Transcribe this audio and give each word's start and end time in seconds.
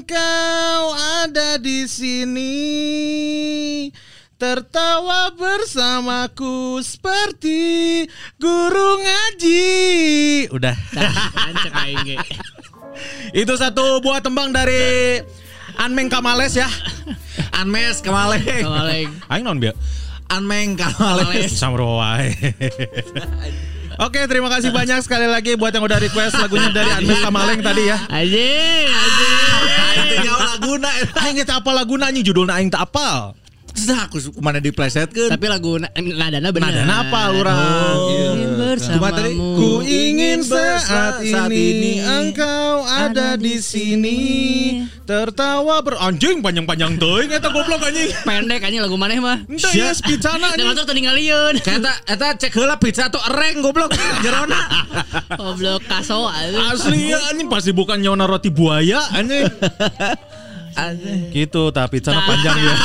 Engkau 0.00 0.96
ada 0.96 1.60
di 1.60 1.84
sini 1.84 2.56
Tertawa 4.40 5.28
bersamaku 5.36 6.80
seperti 6.80 8.08
guru 8.40 9.04
ngaji 9.04 9.68
Udah 10.56 10.72
Ancek 11.36 11.72
aing 11.76 12.00
ge. 12.08 12.16
Itu 13.36 13.60
satu 13.60 14.00
buah 14.00 14.24
tembang 14.24 14.48
dari 14.56 15.20
Anmeng 15.76 16.08
Kamales 16.08 16.56
ya 16.56 16.72
Anmes 17.52 18.00
Kamaleng. 18.00 18.64
Kamaleng. 18.64 19.12
Aing 19.28 19.44
non 19.44 19.60
biar 19.60 19.76
Anmeng 20.32 20.80
Kamaleng. 20.80 21.52
Samro 21.52 22.00
wae. 22.00 22.32
Oke, 24.00 24.24
terima 24.24 24.48
kasih 24.48 24.72
banyak 24.72 25.04
sekali 25.04 25.28
lagi 25.28 25.60
buat 25.60 25.76
yang 25.76 25.84
udah 25.84 26.00
request 26.00 26.32
lagunya 26.40 26.72
dari 26.72 26.88
Anmes 26.88 27.20
Kamaleng 27.20 27.60
tadi 27.60 27.84
ya. 27.84 28.00
Anjing, 28.08 28.88
anjing. 28.88 29.36
Itu 29.92 30.14
nyawa 30.24 30.40
laguna. 30.56 30.88
Aing 31.20 31.36
teh 31.44 31.52
apa 31.52 31.70
laguna 31.76 32.08
anjing 32.08 32.24
judulnya 32.24 32.56
aing 32.56 32.72
tak 32.72 32.88
apal. 32.88 33.36
Nah, 33.82 34.04
aku 34.04 34.16
mana 34.38 34.58
diplesetkeun. 34.58 35.28
Tapi 35.28 35.46
lagu 35.46 35.76
na- 35.76 35.88
nadana 35.94 36.48
bener. 36.48 36.68
Nadana 36.68 36.94
apa 37.02 37.20
urang? 37.32 37.98
Ingin 38.10 38.50
Cuma 38.78 39.08
tadi. 39.10 39.32
Ku 39.34 39.70
ingin 39.80 40.38
saat 40.40 41.20
Saat 41.20 41.50
ini, 41.50 41.58
ini 41.58 41.92
engkau 42.00 42.82
ada 42.82 43.34
di 43.34 43.58
sini 43.58 44.18
tertawa 45.02 45.80
ber 45.80 45.98
anjing 45.98 46.38
panjang-panjang 46.38 46.94
teuing 46.96 47.28
eta 47.28 47.48
goblok 47.48 47.82
anjing. 47.82 48.10
pendek 48.22 48.62
anjing 48.62 48.78
lagu 48.80 48.94
maneh 48.94 49.18
mah. 49.18 49.42
Entah 49.44 49.72
ya 49.72 49.90
spicana 49.90 50.50
Dan 50.50 50.62
anjing. 50.62 50.66
masuk 50.70 50.84
tadi 50.86 51.00
ngalieun. 51.02 51.54
Kata 51.58 51.92
eta 52.06 52.26
cek 52.36 52.52
heula 52.52 52.76
pizza 52.76 53.08
tuh 53.08 53.20
ereng 53.26 53.58
goblok 53.60 53.90
jerona. 54.20 54.60
Goblok 55.40 55.82
kaso 55.84 56.26
anjing. 56.26 56.62
Asli 56.64 57.00
ya 57.10 57.18
anjing 57.26 57.48
pasti 57.48 57.70
bukan 57.70 57.98
nyona 57.98 58.24
roti 58.24 58.48
buaya 58.48 59.02
anjing. 59.10 59.50
gitu 61.30 61.70
tapi 61.70 62.00
sana 62.00 62.22
panjang 62.24 62.56
ya. 62.58 62.74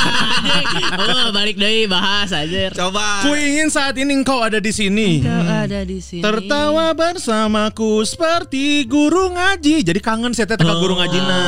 Oh, 0.96 1.28
balik 1.32 1.56
deui 1.58 1.88
bahas 1.88 2.30
aja. 2.32 2.70
Coba. 2.72 3.24
Ku 3.24 3.32
ingin 3.34 3.68
saat 3.72 3.96
ini 3.96 4.12
engkau 4.12 4.40
ada 4.44 4.60
di 4.60 4.70
sini. 4.70 5.24
Kau 5.24 5.44
ada 5.44 5.82
di 5.82 5.98
sini. 5.98 6.22
Tertawa 6.22 6.92
bersamaku 6.92 8.04
seperti 8.04 8.84
guru 8.84 9.32
ngaji. 9.32 9.82
Jadi 9.82 10.00
kangen 10.00 10.32
saya 10.32 10.48
teh 10.48 10.60
ka 10.60 10.76
guru 10.76 10.96
ngajina. 11.00 11.40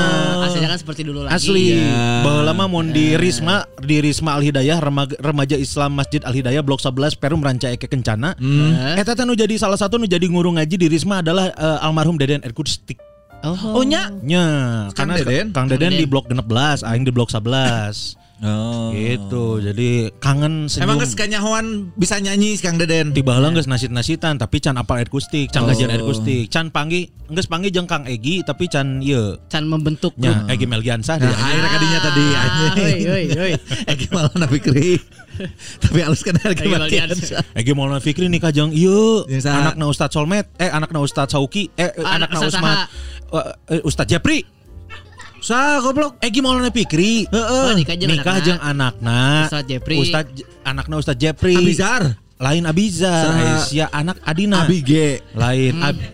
Aslinya 0.49 0.69
kan 0.73 0.79
seperti 0.81 1.03
dulu 1.07 1.25
lagi. 1.25 1.37
Asli. 1.37 1.77
Ya. 1.79 2.25
Baheula 2.25 2.53
lama 2.53 2.65
mun 2.69 2.91
di 2.91 3.15
Risma 3.15 3.65
di 3.81 4.01
Risma 4.01 4.37
Al 4.37 4.43
Hidayah 4.45 4.79
Remaja, 4.81 5.17
Remaja 5.21 5.57
Islam 5.57 5.97
Masjid 5.97 6.21
Al 6.25 6.35
Hidayah 6.35 6.63
Blok 6.65 6.81
11 6.81 7.21
Perum 7.21 7.41
Ranca 7.45 7.69
Eke 7.73 7.89
Kencana. 7.89 8.35
Eta 8.97 9.13
teh 9.17 9.25
nu 9.25 9.37
jadi 9.37 9.55
salah 9.57 9.79
satu 9.79 9.97
nu 10.01 10.09
jadi 10.09 10.25
nguru 10.29 10.57
ngaji 10.57 10.77
di 10.77 10.87
Risma 10.89 11.21
adalah 11.21 11.53
eh, 11.53 11.85
almarhum 11.87 12.17
Deden 12.17 12.45
Erkustik. 12.45 13.08
Oh, 13.47 13.79
Oh 13.79 13.85
nya. 13.87 14.11
Nya, 14.23 14.47
Kang 14.93 15.15
karena 15.15 15.15
Deden? 15.23 15.47
Kang 15.55 15.67
Deden 15.71 15.95
Deden. 15.95 16.03
di 16.03 16.07
blok 16.11 16.27
16, 16.27 16.83
aing 16.83 17.05
di 17.07 17.13
blok 17.15 17.31
11. 17.31 18.19
Oh. 18.39 18.95
Gitu. 18.95 19.59
Jadi 19.59 20.15
kangen 20.23 20.71
senyum. 20.71 20.87
Emang 20.87 20.97
geus 21.03 21.19
kanyahoan 21.19 21.91
bisa 21.99 22.23
nyanyi 22.23 22.55
si 22.55 22.63
Kang 22.63 22.79
Deden. 22.79 23.11
Tiba 23.11 23.35
heula 23.35 23.51
geus 23.51 23.67
nasit-nasitan 23.67 24.39
tapi 24.39 24.63
can 24.63 24.79
apal 24.79 24.95
akustik, 24.95 25.51
can 25.51 25.67
Oh. 25.67 25.67
ngajian 25.67 25.91
akustik, 25.91 26.47
can 26.47 26.71
panggih 26.71 27.11
geus 27.27 27.51
panggih 27.51 27.75
jeung 27.75 27.91
Kang 27.91 28.07
Egi 28.07 28.47
tapi 28.47 28.71
can 28.71 29.03
ieu 29.03 29.37
Can 29.51 29.67
membentuk 29.67 30.15
nya 30.17 30.47
Egi 30.47 30.65
Melgiansa 30.65 31.19
Nah, 31.19 31.27
dia. 31.27 31.35
akhirnya 31.35 31.71
kadinya 31.71 31.99
tadi 31.99 32.25
Ah, 32.31 32.43
anjing. 32.47 32.79
oi, 32.79 32.95
oi, 33.05 33.25
oi. 33.35 33.53
Egi 33.91 34.07
malah 34.15 34.33
na 34.39 34.47
Fikri. 34.47 35.03
Tapi 35.83 35.99
halus 36.03 36.23
kan 36.23 36.35
Egi 36.39 36.63
Egi 36.63 36.69
Malkiansa. 36.71 37.39
Egi 37.59 37.73
Maulana 37.75 37.99
Fikri 37.99 38.31
nikah 38.31 38.55
jeung 38.55 38.71
ieu 38.71 39.27
anakna 39.27 39.91
Ustadz 39.91 40.15
Solmed, 40.15 40.47
eh 40.63 40.71
anakna 40.71 41.03
Ustadz 41.03 41.35
Sauki, 41.35 41.75
eh 41.75 41.91
eh, 41.91 42.07
Anak 42.07 42.31
anakna? 42.31 42.47
Usmat, 42.47 42.79
eh, 43.71 43.83
Ustadz 43.83 44.15
Japri. 44.15 44.47
Sa 45.39 45.79
goblok. 45.79 46.19
Egi 46.19 46.41
Maulana 46.43 46.69
Fikri. 46.69 47.25
Oh, 47.31 47.71
nikah 47.73 47.95
jeung 47.95 48.11
nikah 48.11 48.37
anakna. 48.37 48.47
jeung 48.47 48.61
anakna 48.61 49.21
Ustadz 49.47 49.69
Japri. 49.71 49.97
Ustadz 49.99 50.31
J- 50.35 50.47
anakna 50.63 50.95
Ustadz 50.99 51.21
Japri. 51.21 51.55
Abizar. 51.57 52.03
Lain 52.39 52.63
Abizar? 52.67 53.35
Aisyah 53.35 53.89
anak 53.91 54.19
Adina. 54.23 54.63
Abige. 54.63 55.23
Lain 55.35 55.75
Ab 55.79 55.97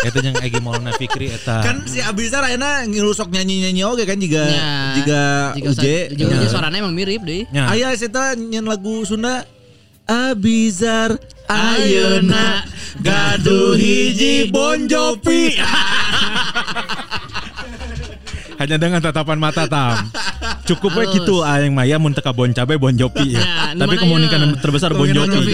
Eta 0.00 0.18
jeung 0.18 0.36
Egi 0.40 0.60
Maulana 0.60 0.92
Fikri 0.92 1.28
eta. 1.28 1.60
Kan 1.60 1.84
si 1.84 2.00
Abizar 2.00 2.40
ayeuna 2.40 2.84
ngilusok 2.84 3.28
nyanyi-nyanyi 3.28 3.82
oge 3.84 4.04
kan 4.04 4.16
juga 4.16 4.42
Ya. 4.44 4.68
juga 4.96 5.22
Jika 5.56 5.68
Uje. 5.72 5.96
Juga 6.16 6.34
Ya. 6.36 6.48
suaranya 6.48 6.78
emang 6.80 6.92
mirip 6.92 7.20
deh. 7.22 7.44
Nya. 7.48 7.68
Aya 7.68 7.92
eta 7.92 8.32
nyen 8.34 8.64
lagu 8.64 9.04
Sunda 9.04 9.44
Abizar 10.10 11.14
ayeuna 11.46 12.66
gaduh 12.98 13.78
hiji 13.78 14.50
Bon 14.50 14.90
Jovi. 14.90 15.54
hanya 18.58 18.76
dengan 18.76 18.98
tatapan 18.98 19.38
mata 19.38 19.70
tam. 19.70 20.10
Cukup 20.62 20.92
we 20.92 21.02
Halus. 21.02 21.14
gitu 21.16 21.34
aing 21.40 21.70
maya 21.70 21.96
mun 21.96 22.10
teu 22.10 22.20
ka 22.20 22.30
Bon 22.30 22.48
Cabe 22.48 22.76
Bon 22.76 22.92
Jovi 22.92 23.34
ya. 23.34 23.40
Ya, 23.40 23.74
Tapi 23.74 23.94
kemungkinan 23.96 24.58
terbesar 24.58 24.92
Bon 24.92 25.06
halus. 25.06 25.46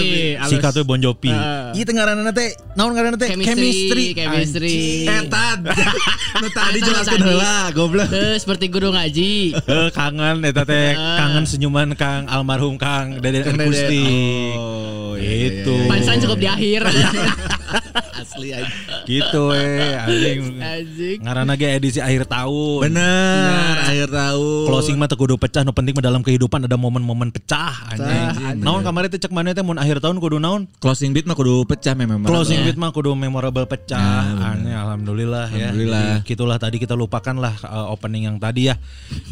Singkat 0.46 0.76
we 0.76 0.84
Bon. 0.84 0.98
Heeh. 0.98 1.72
Ieu 1.72 1.84
teh 1.84 1.92
ngaranna 1.92 2.30
teh 2.30 2.48
naon 2.72 2.92
ngaranna 2.92 3.16
teh? 3.16 3.30
Chemistry, 3.30 4.12
chemistry. 4.12 5.04
Eta 5.04 5.60
nu 6.42 6.48
tadi 6.50 6.78
jelaskeun 6.80 7.16
tadi. 7.16 7.28
heula 7.30 7.54
goblok. 7.70 8.08
Eh, 8.08 8.36
seperti 8.36 8.66
guru 8.66 8.90
ngaji. 8.90 9.32
Eh, 9.56 9.88
kangen 9.90 10.42
eta 10.42 10.62
teh 10.62 10.92
Ah. 10.92 11.16
kangen 11.18 11.44
senyuman 11.44 11.94
Kang 11.94 12.26
almarhum 12.26 12.74
Kang 12.74 13.20
Deden. 13.20 13.46
Erkusti. 13.46 14.04
Oh, 14.52 15.14
iya, 15.14 15.32
iya, 15.46 15.62
iya. 15.62 15.86
Punchline 15.86 16.20
cukup 16.20 16.38
di 16.38 16.48
akhir. 16.48 16.80
Asli 18.16 18.48
aja. 18.50 18.68
Gitu 19.04 19.42
we 19.46 19.64
anjing. 19.94 20.40
Anjing. 20.56 21.18
Ngaranna 21.20 21.54
ge 21.54 21.68
edisi 21.70 22.00
akhir 22.00 22.26
tahun. 22.26 22.80
Bener, 22.82 23.74
akhir 23.82 24.08
tahun. 24.08 24.64
Closing 24.66 24.95
mah 24.96 25.06
teu 25.06 25.20
kudu 25.20 25.36
pecah, 25.36 25.62
nu 25.62 25.70
penting 25.76 25.92
mah 25.92 26.04
dalam 26.04 26.24
kehidupan 26.24 26.64
ada 26.64 26.74
momen-momen 26.74 27.28
pecah 27.30 27.92
anjing. 27.92 28.64
Naon 28.64 28.80
kamari 28.80 29.12
teh 29.12 29.20
cek 29.20 29.30
mana 29.30 29.52
teh 29.52 29.60
mun 29.60 29.76
akhir 29.76 30.00
tahun 30.00 30.16
kudu 30.18 30.40
naon? 30.40 30.64
closing 30.80 31.12
beat 31.12 31.28
mah 31.28 31.36
kudu 31.36 31.68
pecah 31.68 31.92
memang. 31.92 32.24
Closing 32.24 32.64
beat 32.64 32.80
mah 32.80 32.90
kudu 32.90 33.12
memorable 33.12 33.68
pecah. 33.68 34.00
Nah, 34.00 34.56
Aneh, 34.56 34.72
alhamdulillah, 34.72 35.52
ya. 35.52 35.70
Alhamdulillah. 35.70 36.24
Jadi, 36.24 36.28
gitulah 36.32 36.56
tadi 36.56 36.76
kita 36.80 36.96
lupakan 36.96 37.36
lah 37.36 37.54
uh, 37.66 37.92
opening 37.92 38.26
yang 38.30 38.40
tadi 38.40 38.72
ya. 38.72 38.80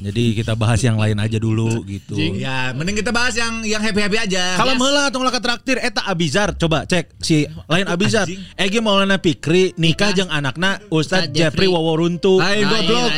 Jadi 0.04 0.36
kita 0.36 0.52
bahas 0.58 0.84
yang 0.84 1.00
lain 1.00 1.16
aja 1.16 1.38
dulu 1.40 1.82
gitu. 1.88 2.14
Ya, 2.18 2.76
mending 2.76 3.00
kita 3.00 3.10
bahas 3.14 3.34
yang 3.34 3.64
yang 3.64 3.80
happy-happy 3.80 4.18
aja. 4.20 4.60
Kalau 4.60 4.76
heula 4.76 5.08
tong 5.08 5.24
laka 5.24 5.40
traktir 5.40 5.80
eta 5.80 6.04
Abizar 6.04 6.52
coba 6.58 6.84
cek 6.84 7.16
si 7.22 7.48
lain 7.70 7.88
Abizar. 7.88 8.28
Egi 8.58 8.78
Maulana 8.82 9.16
Fikri 9.22 9.72
nikah 9.80 10.12
jeung 10.12 10.28
anakna 10.28 10.82
Ustadz 10.92 11.32
Jeffrey 11.32 11.64
Jeffrey. 11.64 11.68
Waworuntu. 11.70 12.42
Lain 12.42 12.66
goblok. 12.66 13.10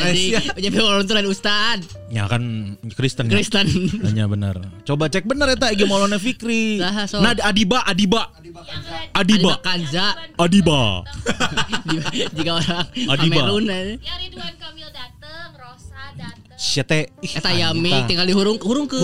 Orang 0.87 1.09
tuh 1.09 1.15
lain 1.17 1.27
ustad. 1.27 1.81
Ya 2.07 2.29
kan 2.29 2.36
Kristen. 2.91 3.27
ya? 3.27 3.35
Kristen. 3.35 3.65
Hanya 4.01 4.25
benar. 4.25 4.55
Coba 4.83 5.07
cek 5.07 5.23
bener 5.23 5.53
eta 5.53 5.69
Egi 5.69 5.83
Maulana 5.83 6.17
Fikri. 6.17 6.77
Saha, 6.77 7.03
sok. 7.05 7.19
Nah 7.21 7.33
Adiba 7.43 7.83
Adiba. 7.83 8.29
Adiba 8.33 8.61
Adiba. 9.13 9.53
Kanza. 9.61 10.05
Adiba. 10.35 10.81
Jika 12.37 12.51
orang 12.57 12.85
Adiba. 13.09 13.41
Kamerun. 13.41 13.65
eh. 13.67 13.97
Ya 13.99 14.15
Ridwan 14.17 14.53
Kamil 14.55 14.89
dateng, 14.89 15.49
Rosa 15.55 16.03
dateng. 16.15 16.55
Syete. 16.57 17.13
Ih, 17.21 17.33
Eta 17.37 17.51
Yami 17.51 17.77
anjing, 17.85 17.93
tah. 17.93 18.07
tinggal 18.09 18.25
di 18.25 18.33
hurung 18.33 18.57
hurung 18.57 18.87
ke. 18.87 18.97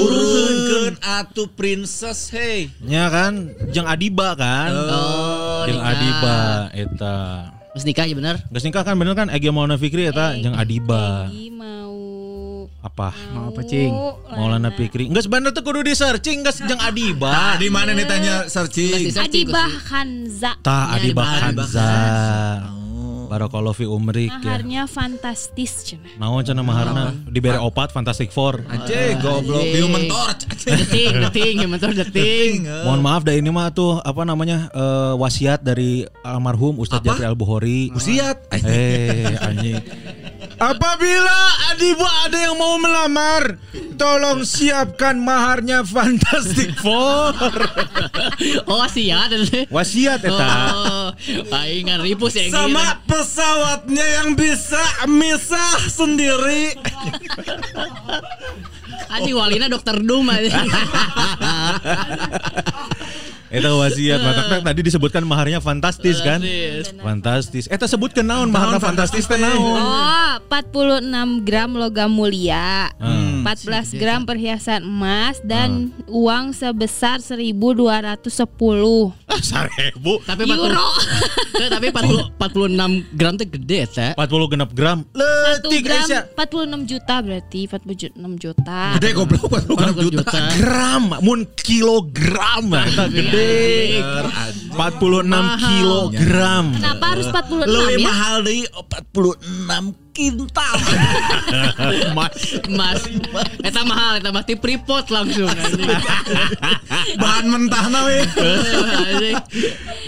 Atuh 1.00 1.50
princess 1.50 2.31
hey. 2.31 2.69
Ya 2.81 3.07
kan, 3.07 3.51
jeung 3.69 3.86
Adiba 3.86 4.33
kan. 4.33 4.71
Oh, 4.74 5.63
jeung 5.65 5.77
nikah. 5.77 5.91
Adiba 5.91 6.39
eta. 6.74 7.18
Terus 7.74 7.86
nikah 7.86 8.06
ya 8.06 8.13
bener. 8.13 8.36
Geus 8.50 8.63
nikah 8.63 8.86
kan 8.86 8.94
bener 8.94 9.13
kan 9.13 9.27
Egi 9.27 9.50
Maulana 9.50 9.75
Fikri 9.75 10.06
eta 10.06 10.38
jeung 10.38 10.53
Adiba. 10.53 11.25
Egi 11.27 11.50
mau 11.50 11.82
Apa? 12.83 13.15
Mau 13.31 13.47
apa, 13.47 13.63
Cing? 13.63 13.95
Maulana 14.35 14.68
Fikri. 14.75 15.07
Geus 15.07 15.31
bener 15.31 15.56
tuh 15.56 15.63
kudu 15.63 15.88
di 15.88 15.95
searching 15.95 16.44
geus 16.44 16.59
jeung 16.68 16.83
Adiba. 16.83 17.31
Ah, 17.31 17.56
di 17.56 17.71
mana 17.71 17.95
nih 17.95 18.03
tanya 18.03 18.51
searching? 18.51 19.07
Nggak 19.07 19.31
Adibah 19.31 19.71
Kanza. 19.88 20.51
Tah 20.59 20.91
Ya, 20.91 21.00
Adiba 21.00 21.24
Adiba 21.24 21.63
Kanza. 21.63 21.91
Oh, 22.68 23.31
Barakallahu 23.31 23.74
fi 23.74 23.88
umrik 23.88 24.30
ya. 24.44 24.59
Maharnya 24.59 24.83
fantastis 24.85 25.88
cenah. 25.88 26.12
Naon 26.19 26.44
cenah 26.44 26.62
maharna 26.62 27.15
dibere 27.31 27.56
opat 27.57 27.95
Fantastic 27.95 28.35
Four. 28.35 28.68
Anjing 28.68 29.15
goblok. 29.24 29.63
Human 29.79 30.06
Torch. 30.12 30.44
Deting, 30.68 31.24
deting, 31.31 31.56
yang 31.63 31.71
mentor 31.71 31.95
deting. 31.95 32.68
Mohon 32.68 33.00
maaf 33.00 33.21
dah 33.24 33.33
ini 33.33 33.47
mah 33.47 33.71
tuh 33.71 33.97
apa 34.03 34.27
namanya 34.27 34.68
eh, 34.75 35.13
wasiat 35.15 35.63
dari 35.63 36.03
almarhum 36.21 36.77
Ustadz 36.83 37.07
Jafri 37.07 37.24
Al 37.24 37.39
Bukhari. 37.39 37.95
Usiat. 37.95 38.51
Eh 38.59 39.33
anjing. 39.39 39.79
Apabila 40.63 41.39
Adibu 41.75 42.07
ada 42.24 42.38
yang 42.39 42.56
mau 42.56 42.80
melamar, 42.80 43.60
tolong 44.00 44.48
siapkan 44.48 45.19
maharnya 45.19 45.83
Fantastic 45.83 46.80
Four. 46.80 47.36
Oh, 48.68 48.83
sia 48.88 49.27
teh. 49.30 49.68
Wasiat 49.68 50.24
eta. 50.24 50.51
Oh, 50.74 51.07
aing 51.63 51.88
ngaripus 51.88 52.36
ya 52.36 52.51
Sama 52.51 53.00
pesawatnya 53.07 54.04
yang 54.19 54.36
bisa 54.36 54.83
misah 55.07 55.80
sendiri. 55.88 56.75
Anjing 59.12 59.36
walina 59.36 59.68
dokter 59.68 60.00
aja. 60.00 60.63
Eta 63.53 63.69
wasiat 63.69 64.17
matak 64.25 64.65
tadi 64.65 64.81
disebutkan 64.81 65.21
maharnya 65.21 65.61
fantastis 65.61 66.17
kan? 66.19 66.41
Fantastis. 66.97 67.69
Eta 67.69 67.85
sebutkeun 67.85 68.25
naon 68.25 68.50
maharna 68.50 68.81
fantastis 68.81 69.23
teh 69.23 69.38
naon? 69.38 69.77
Oh, 69.77 70.33
46 70.50 71.05
gram 71.44 71.69
logam 71.73 72.09
mulia. 72.09 72.89
Hmm. 72.97 73.45
14 73.45 73.94
gram 73.94 74.23
perhiasan 74.23 74.81
emas 74.81 75.38
dan 75.44 75.91
uang 76.07 76.50
sebesar 76.50 77.19
1210 77.19 79.13
Ah, 79.27 79.38
Sarebu. 79.38 80.17
Tapi 80.23 80.41
euro. 80.45 80.73
40, 81.53 81.61
Eh, 81.63 81.69
tapi 81.69 81.88
40, 81.89 82.33
46 82.33 83.05
gram 83.13 83.33
tuh 83.35 83.47
gede 83.47 83.81
teh. 83.85 84.11
40 84.15 84.50
genap 84.50 84.69
gram. 84.71 84.97
1 85.05 85.21
Letik 85.61 85.81
gram 85.83 86.01
Aisyah. 86.01 86.23
46 86.33 86.81
juta 86.88 87.15
berarti 87.19 87.61
46 87.67 88.33
juta. 88.35 88.81
Gede 88.97 89.09
goblok 89.11 89.44
46 89.45 90.09
juta. 90.09 90.39
gram 90.55 91.03
mun 91.19 91.45
kilogram 91.55 92.65
eta 92.73 93.05
gede 93.07 93.43
46 94.74 95.30
kilogram 95.62 96.66
Kenapa 96.74 97.06
harus 97.07 97.25
46 97.28 97.68
Lebih 97.68 97.95
ya? 97.95 98.06
mahal 98.06 98.36
dari 98.42 98.62
46 98.66 100.01
kintal. 100.13 100.78
Mas 102.18 102.38
Mas, 102.69 103.01
eta 103.66 103.81
mahal, 103.81 104.22
eta 104.22 104.30
mah 104.30 104.45
ti 104.45 104.54
pripot 104.54 105.10
langsung. 105.10 105.50
Bahan 107.22 107.45
mentahna 107.50 108.06
we. 108.06 108.22
Anjing. 109.10 109.36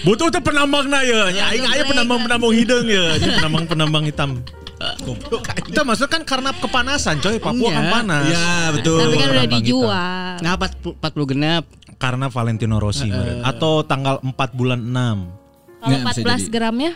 butuh 0.06 0.30
teh 0.30 0.38
penambangna 0.40 1.02
ya 1.02 1.34
nya 1.34 1.50
aing 1.50 1.66
aya 1.66 1.84
penambang-penambang 1.84 2.54
hidung 2.54 2.86
ya 2.86 3.18
penambang-penambang 3.18 4.06
hitam 4.06 4.46
kita 5.66 5.82
maksud 5.82 6.06
kan 6.06 6.22
karena 6.22 6.54
kepanasan 6.54 7.18
coy 7.18 7.42
Papua 7.42 7.66
Iya. 7.66 7.74
kan 7.74 7.86
panas 7.90 8.24
Ya 8.28 8.50
betul. 8.70 9.00
Tapi 9.02 9.16
kan 9.16 9.28
udah 9.28 9.42
Penambang 9.42 9.64
dijual. 9.66 10.34
Nah, 10.38 10.52
40, 10.54 11.02
40 11.02 11.32
genap. 11.34 11.64
Karena 11.98 12.28
Valentino 12.28 12.78
Rossi 12.78 13.08
meureun. 13.08 13.42
atau 13.42 13.82
tanggal 13.82 14.20
4 14.20 14.34
bulan 14.52 14.80
6 14.80 15.82
Kalau 15.82 15.98
bisa 16.02 16.22
14 16.22 16.26
jadi. 16.42 16.52
gramnya 16.52 16.92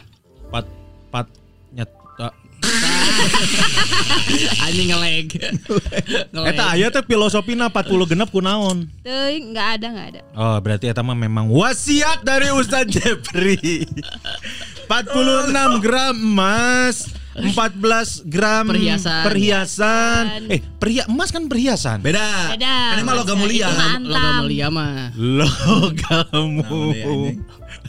4 0.49 0.65
4 1.09 1.73
nyet 1.73 1.89
ah. 2.19 2.33
Anjing 4.61 4.89
ngeleg. 4.89 5.27
Ngeleg. 6.33 6.49
Eta 6.49 6.63
aya 6.69 6.87
teh 6.89 7.01
filosofina 7.01 7.67
40 7.67 7.85
genep 8.07 8.29
kunaon 8.29 8.85
Teuing 9.01 9.51
nggak 9.51 9.67
ada 9.75 9.87
nggak 9.89 10.07
ada. 10.09 10.21
Oh 10.33 10.57
berarti 10.59 10.85
eta 10.85 11.01
mah 11.01 11.13
memang 11.13 11.47
wasiat 11.47 12.21
dari 12.21 12.51
Ustadz 12.51 12.91
Jeffrey 12.91 13.85
46 14.89 15.79
gram 15.79 16.15
emas 16.15 17.13
14 17.37 18.25
gram 18.25 18.65
Perhiasan. 18.67 19.23
perhiasan. 19.23 20.23
Eh, 20.49 20.59
perhia 20.59 21.05
emas 21.05 21.29
kan 21.29 21.45
perhiasan. 21.45 22.01
Beda. 22.01 22.51
Beda. 22.51 22.75
Kan 22.91 22.97
emang 22.99 23.15
logam 23.21 23.37
mulia. 23.37 23.69
Itu 23.69 23.77
mah 23.77 23.95
Logam 24.01 24.33
mulia 24.43 24.67
mah. 24.67 25.13
Logam 25.15 26.47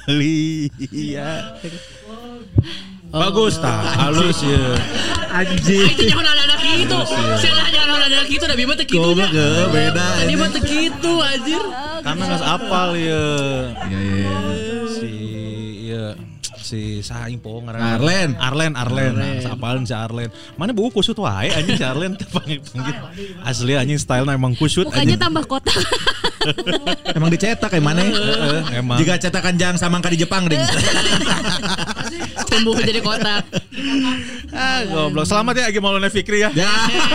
mulia. 0.07 1.31
Bagus 3.11 3.59
tah, 3.59 3.83
halus 4.07 4.39
ya. 4.39 4.79
Anjing. 5.35 5.89
Itu 5.99 6.03
jangan 6.07 6.31
ada 6.31 6.55
gitu. 6.63 6.99
Salah 7.43 7.67
jangan 7.75 7.99
ada 8.07 8.19
gitu 8.31 8.45
da 8.47 8.55
bima 8.55 8.79
teh 8.79 8.87
kitu 8.87 9.03
nya. 9.03 9.27
Goblok 9.27 9.31
ya, 9.35 9.67
beda. 9.67 10.07
Tadi 10.23 10.35
mah 10.39 10.49
teh 10.55 10.63
kitu 10.63 11.13
anjir. 11.19 11.63
Karena 12.07 12.23
nggak 12.23 12.45
apal 12.47 12.95
ya. 12.95 13.27
Iya 13.91 13.99
iya. 13.99 14.31
Si 14.95 15.11
ya 15.91 16.07
si 16.61 17.01
saing 17.01 17.41
po 17.41 17.61
ngaranna. 17.65 17.97
Arlen. 17.97 18.31
Arlen 18.37 18.73
Arlen 18.77 19.13
nah, 19.17 19.41
sapalin 19.41 19.85
si 19.89 19.97
Arlen 19.97 20.31
mana 20.61 20.77
bu 20.77 20.93
kusut 20.93 21.17
wae 21.19 21.49
anjing 21.51 21.77
si 21.81 21.85
Arlen 21.85 22.15
panggil 22.31 22.61
panggil 22.69 22.97
asli 23.43 23.75
anjing 23.75 23.99
style 23.99 24.29
emang 24.29 24.53
kusut 24.55 24.87
Mukanya 24.89 25.17
anjing 25.17 25.21
tambah 25.21 25.45
kotak. 25.49 25.81
Emang 27.17 27.29
dicetak 27.29 27.69
kayak 27.69 27.83
mana? 27.83 28.01
Heeh, 28.03 28.61
emang 28.77 28.97
Jika 28.97 29.19
cetakan 29.19 29.55
jang 29.55 29.75
samangka 29.77 30.09
di 30.09 30.19
Jepang 30.19 30.47
ding. 30.47 30.61
Tumbuh 32.51 32.75
jadi 32.77 32.99
kotak. 32.99 33.45
ah, 34.51 34.83
goblok 34.85 35.23
selamat 35.23 35.55
ya 35.57 35.65
Agi 35.71 35.79
Maulana 35.79 36.11
Fikri 36.11 36.43
ya 36.43 36.51
Ya. 36.53 36.67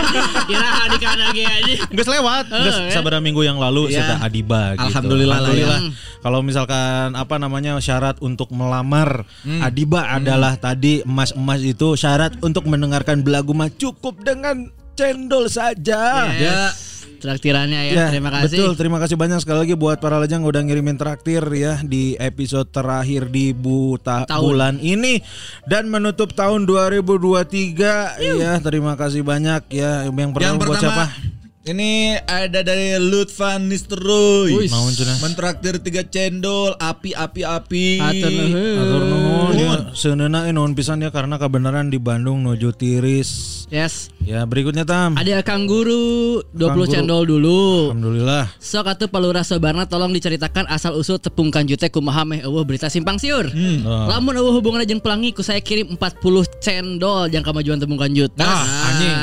Iraha 0.52 0.84
di 0.88 0.98
kana 0.98 1.24
ge 1.30 1.44
anjing. 1.44 1.78
Nggak 1.86 2.06
lewat, 2.08 2.44
nggak 2.48 2.74
Eh, 2.82 2.92
sabar 2.92 3.18
minggu 3.18 3.42
yang 3.42 3.56
lalu 3.56 3.90
Iya. 3.90 4.00
sudah 4.00 4.16
Adiba 4.22 4.62
gitu. 4.74 4.82
Alhamdulillah 4.88 5.38
lah 5.38 5.52
ya. 5.52 5.76
Kalau 6.18 6.40
misalkan 6.40 7.12
apa 7.12 7.36
namanya 7.36 7.76
syarat 7.78 8.18
untuk 8.18 8.50
melamar 8.50 9.28
Hmm. 9.42 9.60
Adiba 9.60 10.08
adalah 10.08 10.56
tadi 10.56 11.02
emas-emas 11.02 11.60
itu 11.60 11.94
syarat 11.94 12.34
untuk 12.40 12.64
mendengarkan 12.64 13.20
belagu 13.20 13.52
mah 13.52 13.70
cukup 13.70 14.18
dengan 14.20 14.66
cendol 14.94 15.46
saja. 15.46 16.26
Ya. 16.32 16.72
Traktirannya 17.16 17.92
ya. 17.92 18.12
Terima 18.12 18.30
kasih. 18.30 18.56
Betul, 18.60 18.72
terima 18.76 18.98
kasih 19.00 19.16
banyak 19.16 19.38
sekali 19.40 19.64
lagi 19.64 19.74
buat 19.74 19.98
para 19.98 20.20
lejang 20.20 20.44
udah 20.44 20.60
ngirimin 20.62 21.00
traktir 21.00 21.42
ya 21.52 21.80
di 21.80 22.14
episode 22.20 22.68
terakhir 22.68 23.28
di 23.32 23.56
buta 23.56 24.28
Tahun. 24.28 24.40
bulan 24.42 24.74
ini 24.78 25.20
dan 25.64 25.88
menutup 25.88 26.36
tahun 26.36 26.68
2023 26.68 28.20
ya. 28.40 28.52
Terima 28.60 28.94
kasih 28.94 29.24
banyak 29.24 29.68
ya. 29.72 30.06
Yang 30.08 30.30
pertama, 30.36 30.44
Yang 30.44 30.56
buat 30.60 30.68
pertama 30.76 31.04
siapa? 31.10 31.34
ini 31.66 32.14
ada 32.14 32.62
dari 32.62 32.94
Lutfan 33.02 33.66
Nistroy. 33.66 34.70
Mentraktir 35.18 35.82
tiga 35.82 36.06
cendol, 36.06 36.78
api 36.78 37.10
api 37.10 37.42
api. 37.42 37.86
Atur 37.98 38.30
nuhun. 38.30 38.78
Atur 38.78 39.02
nuhun 39.02 39.54
ya. 39.58 39.70
Seundeuna 39.92 40.46
eh, 40.46 40.54
nuhun 40.54 40.78
pisan 40.78 41.02
ya 41.02 41.10
karena 41.10 41.42
kebenaran 41.42 41.90
di 41.90 41.98
Bandung 41.98 42.46
nuju 42.46 42.70
tiris. 42.70 43.66
Yes. 43.66 44.14
Ya 44.26 44.42
berikutnya 44.42 44.82
Tam. 44.82 45.14
Ada 45.14 45.38
Kang 45.46 45.70
Guru 45.70 46.42
20 46.50 46.58
Kang 46.58 46.82
cendol 46.90 47.22
dulu. 47.30 47.94
Alhamdulillah. 47.94 48.50
Sok 48.58 48.90
atuh 48.90 49.06
Palura 49.06 49.46
Sobarna 49.46 49.86
tolong 49.86 50.10
diceritakan 50.10 50.66
asal 50.66 50.98
usul 50.98 51.22
tepung 51.22 51.54
kanju 51.54 51.78
teh 51.78 51.86
kumaha 51.86 52.26
meh 52.26 52.42
eueuh 52.42 52.66
berita 52.66 52.90
simpang 52.90 53.22
siur. 53.22 53.46
Oh. 53.46 54.10
Lamun 54.10 54.34
eueuh 54.34 54.50
hubunganna 54.50 54.82
jeung 54.82 54.98
pelangi 54.98 55.30
ku 55.30 55.46
saya 55.46 55.62
kirim 55.62 55.94
40 55.94 56.18
cendol 56.58 57.30
yang 57.30 57.46
kemajuan 57.46 57.78
tepung 57.78 58.02
kanjut. 58.02 58.34
Ah, 58.42 58.66
anjing. 58.90 59.14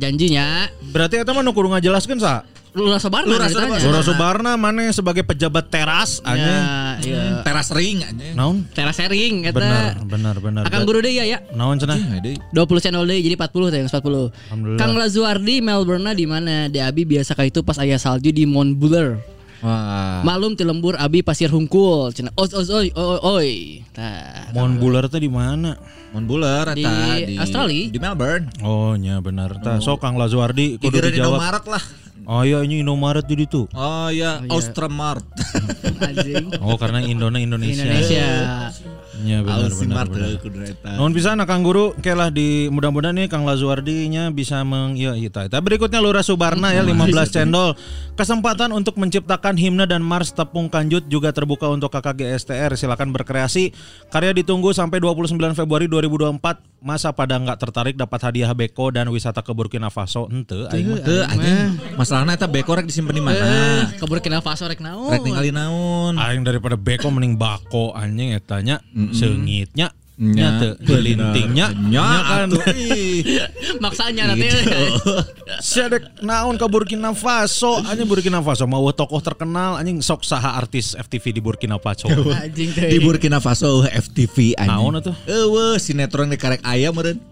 janjinya 0.00 0.72
Berarti 0.96 1.20
eta 1.20 1.36
mah 1.36 1.44
nu 1.44 1.52
kudu 1.52 1.68
ngajelaskeun 1.68 2.16
sa. 2.16 2.48
Lura 2.78 2.98
Sobarna 3.02 3.26
Lura 3.26 3.46
ceritanya. 3.50 3.82
Lura 3.82 4.00
Subarna 4.00 4.50
mana 4.54 4.86
sebagai 4.88 5.26
pejabat 5.26 5.66
teras 5.66 6.22
Ya, 6.22 6.30
anjing. 6.30 6.62
iya. 7.10 7.22
Teras 7.42 7.68
ring 7.74 7.98
anjing. 8.00 8.34
Naon? 8.38 8.62
Teras 8.70 8.94
sharing 8.94 9.44
eta. 9.44 9.58
Benar, 9.58 9.94
benar, 10.06 10.36
benar. 10.38 10.62
Akang 10.64 10.86
Guru 10.86 11.02
deh 11.02 11.10
ya 11.10 11.26
ya. 11.26 11.38
Naon 11.52 11.76
cenah? 11.76 11.98
Ada. 11.98 12.38
20 12.54 12.84
channel 12.84 13.02
deh 13.02 13.18
jadi 13.18 13.34
40 13.34 13.74
teh 13.74 13.80
40. 13.82 14.30
Alhamdulillah. 14.30 14.78
Kang 14.78 14.92
Lazuardi 14.94 15.58
Melbourne 15.58 16.10
di 16.14 16.26
mana? 16.26 16.66
Di 16.66 16.78
Abi 16.78 17.02
biasa 17.02 17.34
kah 17.34 17.44
itu 17.44 17.66
pas 17.66 17.78
aya 17.78 17.98
salju 17.98 18.30
di 18.30 18.46
Mount 18.46 18.78
Buller. 18.78 19.18
Wah. 19.58 20.22
Malum 20.22 20.54
ti 20.54 20.62
lembur 20.62 20.94
Abi 20.94 21.26
pasir 21.26 21.50
hungkul. 21.50 22.14
Cenah 22.14 22.30
os 22.38 22.54
os 22.54 22.70
oi 22.70 22.94
oi 22.94 23.18
oi. 23.26 23.50
Tah. 23.90 24.54
Mon 24.54 24.78
bular 24.78 25.10
teh 25.10 25.18
di 25.18 25.26
mana? 25.26 25.74
Mon 26.14 26.24
buler 26.24 26.72
Di 26.72 26.86
eta 26.86 27.42
Australia. 27.42 27.90
Di 27.90 27.98
Melbourne. 27.98 28.46
Oh 28.62 28.94
nya 28.94 29.18
benar. 29.18 29.58
Tah 29.58 29.82
sok 29.82 29.98
Kang 29.98 30.14
Lazuardi 30.14 30.78
kudu 30.78 31.02
dijawab. 31.02 31.42
Indomaret 31.42 31.66
lah. 31.66 31.84
Oh 32.28 32.44
iya 32.44 32.60
ini 32.60 32.84
Indomaret 32.84 33.24
di 33.24 33.40
ditu. 33.40 33.64
Oh 33.72 34.12
ya, 34.12 34.44
Austramart. 34.52 35.24
Anjing. 36.04 36.60
Oh 36.60 36.76
karena 36.76 37.00
Indona 37.00 37.40
Indonesia. 37.40 37.88
Indonesia. 37.88 38.28
Iya 39.18 39.42
benar 39.42 39.72
benar. 39.72 40.06
Benar. 40.12 40.68
eta. 40.68 40.90
Nuhun 40.94 41.16
pisan 41.16 41.40
Kang 41.42 41.64
Guru, 41.64 41.96
oke 41.96 42.12
lah 42.12 42.28
di 42.30 42.68
mudah-mudahan 42.70 43.16
nih 43.16 43.26
Kang 43.32 43.42
Lazuardi-nya 43.48 44.30
bisa 44.30 44.62
meng 44.62 44.94
iya 44.94 45.16
iya. 45.16 45.32
Tapi 45.32 45.58
berikutnya 45.64 46.04
Lura 46.04 46.20
Subarna 46.20 46.70
ya 46.76 46.84
15 46.84 47.32
cendol. 47.32 47.74
Kesempatan 48.14 48.76
untuk 48.76 49.00
menciptakan 49.00 49.56
himne 49.56 49.88
dan 49.88 50.04
mars 50.04 50.30
tepung 50.36 50.68
kanjut 50.68 51.08
juga 51.08 51.32
terbuka 51.32 51.66
untuk 51.72 51.90
KKG 51.90 52.36
STR. 52.44 52.76
Silakan 52.76 53.10
berkreasi. 53.10 53.72
Karya 54.12 54.36
ditunggu 54.36 54.70
sampai 54.76 55.00
29 55.00 55.32
Februari 55.56 55.88
2024. 55.88 56.77
Masa 56.78 57.10
pada 57.10 57.34
nggak 57.34 57.58
tertarik 57.58 57.94
dapat 57.98 58.22
hadiah 58.22 58.54
beko 58.54 58.94
dan 58.94 59.10
wisata 59.10 59.42
ke 59.42 59.50
Burkina 59.50 59.90
Faso? 59.90 60.30
Ente 60.30 60.54
aing 60.70 60.86
mah. 60.94 61.02
Teu 61.02 61.26
anjing. 61.26 61.74
Eta 62.30 62.46
beko 62.46 62.78
rek 62.78 62.86
disimpen 62.86 63.18
di 63.18 63.22
mana? 63.22 63.42
Eh, 63.42 63.98
ke 63.98 64.06
Burkina 64.06 64.38
Faso 64.38 64.70
rek 64.70 64.78
naon? 64.78 65.10
Rek 65.10 65.26
ningali 65.26 65.50
naon? 65.50 66.14
Aing 66.14 66.46
daripada 66.46 66.78
beko 66.78 67.10
mending 67.10 67.34
bako 67.34 67.98
anjing 67.98 68.30
etanya 68.30 68.78
seungitnya 69.10 69.90
Nya 70.18 70.58
teu 70.58 70.74
gelintingnya 70.82 71.70
Nya 71.78 71.86
nya 71.94 72.06
kan. 72.26 72.48
Maksanya 73.86 74.34
nanti 74.34 74.50
Sedek 75.62 76.10
naon 76.26 76.58
ke 76.58 76.66
Burkina 76.66 77.14
Faso 77.14 77.78
anjing 77.86 78.10
Burkina 78.10 78.42
Faso 78.42 78.66
mau 78.66 78.82
tokoh 78.90 79.22
terkenal 79.22 79.78
anjing 79.78 80.02
sok 80.02 80.26
saha 80.26 80.58
artis 80.58 80.98
FTV 80.98 81.38
di 81.38 81.40
Burkina 81.40 81.78
Faso. 81.78 82.10
anjing 82.42 82.74
teh. 82.74 82.90
Di 82.90 82.98
Burkina 82.98 83.38
Faso 83.38 83.86
FTV 83.86 84.58
anjing. 84.58 84.74
Naon 84.74 84.98
atuh? 84.98 85.14
Eueuh 85.30 85.78
sinetron 85.78 86.26
di 86.26 86.34
karek 86.34 86.66
ayam 86.66 86.98
meureun. 86.98 87.22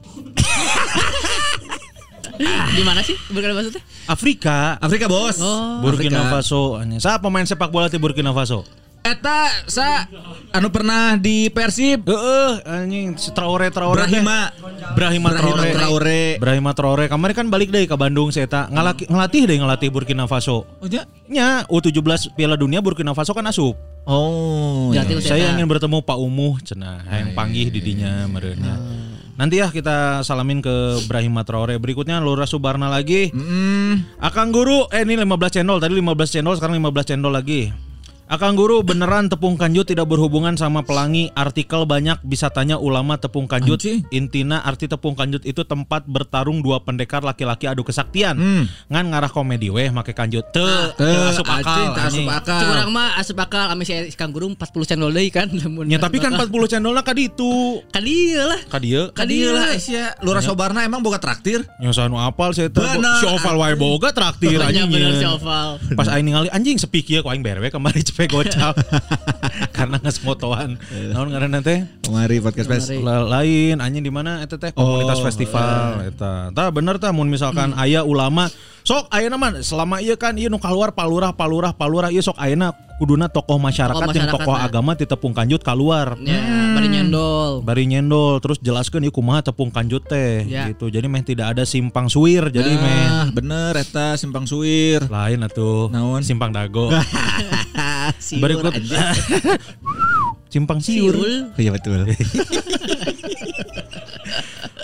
Di 2.71 2.83
mana 2.87 3.03
sih? 3.03 3.19
Bukan 3.35 3.51
maksudnya? 3.51 3.83
Afrika. 4.07 4.79
Afrika 4.79 5.11
bos. 5.11 5.43
Oh. 5.43 5.83
Burkina 5.83 6.23
Afrika. 6.23 6.39
Faso 6.39 6.79
anjing. 6.79 7.03
Pemain 7.03 7.43
sepak 7.43 7.75
bola 7.75 7.91
di 7.91 7.99
Burkina 7.99 8.31
Faso? 8.31 8.86
Eta 9.07 9.71
sa 9.71 10.11
anu 10.51 10.67
pernah 10.75 11.15
di 11.15 11.47
Persib. 11.55 12.11
Heeh, 12.11 12.59
anjing 12.67 13.15
si 13.15 13.31
Traore 13.31 13.71
Traore. 13.71 14.03
Brahima. 14.03 14.51
Brahima 14.99 15.31
Brahima 15.31 15.31
Traore. 15.31 15.71
Traore. 15.71 16.23
Brahima 16.43 16.73
Traore. 16.75 17.05
Kemarin 17.07 17.35
kan 17.39 17.47
balik 17.47 17.71
deh 17.71 17.87
ke 17.87 17.95
Bandung 17.95 18.35
saya 18.35 18.51
eta 18.51 18.67
ngalaki, 18.67 19.07
ngelatih 19.07 19.43
deh 19.47 19.57
ngelatih 19.63 19.89
Burkina 19.95 20.27
Faso. 20.27 20.67
Oh 20.83 20.91
ya. 20.91 21.07
Nya 21.31 21.63
U17 21.71 22.35
Piala 22.35 22.59
Dunia 22.59 22.83
Burkina 22.83 23.15
Faso 23.15 23.31
kan 23.31 23.47
asup. 23.47 23.79
Oh. 24.11 24.91
Iya. 24.91 25.07
Eta. 25.07 25.23
Saya 25.23 25.55
ingin 25.55 25.71
bertemu 25.71 26.03
Pak 26.03 26.19
Umuh 26.19 26.59
cenah 26.67 27.07
yang 27.07 27.31
panggih 27.39 27.71
didinya 27.71 28.27
merenya. 28.27 28.75
Nanti 29.39 29.61
ya 29.61 29.71
kita 29.71 30.27
salamin 30.27 30.59
ke 30.59 31.07
Brahima 31.07 31.47
Traore. 31.47 31.79
Berikutnya 31.79 32.19
Lura 32.19 32.49
Subarna 32.49 32.91
lagi. 32.91 33.31
Mm, 33.31 34.19
Akang 34.19 34.51
Guru, 34.51 34.89
eh 34.91 35.05
ini 35.05 35.15
15 35.15 35.61
cendol. 35.61 35.79
Tadi 35.79 35.93
15 35.93 36.33
cendol, 36.33 36.57
sekarang 36.57 36.81
15 36.81 37.05
cendol 37.05 37.31
lagi. 37.37 37.86
Akang 38.27 38.59
Guru 38.59 38.83
beneran 38.83 39.31
tepung 39.31 39.55
kanjut 39.55 39.87
tidak 39.87 40.11
berhubungan 40.11 40.59
sama 40.59 40.83
pelangi. 40.83 41.31
Artikel 41.31 41.87
banyak 41.87 42.19
bisa 42.27 42.51
tanya 42.51 42.75
ulama 42.75 43.15
tepung 43.15 43.47
kanjut. 43.47 43.79
Anjing. 43.79 44.03
Intina 44.11 44.59
arti 44.61 44.91
tepung 44.91 45.15
kanjut 45.15 45.47
itu 45.47 45.63
tempat 45.63 46.03
bertarung 46.05 46.59
dua 46.59 46.83
pendekar 46.83 47.23
laki-laki 47.23 47.71
adu 47.71 47.87
kesaktian. 47.87 48.35
Hmm. 48.35 48.65
Ngan 48.91 49.15
ngarah 49.15 49.31
komedi 49.31 49.71
weh 49.71 49.95
make 49.95 50.11
kanjut. 50.11 50.43
Teu, 50.51 50.67
teu 50.99 51.07
Teu, 51.07 51.31
asup 51.31 51.47
akal. 51.47 51.95
teu 51.95 52.03
asup 52.03 52.27
akal. 52.27 52.59
Cuk 52.59 52.69
urang 52.69 52.91
mah 52.91 53.09
asup 53.15 53.39
akal 53.39 53.67
ame 53.71 53.87
si 53.87 53.95
Kang 54.13 54.35
Guru 54.35 54.51
40 54.51 54.91
cendol 54.91 55.15
deui 55.15 55.31
kan. 55.31 55.47
Ya 55.87 56.03
tapi 56.03 56.19
kan 56.19 56.35
40 56.41 56.51
cendolnya 56.67 57.07
ka 57.07 57.15
ditu. 57.15 57.79
kan 57.95 58.03
ieu 58.03 58.43
lah. 58.43 58.59
Ka 58.67 58.83
dieu. 58.83 59.07
Ka 59.15 59.23
dieu 59.23 59.55
lah 59.55 59.71
Aisyah, 59.71 60.19
Lura 60.27 60.43
Sobarna 60.43 60.83
emang 60.83 60.99
boga 60.99 61.23
traktir. 61.23 61.63
Yang 61.79 61.95
sanu 61.95 62.19
apal 62.19 62.51
saya 62.51 62.67
teh. 62.67 62.83
Bener. 62.83 63.23
Si 63.23 63.27
Oval 63.31 63.55
wae 63.55 63.79
boga 63.79 64.11
traktir 64.11 64.59
anjing. 64.59 64.91
bener 64.91 65.15
si 65.15 65.27
Oval. 65.31 65.79
Pas 65.95 66.11
aing 66.11 66.27
ningali 66.27 66.51
anjing 66.51 66.75
sepi 66.75 67.07
kieu 67.07 67.23
ku 67.23 67.31
aing 67.31 67.47
berewe 67.47 67.71
kembali 67.71 68.03
cepet 68.17 68.33
gocap. 68.33 68.73
Karena 69.77 70.01
geus 70.01 70.25
motoan. 70.25 70.81
Naon 71.13 71.29
ngaranna 71.29 71.61
teh? 71.61 71.85
Kemari 72.01 72.41
podcast 72.41 72.65
pes. 72.67 72.89
Lain 73.05 73.77
anjing 73.77 74.01
di 74.01 74.09
mana 74.09 74.41
eta 74.41 74.57
teh 74.57 74.73
komunitas 74.73 75.21
Oh, 75.21 75.25
festival 75.25 76.01
eta. 76.03 76.49
Tah 76.51 76.69
bener 76.73 76.97
tah 76.97 77.13
mun 77.13 77.29
misalkan 77.29 77.77
aya 77.77 78.01
ulama 78.01 78.49
sok 78.81 79.11
ayeuna 79.11 79.35
mah 79.35 79.51
selama 79.61 79.99
ieu 79.99 80.15
kan 80.15 80.33
ieu 80.33 80.47
nu 80.47 80.57
keluar 80.57 80.95
palurah 80.95 81.35
palurah 81.35 81.75
palurah 81.75 82.09
ieu 82.09 82.23
sok 82.23 82.39
ayeuna 82.39 82.71
kuduna 82.97 83.27
tokoh 83.29 83.59
masyarakat, 83.59 83.93
Tokoh 83.93 84.09
masyarakat, 84.09 84.33
tokoh 84.41 84.57
nah. 84.57 84.65
agama 84.65 84.95
ti 84.95 85.05
tepung 85.05 85.35
kanjut 85.35 85.61
keluar. 85.61 86.17
Ya, 86.19 86.41
bari 86.73 86.89
nyendol. 86.89 87.61
Bari 87.61 87.85
nyendol 87.85 88.41
terus 88.41 88.57
jelaskeun 88.57 89.03
ieu 89.03 89.13
kumaha 89.13 89.45
tepung 89.45 89.69
kanjut 89.69 90.07
teh 90.07 90.47
Ya. 90.47 90.71
gitu. 90.71 90.89
Jadi 90.89 91.05
meh 91.05 91.21
tidak 91.21 91.53
ada 91.53 91.67
simpang 91.67 92.07
suwir 92.07 92.49
jadi 92.49 92.73
meh 92.73 93.05
Nah, 93.05 93.29
bener 93.29 93.75
eta 93.77 94.15
simpang 94.15 94.47
suwir. 94.47 95.05
lain 95.05 95.43
atuh 95.43 95.91
Naon? 95.91 96.23
simpang 96.23 96.49
dago. 96.49 96.89
Siur, 98.19 98.41
Berikut 98.43 98.73
anjing. 98.73 98.95
simpang 100.53 100.79
siur. 100.81 101.15
Siul. 101.15 101.35
Iya 101.59 101.71
betul. 101.75 102.07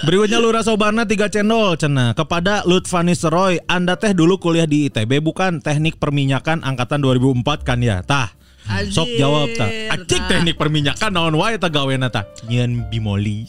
Berikutnya 0.03 0.43
Lura 0.43 0.67
Sobarna 0.67 1.07
3 1.07 1.31
cendol 1.31 1.79
cenah 1.79 2.19
kepada 2.19 2.67
Lutfani 2.67 3.15
Seroy. 3.15 3.63
Anda 3.71 3.95
teh 3.95 4.11
dulu 4.11 4.35
kuliah 4.35 4.67
di 4.67 4.91
ITB 4.91 5.23
bukan 5.23 5.63
teknik 5.63 6.03
perminyakan 6.03 6.67
angkatan 6.67 6.99
2004 6.99 7.63
kan 7.63 7.79
ya? 7.79 8.03
Tah. 8.03 8.35
Sok 8.91 9.11
Anjir, 9.11 9.19
jawab 9.19 9.47
tah. 9.59 9.71
Acik 9.91 10.23
teknik 10.31 10.55
perminyakan 10.55 11.11
naon 11.11 11.35
wae 11.35 11.55
tah 11.59 11.71
gawena 11.71 12.11
tah. 12.11 12.27
Nyeun 12.47 12.87
bimoli. 12.91 13.47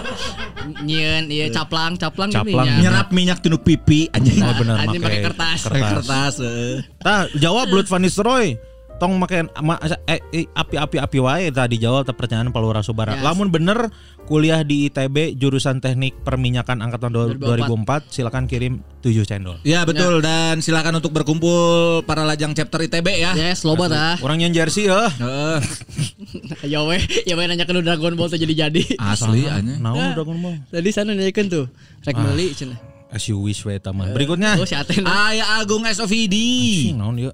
Nyieun 0.86 1.26
ieu 1.34 1.50
caplang, 1.50 1.98
caplang 1.98 2.30
Caplang. 2.30 2.66
gini 2.66 2.78
nya. 2.78 2.90
Nyerap 2.90 3.08
minyak 3.10 3.38
tinu 3.42 3.58
pipi 3.58 4.06
anjing. 4.10 4.42
Oh 4.42 4.54
bener 4.54 4.74
Anjing 4.78 5.02
make 5.02 5.18
pakai 5.18 5.26
kertas. 5.26 5.58
Pakai 5.66 5.82
kertas. 5.82 6.34
heeh. 6.42 6.74
Tah 7.02 7.26
jawab 7.38 7.70
Lutfani 7.74 8.06
Seroy. 8.06 8.54
Tong 9.00 9.16
make 9.16 9.48
ma- 9.58 9.80
eh, 10.04 10.20
eh, 10.20 10.44
api-api 10.52 11.00
api 11.00 11.18
wae 11.18 11.48
tah 11.48 11.64
dijawab 11.64 12.04
teh 12.04 12.12
pertanyaan 12.12 12.52
Palura 12.52 12.84
Subara. 12.84 13.16
Yes. 13.16 13.24
Lamun 13.24 13.48
bener 13.48 13.88
kuliah 14.28 14.60
di 14.60 14.86
ITB 14.86 15.34
jurusan 15.34 15.80
teknik 15.80 16.20
perminyakan 16.20 16.84
angkatan 16.84 17.08
2004 17.08 18.12
silakan 18.12 18.44
kirim 18.44 18.84
7 19.00 19.24
cendol. 19.24 19.56
Ya 19.64 19.88
betul 19.88 20.20
dan 20.20 20.60
silakan 20.60 21.00
untuk 21.00 21.16
berkumpul 21.16 22.04
para 22.04 22.28
lajang 22.28 22.52
chapter 22.52 22.76
ITB 22.78 23.08
ya. 23.16 23.32
Yes, 23.32 23.64
loba 23.64 23.88
tah. 23.88 24.20
Orang 24.20 24.44
yang 24.44 24.52
jersey 24.52 24.86
ya. 24.86 25.08
Heeh. 25.08 25.58
Ya 26.62 26.84
weh, 26.84 27.00
ya 27.26 27.34
weh 27.34 27.44
nanya 27.48 27.64
ke 27.64 27.72
Dragon 27.72 28.14
Ball 28.14 28.28
tuh 28.28 28.38
jadi 28.38 28.68
jadi. 28.68 28.84
Asli 29.00 29.48
anjing. 29.48 29.80
Naon 29.80 30.12
Dragon 30.14 30.36
Ball? 30.38 30.56
Tadi 30.68 30.90
sana 30.92 31.16
nanyakeun 31.16 31.48
tuh. 31.48 31.66
Rek 32.04 32.14
meuli 32.14 32.52
cenah. 32.52 32.78
As 33.10 33.26
you 33.26 33.42
wish 33.42 33.66
taman. 33.82 34.14
Berikutnya. 34.14 34.54
Oh 34.54 34.66
si 34.66 34.78
Aten. 34.78 35.02
Aya 35.02 35.58
Agung 35.58 35.82
SOVD. 35.82 36.36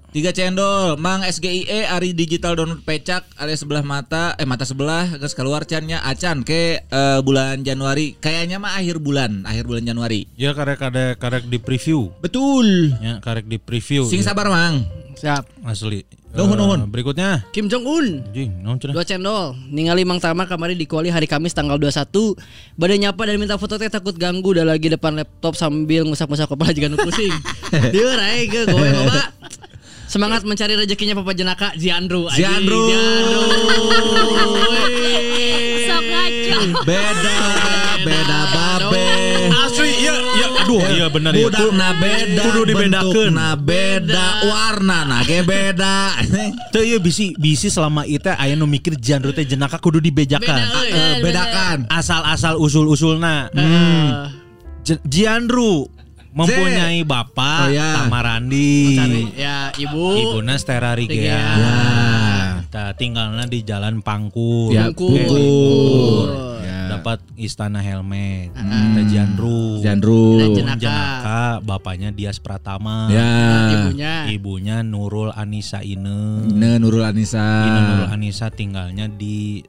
Tiga 0.09 0.33
cendol, 0.33 0.97
Mang 0.97 1.21
SGIE 1.21 1.85
Ari 1.85 2.17
Digital 2.17 2.57
Download 2.57 2.81
Pecak 2.81 3.29
alias 3.37 3.61
sebelah 3.61 3.85
mata, 3.85 4.33
eh 4.41 4.49
mata 4.49 4.65
sebelah, 4.65 5.05
geus 5.21 5.37
keluar 5.37 5.69
cannya 5.69 6.01
acan 6.01 6.41
ke 6.41 6.81
eh, 6.81 7.19
bulan 7.21 7.61
Januari. 7.61 8.17
Kayaknya 8.17 8.57
mah 8.57 8.73
akhir 8.81 8.97
bulan, 8.97 9.45
akhir 9.45 9.69
bulan 9.69 9.85
Januari. 9.85 10.25
Ya 10.33 10.57
karek 10.57 10.81
karek 10.81 11.21
karek 11.21 11.43
di 11.45 11.61
preview. 11.61 12.09
Betul. 12.25 12.97
Ya 12.97 13.21
karek 13.21 13.45
di 13.45 13.61
preview. 13.61 14.09
Sing 14.09 14.25
ya. 14.25 14.33
sabar 14.33 14.49
Mang. 14.49 15.06
Siap. 15.17 15.49
Asli. 15.65 16.05
Nuhun, 16.29 16.53
Eh, 16.53 16.55
nuhun. 16.55 16.79
Berikutnya. 16.87 17.41
Kim 17.49 17.65
Jong 17.65 17.81
Un. 17.81 18.05
Anjing, 18.21 18.61
naon 18.61 18.77
cenah? 18.77 18.93
Dua 18.93 19.01
cendol 19.01 19.57
Ningali 19.67 20.05
Mang 20.05 20.21
Tama 20.21 20.45
kemarin 20.45 20.73
di 20.73 20.85
kuali 20.85 21.09
hari 21.09 21.25
Kamis 21.25 21.51
tanggal 21.51 21.75
21 21.75 22.37
Badai 22.77 22.95
nyapa 22.99 23.25
dan 23.25 23.35
minta 23.35 23.57
foto 23.57 23.73
teh 23.75 23.87
takut 23.87 24.13
ganggu 24.13 24.53
Udah 24.53 24.61
lagi 24.61 24.85
depan 24.85 25.17
laptop 25.17 25.57
sambil 25.57 26.05
ngusap-ngusap 26.05 26.45
kepala 26.47 26.69
juga 26.69 26.93
pusing 26.95 27.33
Dia 27.89 28.13
rai 28.13 28.45
ke 28.45 28.65
gowe 28.65 28.85
loba 28.85 29.33
Semangat 30.05 30.45
mencari 30.45 30.77
rezekinya 30.77 31.15
Papa 31.15 31.33
Jenaka 31.33 31.73
Ziandru. 31.73 32.29
Ziandru. 32.29 32.85
Ziandru 32.85 33.41
Sok 35.83 36.03
ngaco. 36.05 36.57
Beda 36.85 37.35
iya. 40.89 40.95
Iya 40.97 41.07
benar 41.11 41.31
ya. 41.35 41.43
Budak 41.47 41.69
na 41.75 41.89
beda, 41.95 42.41
kudu 42.43 42.61
dibedakeun. 42.67 43.31
na 43.33 43.49
beda, 43.55 44.25
warna 44.47 44.97
na 45.05 45.17
ge 45.23 45.41
beda. 45.43 45.95
Teu 46.73 46.83
ieu 46.83 46.99
bisi 46.99 47.35
bisi 47.37 47.67
selama 47.69 48.03
itu 48.07 48.27
aya 48.27 48.55
nu 48.55 48.65
mikir 48.65 48.95
genre 48.97 49.31
teh 49.35 49.45
jenaka 49.45 49.77
kudu. 49.77 49.99
Eh, 49.99 51.19
bedakan. 51.21 51.89
Asal-asal 51.91 52.55
usul-usulna. 52.57 53.51
Hmm. 53.51 54.31
Jiandru 55.03 55.91
mempunyai 56.37 57.01
bapak 57.01 57.59
Oh, 57.65 57.73
ya. 57.73 58.05
Tamarandi. 58.05 58.95
Cari, 58.95 59.23
Ya 59.35 59.73
ibu 59.75 60.13
Ibuna 60.15 60.55
Stera 60.61 60.93
Rigea. 60.93 61.33
Ya. 61.33 61.75
Tah 62.69 62.93
tinggalnya 62.93 63.49
di 63.49 63.65
Jalan 63.65 64.05
Pangkur. 64.05 64.69
Ya. 64.71 64.93
Ya. 64.93 66.56
Dapat 66.99 67.19
istana 67.37 67.79
helmet. 67.79 68.51
Teh 68.53 69.05
Jiandru. 69.07 69.79
Jandru. 69.85 70.41
Dan 70.41 70.47
Mun 70.49 70.57
jenaka. 70.57 70.81
Jenaka 70.81 71.41
bapaknya 71.61 72.09
Dias 72.09 72.41
Pratama. 72.41 73.07
Ya. 73.13 73.29
Ibunya 73.73 74.13
Ibunya 74.27 74.77
Nurul 74.81 75.29
Anissa 75.31 75.85
Ine. 75.85 76.43
Ne 76.49 76.81
Nurul 76.81 77.05
Anissa. 77.05 77.45
Ine 77.69 77.79
Nurul 77.93 78.09
Anissa 78.09 78.47
tinggalnya 78.49 79.05
di 79.05 79.61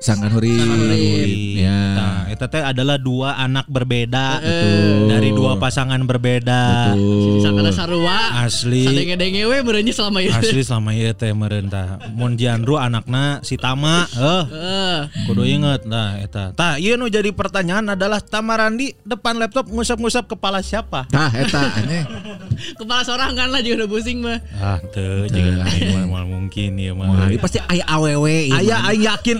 Sangkan 0.00 0.32
Huri. 0.32 0.56
Urip. 0.56 1.60
Ya. 1.60 1.80
Nah, 1.92 2.20
itu 2.32 2.40
teh 2.48 2.64
adalah 2.64 2.96
dua 2.96 3.36
anak 3.36 3.68
berbeda 3.68 4.40
Betul. 4.40 5.12
dari 5.12 5.28
dua 5.28 5.60
pasangan 5.60 6.00
berbeda. 6.02 6.96
Betul. 6.96 7.68
Sarua 7.70 8.40
Asli. 8.42 8.82
Sadenge-denge 8.82 9.44
we 9.44 9.60
merenya 9.60 9.92
selama 9.92 10.18
itu 10.18 10.32
Asli 10.32 10.64
selama 10.64 10.90
ieu 10.90 11.12
teh 11.12 11.30
merentah. 11.30 12.00
Mun 12.10 12.34
Jiandru 12.34 12.74
anakna 12.74 13.44
si 13.44 13.54
Tama, 13.54 14.08
eh 14.10 14.44
Eh, 14.50 14.98
kudu 15.28 15.44
inget 15.44 15.84
nah 15.84 16.16
eta. 16.16 16.50
Tah, 16.50 16.80
ieu 16.80 16.96
nu 16.96 17.06
jadi 17.06 17.28
pertanyaan 17.30 17.92
adalah 17.92 18.18
Tamarandi 18.18 18.96
depan 19.04 19.36
laptop 19.36 19.68
ngusap-ngusap 19.68 20.26
kepala 20.26 20.64
siapa? 20.64 21.06
Tah 21.06 21.30
eta 21.30 21.60
aneh. 21.76 22.04
Kepala 22.80 23.00
seorang 23.00 23.32
kan 23.32 23.48
lah 23.48 23.60
juga 23.60 23.84
udah 23.84 23.88
pusing 23.88 24.20
mah 24.20 24.36
Ah, 24.52 24.76
teu 24.92 25.24
jeung 25.26 25.56
aing 25.56 25.96
mah 25.96 26.04
moal 26.06 26.24
mungkin 26.28 26.76
ieu 26.76 26.92
Wah, 26.92 27.08
mah. 27.08 27.32
pasti 27.40 27.56
aya 27.62 27.84
awewe. 27.88 28.48
ieu 28.48 28.52
Aya 28.52 28.92
yakin 28.92 29.36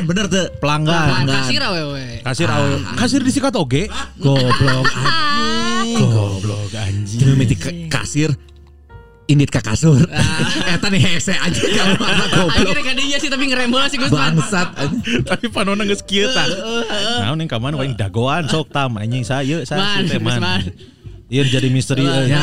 Pelanggan, 0.00 0.08
bener 0.08 0.24
tuh. 0.26 0.46
pelanggan. 0.56 1.06
Pelanggan. 1.12 1.36
Kasir 1.44 1.60
awewe 1.60 2.04
Kasir 2.24 2.48
awewe. 2.48 2.76
Kasir 2.96 3.20
disikat 3.20 3.54
oge. 3.56 3.82
Goblok 4.24 4.88
anjing. 4.88 6.08
Goblok 6.08 6.72
anjing. 6.72 7.36
Meti 7.36 7.56
ke- 7.56 7.88
kasir. 7.88 8.32
indit 9.30 9.46
ka 9.46 9.62
kasur. 9.62 10.02
Eta 10.74 10.90
nih 10.90 10.98
hese 11.06 11.38
aja 11.38 11.62
kalau 11.78 11.94
mana 12.02 12.26
goblok. 12.34 12.66
Akhirnya 12.66 12.82
kadinya 12.82 13.18
sih 13.22 13.30
tapi 13.30 13.44
ngerem 13.46 13.70
bola 13.70 13.86
sih 13.86 13.94
Gusman. 13.94 14.34
Bangsat. 14.34 14.74
Tapi 15.22 15.46
panona 15.54 15.86
geus 15.86 16.02
kieu 16.02 16.26
tah. 16.34 16.50
Naon 17.22 17.38
yang 17.38 17.46
ka 17.46 17.62
mana 17.62 17.78
dagoan 17.94 18.50
sok 18.50 18.74
tam 18.74 18.98
anjing 18.98 19.22
saya 19.22 19.62
saya 19.62 20.02
teh 20.02 20.18
man. 20.18 20.42
Iya 21.30 21.46
jadi 21.46 21.70
misteri. 21.70 22.02
eh. 22.02 22.26
Ya. 22.26 22.42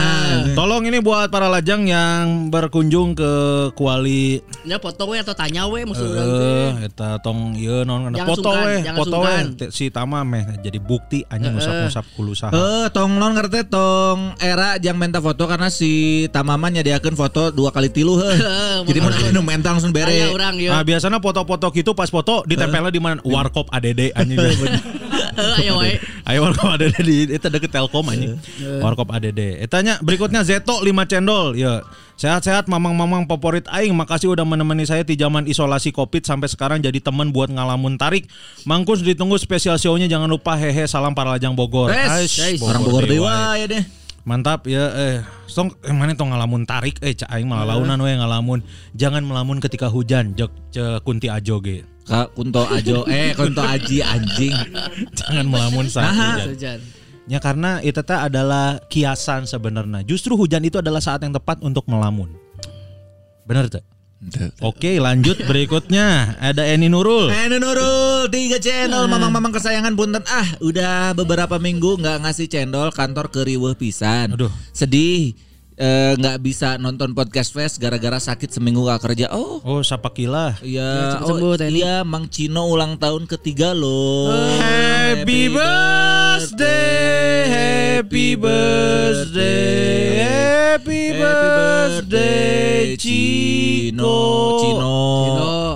Tolong 0.55 0.87
ini 0.87 1.03
buat 1.03 1.27
para 1.27 1.51
lajang 1.51 1.83
yang 1.83 2.47
berkunjung 2.47 3.19
ke 3.19 3.31
Kuali 3.75 4.39
Ya 4.63 4.79
foto 4.79 5.11
we 5.11 5.19
atau 5.19 5.35
tanya 5.35 5.67
we 5.67 5.83
maksud 5.83 6.07
urang 6.07 6.23
teh. 6.23 6.39
eh 6.39 6.71
eta 6.87 7.19
tong 7.19 7.51
ieu 7.59 7.83
naon 7.83 8.15
Jangan 8.15 8.27
foto 8.31 8.47
sungkan, 8.47 8.63
we, 8.63 8.75
jangan 8.79 8.99
foto 9.03 9.17
we 9.19 9.35
si 9.75 9.85
Tama 9.91 10.23
meh 10.23 10.63
jadi 10.63 10.79
bukti 10.79 11.27
anjing 11.27 11.51
ngusap-ngusap 11.51 12.05
hulu 12.15 12.31
saha. 12.31 12.55
Eh, 12.55 12.87
tong 12.95 13.19
non 13.19 13.35
ngerti 13.35 13.67
tong 13.67 14.39
era 14.39 14.79
jang 14.79 14.95
minta 14.95 15.19
foto 15.19 15.43
karena 15.51 15.67
si 15.67 15.91
Tamaman 16.31 16.79
nyadiakeun 16.79 17.19
foto 17.19 17.51
dua 17.51 17.75
kali 17.75 17.91
tilu 17.91 18.15
heuh. 18.15 18.87
Jadi 18.87 18.99
mun 19.03 19.11
anu 19.11 19.43
minta 19.43 19.75
langsung 19.75 19.91
bere. 19.91 20.31
urang 20.31 20.55
Nah, 20.55 20.79
ya. 20.79 20.87
biasanya 20.87 21.19
foto-foto 21.19 21.75
gitu 21.75 21.91
pas 21.91 22.07
foto 22.07 22.47
ditempelnya 22.47 22.87
di 22.87 23.03
mana? 23.03 23.19
Warkop 23.19 23.67
ADD 23.67 24.15
anjing. 24.15 24.39
Ayo 26.27 26.43
warkop 26.43 26.75
ADD 26.75 26.97
di 27.05 27.15
itu 27.29 27.47
deket 27.47 27.71
Telkom 27.71 28.09
anjing. 28.09 28.35
Warkop 28.81 29.13
ADD. 29.13 29.61
Etanya 29.61 30.01
berikutnya 30.01 30.41
Zeto 30.43 30.81
5 30.81 30.89
cendol. 31.07 31.55
Ya. 31.55 31.85
Sehat-sehat 32.17 32.65
mamang-mamang 32.65 33.29
favorit 33.29 33.69
aing. 33.69 33.93
Makasih 33.93 34.33
udah 34.33 34.41
menemani 34.43 34.83
saya 34.83 35.05
di 35.05 35.13
zaman 35.13 35.45
isolasi 35.45 35.93
Covid 35.93 36.25
sampai 36.25 36.49
sekarang 36.49 36.81
jadi 36.81 36.97
teman 36.97 37.29
buat 37.29 37.53
ngalamun 37.53 37.95
tarik. 37.95 38.25
Mangkus 38.65 39.05
ditunggu 39.05 39.37
spesial 39.37 39.77
show-nya 39.77 40.09
jangan 40.09 40.27
lupa 40.27 40.57
hehe 40.57 40.83
salam 40.89 41.13
para 41.13 41.37
lajang 41.37 41.53
Bogor. 41.53 41.93
Orang 42.59 42.81
Bogor 42.83 43.05
dewa. 43.05 43.53
ya 43.55 43.69
deh. 43.69 43.83
Mantap 44.27 44.67
ya 44.67 44.91
eh 44.91 45.17
song 45.47 45.71
eh, 45.87 45.95
mana 45.95 46.11
tong 46.11 46.35
ngalamun 46.35 46.67
tarik 46.67 46.99
eh 46.99 47.15
cak 47.15 47.31
aing 47.31 47.47
malah 47.47 47.79
launan 47.79 47.95
we 48.03 48.11
ngalamun. 48.11 48.59
Jangan 48.91 49.23
melamun 49.23 49.63
ketika 49.63 49.87
hujan 49.87 50.35
jek 50.35 50.51
ce 50.75 50.99
kunti 51.07 51.31
ajo 51.31 51.63
ge. 51.63 51.87
Kak 52.07 52.39
Kunto 52.39 52.63
Ajo, 52.63 53.03
eh 53.11 53.35
Kunto 53.35 53.59
Aji 53.59 53.99
anjing. 53.99 54.55
Jangan 55.11 55.45
melamun 55.45 55.91
saat 55.91 56.15
Nah. 56.15 56.39
hujan. 56.47 56.79
Ya 57.27 57.43
karena 57.43 57.83
itu 57.83 57.99
teh 57.99 58.15
adalah 58.15 58.79
kiasan 58.87 59.43
sebenarnya. 59.43 60.07
Justru 60.07 60.39
hujan 60.39 60.63
itu 60.63 60.79
adalah 60.79 61.03
saat 61.03 61.19
yang 61.27 61.35
tepat 61.35 61.59
untuk 61.59 61.83
melamun. 61.91 62.31
Bener 63.43 63.67
tuh. 63.67 63.83
Oke 64.65 64.97
lanjut 64.97 65.45
berikutnya 65.45 66.39
ada 66.41 66.65
Eni 66.65 66.89
Nurul. 66.89 67.29
Eh 67.29 67.53
Nurul, 67.53 68.25
tiga 68.33 68.57
channel 68.57 69.05
mamang-mamang 69.05 69.53
kesayangan 69.53 69.93
punten 69.93 70.25
ah 70.25 70.47
udah 70.57 71.13
beberapa 71.13 71.61
minggu 71.61 72.01
nggak 72.01 72.25
ngasih 72.25 72.49
cendol 72.49 72.89
kantor 72.89 73.29
keriweuh 73.29 73.77
pisan. 73.77 74.33
Aduh. 74.33 74.49
Sedih 74.73 75.37
eh, 75.77 76.17
nggak 76.17 76.41
bisa 76.41 76.81
nonton 76.81 77.13
podcast 77.13 77.53
fest 77.53 77.77
gara-gara 77.77 78.17
sakit 78.17 78.49
seminggu 78.49 78.81
gak 78.89 79.05
kerja. 79.05 79.29
Oh 79.31 79.61
Oh 79.61 79.85
sapakilah. 79.85 80.57
Iya, 80.65 81.13
cepat 81.13 81.29
sembuh, 81.29 81.53
oh, 81.53 81.69
iya, 81.69 82.01
Mang 82.01 82.25
Cino 82.33 82.65
ulang 82.65 82.97
tahun 82.97 83.29
ketiga 83.29 83.77
loh. 83.77 84.33
Happy 84.57 85.53
birthday, 85.53 87.45
happy 87.47 88.33
birthday, 88.33 90.01
happy 90.25 91.03
birthday, 91.13 92.97
Cino, 92.97 94.17
Cino, 94.57 94.97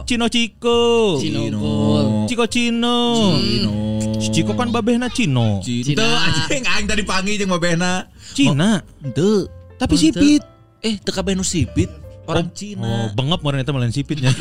Cino 0.10 0.26
Ciko, 0.28 0.80
Cino. 1.22 2.26
Ciko 2.26 2.46
Cino, 2.50 2.98
Cino, 3.38 3.74
Ciko 4.18 4.52
kan 4.58 4.74
babehna 4.74 5.14
Cino, 5.14 5.62
Cino. 5.62 5.94
Cina. 5.94 6.06
Anjing 6.26 6.66
aing 6.66 6.88
tadi 6.90 7.04
panggil 7.06 7.38
jeung 7.38 7.54
babehna. 7.54 8.10
Cina, 8.34 8.82
Henteu. 9.04 9.61
Tapi 9.82 9.98
sipit. 9.98 10.46
Eh, 10.86 11.02
teu 11.02 11.10
kabeh 11.10 11.34
nu 11.34 11.42
sipit. 11.42 11.90
Orang 12.32 12.50
Cina. 12.56 12.88
Oh, 12.88 13.06
bengep 13.12 13.40
meureun 13.44 13.62
eta 13.62 13.72
malen 13.76 13.92
sipitnya. 13.92 14.32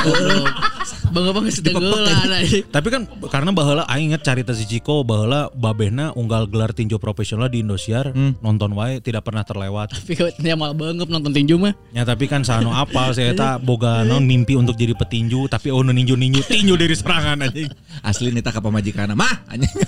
Bangga 1.10 1.30
banget 1.36 1.52
setenggelan 1.58 2.06
aja. 2.06 2.58
Tapi 2.70 2.88
kan 2.88 3.02
karena 3.28 3.50
baheula 3.50 3.82
aing 3.90 4.10
inget 4.10 4.22
carita 4.26 4.54
si 4.54 4.66
Ciko 4.66 5.06
baheula 5.06 5.50
babehna 5.54 6.10
unggal 6.18 6.50
gelar 6.50 6.74
tinju 6.74 6.98
profesional 6.98 7.46
di 7.46 7.62
Indosiar 7.62 8.10
nonton 8.40 8.74
wae 8.74 8.98
tidak 8.98 9.26
pernah 9.26 9.42
terlewat. 9.46 9.94
Tapi 9.94 10.12
kok 10.18 10.30
dia 10.42 10.58
malah 10.58 10.74
banget 10.74 11.06
nonton 11.06 11.30
tinju 11.30 11.54
mah. 11.58 11.74
Ya 11.94 12.02
tapi 12.02 12.26
kan 12.26 12.42
sano 12.42 12.74
apal 12.74 13.14
saya 13.14 13.34
eta 13.34 13.58
boga 13.68 14.02
non 14.02 14.26
mimpi 14.26 14.58
untuk 14.58 14.74
jadi 14.74 14.94
petinju 14.98 15.46
tapi 15.46 15.70
oh 15.70 15.82
nu 15.86 15.94
ninju-ninju 15.94 16.46
tinju 16.46 16.74
dari 16.74 16.94
serangan 16.94 17.46
anjing. 17.46 17.70
Asli 18.02 18.34
nita 18.34 18.50
ka 18.50 18.58
pamajikana. 18.58 19.14
Mah 19.14 19.46
anjing. 19.46 19.70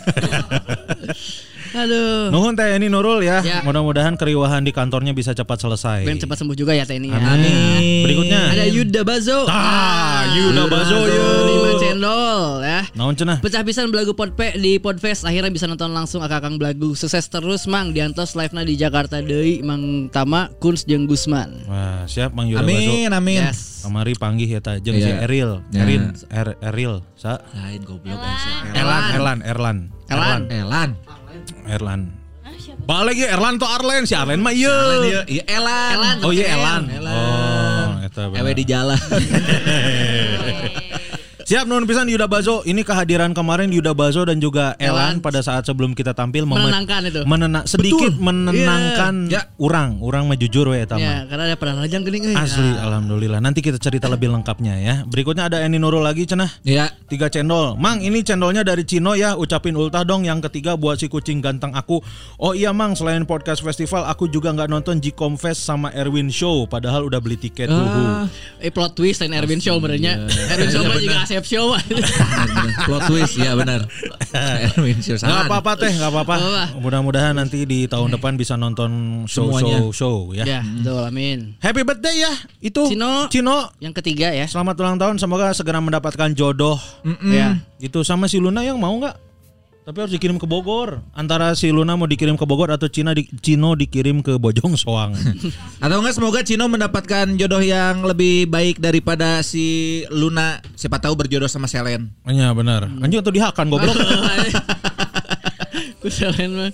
Aduh. 1.72 2.28
Nuhun 2.28 2.52
teh 2.52 2.68
ini 2.76 2.92
Nurul 2.92 3.24
ya. 3.24 3.40
Ya. 3.40 3.64
Mudah-mudahan 3.64 4.20
keriuhan 4.20 4.60
di 4.60 4.76
kantornya 4.76 5.16
bisa 5.16 5.32
cepat 5.32 5.56
selesai. 5.64 6.04
Ben 6.04 6.20
cepat 6.20 6.44
sembuh 6.44 6.56
juga 6.56 6.76
ya 6.76 6.84
Teh 6.84 7.00
ini 7.00 7.08
ya. 7.08 7.16
Amin. 7.16 7.80
Berikutnya. 8.00 8.40
Ada 8.56 8.66
Yuda 8.72 9.00
Bazo. 9.04 9.44
Ah, 9.46 10.24
Yuda 10.32 10.64
Bazo 10.66 10.98
yo. 11.04 11.26
Lima 11.44 11.70
cendol 11.76 12.42
ya. 12.64 12.80
Naon 12.96 13.14
cenah? 13.14 13.38
Pecah 13.44 13.62
pisan 13.62 13.92
belagu 13.92 14.16
podpe 14.16 14.56
di 14.56 14.80
Podfest 14.80 15.28
akhirnya 15.28 15.52
bisa 15.52 15.68
nonton 15.68 15.92
langsung 15.92 16.24
akakang 16.24 16.56
belagu 16.56 16.96
sukses 16.96 17.28
terus 17.28 17.68
Mang 17.68 17.92
diantos 17.92 18.32
live 18.32 18.52
na 18.56 18.64
di 18.64 18.74
Jakarta 18.74 19.20
deui 19.20 19.60
Mang 19.60 20.08
Tama 20.08 20.48
Kunz 20.58 20.88
jeung 20.88 21.04
Gusman. 21.04 21.68
Wah, 21.68 22.08
siap 22.08 22.32
Mang 22.32 22.48
Yuda 22.48 22.64
Bazo. 22.64 22.72
Amin, 22.72 23.10
amin. 23.12 23.40
Yes. 23.52 23.84
Kamari 23.84 24.14
panggih 24.16 24.48
eta 24.48 24.78
jeung 24.80 24.96
si 24.96 25.10
Iya. 25.12 25.26
Eril. 25.26 25.50
Ya. 25.74 25.82
Erin, 25.82 26.14
er, 26.30 26.48
Eril, 26.62 27.02
sa 27.18 27.42
Lain 27.52 27.82
goblok 27.82 28.16
Erlan. 28.16 28.72
Erlan, 28.72 29.02
Erlan, 29.12 29.38
Erlan. 29.42 29.78
Erlan. 30.08 30.42
Erlan. 30.48 30.90
Erlan. 31.66 32.21
Balik 32.82 33.14
ya 33.14 33.38
Erlan 33.38 33.62
to 33.62 33.66
Arlen 33.66 34.02
si 34.10 34.14
Arlen 34.18 34.42
mah 34.42 34.50
ieu. 34.50 34.74
Iya, 35.06 35.22
iya 35.30 35.44
Elan. 35.46 36.18
Oh 36.26 36.34
iya 36.34 36.58
Erlan. 36.58 36.82
Elan. 36.90 38.02
Oh, 38.02 38.06
eta. 38.06 38.22
Ewe 38.34 38.52
di 38.58 38.64
jalan. 38.66 38.98
Siap 41.42 41.64
nun 41.64 41.84
pisan 41.84 42.06
Yuda 42.06 42.24
Bazo. 42.24 42.62
Ini 42.62 42.80
kehadiran 42.80 43.30
kemarin 43.30 43.68
Yuda 43.68 43.92
Bazo 43.92 44.22
dan 44.22 44.38
juga 44.38 44.74
Elan, 44.76 44.92
Elan. 45.12 45.14
pada 45.18 45.40
saat 45.40 45.62
sebelum 45.62 45.92
kita 45.92 46.12
tampil 46.12 46.44
Menenangkan 46.44 47.02
itu. 47.04 47.20
menena- 47.24 47.64
sedikit 47.64 48.14
menenangkan 48.14 49.26
Iya. 49.26 49.42
urang, 49.56 49.98
urang 49.98 50.26
mah 50.26 50.36
jujur 50.36 50.68
we 50.68 50.78
eta 50.78 50.94
mah. 50.94 51.02
Ya, 51.02 51.18
karena 51.26 51.42
ada 51.46 51.56
pernah 51.56 51.76
lajang 51.80 52.02
geuning 52.02 52.24
euy. 52.26 52.36
Asli, 52.36 52.64
Nah, 52.64 52.86
alhamdulillah. 52.86 53.38
Nanti 53.38 53.60
kita 53.60 53.76
cerita 53.76 54.06
lebih 54.06 54.30
lengkapnya 54.30 54.74
ya. 54.76 54.94
Berikutnya 55.04 55.46
ada 55.46 55.60
Eni 55.60 55.76
Nurul 55.76 56.00
lagi 56.00 56.24
cenah. 56.24 56.48
Iya. 56.62 56.90
Tiga 57.06 57.26
cendol. 57.26 57.74
Mang 57.76 57.98
ini 57.98 58.22
cendolnya 58.22 58.62
dari 58.62 58.82
Cino 58.82 59.12
ya. 59.12 59.34
Ucapin 59.34 59.74
ultah 59.74 60.02
dong. 60.02 60.22
Yang 60.22 60.48
ketiga 60.48 60.74
buat 60.74 60.96
si 60.96 61.06
kucing 61.06 61.40
ganteng 61.40 61.72
aku. 61.72 62.00
Oh 62.36 62.52
iya 62.52 62.70
Mang, 62.70 62.94
selain 62.94 63.24
podcast 63.24 63.60
festival, 63.60 64.04
aku 64.04 64.26
juga 64.26 64.50
nggak 64.50 64.68
nonton 64.68 64.96
Gcom 64.98 65.34
Fest 65.34 65.62
sama 65.62 65.90
Erwin 65.92 66.28
Show. 66.28 66.64
Padahal 66.64 67.04
udah 67.04 67.18
beli 67.18 67.36
tiket. 67.36 67.68
Uhu. 67.68 68.26
Eh 68.58 68.70
plot 68.70 68.94
twist 68.94 69.20
lain 69.20 69.34
Erwin 69.34 69.58
Show 69.58 69.76
benernya. 69.78 70.24
Erwin 70.48 70.70
Show 70.70 70.82
juga 70.84 71.24
Asep 71.32 71.48
Show. 71.48 71.72
Plot 72.84 73.08
twist 73.08 73.40
ya 73.40 73.56
benar. 73.56 73.88
Erwin 74.36 75.00
Gak 75.00 75.48
apa-apa 75.48 75.80
teh, 75.80 75.88
gak 75.96 76.12
apa-apa. 76.12 76.36
Mudah-mudahan 76.76 77.32
nanti 77.32 77.64
di 77.64 77.88
tahun 77.88 78.12
depan 78.12 78.36
bisa 78.36 78.60
nonton 78.60 79.24
show 79.24 79.48
Semuanya. 79.48 79.80
show 79.80 79.88
show 79.96 80.16
ya. 80.36 80.44
Ya, 80.44 80.60
betul 80.60 81.00
amin. 81.00 81.56
Happy 81.64 81.88
birthday 81.88 82.20
ya 82.20 82.32
itu 82.60 82.84
Cino. 82.84 83.32
Cino. 83.32 83.72
Yang 83.80 84.04
ketiga 84.04 84.28
ya. 84.28 84.44
Selamat 84.44 84.76
ulang 84.84 85.00
tahun, 85.00 85.16
semoga 85.16 85.56
segera 85.56 85.80
mendapatkan 85.80 86.36
jodoh. 86.36 86.76
Ya. 87.24 87.64
Itu 87.80 88.04
sama 88.04 88.28
si 88.28 88.36
Luna 88.36 88.60
yang 88.60 88.76
mau 88.76 88.92
nggak? 88.92 89.31
Tapi 89.82 89.98
harus 89.98 90.14
dikirim 90.14 90.38
ke 90.38 90.46
Bogor. 90.46 91.02
Antara 91.10 91.58
si 91.58 91.66
Luna 91.74 91.98
mau 91.98 92.06
dikirim 92.06 92.38
ke 92.38 92.46
Bogor 92.46 92.70
atau 92.70 92.86
Cina 92.86 93.10
di, 93.10 93.26
Cino 93.42 93.74
dikirim 93.74 94.22
ke 94.22 94.38
Bojong 94.38 94.78
Soang. 94.78 95.10
Atau 95.82 95.98
enggak 95.98 96.14
semoga 96.14 96.40
Cino 96.46 96.70
mendapatkan 96.70 97.34
jodoh 97.34 97.58
yang 97.58 98.06
lebih 98.06 98.46
baik 98.46 98.78
daripada 98.78 99.42
si 99.42 100.06
Luna 100.06 100.62
siapa 100.78 101.02
tahu 101.02 101.18
berjodoh 101.18 101.50
sama 101.50 101.66
Selen. 101.66 102.14
Iya 102.22 102.54
benar. 102.54 102.86
Anjing 103.02 103.26
atau 103.26 103.34
dihakan 103.34 103.66
goblok. 103.74 103.98
Kusalen 106.02 106.50
mah. 106.54 106.70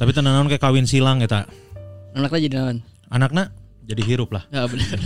Tapi 0.00 0.10
tenanan 0.16 0.48
kayak 0.48 0.64
kawin 0.64 0.88
silang 0.88 1.20
eta. 1.20 1.44
Anaknya 2.16 2.40
jadi 2.48 2.56
naon? 2.56 2.76
Anaknya 3.12 3.52
jadi 3.84 4.00
hirup 4.00 4.32
lah. 4.32 4.48
Ya 4.48 4.64
benar. 4.64 4.96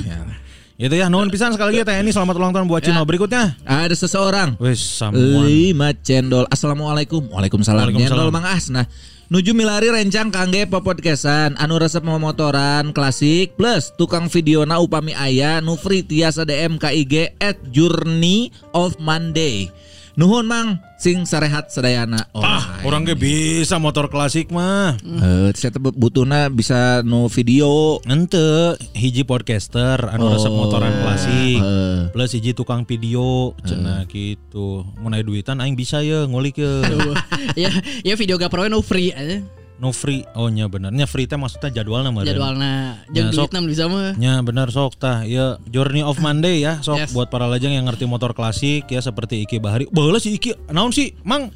Itu 0.80 0.94
ya, 0.96 1.12
nuhun 1.12 1.28
pisan 1.28 1.52
sekali 1.52 1.76
lagi 1.76 1.85
ya 1.85 2.00
ini 2.00 2.11
selamat 2.11 2.35
ulang 2.40 2.52
tahun 2.56 2.66
buat 2.66 2.82
Cino. 2.82 3.04
Berikutnya. 3.04 3.54
Ada 3.68 3.92
seseorang 3.92 4.56
samuan. 4.74 5.44
lima 5.44 5.92
cendol. 6.00 6.48
Assalamualaikum. 6.48 7.28
Waalaikumsalam. 7.28 7.92
Waalaikumsalam. 7.92 8.18
Cendol 8.18 8.32
Mang 8.32 8.48
Asna. 8.48 8.88
Nuju 9.32 9.56
milari 9.56 9.88
rencang 9.88 10.28
kangge 10.28 10.68
popodcastan 10.68 11.56
anu 11.56 11.80
resep 11.80 12.04
memotoran 12.04 12.92
klasik 12.92 13.56
plus 13.56 13.88
tukang 13.96 14.28
videona 14.28 14.76
upami 14.76 15.16
aya 15.16 15.56
nu 15.64 15.72
free 15.80 16.04
tiasa 16.04 16.44
DM 16.44 16.76
ka 16.76 16.92
IG 16.92 17.40
at 17.40 17.56
Journey 17.72 18.52
of 18.76 19.00
Monday. 19.00 19.72
Nuhun 20.12 20.44
Mang 20.44 20.77
sing 21.01 21.25
sarehat 21.25 21.72
sadayana. 21.72 22.29
Oh, 22.37 22.44
Ah, 22.44 22.85
orang 22.85 23.09
ge 23.09 23.16
bisa 23.16 23.81
motor 23.81 24.12
klasik 24.12 24.53
mah. 24.53 25.01
Eh, 25.01 25.48
saya 25.57 25.72
butuhna 25.81 26.53
bisa 26.53 27.01
nu 27.01 27.33
video. 27.33 27.96
Ente 28.05 28.77
hiji 28.92 29.25
podcaster 29.25 29.96
anu 30.12 30.29
resep 30.37 30.53
motoran 30.53 30.92
klasik. 31.01 31.59
Heeh. 31.59 31.96
Plus 32.12 32.31
hiji 32.37 32.53
tukang 32.53 32.85
video 32.85 33.57
cenah 33.64 34.05
gitu. 34.05 34.85
Mun 35.01 35.16
aya 35.16 35.25
duitan 35.25 35.64
aing 35.64 35.75
bisa 35.75 36.05
ya 36.05 36.29
ngulik 36.29 36.61
ya. 36.61 36.85
ya, 37.66 37.70
ya 38.05 38.14
video 38.14 38.37
GoPro 38.37 38.68
no 38.68 38.85
free 38.85 39.16
aja. 39.16 39.40
No 39.83 39.90
free. 39.90 40.23
Oh 40.38 40.47
nya 40.47 40.71
bener. 40.71 40.95
Nya 40.95 41.11
free 41.11 41.27
teh 41.27 41.35
maksudnya 41.35 41.75
jadwalnya 41.75 42.14
mah. 42.14 42.23
Jadwalna 42.23 43.03
Ya, 43.11 43.27
jeung 43.27 43.35
sok. 43.35 43.51
duitna 43.51 43.66
bisa 43.66 43.85
mah. 43.90 44.14
Ya 44.14 44.38
benar 44.47 44.71
sok 44.71 44.95
tah 44.95 45.27
ya 45.27 45.59
Journey 45.66 46.07
of 46.07 46.23
Monday 46.23 46.62
ya 46.62 46.79
sok 46.79 47.03
Yes. 47.03 47.11
buat 47.11 47.27
para 47.27 47.51
lajang 47.51 47.75
yang 47.75 47.90
ngerti 47.90 48.07
motor 48.07 48.31
klasik 48.31 48.87
ya 48.87 49.03
seperti 49.03 49.42
Iki 49.42 49.59
Bahari. 49.59 49.90
Baheula 49.90 50.23
si 50.23 50.38
Iki 50.38 50.71
naon 50.71 50.95
sih 50.95 51.18
Mang 51.27 51.51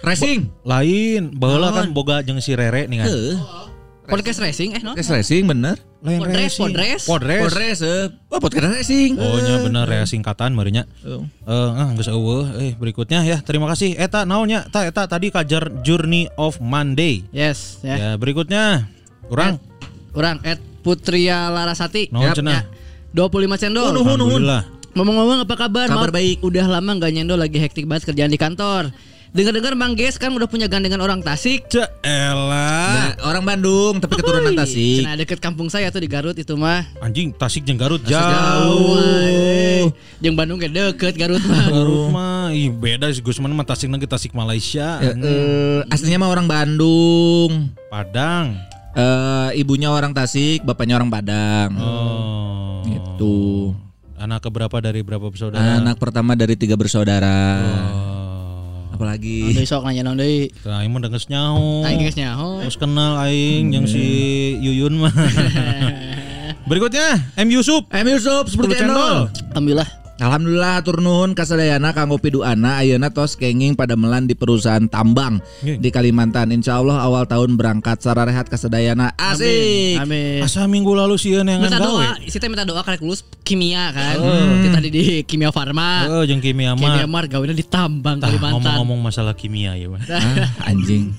Racing. 0.00 0.48
lain 0.64 1.34
baheula 1.36 1.74
kan 1.74 1.90
boga 1.92 2.24
jeung 2.24 2.40
si 2.40 2.56
Rere 2.56 2.88
nih 2.88 3.04
kan. 3.04 3.10
Podcast 4.08 4.40
racing 4.40 4.72
eh 4.72 4.80
no? 4.80 4.96
Podcast 4.96 5.12
racing 5.12 5.44
bener. 5.44 5.76
Lain 6.00 6.24
Podres, 6.24 6.56
racing. 6.56 6.64
podres. 6.64 7.02
Podres. 7.04 7.42
Podcast 7.44 7.80
eh. 7.84 8.04
Oh, 8.32 8.40
podcast 8.40 8.66
racing. 8.72 9.10
Oh 9.20 9.36
nya 9.36 9.60
bener 9.60 9.86
ya 9.86 10.02
singkatan 10.08 10.56
marinya. 10.56 10.88
Oh. 11.04 11.28
Eh 11.44 11.70
ah 11.76 11.92
geus 11.92 12.08
eueuh 12.08 12.48
eh 12.56 12.72
berikutnya 12.72 13.20
ya 13.28 13.44
terima 13.44 13.68
kasih 13.68 14.00
eta 14.00 14.24
naonnya 14.24 14.64
ta 14.72 14.88
eta 14.88 15.04
tadi 15.04 15.28
kajar 15.28 15.68
Journey 15.84 16.24
of 16.40 16.56
Monday. 16.64 17.28
Yes, 17.36 17.84
ya. 17.84 17.96
Ya 18.00 18.10
berikutnya 18.16 18.88
kurang 19.28 19.60
Kurang 20.16 20.40
at 20.42 20.56
Putria 20.80 21.52
Larasati. 21.52 22.08
naon 22.08 22.32
Yap, 22.32 22.36
cenah. 22.40 22.64
25 23.12 23.60
cendol. 23.60 23.92
Alhamdulillah. 23.92 24.62
Ngomong-ngomong 24.96 25.44
apa 25.44 25.54
kabar? 25.54 25.86
Kabar 25.86 26.10
Maaf, 26.10 26.16
baik. 26.16 26.40
Udah 26.42 26.64
lama 26.66 26.90
nggak 26.96 27.12
nyendol 27.12 27.38
lagi 27.38 27.60
hektik 27.60 27.84
banget 27.84 28.08
kerjaan 28.08 28.32
di 28.32 28.40
kantor. 28.40 28.90
Dengar-dengar 29.28 29.76
Bang 29.76 29.92
Ges 29.92 30.16
kan 30.16 30.32
udah 30.32 30.48
punya 30.48 30.72
gandengan 30.72 31.04
orang 31.04 31.20
Tasik. 31.20 31.68
Ce 31.68 31.84
elah. 32.00 33.12
Nah, 33.12 33.28
orang 33.28 33.44
Bandung 33.44 34.00
tapi 34.00 34.16
keturunan 34.16 34.56
Tasik. 34.56 35.04
Nah 35.04 35.14
deket 35.20 35.38
kampung 35.38 35.68
saya 35.68 35.92
tuh 35.92 36.00
di 36.00 36.08
Garut 36.08 36.32
itu 36.32 36.56
mah. 36.56 36.88
Anjing 37.04 37.36
Tasik 37.36 37.68
jeung 37.68 37.76
Garut 37.76 38.00
Jauh. 38.08 38.16
jauh. 38.16 38.96
eh. 39.20 39.84
Jeung 40.24 40.32
Bandung 40.32 40.56
kayak 40.56 40.72
deket 40.72 41.14
Garut 41.20 41.44
mah. 41.44 41.64
Garut 41.76 42.08
mah 42.08 42.56
ih 42.56 42.72
beda 42.72 43.12
sih 43.12 43.20
Gusman 43.20 43.52
mah 43.52 43.68
Tasik 43.68 43.92
lagi 43.92 44.08
Tasik 44.08 44.32
Malaysia. 44.32 44.96
Eh, 45.04 45.12
eh, 45.12 45.80
aslinya 45.92 46.24
mah 46.24 46.32
orang 46.32 46.48
Bandung. 46.48 47.68
Padang. 47.92 48.56
Eh, 48.96 49.60
ibunya 49.60 49.92
orang 49.92 50.16
Tasik, 50.16 50.64
bapaknya 50.64 50.96
orang 50.96 51.12
Padang. 51.12 51.70
Oh. 51.76 52.80
Gitu. 52.88 53.36
Anak 54.18 54.42
keberapa 54.42 54.82
dari 54.82 55.04
berapa 55.04 55.28
bersaudara? 55.28 55.78
Anak 55.78 56.00
pertama 56.00 56.32
dari 56.34 56.56
tiga 56.58 56.74
bersaudara. 56.74 57.38
Oh. 57.92 58.17
Apalagi 58.98 59.54
Deui 59.54 59.62
sok 59.62 59.86
nanya. 59.86 60.02
Tah 60.66 60.82
aing 60.82 60.90
mah 60.90 61.06
geus 61.06 61.30
nyaho. 61.30 61.86
Aing 61.86 62.02
geus 62.02 62.18
nyaho. 62.18 62.66
Terus 62.66 62.74
kenal 62.74 63.14
aing 63.22 63.70
yang 63.70 63.86
si 63.86 64.02
Yuyun 64.58 64.98
mah. 64.98 65.14
Berikutnya 66.68 67.30
M 67.38 67.46
Yusuf. 67.46 67.86
M 67.94 68.06
Yusuf 68.10 68.50
10 68.50 68.58
channel. 68.74 69.30
Alhamdulillah. 69.54 69.97
Alhamdulillah 70.18 70.82
hatur 70.82 70.98
nuhun 70.98 71.30
kasadayana 71.30 71.94
kanggo 71.94 72.18
piduana 72.18 72.82
ayeuna 72.82 73.06
tos 73.14 73.38
kenging 73.38 73.78
pada 73.78 73.94
melan 73.94 74.26
di 74.26 74.34
perusahaan 74.34 74.82
tambang 74.90 75.38
di 75.62 75.88
Kalimantan. 75.94 76.50
Insya 76.50 76.82
Allah 76.82 76.98
awal 77.06 77.22
tahun 77.30 77.54
berangkat 77.54 78.02
sararehat 78.02 78.50
kasadayana 78.50 79.14
asik. 79.14 80.02
Amin. 80.02 80.42
Asa 80.42 80.66
minggu 80.66 80.90
lalu 80.90 81.14
sih 81.14 81.38
yang 81.38 81.46
Minta 81.46 81.78
doa, 81.78 82.18
teh 82.18 82.48
minta 82.50 82.66
doa 82.66 82.82
karek 82.82 82.98
lulus 82.98 83.22
kimia 83.46 83.94
kan. 83.94 84.18
Kita 84.66 84.78
di, 84.82 84.90
di 84.90 85.02
kimia 85.22 85.54
farma. 85.54 86.10
Oh, 86.10 86.26
jeung 86.26 86.42
kimia 86.42 86.74
Kimia 86.74 87.06
mah. 87.06 87.22
mar 87.22 87.24
gawena 87.30 87.54
di 87.54 87.62
tambang 87.62 88.18
Tah, 88.18 88.26
Kalimantan. 88.26 88.58
ngomong-ngomong 88.58 88.98
masalah 88.98 89.38
kimia 89.38 89.78
ya. 89.78 89.86
Ah, 90.10 90.50
anjing. 90.66 91.14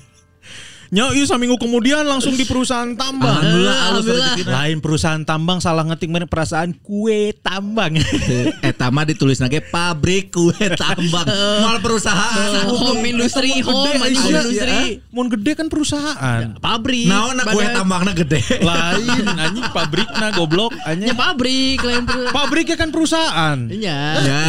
Nya 0.90 1.06
ieu 1.14 1.22
saminggu 1.22 1.54
kemudian 1.54 2.02
langsung 2.02 2.34
di 2.34 2.42
perusahaan 2.42 2.90
tambang. 2.98 3.38
Alhamdulillah, 3.38 3.78
Alhamdulillah. 3.94 4.34
Lain 4.42 4.76
perusahaan 4.82 5.22
tambang 5.22 5.62
salah 5.62 5.86
ngetik 5.86 6.10
mere 6.10 6.26
perasaan 6.26 6.74
kue 6.82 7.30
tambang. 7.46 7.94
Eta 8.68 8.90
mah 8.90 9.06
ditulis 9.06 9.38
nage 9.38 9.62
pabrik 9.62 10.34
kue 10.34 10.58
tambang. 10.74 11.30
Mal 11.64 11.78
perusahaan. 11.78 12.66
home 12.74 13.06
industri, 13.06 13.62
home 13.62 14.02
anjing 14.02 14.18
Aisyah. 14.18 14.42
industri. 14.42 14.78
Mun 15.14 15.30
gede 15.30 15.52
kan 15.54 15.70
perusahaan. 15.70 16.58
Pabrik. 16.58 17.06
Naon 17.06 17.38
kue 17.38 17.64
tambangna 17.70 18.10
gede. 18.10 18.42
Lain 18.58 19.26
anjing 19.30 19.66
pabrikna 19.70 20.34
goblok 20.34 20.74
Ya 20.74 20.90
anjing. 20.90 21.14
pabrik 21.14 21.78
lain 21.86 22.04
Pabriknya 22.34 22.74
kan 22.74 22.90
perusahaan. 22.90 23.58
Iya. 23.70 23.98
Ya. 24.26 24.42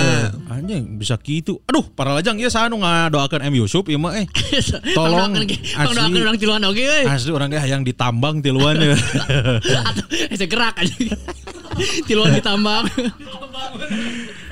Anjing 0.50 0.98
bisa 0.98 1.22
gitu. 1.22 1.62
Aduh, 1.70 1.86
para 1.94 2.18
lajang 2.18 2.42
ieu 2.42 2.50
sanu 2.50 2.82
ngadoakeun 2.82 3.46
M 3.46 3.54
Yusuf 3.62 3.86
ieu 3.86 4.02
mah 4.02 4.18
eh. 4.18 4.26
Tolong, 4.98 5.38
pangdoakeun 5.38 6.31
orang 6.32 6.40
tiluan 6.40 6.64
oge 6.64 6.84
euy. 6.88 7.04
Asli 7.04 7.32
orang 7.36 7.52
teh 7.52 7.60
yang 7.62 7.84
ditambang 7.84 8.40
tiluan 8.40 8.80
ya. 8.80 8.96
Atuh, 9.92 10.08
ese 10.32 10.48
gerak 10.48 10.80
aja. 10.80 10.96
Tiluan 12.08 12.32
ditambang. 12.32 12.88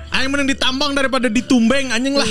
Aing 0.10 0.34
mending 0.34 0.52
ditambang 0.52 0.92
daripada 0.92 1.30
ditumbeng 1.30 1.94
anjing 1.94 2.18
lah. 2.18 2.26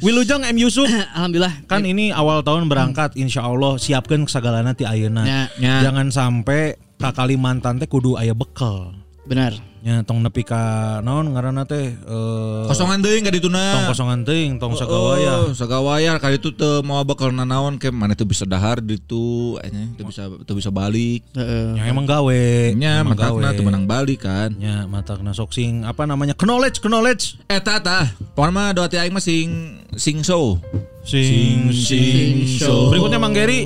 Wilujeng 0.00 0.46
M 0.46 0.56
Yusuf 0.56 0.86
Alhamdulillah. 0.88 1.66
kan 1.66 1.82
ini 1.82 2.08
awal 2.08 2.40
tahun 2.40 2.70
berangkat 2.70 3.18
insya 3.18 3.44
Allah 3.44 3.76
siapkan 3.76 4.24
segala 4.24 4.62
nanti 4.62 4.86
ayeuna 4.86 5.26
Ya, 5.26 5.40
ya. 5.58 5.74
jangan 5.84 6.08
sampai 6.08 6.78
ke 6.96 7.08
Kalimantan 7.10 7.76
teh 7.76 7.90
kudu 7.90 8.14
aya 8.14 8.32
bekal 8.32 8.94
Benar. 9.26 9.52
Nya 9.78 10.02
tong 10.02 10.18
nepi 10.18 10.42
ka 10.42 10.58
naon 11.00 11.30
ngaranna 11.30 11.62
teh 11.62 11.94
eh, 11.94 12.62
Kosongan 12.66 12.98
teuing 12.98 13.22
ka 13.22 13.30
dituna. 13.30 13.62
tong 13.72 13.86
kosongan 13.88 14.20
teuing 14.22 14.58
tong 14.58 14.74
sagawaya 14.74 15.46
Oh, 15.46 15.54
sagawaya 15.54 16.18
kali 16.18 16.36
itu 16.36 16.50
teu 16.50 16.82
mau 16.82 16.98
bakal 17.02 17.30
nanaon 17.30 17.76
ke 17.76 17.88
mana 17.88 18.12
tuh 18.12 18.24
bisa 18.24 18.42
dahar 18.42 18.78
ditu 18.78 19.54
anya 19.62 19.86
teu 19.94 20.04
bisa 20.04 20.26
teu 20.42 20.54
bisa 20.54 20.68
balik. 20.68 21.22
Heeh. 21.32 21.78
nya 21.78 21.86
emang 21.86 22.04
gawe 22.04 22.42
Nya 22.74 23.02
matakna 23.02 23.54
teu 23.54 23.62
menang 23.62 23.84
balik 23.84 24.22
kan. 24.22 24.50
nya 24.52 24.84
matakna 24.84 25.30
sok 25.30 25.50
sing 25.50 25.82
apa 25.82 26.02
namanya 26.04 26.34
knowledge 26.34 26.82
knowledge 26.82 27.38
Eta 27.46 27.78
tah, 27.78 28.06
pokoknya 28.34 28.50
mah 28.50 28.68
doa 28.72 28.86
ti 28.86 28.96
aing 28.96 29.14
mah 29.14 29.22
sing 29.22 29.78
sing 29.94 30.20
so. 30.20 30.58
sing 31.02 31.70
sing 31.70 32.44
show. 32.50 32.90
berikutnya 32.90 33.16
Mang 33.16 33.32
Geri 33.32 33.64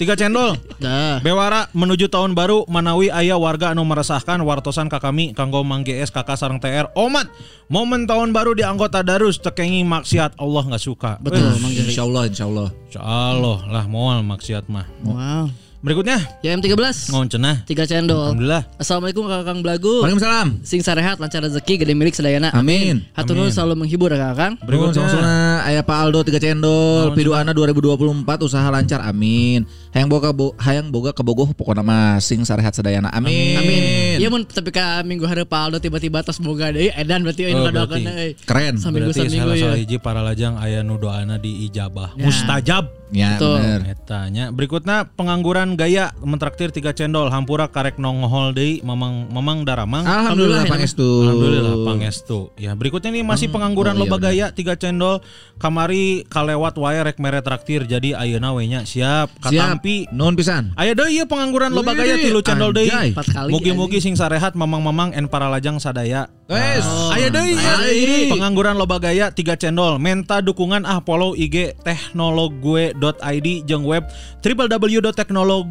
tiga 0.00 0.16
cendol 0.16 0.56
Dah. 0.80 1.20
Bewara 1.20 1.68
menuju 1.76 2.08
tahun 2.08 2.32
baru 2.32 2.64
Manawi 2.64 3.12
ayah 3.12 3.36
warga 3.36 3.76
anu 3.76 3.84
meresahkan 3.84 4.40
wartosan 4.40 4.88
ka 4.88 4.96
kami 4.96 5.36
kanggo 5.36 5.60
Mang 5.60 5.84
GS 5.84 6.08
kakak 6.08 6.40
sareng 6.40 6.56
TR 6.56 6.88
Omat 6.96 7.28
momen 7.68 8.08
tahun 8.08 8.32
baru 8.32 8.56
di 8.56 8.64
anggota 8.64 9.04
Darus 9.04 9.36
tekengi 9.36 9.84
maksiat 9.84 10.40
Allah 10.40 10.62
nggak 10.64 10.80
suka 10.80 11.20
Betul, 11.20 11.52
Mang. 11.60 11.68
Insyaallah 11.70 12.32
insyaallah. 12.32 12.68
Insya 12.88 13.02
Allah 13.04 13.58
lah 13.68 13.84
moal 13.84 14.24
maksiat 14.24 14.72
mah 14.72 14.88
Wow. 15.04 15.52
Berikutnya 15.80 16.20
Ya 16.40 16.52
M13. 16.52 17.08
ngon 17.08 17.26
cenah 17.26 17.56
Tiga 17.64 17.84
cendol. 17.84 18.20
Alhamdulillah 18.30 18.62
Assalamualaikum 18.76 19.24
Kakang 19.24 19.60
Belagu. 19.60 20.04
Waalaikumsalam. 20.04 20.60
Sing 20.60 20.80
sarehat 20.80 21.16
lancar 21.16 21.40
rezeki 21.40 21.80
gede 21.80 21.92
milik 21.92 22.12
sedayana. 22.12 22.52
Amin. 22.52 23.08
Hatur 23.12 23.32
nuhun 23.34 23.48
selalu 23.48 23.80
menghibur 23.80 24.08
ya 24.08 24.20
Kakang. 24.30 24.60
berikutnya 24.60 25.00
Berikutnya 25.00 25.64
aya 25.64 25.80
Pak 25.80 25.96
Aldo 25.98 26.20
3 26.22 26.36
cendol, 26.36 27.12
piduana 27.12 27.50
2024 27.50 28.12
usaha 28.42 28.68
lancar 28.68 29.00
amin. 29.00 29.64
Hayang 29.90 30.06
boga 30.06 30.30
bo, 30.30 30.52
hayang 30.56 30.86
boga 30.88 31.10
kebogoh 31.10 31.50
pokokna 31.50 31.80
mah 31.80 32.20
sing 32.20 32.44
sarehat 32.44 32.76
sedayana. 32.76 33.08
Amin. 33.10 33.56
Amin. 33.56 33.82
Iya 34.20 34.28
mun 34.28 34.44
tapi 34.44 34.70
ka 34.70 35.00
minggu 35.00 35.24
hari 35.24 35.42
Pak 35.42 35.60
Aldo 35.64 35.78
tiba-tiba 35.78 36.20
tos 36.20 36.36
boga 36.38 36.68
deui 36.68 36.92
edan 36.92 37.24
berarti 37.24 37.48
ini 37.48 37.56
Oh, 37.56 37.66
berarti. 37.66 38.04
euy. 38.04 38.30
Keren. 38.44 38.76
Saminggu 38.76 39.10
berarti 39.10 39.32
salah 39.32 39.56
ya. 39.56 39.72
hiji 39.74 39.96
para 39.96 40.20
lajang 40.20 40.60
aya 40.60 40.84
nu 40.84 40.94
doana 40.94 41.36
di 41.36 41.64
ijabah 41.64 42.12
Ya. 42.14 42.28
mustajab 42.28 42.99
Ya 43.10 43.34
Betul. 43.36 43.58
bener. 43.58 43.80
Etanya 43.90 44.44
berikutnya 44.54 44.96
pengangguran 45.18 45.74
gaya 45.74 46.14
mentraktir 46.22 46.70
tiga 46.70 46.94
cendol 46.94 47.26
hampura 47.26 47.66
karek 47.66 47.98
nongohol 47.98 48.54
deui 48.54 48.78
mamang 48.86 49.26
mamang 49.34 49.66
daramang 49.66 50.06
Alhamdulillah 50.06 50.62
Alhamdulillah, 50.62 50.64
pangestu. 50.70 51.08
Alhamdulillah 51.26 51.74
pangestu. 51.82 52.38
Ya, 52.54 52.72
berikutnya 52.78 53.10
nih 53.10 53.26
masih 53.26 53.50
pengangguran 53.50 53.98
oh, 53.98 53.98
iya 53.98 54.02
loba 54.06 54.16
benar. 54.22 54.30
gaya 54.30 54.46
tiga 54.54 54.74
cendol 54.78 55.18
kamari 55.58 56.22
kalewat 56.30 56.78
wae 56.78 57.02
rek 57.02 57.18
mere 57.18 57.42
traktir 57.42 57.82
jadi 57.84 58.14
ayeuna 58.14 58.54
we 58.54 58.70
nya 58.70 58.86
siap 58.86 59.26
Siap. 59.42 59.42
katampi. 59.42 60.06
Nuhun 60.14 60.38
pisan. 60.38 60.70
Aya 60.78 60.94
deui 60.94 61.18
ieu 61.18 61.26
pengangguran 61.26 61.74
loba 61.74 61.98
gaya 61.98 62.14
tilu 62.14 62.40
cendol 62.46 62.70
deui. 62.70 62.90
kali, 62.90 63.50
Mugi-mugi 63.50 63.98
sing 63.98 64.14
sarehat 64.14 64.54
mamang-mamang 64.54 65.18
en 65.18 65.26
para 65.26 65.50
lajang 65.50 65.82
sadaya. 65.82 66.30
Wes. 66.50 66.82
Aya 67.14 67.30
Aya 67.30 67.30
deui. 67.30 67.54
deui. 67.54 68.34
pengangguran 68.34 68.74
loba 68.74 68.98
gaya 68.98 69.30
tiga 69.30 69.54
cendol. 69.54 70.02
Menta 70.02 70.42
dukungan 70.42 70.82
ah 70.82 70.98
follow 70.98 71.38
IG 71.38 71.78
teknologue.id 71.86 73.48
jeung 73.70 73.86
web 73.86 74.02
www.teknolog 74.42 75.70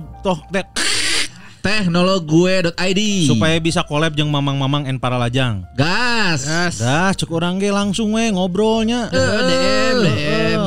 Teknologue.id 1.59 3.01
supaya 3.27 3.59
bisa 3.59 3.83
collab 3.83 4.15
jeung 4.15 4.31
mamang-mamang 4.31 4.87
en 4.87 4.95
para 4.95 5.19
lajang. 5.19 5.67
gas. 5.75 6.47
Dah 6.79 7.11
cek 7.11 7.27
orang 7.29 7.59
ge 7.59 7.69
langsung 7.69 8.15
we 8.15 8.31
ngobrolnya. 8.31 9.11
Eh, 9.11 9.41
DM 9.43 9.97
DM. 10.03 10.59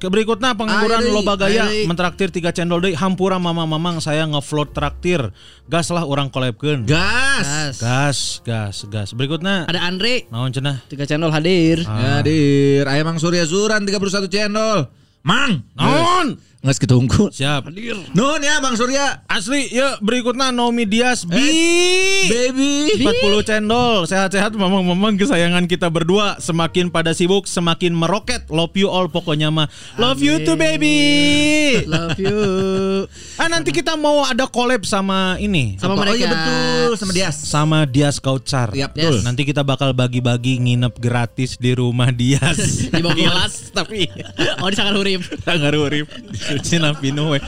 Ke 0.00 0.08
berikutnya 0.08 0.56
pengangguran 0.56 1.12
loba 1.12 1.36
gaya 1.36 1.68
mentraktir 1.84 2.32
tiga 2.32 2.54
cendol 2.54 2.80
deui 2.80 2.96
hampura 2.96 3.36
mama-mamang 3.36 3.98
saya 3.98 4.24
ngefloat 4.24 4.72
traktir. 4.72 5.34
Gas 5.66 5.90
lah 5.90 6.06
orang 6.06 6.30
collabkeun. 6.30 6.86
Gas. 6.88 7.76
Gas, 7.76 8.18
gas, 8.46 8.76
gas. 8.88 9.08
Berikutnya 9.12 9.66
Ada 9.68 9.84
Andre 9.84 10.24
naon 10.30 10.54
cenah? 10.54 10.80
tiga 10.86 11.04
channel 11.04 11.28
hadir. 11.28 11.82
Hadir. 11.84 12.86
Aya 12.86 13.02
Mang 13.04 13.18
Surya 13.18 13.44
Zuran 13.44 13.84
31 13.84 14.30
cendol. 14.30 14.88
Mang. 15.20 15.66
Naon? 15.76 16.40
Nges 16.60 16.76
ketunggu. 16.76 17.32
Siap. 17.32 17.72
Nun 18.12 18.40
ya 18.40 18.60
Bang 18.60 18.76
Surya. 18.76 19.24
Asli, 19.24 19.72
ya 19.72 19.96
berikutnya 19.98 20.52
Nomi 20.52 20.84
Dias 20.84 21.24
Bi. 21.24 21.40
Baby. 22.28 23.00
40 23.00 23.40
cendol. 23.42 24.04
Sehat-sehat 24.04 24.52
memang-memang 24.52 25.16
kesayangan 25.16 25.64
kita 25.64 25.88
berdua 25.88 26.36
semakin 26.36 26.92
pada 26.92 27.16
sibuk, 27.16 27.48
semakin 27.48 27.96
meroket. 27.96 28.44
Love 28.52 28.76
you 28.76 28.92
all 28.92 29.08
pokoknya 29.08 29.48
mah. 29.48 29.72
Love 29.96 30.20
you 30.20 30.36
too 30.44 30.52
baby. 30.52 31.80
Love 31.88 32.20
you. 32.20 32.38
Ah 33.34 33.48
nanti 33.48 33.72
kita 33.72 33.96
mau 33.96 34.20
ada 34.20 34.44
collab 34.44 34.84
sama 34.84 35.40
ini. 35.40 35.80
Sama 35.80 35.96
Oh 35.96 35.98
mereka. 35.98 36.16
iya 36.18 36.28
betul 36.28 36.90
sama 36.94 37.12
Dias. 37.12 37.36
sama 37.40 37.78
Dias 37.82 38.16
Kautsar. 38.20 38.68
Iya, 38.76 38.92
betul. 38.92 39.24
Nanti 39.24 39.48
kita 39.48 39.64
bakal 39.64 39.96
bagi-bagi 39.96 40.60
nginep 40.60 40.92
gratis 40.98 41.56
di 41.56 41.72
rumah 41.72 42.12
Dias. 42.12 42.60
Di 42.92 43.00
bawah 43.00 43.16
kelas. 43.16 43.72
tapi 43.72 44.12
Oh 44.60 44.68
di 44.68 44.76
Sangat 44.76 44.92
Hurip. 44.92 45.24
Sangar 45.40 45.72
urip 45.72 46.04
Suci 46.50 46.82
napinu 46.82 47.34
we. 47.34 47.38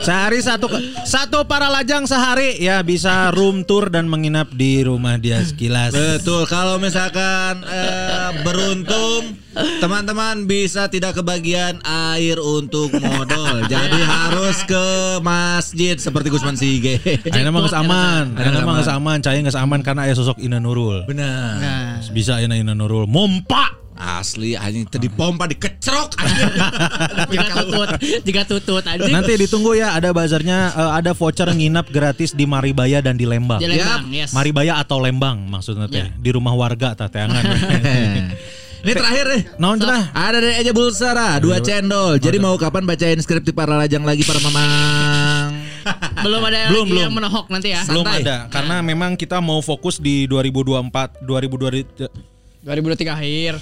Sehari 0.00 0.40
satu 0.40 0.68
satu 1.04 1.44
para 1.44 1.68
lajang 1.68 2.08
sehari 2.08 2.56
ya 2.56 2.80
bisa 2.80 3.28
room 3.36 3.68
tour 3.68 3.92
dan 3.92 4.08
menginap 4.08 4.48
di 4.52 4.80
rumah 4.84 5.20
Dias 5.20 5.52
Kilas. 5.52 5.92
Betul, 5.92 6.48
kalau 6.48 6.80
misalkan 6.80 7.60
eh, 7.64 8.30
beruntung 8.40 9.36
teman-teman 9.80 10.48
bisa 10.48 10.88
tidak 10.88 11.20
kebagian 11.20 11.84
air 11.84 12.40
untuk 12.40 12.92
modal. 12.96 13.64
Jadi 13.68 14.00
harus 14.00 14.64
ke 14.64 14.84
masjid 15.20 15.96
seperti 16.00 16.32
Gusman 16.32 16.56
Sige. 16.56 17.00
Ayeuna 17.28 17.52
mah 17.52 17.60
geus 17.64 17.76
aman. 17.76 18.24
Ayeuna 18.40 18.64
mah 18.64 18.74
geus 18.80 18.92
aman, 18.92 19.18
cai 19.20 19.44
geus 19.44 19.58
aman 19.58 19.80
karena 19.84 20.08
aya 20.08 20.14
sosok 20.16 20.40
Ina 20.40 20.62
Nurul. 20.62 21.04
Benar. 21.04 21.60
Nah. 21.60 21.92
Bisa 22.12 22.40
Ina 22.40 22.56
Ina 22.56 22.72
Nurul 22.72 23.04
mompa. 23.04 23.80
Asli 24.00 24.56
anjing 24.56 24.88
tadi 24.88 25.12
pompa 25.12 25.44
dikecrok 25.44 26.16
anjing. 26.16 26.52
Jika 27.36 27.52
tutut, 27.52 27.88
jika 28.24 28.42
tutut 28.48 28.84
anjing. 28.88 29.12
Nanti 29.12 29.36
ditunggu 29.36 29.76
ya 29.76 29.92
ada 29.92 30.08
bazarnya 30.10 30.72
eh, 30.72 30.90
ada 30.96 31.12
voucher 31.12 31.52
nginap 31.52 31.92
gratis 31.92 32.32
di 32.32 32.48
Maribaya 32.48 33.04
dan 33.04 33.20
di 33.20 33.28
Lembang. 33.28 33.60
Di 33.60 33.68
Lembang, 33.68 34.08
yes. 34.08 34.32
Maribaya 34.32 34.80
atau 34.80 34.96
Lembang 34.98 35.44
maksudnya 35.44 35.84
teh. 35.84 36.00
Ya. 36.00 36.16
Di 36.16 36.30
rumah 36.32 36.56
warga 36.56 36.96
tah 36.96 37.12
teangan. 37.12 37.44
Ini 38.80 38.92
terakhir 39.04 39.24
deh. 39.28 39.42
Naon 39.60 39.76
cenah? 39.76 40.08
Ada 40.16 40.38
dari 40.40 40.56
aja 40.56 40.72
Bulsara, 40.72 41.36
dua 41.36 41.60
cendol. 41.60 42.16
Jadi 42.16 42.40
mau 42.40 42.56
kapan 42.56 42.88
bacain 42.88 43.20
skrip 43.20 43.44
di 43.44 43.52
para 43.52 43.76
lajang 43.76 44.00
lagi 44.00 44.24
para 44.24 44.40
mamang? 44.40 45.52
Belum 46.24 46.40
ada 46.44 46.68
Belum, 46.72 46.84
lagi 46.84 46.92
belum. 46.92 47.04
yang 47.04 47.14
menohok 47.16 47.46
nanti 47.52 47.72
ya. 47.72 47.84
Belum 47.84 48.04
Santai. 48.04 48.24
ada 48.24 48.36
karena 48.48 48.80
memang 48.80 49.12
kita 49.16 49.40
mau 49.40 49.60
fokus 49.60 50.00
di 50.00 50.24
2024 50.24 51.20
2020 51.24 52.64
2023 52.64 53.16
akhir. 53.16 53.52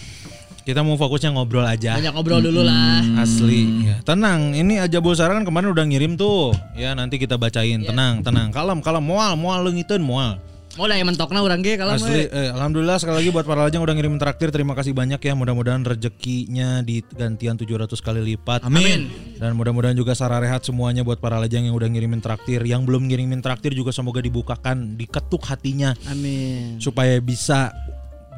Kita 0.69 0.85
mau 0.85 1.01
fokusnya 1.01 1.33
ngobrol 1.33 1.65
aja. 1.65 1.97
Banyak 1.97 2.13
ngobrol 2.13 2.45
dulu 2.45 2.61
lah. 2.61 3.01
Asli. 3.17 3.89
Ya, 3.89 4.05
tenang, 4.05 4.53
ini 4.53 4.77
aja 4.77 5.01
Bulsara 5.01 5.33
kan 5.33 5.49
kemarin 5.49 5.73
udah 5.73 5.81
ngirim 5.89 6.21
tuh. 6.21 6.53
Ya 6.77 6.93
nanti 6.93 7.17
kita 7.17 7.41
bacain. 7.41 7.81
Tenang, 7.89 8.21
tenang. 8.21 8.53
Kalem, 8.53 8.85
kalem. 8.85 9.01
Mual, 9.01 9.33
mual 9.41 9.65
leungiteun 9.65 10.05
moal. 10.05 10.37
Mau 10.77 10.85
lah 10.87 10.95
yang 10.95 11.09
mentokna 11.11 11.43
urang 11.43 11.59
ge 11.59 11.75
kalau 11.75 11.97
Asli, 11.97 12.31
eh, 12.31 12.55
alhamdulillah 12.55 13.03
sekali 13.03 13.25
lagi 13.25 13.31
buat 13.35 13.43
para 13.43 13.67
lajang 13.67 13.83
udah 13.83 13.99
ngirim 13.99 14.15
traktir. 14.21 14.53
Terima 14.53 14.77
kasih 14.77 14.95
banyak 14.95 15.19
ya. 15.19 15.33
Mudah-mudahan 15.35 15.83
rezekinya 15.83 16.85
di 16.85 17.01
gantian 17.17 17.59
700 17.59 17.99
kali 17.99 18.21
lipat. 18.37 18.63
Amin. 18.63 19.09
Dan 19.41 19.57
mudah-mudahan 19.57 19.97
juga 19.97 20.15
sararehat 20.15 20.63
semuanya 20.69 21.03
buat 21.03 21.19
para 21.19 21.41
lajang 21.41 21.67
yang 21.67 21.75
udah 21.75 21.89
ngirimin 21.89 22.21
traktir. 22.21 22.63
Yang 22.63 22.85
belum 22.93 23.09
ngirimin 23.09 23.41
traktir 23.41 23.73
juga 23.73 23.91
semoga 23.91 24.21
dibukakan, 24.21 24.95
diketuk 24.95 25.49
hatinya 25.49 25.97
Amin. 26.07 26.79
supaya 26.79 27.19
bisa 27.19 27.75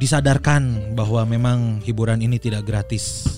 disadarkan 0.00 0.96
bahwa 0.96 1.20
memang 1.28 1.84
hiburan 1.84 2.24
ini 2.24 2.40
tidak 2.40 2.64
gratis. 2.64 3.36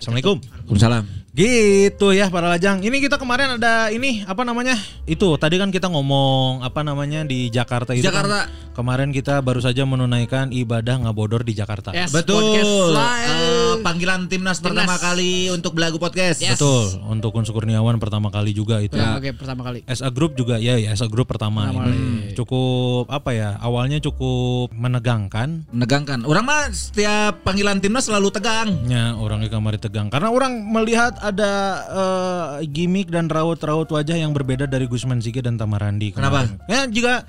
Assalamualaikum. 0.00 0.40
Waalaikumsalam. 0.40 1.04
Gitu 1.40 2.12
ya 2.12 2.28
para 2.28 2.52
lajang. 2.52 2.84
Ini 2.84 3.00
kita 3.00 3.16
kemarin 3.16 3.56
ada 3.56 3.88
ini 3.88 4.20
apa 4.28 4.44
namanya? 4.44 4.76
Itu 5.08 5.40
tadi 5.40 5.56
kan 5.56 5.72
kita 5.72 5.88
ngomong 5.88 6.60
apa 6.60 6.84
namanya 6.84 7.24
di 7.24 7.48
Jakarta 7.48 7.96
itu. 7.96 8.04
Jakarta. 8.04 8.44
kan 8.44 8.68
kemarin 8.80 9.12
kita 9.12 9.44
baru 9.44 9.60
saja 9.60 9.84
menunaikan 9.84 10.48
ibadah 10.56 11.04
ngabodor 11.04 11.44
di 11.44 11.52
Jakarta. 11.52 11.92
Yes, 11.92 12.16
Betul. 12.16 12.96
Eh, 12.96 13.76
panggilan 13.84 14.24
timnas, 14.30 14.62
pertama 14.64 14.96
kali 14.96 15.52
untuk 15.52 15.76
belagu 15.76 16.00
podcast. 16.00 16.40
Yes. 16.40 16.56
Betul. 16.56 16.96
Untuk 17.04 17.36
Unsur 17.36 17.60
Kurniawan 17.60 18.00
pertama 18.00 18.32
kali 18.32 18.56
juga 18.56 18.80
itu. 18.80 18.96
Ya, 18.96 19.20
Oke, 19.20 19.36
pertama 19.36 19.68
kali. 19.68 19.84
SA 19.84 20.08
Group 20.08 20.32
juga 20.38 20.56
ya, 20.56 20.80
ya 20.80 20.96
SA 20.96 21.12
Group 21.12 21.28
pertama, 21.28 21.68
ini. 21.72 22.32
Cukup 22.32 23.10
apa 23.12 23.36
ya? 23.36 23.60
Awalnya 23.60 24.00
cukup 24.00 24.72
menegangkan. 24.72 25.68
Menegangkan. 25.76 26.24
Orang 26.24 26.48
mah 26.48 26.72
setiap 26.72 27.42
panggilan 27.44 27.84
timnas 27.84 28.08
selalu 28.08 28.32
tegang. 28.32 28.72
Ya, 28.88 29.12
orangnya 29.12 29.52
kamari 29.52 29.76
tegang 29.76 30.08
karena 30.08 30.32
orang 30.32 30.56
melihat 30.72 31.20
ada 31.30 31.52
eh, 31.88 32.66
gimmick 32.68 33.08
dan 33.08 33.30
raut-raut 33.30 33.86
wajah 33.86 34.16
yang 34.18 34.34
berbeda 34.34 34.66
dari 34.66 34.90
Gusman 34.90 35.22
Sige 35.22 35.40
dan 35.40 35.56
Tamarandi. 35.56 36.12
Kenapa? 36.14 36.46
Ya 36.66 36.84
juga 36.90 37.24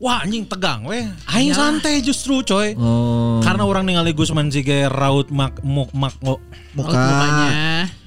wah 0.00 0.24
anjing 0.24 0.48
tegang 0.48 0.88
weh. 0.88 1.04
Aing 1.28 1.52
santai 1.52 2.00
justru 2.00 2.40
coy. 2.40 2.72
Oh. 2.74 3.38
Karena 3.44 3.68
orang 3.68 3.84
ningali 3.84 4.16
Gusman 4.16 4.48
Sige 4.48 4.88
raut 4.88 5.28
mak 5.28 5.60
muk 5.60 5.92
mak 5.92 6.16
oh, 6.24 6.40
Muka. 6.72 6.94
Mukanya. 6.96 7.99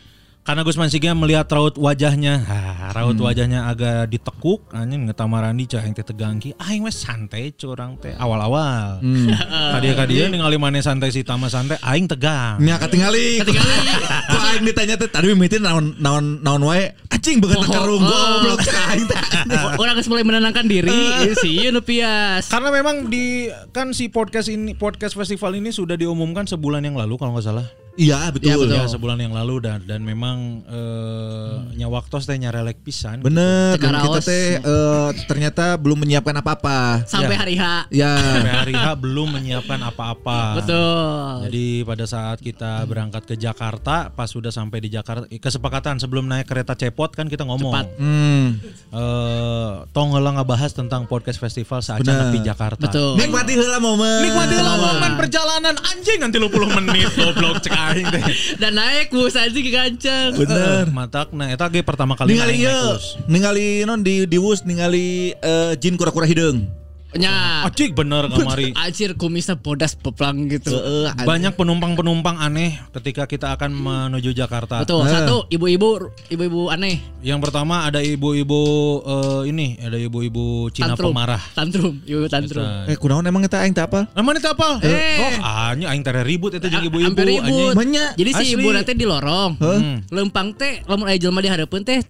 Karena 0.44 0.62
Gusman 0.68 0.92
Sige 0.92 1.08
melihat 1.16 1.48
raut 1.56 1.80
wajahnya, 1.80 2.44
ah, 2.44 2.92
raut 2.92 3.16
Hmm. 3.16 3.24
wajahnya 3.24 3.72
agak 3.72 4.12
ditekuk, 4.12 4.68
anjing 4.76 5.08
ngetamarandi 5.08 5.64
cah 5.72 5.80
yang 5.80 5.96
teh 5.96 6.04
tegang 6.04 6.36
ki. 6.36 6.52
Aing 6.60 6.84
wes 6.84 7.00
santai 7.00 7.56
curang 7.56 7.96
teh 7.96 8.12
awal-awal. 8.20 9.00
Hmm. 9.00 9.32
Kadia-kadia 9.80 10.28
ningali 10.28 10.60
maneh 10.60 10.84
santai 10.84 11.16
si 11.16 11.24
Tama 11.24 11.48
santai, 11.48 11.80
aing 11.80 12.12
tegang. 12.12 12.60
Nya 12.60 12.76
ketinggali. 12.76 13.40
Ketinggali. 13.40 13.76
Kok 14.36 14.44
aing 14.52 14.64
ditanya 14.68 14.96
teh 15.00 15.08
tadi 15.08 15.32
mimitin 15.32 15.64
naon 15.64 15.96
naon 16.04 16.44
naon 16.44 16.68
wae. 16.68 16.92
Anjing 17.08 17.40
beungeut 17.40 17.64
Oh, 17.64 17.72
karung 17.72 18.04
oh. 18.04 18.12
goblok 18.12 18.68
ka 18.68 18.82
aing 18.92 19.08
teh. 19.08 19.20
Orang 19.82 19.96
geus 19.96 20.12
mulai 20.12 20.28
menenangkan 20.28 20.68
diri, 20.68 20.92
sih 21.40 21.72
nu 21.72 21.80
pias. 21.80 22.52
Karena 22.52 22.68
memang 22.68 23.08
di 23.08 23.48
kan 23.72 23.96
si 23.96 24.12
podcast 24.12 24.52
ini 24.52 24.76
podcast 24.76 25.16
festival 25.16 25.56
ini 25.56 25.72
sudah 25.72 25.96
diumumkan 25.96 26.44
sebulan 26.44 26.84
yang 26.84 27.00
lalu 27.00 27.16
kalau 27.16 27.32
nggak 27.40 27.48
salah. 27.48 27.68
Iya 27.94 28.34
betul. 28.34 28.66
Ya 28.68 28.90
sebulan 28.90 29.22
yang 29.22 29.38
lalu 29.38 29.62
dan 29.62 29.86
dan 29.86 30.02
memang 30.02 30.66
eh, 30.66 31.54
nyawaktos 31.78 32.26
teh 32.26 32.34
nyarelek 32.36 32.82
pisan. 32.82 33.22
Bener 33.22 33.78
dan 33.78 33.94
Cekaraos. 33.94 34.02
kita 34.02 34.20
teh 34.26 34.48
eh, 34.58 35.10
ternyata 35.30 35.78
belum 35.78 36.02
menyiapkan 36.02 36.34
apa-apa. 36.34 37.06
Sampai 37.06 37.38
Ya. 37.38 37.40
hari 37.40 37.56
H. 37.56 37.64
Ya. 37.94 38.14
Sampai 38.18 38.54
hari 38.56 38.74
H 38.74 38.86
belum 38.98 39.28
menyiapkan 39.32 39.78
apa-apa. 39.84 40.58
Betul. 40.58 41.46
Jadi 41.46 41.66
pada 41.84 42.06
saat 42.06 42.38
kita 42.40 42.82
berangkat 42.84 43.24
ke 43.24 43.36
Jakarta, 43.38 44.10
pas 44.10 44.26
sudah 44.26 44.50
sampai 44.50 44.82
di 44.82 44.90
Jakarta, 44.90 45.30
eh, 45.30 45.38
kesepakatan 45.38 46.02
sebelum 46.02 46.26
naik 46.26 46.50
kereta 46.50 46.74
cepot 46.74 47.14
kan 47.14 47.30
kita 47.30 47.46
ngomong, 47.46 47.78
Cepat. 47.78 47.86
Hmm. 48.02 48.48
eh 48.90 49.72
tong 49.90 50.10
heula 50.12 50.34
ngabahas 50.34 50.74
tentang 50.74 51.06
podcast 51.06 51.38
festival 51.38 51.86
saat 51.86 52.02
nepi 52.02 52.42
Jakarta. 52.42 52.90
Betul. 52.90 53.22
Nikmati 53.22 53.54
heula 53.54 53.78
momen. 53.78 54.26
Nikmati 54.26 54.56
lah 54.58 54.78
momen 54.82 55.12
perjalanan 55.14 55.78
anjing 55.78 56.18
nanti 56.18 56.42
30 56.42 56.50
menit 56.74 57.14
goblok 57.14 57.62
cek 57.62 57.83
aing 57.92 58.08
teh. 58.08 58.24
Dan 58.62 58.80
naik 58.80 59.12
bus 59.12 59.36
aja 59.36 59.52
ke 59.52 59.72
gancang. 59.72 60.32
Bener. 60.38 60.88
Matak 60.94 61.36
nah 61.36 61.52
eta 61.52 61.68
ge 61.68 61.84
pertama 61.84 62.16
kali 62.16 62.38
ningali 62.38 62.62
naik 62.62 62.68
ieu, 62.70 62.84
bus. 62.96 63.06
ningali 63.28 63.68
non 63.84 64.00
di 64.00 64.24
di 64.30 64.38
wus 64.40 64.64
ningali 64.64 65.36
eh, 65.36 65.74
jin 65.76 66.00
kura-kura 66.00 66.30
hidung. 66.30 66.83
Nya. 67.14 67.62
Acik 67.70 67.94
bener 67.94 68.26
kamari. 68.32 68.74
Acir 68.74 69.14
kumisnya 69.14 69.58
bodas 69.58 69.94
peplang 69.94 70.50
gitu. 70.50 70.74
Heeh, 70.74 71.14
anjing. 71.14 71.28
Banyak 71.30 71.54
penumpang-penumpang 71.54 72.42
aneh 72.42 72.82
ketika 72.90 73.30
kita 73.30 73.54
akan 73.54 73.70
menuju 73.74 74.34
Jakarta. 74.34 74.82
Betul. 74.82 75.06
Eh. 75.06 75.14
Satu, 75.14 75.46
ibu-ibu 75.50 76.10
ibu-ibu 76.34 76.74
aneh. 76.74 76.98
Yang 77.22 77.40
pertama 77.50 77.86
ada 77.86 78.02
ibu-ibu 78.02 78.62
eh, 79.06 79.42
ini, 79.54 79.78
ada 79.78 79.96
ibu-ibu 79.96 80.74
Cina 80.74 80.98
Tantrum. 80.98 81.14
pemarah. 81.14 81.42
Tantrum, 81.54 81.94
ibu 82.04 82.26
tantrum. 82.26 82.66
Eta. 82.66 82.90
Eh 82.90 82.98
kunaon 82.98 83.26
emang 83.30 83.46
eta 83.46 83.62
aing 83.62 83.78
teh 83.78 83.86
apal? 83.86 84.10
Emang 84.18 84.34
itu 84.34 84.50
apa? 84.50 84.82
Eh. 84.82 85.22
Oh, 85.22 85.32
anjing 85.70 85.88
aing 85.88 86.04
tere 86.04 86.22
ribut 86.26 86.58
eta 86.58 86.68
jeung 86.68 86.90
ibu-ibu 86.90 87.14
anjing. 87.14 88.18
Jadi 88.18 88.32
si 88.34 88.44
Asli. 88.52 88.58
ibu 88.58 88.68
nanti 88.74 88.92
di 88.98 89.06
lorong. 89.06 89.52
Hmm. 89.62 89.98
Lempang 90.10 90.58
teh 90.58 90.82
lamun 90.90 91.06
aya 91.08 91.22
jelema 91.22 91.40
dihareupeun 91.40 91.86
teh 91.86 92.02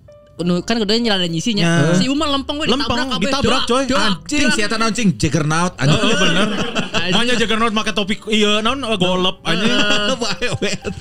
kan 0.65 0.75
kedua 0.81 0.97
nyelana 0.97 1.29
nyisinya. 1.29 1.93
Ya. 1.93 1.93
Si 1.93 2.09
ibu 2.09 2.17
mah 2.17 2.25
lempeng 2.25 2.57
we 2.57 2.65
Lempeng, 2.65 3.05
ditabrak 3.21 3.69
coy. 3.69 3.85
Anjing 3.85 4.49
doak. 4.49 4.55
si 4.57 4.61
eta 4.65 4.81
naon 4.81 4.89
cing 4.91 5.13
Juggernaut 5.13 5.77
anjing. 5.77 6.01
Oh, 6.01 6.17
bener. 6.17 6.47
Anjing. 7.03 7.13
Makanya 7.13 7.35
Juggernaut 7.37 7.73
make 7.75 7.91
topi 7.93 8.15
iya 8.33 8.63
naon 8.65 8.81
eh, 8.81 8.97
golep 8.97 9.37
anjing. 9.45 9.69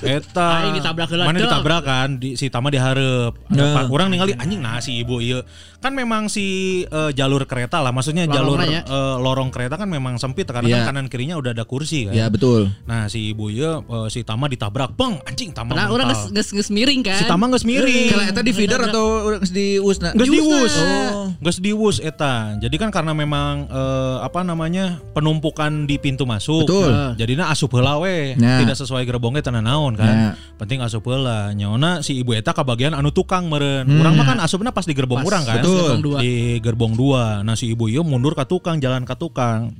Eta. 0.03 0.47
Aing 0.61 0.73
ditabrak 0.77 1.07
heula, 1.09 1.23
Mana 1.25 1.39
ditabrak 1.41 1.83
kan 1.83 2.09
di 2.21 2.35
si 2.37 2.53
Tama 2.53 2.69
dihareup. 2.69 3.33
Nah. 3.49 3.89
Orang 3.89 4.13
ningali 4.13 4.37
anjing 4.37 4.61
nah 4.61 4.77
si 4.77 5.01
ibu 5.01 5.17
ieu. 5.17 5.41
Kan 5.81 5.97
memang 5.97 6.31
si 6.31 6.45
eh, 6.87 7.11
jalur 7.11 7.43
kereta 7.43 7.83
lah, 7.83 7.91
maksudnya 7.91 8.23
jalur 8.29 8.61
eh, 8.61 8.81
lorong 9.19 9.49
kereta 9.49 9.75
kan 9.75 9.89
memang 9.89 10.15
sempit 10.15 10.47
karena 10.47 10.61
Iya. 10.63 10.77
kan 10.87 10.95
kanan 10.95 11.11
kirinya 11.11 11.35
udah 11.35 11.51
ada 11.51 11.67
kursi 11.67 12.07
kan. 12.07 12.15
Ya 12.15 12.31
betul. 12.31 12.71
Nah, 12.87 13.11
si 13.11 13.35
ibu 13.35 13.51
ieu 13.51 13.83
eh, 13.83 14.07
si 14.07 14.23
Tama 14.23 14.47
ditabrak, 14.47 14.95
peng 14.95 15.19
anjing 15.25 15.51
Tama. 15.51 15.75
Nah, 15.75 15.91
orang 15.91 16.07
geus 16.13 16.31
geus 16.31 16.49
geus 16.53 16.69
miring 16.71 17.03
kan. 17.03 17.19
si 17.19 17.25
Tama 17.27 17.51
geus 17.51 17.65
miring. 17.67 18.15
Kalau 18.15 18.23
eta 18.29 18.41
di 18.43 18.53
feeder 18.55 18.79
atau 18.79 19.32
geus 19.41 19.51
di 19.53 19.79
usna? 19.81 20.13
Geus 20.13 20.29
diwus. 20.29 20.73
Oh. 20.77 21.31
Geus 21.39 21.57
diwus 21.63 21.97
eta. 22.03 22.57
Jadi 22.59 22.75
kan 22.77 22.93
karena 22.93 23.15
memang 23.15 23.65
eh, 23.71 24.17
apa 24.21 24.45
namanya 24.45 25.01
penumpukan 25.15 25.89
di 25.89 25.97
pintu 25.97 26.27
masuk. 26.27 26.67
Betul. 26.67 27.17
Jadinya 27.17 27.49
asup 27.49 27.73
heula 27.73 27.97
we. 28.01 28.37
Ya. 28.37 28.61
Tidak 28.61 28.77
sesuai 28.77 29.03
gerbongnya 29.07 29.43
tanah 29.45 29.63
naon 29.63 29.93
kan. 29.97 30.15
Ya. 30.15 30.29
Penting 30.57 30.83
asup 30.83 31.05
heula. 31.09 31.51
Nyaona 31.53 32.05
si 32.05 32.19
ibu 32.19 32.33
eta 32.37 32.53
kabagian 32.53 32.93
anu 32.93 33.09
tukang 33.09 33.49
meureun. 33.49 33.89
Urang 33.89 34.15
mah 34.15 34.25
kan 34.25 34.39
asupna 34.39 34.69
pas 34.73 34.85
di 34.85 34.93
gerbong 34.93 35.25
urang 35.25 35.43
kan. 35.43 35.59
Betul. 35.59 35.77
Gerbong 35.77 36.03
dua. 36.03 36.17
Di 36.21 36.33
gerbong 36.61 36.93
2. 36.95 37.45
Nah 37.45 37.55
si 37.57 37.73
ibu 37.73 37.89
ieu 37.89 38.05
mundur 38.05 38.37
ke 38.37 38.45
tukang, 38.45 38.77
jalan 38.79 39.03
ke 39.03 39.15
tukang. 39.17 39.73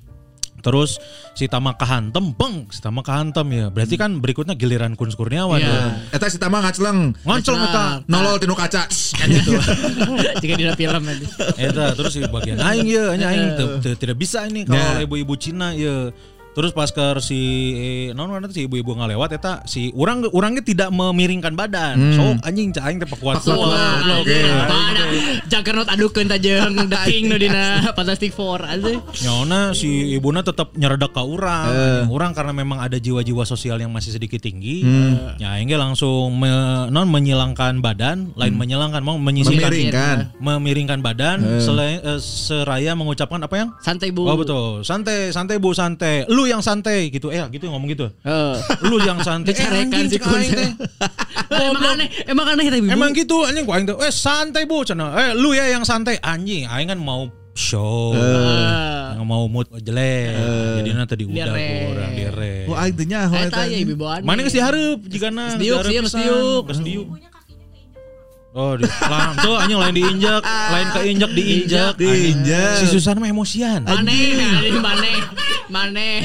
Terus 0.64 0.96
si 1.36 1.46
Tama 1.46 1.76
kahantem, 1.76 2.32
beng, 2.32 2.72
si 2.72 2.80
Tama 2.80 3.04
kahantem 3.04 3.44
ya. 3.52 3.68
Berarti 3.68 4.00
kan 4.00 4.16
berikutnya 4.18 4.56
giliran 4.56 4.96
Kun 4.96 5.12
Kurniawan. 5.12 5.60
Iya. 5.60 5.68
ya. 5.68 5.84
Eta 6.16 6.32
si 6.32 6.40
Tama 6.40 6.64
ngacleng. 6.64 7.12
Ngoncol 7.22 7.56
eta. 7.60 7.86
Nolol 8.08 8.40
tinu 8.40 8.56
kaca. 8.56 8.88
kan 8.88 9.28
gitu. 9.28 9.52
Jika 10.42 10.54
di 10.56 10.66
film 10.74 11.04
nanti. 11.04 11.28
Eta 11.60 11.92
terus 11.94 12.16
di 12.16 12.24
bagian 12.26 12.58
aing 12.58 12.88
ya, 12.88 13.12
aing 13.14 13.60
teu- 13.60 13.78
teu- 13.78 14.00
tidak 14.00 14.16
bisa 14.16 14.48
ini 14.48 14.64
kalau 14.64 14.80
Ya. 14.80 15.04
ibu-ibu 15.04 15.36
Cina 15.36 15.76
ya. 15.76 16.10
Terus 16.54 16.72
pas 16.72 16.86
ke 16.88 17.18
si 17.18 17.42
eh, 17.74 18.08
non 18.14 18.30
mana 18.30 18.46
tuh 18.46 18.54
si 18.54 18.64
ibu-ibu 18.66 18.94
ngalewat 18.94 19.34
eta 19.34 19.66
si 19.66 19.90
urang 19.94 20.22
urangnya 20.30 20.62
tidak 20.62 20.90
memiringkan 20.90 21.58
badan. 21.58 21.98
Sok 22.14 22.46
anjing 22.46 22.70
cah 22.70 22.86
aing 22.86 23.02
teh 23.02 23.10
pakuat 23.10 23.42
Juggernaut 25.50 25.90
adukeun 25.90 26.30
ta 26.30 26.38
jeung 26.38 26.78
King 27.06 27.28
nu 27.32 27.38
dina 27.38 27.94
Fantastic 27.94 28.34
Four 28.34 28.62
aja. 28.64 29.02
Nyona 29.24 29.74
si 29.74 30.14
ibuna 30.14 30.42
tetap 30.42 30.74
nyeredak 30.74 31.14
ke 31.14 31.22
urang. 31.22 31.70
Eh. 31.70 32.04
Urang 32.10 32.32
karena 32.34 32.54
memang 32.54 32.80
ada 32.80 32.98
jiwa-jiwa 32.98 33.44
sosial 33.44 33.82
yang 33.82 33.90
masih 33.90 34.14
sedikit 34.14 34.42
tinggi. 34.42 34.86
Hmm. 34.86 35.38
Ya 35.38 35.58
aing 35.58 35.70
langsung 35.74 36.38
me- 36.38 36.88
non 36.94 37.10
menyilangkan 37.10 37.82
badan, 37.82 38.30
lain 38.38 38.54
menyilangkan 38.54 39.02
mau 39.02 39.18
menyisihkan 39.18 39.74
Memiringkan. 39.74 40.18
memiringkan 40.38 41.00
badan 41.02 41.38
selain 41.60 41.98
eh, 42.00 42.20
seraya 42.22 42.94
mengucapkan 42.94 43.42
apa 43.42 43.56
yang 43.58 43.70
Santai 43.82 44.14
Bu. 44.14 44.30
Oh 44.30 44.38
betul, 44.38 44.86
santai, 44.86 45.34
santai 45.34 45.58
bu, 45.58 45.74
santai. 45.74 46.30
Lu 46.30 46.43
yang 46.48 46.62
santai 46.62 47.10
gitu, 47.10 47.30
eh 47.34 47.42
gitu 47.52 47.68
ngomong 47.70 47.90
gitu. 47.92 48.08
Heeh. 48.24 48.56
Lu 48.88 48.98
yang 49.02 49.20
santai. 49.22 49.56
Eh, 49.56 49.68
anjing, 49.68 50.08
si. 50.10 50.18
Emang 51.54 51.86
aneh, 51.96 52.08
emang 52.26 52.46
aneh 52.50 52.66
tapi 52.70 52.82
Bu. 52.82 52.90
Emang 52.90 53.10
gitu 53.14 53.46
anjing 53.46 53.64
gua 53.66 53.76
aing 53.78 53.88
teh. 53.90 53.96
Eh 53.98 54.14
santai 54.14 54.64
bu, 54.66 54.82
cina. 54.86 55.14
Eh 55.14 55.30
lu 55.38 55.54
ya 55.54 55.70
yang 55.70 55.86
santai 55.86 56.18
anjing. 56.22 56.66
Aing 56.66 56.90
kan 56.90 57.00
mau 57.00 57.30
show. 57.54 58.14
Ah. 58.18 59.14
Yang 59.14 59.26
mau 59.30 59.46
mood 59.46 59.70
jelek. 59.78 60.34
Jadi 60.82 60.90
nanti 60.94 61.14
di 61.18 61.26
udah 61.30 61.54
kurang 61.54 62.12
dire. 62.18 62.54
Oh 62.70 62.78
aing 62.78 62.96
teh 62.98 63.06
nyaho 63.06 63.34
Eta 63.38 63.62
ya. 63.70 63.80
Mana 64.26 64.40
geus 64.42 64.56
dihareup 64.56 65.00
jigana. 65.06 65.54
Geus 65.58 65.86
diuk 65.86 66.06
sih, 66.10 66.26
geus 66.66 66.82
diuk. 66.82 67.08
Oh, 68.54 68.78
di, 68.78 68.86
lang, 68.86 69.34
tuh 69.42 69.58
anjing 69.58 69.82
lain 69.82 69.98
diinjak, 69.98 70.46
lain 70.46 70.88
keinjak 70.94 71.32
diinjak. 71.34 71.94
Diinjak. 71.98 72.86
Si 72.86 72.86
Susan 72.86 73.18
mah 73.18 73.26
emosian. 73.26 73.82
Maneh, 73.82 74.46
anjing 74.46 74.78
maneh. 74.78 75.18
Maneh. 75.74 76.22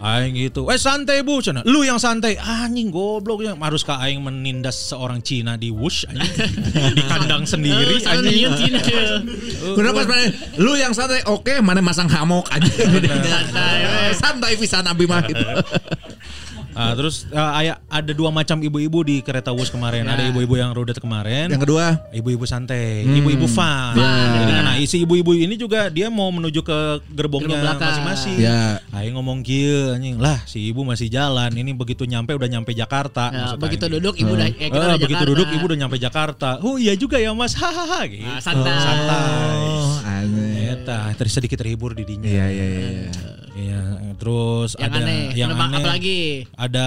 Aing 0.00 0.36
gitu. 0.36 0.68
Eh 0.68 0.80
santai 0.80 1.20
bu, 1.20 1.40
cina. 1.44 1.60
Lu 1.64 1.84
yang 1.84 2.00
santai. 2.00 2.36
Anjing 2.40 2.92
goblok 2.92 3.44
yang 3.44 3.56
harus 3.60 3.84
ka 3.84 4.00
aing 4.00 4.20
menindas 4.20 4.76
seorang 4.76 5.20
Cina 5.24 5.56
di 5.60 5.72
wush 5.72 6.08
anjing. 6.08 6.28
di 6.96 7.02
kandang 7.04 7.44
sendiri 7.44 8.00
anjing. 8.04 8.52
Cina. 8.56 8.80
Kenapa 9.76 10.04
pas 10.04 10.06
mana? 10.08 10.24
Lu 10.60 10.72
yang 10.76 10.92
santai, 10.96 11.24
oke, 11.28 11.60
mana 11.60 11.84
masang 11.84 12.08
hamok 12.08 12.48
aja. 12.52 12.68
Santai, 13.28 13.80
santai 14.16 14.52
pisan 14.56 14.88
abi 14.88 15.04
mah 15.04 15.20
gitu. 15.24 15.44
Ah, 16.72 16.94
terus 16.94 17.26
ah, 17.30 17.58
aya- 17.58 17.80
ada 17.90 18.12
dua 18.14 18.30
macam 18.30 18.56
ibu-ibu 18.56 19.02
di 19.02 19.20
kereta 19.20 19.50
wush 19.50 19.70
kemarin. 19.70 20.06
Ada 20.06 20.30
ibu-ibu 20.30 20.54
yang 20.54 20.70
rudet 20.70 20.98
kemarin. 21.02 21.50
Yang 21.50 21.62
kedua, 21.66 21.86
Ibu-ibu 22.10 22.44
santai, 22.46 23.06
ibu-ibu 23.06 23.46
fun. 23.46 23.94
Jadi 23.96 24.52
nah, 24.52 24.76
isi 24.78 25.02
ibu-ibu 25.02 25.34
ini 25.34 25.54
juga 25.54 25.90
dia 25.90 26.06
mau 26.10 26.30
menuju 26.30 26.62
ke 26.62 26.78
gerbongnya 27.10 27.58
Gerbong 27.58 27.78
masing-masing. 27.80 28.36
Ya. 28.38 28.78
Aing 28.94 29.14
ngomong 29.14 29.42
anjing, 29.96 30.16
lah 30.18 30.42
si 30.46 30.70
ibu 30.70 30.82
masih 30.86 31.10
jalan. 31.10 31.50
Ini 31.50 31.74
begitu 31.74 32.06
nyampe 32.06 32.34
udah 32.34 32.48
nyampe 32.50 32.70
Jakarta. 32.72 33.30
Ya, 33.30 33.46
begitu 33.58 33.86
aing. 33.86 33.94
duduk 33.98 34.14
ibu 34.18 34.32
udah 34.34 34.46
eh, 34.48 34.68
kita 34.70 34.76
Eh, 34.76 34.86
udah 34.86 34.98
begitu 34.98 35.22
Jakarta. 35.22 35.30
duduk 35.34 35.48
ibu 35.50 35.64
udah 35.66 35.78
nyampe 35.78 35.96
Jakarta. 35.98 36.50
Oh 36.62 36.76
iya 36.78 36.94
juga 36.94 37.16
ya 37.18 37.30
Mas. 37.34 37.54
Hahaha 37.60 38.00
gitu. 38.06 38.26
Ah, 38.26 38.40
santai. 38.40 38.72
Santai. 38.78 39.58
oh 39.66 39.94
aneh. 40.02 40.70
Eta, 40.70 40.98
sedikit 41.28 41.58
terhibur 41.58 41.92
di 41.92 42.06
dinya. 42.06 42.30
Iya 42.30 42.46
iya 42.50 42.66
iya. 42.66 43.10
Iya, 43.70 43.82
terus 44.18 44.74
Yang 44.74 44.90
ada 44.90 44.98
aneh. 44.98 45.22
yang 45.32 45.50
Kenapa- 45.50 45.64
aneh. 45.64 45.78
apalagi? 45.78 46.20
Ada 46.52 46.86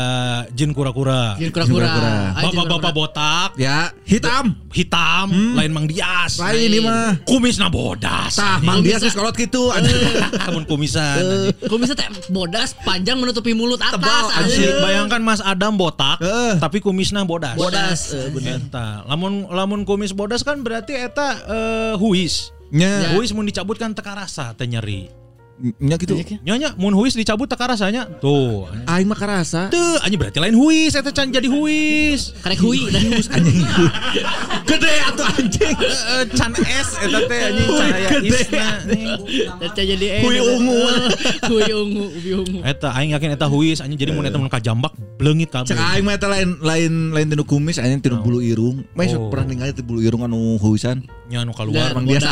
jin 0.52 0.72
kura-kura. 0.72 1.40
Jin 1.40 1.50
kura-kura. 1.50 2.36
Ah, 2.36 2.44
Bapak-bapak 2.44 2.92
botak, 2.92 3.50
Ya, 3.56 3.96
hitam. 4.04 4.60
hitam, 4.70 5.28
lain 5.56 5.72
Mang 5.72 5.88
Dias. 5.88 6.38
Lain 6.38 6.60
ini 6.62 6.80
mah. 6.80 7.24
Kumisna 7.24 7.68
bodas. 7.68 8.36
Tah. 8.36 8.60
Mang 8.60 8.84
Dias 8.84 9.00
geus 9.00 9.16
kolot 9.16 9.32
gitu. 9.34 9.72
Namun 9.72 10.68
kumisan. 10.70 11.54
Kok 11.56 11.78
bisa 11.78 11.96
teh 11.96 12.04
bodas 12.28 12.76
panjang 12.78 13.16
menutupi 13.16 13.56
mulut 13.56 13.80
atas 13.80 13.96
Tebal, 13.96 14.26
Asli, 14.28 14.44
anjing. 14.60 14.76
bayangkan 14.82 15.22
Mas 15.22 15.40
Adam 15.40 15.74
botak, 15.74 16.20
Eh. 16.20 16.60
tapi 16.60 16.78
kumisnya 16.78 17.24
bodas. 17.24 17.56
Bodas. 17.56 18.12
Eh, 18.12 18.28
Eta, 18.44 19.08
lamun 19.08 19.48
lamun 19.48 19.82
kumis 19.84 20.12
bodas 20.12 20.42
kan 20.42 20.60
berarti 20.60 20.94
eta 20.94 21.40
eh, 21.40 21.94
huis. 21.96 22.52
Nya, 22.70 23.14
Huis 23.14 23.30
mun 23.32 23.46
dicabut 23.46 23.78
kan 23.78 23.94
teka 23.94 24.12
rasa 24.12 24.52
teh 24.52 24.66
nyeri. 24.66 25.06
Nya 25.62 25.96
gitu. 26.02 26.18
Nyonya 26.42 26.74
mun 26.76 26.98
huis 26.98 27.14
dicabut 27.14 27.46
teka 27.46 27.70
rasanya. 27.70 28.10
Tuh. 28.20 28.66
Aing 28.90 29.06
mah 29.06 29.16
karasa. 29.16 29.70
Tuh, 29.70 30.02
anjing 30.02 30.18
berarti 30.18 30.42
lain 30.42 30.58
huis 30.58 30.92
eta 30.98 31.14
can 31.14 31.30
jadi 31.30 31.46
huis. 31.46 32.34
Karek 32.42 32.60
hui 32.60 32.90
dan 32.90 33.06
Anjing. 33.14 33.66
Gede 34.70 34.94
atuh 35.14 35.26
anjing. 35.30 35.76
Can 36.34 36.52
es 36.58 36.90
eta 36.98 37.20
teh 37.30 37.40
anjing 37.54 37.70
cahaya 37.70 38.10
Gede. 38.18 38.28
isna. 38.34 38.68
nih. 38.90 39.06
Dan 39.62 39.86
jadi 39.94 40.06
eh 40.20 40.22
Hui 40.26 40.38
ungu. 40.42 40.80
hui 41.54 41.70
ungu 41.70 42.04
ubi 42.12 42.32
ungu 42.34 42.60
Eta 42.66 42.90
aing 42.98 43.14
yakin 43.14 43.30
eta 43.38 43.48
huis 43.48 43.80
anjing 43.80 44.00
jadi 44.02 44.12
mun 44.12 44.26
eta 44.26 44.42
mun 44.42 44.50
kajambak 44.50 44.94
bleungit 45.22 45.54
kabeh. 45.54 45.70
Cek 45.70 45.80
aing 45.80 46.04
mah 46.04 46.18
eta 46.18 46.28
lain 46.28 46.58
lain 46.60 46.94
lain 47.14 47.28
tinu 47.30 47.46
kumis 47.46 47.78
anjing 47.78 48.02
tinu 48.02 48.20
bulu 48.26 48.42
irung. 48.42 48.82
Mah 48.98 49.06
Oh. 49.14 49.30
pernah 49.30 49.46
ningali 49.46 49.72
tinu 49.78 49.86
bulu 49.86 50.00
irung 50.02 50.26
anu 50.26 50.58
huisan. 50.58 51.06
Nya 51.30 51.46
anu 51.46 51.54
keluar. 51.54 51.94
Mang 51.94 52.10
Dias. 52.10 52.26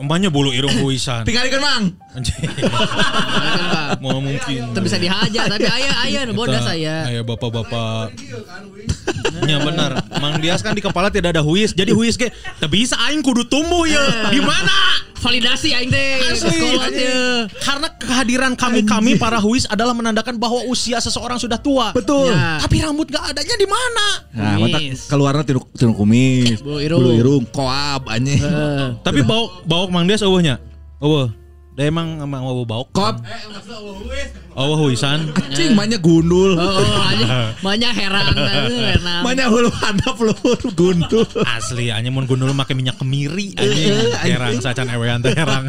Umpamanya 0.00 0.32
bulu 0.32 0.48
irung 0.48 0.72
huisan. 0.80 1.28
Tinggalikeun 1.28 1.60
Mang. 1.60 1.84
Anjing. 2.16 2.40
Mau 4.02 4.16
mungkin. 4.16 4.72
Itu 4.72 4.80
bisa 4.80 4.96
dihajar 4.96 5.44
tapi 5.52 5.68
ayah 5.68 5.94
ayah 6.08 6.22
bodas 6.32 6.64
saya 6.64 7.04
Ayo 7.12 7.20
bapak-bapak. 7.28 8.16
Ya 9.46 9.58
benar. 9.62 10.04
Mang 10.20 10.38
Dias 10.38 10.60
kan 10.60 10.72
di 10.76 10.82
kepala 10.84 11.08
tidak 11.12 11.36
ada 11.36 11.42
huis. 11.42 11.72
Jadi 11.72 11.92
huis 11.92 12.14
ke 12.16 12.30
teu 12.60 12.68
bisa 12.68 12.96
aing 13.08 13.20
kudu 13.24 13.46
tumbuh 13.48 13.84
ya. 13.88 14.30
Di 14.32 14.40
mana? 14.40 15.10
validasi 15.20 15.68
aing 15.76 15.90
teh 15.92 16.32
Asli. 16.32 16.48
sekolah 16.48 16.88
teh 16.88 17.12
Karena 17.60 17.88
kehadiran 18.00 18.52
kami-kami 18.56 19.20
para 19.20 19.36
huis 19.36 19.68
adalah 19.68 19.92
menandakan 19.92 20.40
bahwa 20.40 20.64
usia 20.66 20.96
seseorang 20.98 21.36
sudah 21.36 21.60
tua. 21.60 21.92
Betul. 21.92 22.32
Ya. 22.32 22.56
Tapi 22.64 22.80
rambut 22.80 23.12
gak 23.12 23.36
adanya 23.36 23.56
di 23.60 23.68
mana? 23.68 24.06
Nah, 24.32 24.56
mata 24.64 24.78
keluarnya 24.80 25.44
tinu 25.44 25.60
tinu 25.76 25.92
kumis. 25.92 26.64
Bulu 26.64 26.80
irung. 26.80 27.00
Bulu 27.04 27.10
irung, 27.12 27.44
koab 27.52 28.08
anjing. 28.08 28.40
Eh, 28.40 28.88
Tapi 29.04 29.20
bau 29.20 29.60
bau 29.68 29.84
Mang 29.92 30.08
Dias 30.08 30.24
eueuhnya. 30.24 30.56
Eueuh. 30.98 31.28
Da 31.76 31.86
emang 31.86 32.24
emang 32.24 32.42
eueuh 32.48 32.64
bau. 32.64 32.88
Koab 32.88 33.20
Eueuh 34.60 34.76
huisan. 34.78 35.32
anjing 35.32 35.72
banyak 35.72 35.98
gundul. 35.98 36.52
oh, 36.54 36.68
oh 36.68 37.00
aja 37.02 37.56
banyak 37.58 37.90
heran 37.90 38.36
heran 38.36 39.24
Banyak 39.24 39.46
hulu 39.48 39.70
handap 39.72 40.16
luhur 40.16 40.60
gundul. 40.72 41.24
Asli 41.48 41.88
anjing 41.88 42.12
mun 42.12 42.24
gundul 42.24 42.52
make 42.52 42.72
minyak 42.72 42.94
kemiri 42.94 43.56
anjing. 43.56 44.12
Herang 44.20 44.60
sacan 44.60 44.92
ewean 44.92 45.18
teh 45.18 45.32
herang. 45.32 45.64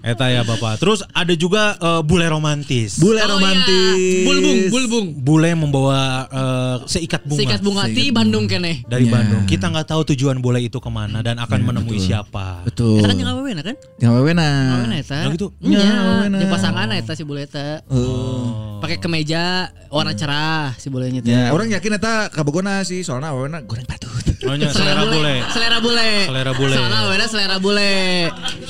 Eta 0.00 0.32
ya 0.32 0.40
Bapak. 0.42 0.80
Terus 0.80 1.04
ada 1.04 1.34
juga 1.34 1.76
eh, 1.76 2.00
bule 2.00 2.24
romantis. 2.24 2.96
Bule 2.96 3.20
Oh, 3.20 3.36
romantis. 3.36 3.94
iya. 4.00 4.24
bulbung 4.24 4.58
bulbung 4.70 5.06
Bule 5.20 5.50
membawa 5.52 5.98
eh, 6.26 6.76
seikat 6.88 7.20
bunga 7.22 7.40
sikat 7.42 7.60
bunga 7.60 7.84
di 7.84 8.08
Bandung 8.08 8.46
kene 8.46 8.80
dari 8.86 9.04
Ya. 9.04 9.12
Bandung. 9.12 9.42
Kita 9.44 9.68
nggak 9.68 9.86
tahu 9.86 10.14
tujuan 10.14 10.38
bule 10.38 10.60
itu 10.60 10.78
ke 10.78 10.88
mana 10.88 11.20
dan 11.20 11.36
akan 11.36 11.60
menemui 11.60 11.98
siapa. 11.98 12.62
Betul. 12.64 13.02
Eta 13.02 13.10
kan 13.10 13.16
yang 13.18 13.30
awewena 13.34 13.60
kan? 13.60 13.76
Yang 13.98 14.12
wewena. 14.14 14.48
Awewena 14.78 14.96
eta. 14.96 15.18
Oh, 15.26 15.32
gitu? 15.34 15.46
Nya, 15.60 15.84
Nya, 16.30 16.48
pasangan 16.80 16.96
eta 16.96 17.12
si 17.12 17.24
bule 17.28 17.44
eta. 17.44 17.84
Oh. 17.92 18.80
Pakai 18.80 18.96
kemeja 18.96 19.68
warna 19.92 20.16
cerah 20.16 20.72
si 20.80 20.88
bulenya 20.88 21.20
teh. 21.20 21.28
Ya, 21.28 21.52
orang 21.52 21.68
yakin 21.68 22.00
eta 22.00 22.32
kabogona 22.32 22.80
sih 22.88 23.04
soalnya 23.04 23.36
wewena 23.36 23.60
goreng 23.68 23.84
patut. 23.84 24.08
Oh, 24.48 24.56
nya, 24.56 24.72
selera 24.72 25.04
bule. 25.04 25.44
Selera 25.52 25.78
bule. 25.84 26.10
Selera 26.24 26.52
bule. 26.56 26.76
Soalnya 26.80 26.98
awewena 27.04 27.26
selera 27.28 27.56
bule. 27.60 27.92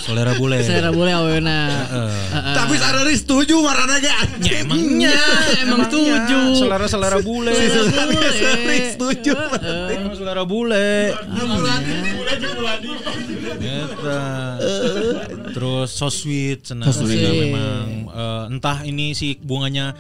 Selera 0.01 0.33
bule. 0.35 0.59
Selera 0.65 0.91
bule 0.91 1.13
awewena. 1.13 1.59
Heeh. 1.69 2.13
Heeh. 2.33 2.55
Tapi 2.57 2.75
sadari 2.81 3.15
setuju 3.15 3.55
marana 3.61 3.97
ge. 4.01 4.11
Ya 4.41 4.55
emangnya, 4.65 5.17
emang 5.61 5.85
setuju. 5.87 6.41
Selera-selera 6.57 7.19
bule. 7.21 7.53
Selera 7.53 8.05
bule. 8.09 8.29
setuju. 8.97 9.33
Emang 9.93 10.15
selera 10.17 10.43
bule. 10.49 10.89
Eta. 13.61 14.23
Terus 15.51 15.89
so 15.93 16.09
sweet 16.09 16.65
cenah 16.65 16.89
So 16.91 17.05
Mereka 17.05 17.29
sweet. 17.29 17.43
memang 17.53 17.85
eh, 18.09 18.45
entah 18.55 18.79
ini 18.87 19.13
si 19.13 19.37
bunganya 19.37 19.93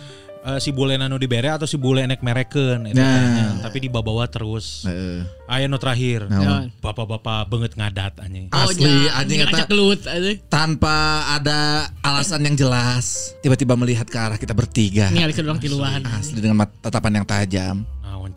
eh, 0.42 0.58
si 0.58 0.70
bule 0.70 0.94
nanu 0.94 1.16
dibere 1.16 1.48
atau 1.48 1.64
si 1.64 1.74
bule 1.74 2.02
enek 2.02 2.20
mereken 2.20 2.86
eta 2.86 2.96
Nah. 2.96 3.60
tapi 3.60 3.82
dibawa 3.82 4.24
terus 4.26 4.84
Heeh. 4.84 5.24
aya 5.46 5.66
nu 5.66 5.76
terakhir 5.76 6.26
Naon? 6.26 6.72
bapak-bapak 6.78 7.44
banget 7.46 7.72
ngadat 7.74 8.14
anjing 8.18 8.48
Asli 8.48 8.84
nya, 8.84 9.12
anjing 9.16 9.38
gelut 9.66 10.00
anjing. 10.04 10.36
tanpa 10.46 10.96
ada 11.30 11.60
alasan 12.00 12.40
yang 12.42 12.56
jelas 12.56 13.36
tiba-tiba 13.40 13.74
melihat 13.74 14.04
ke 14.04 14.16
arah 14.16 14.36
kita 14.36 14.52
bertiga. 14.52 15.08
Ningali 15.08 15.32
ke 15.32 15.40
orang 15.40 15.58
tiluan. 15.58 16.00
Asli 16.02 16.38
dengan 16.38 16.64
tatapan 16.80 17.20
yang 17.20 17.26
tajam. 17.26 17.84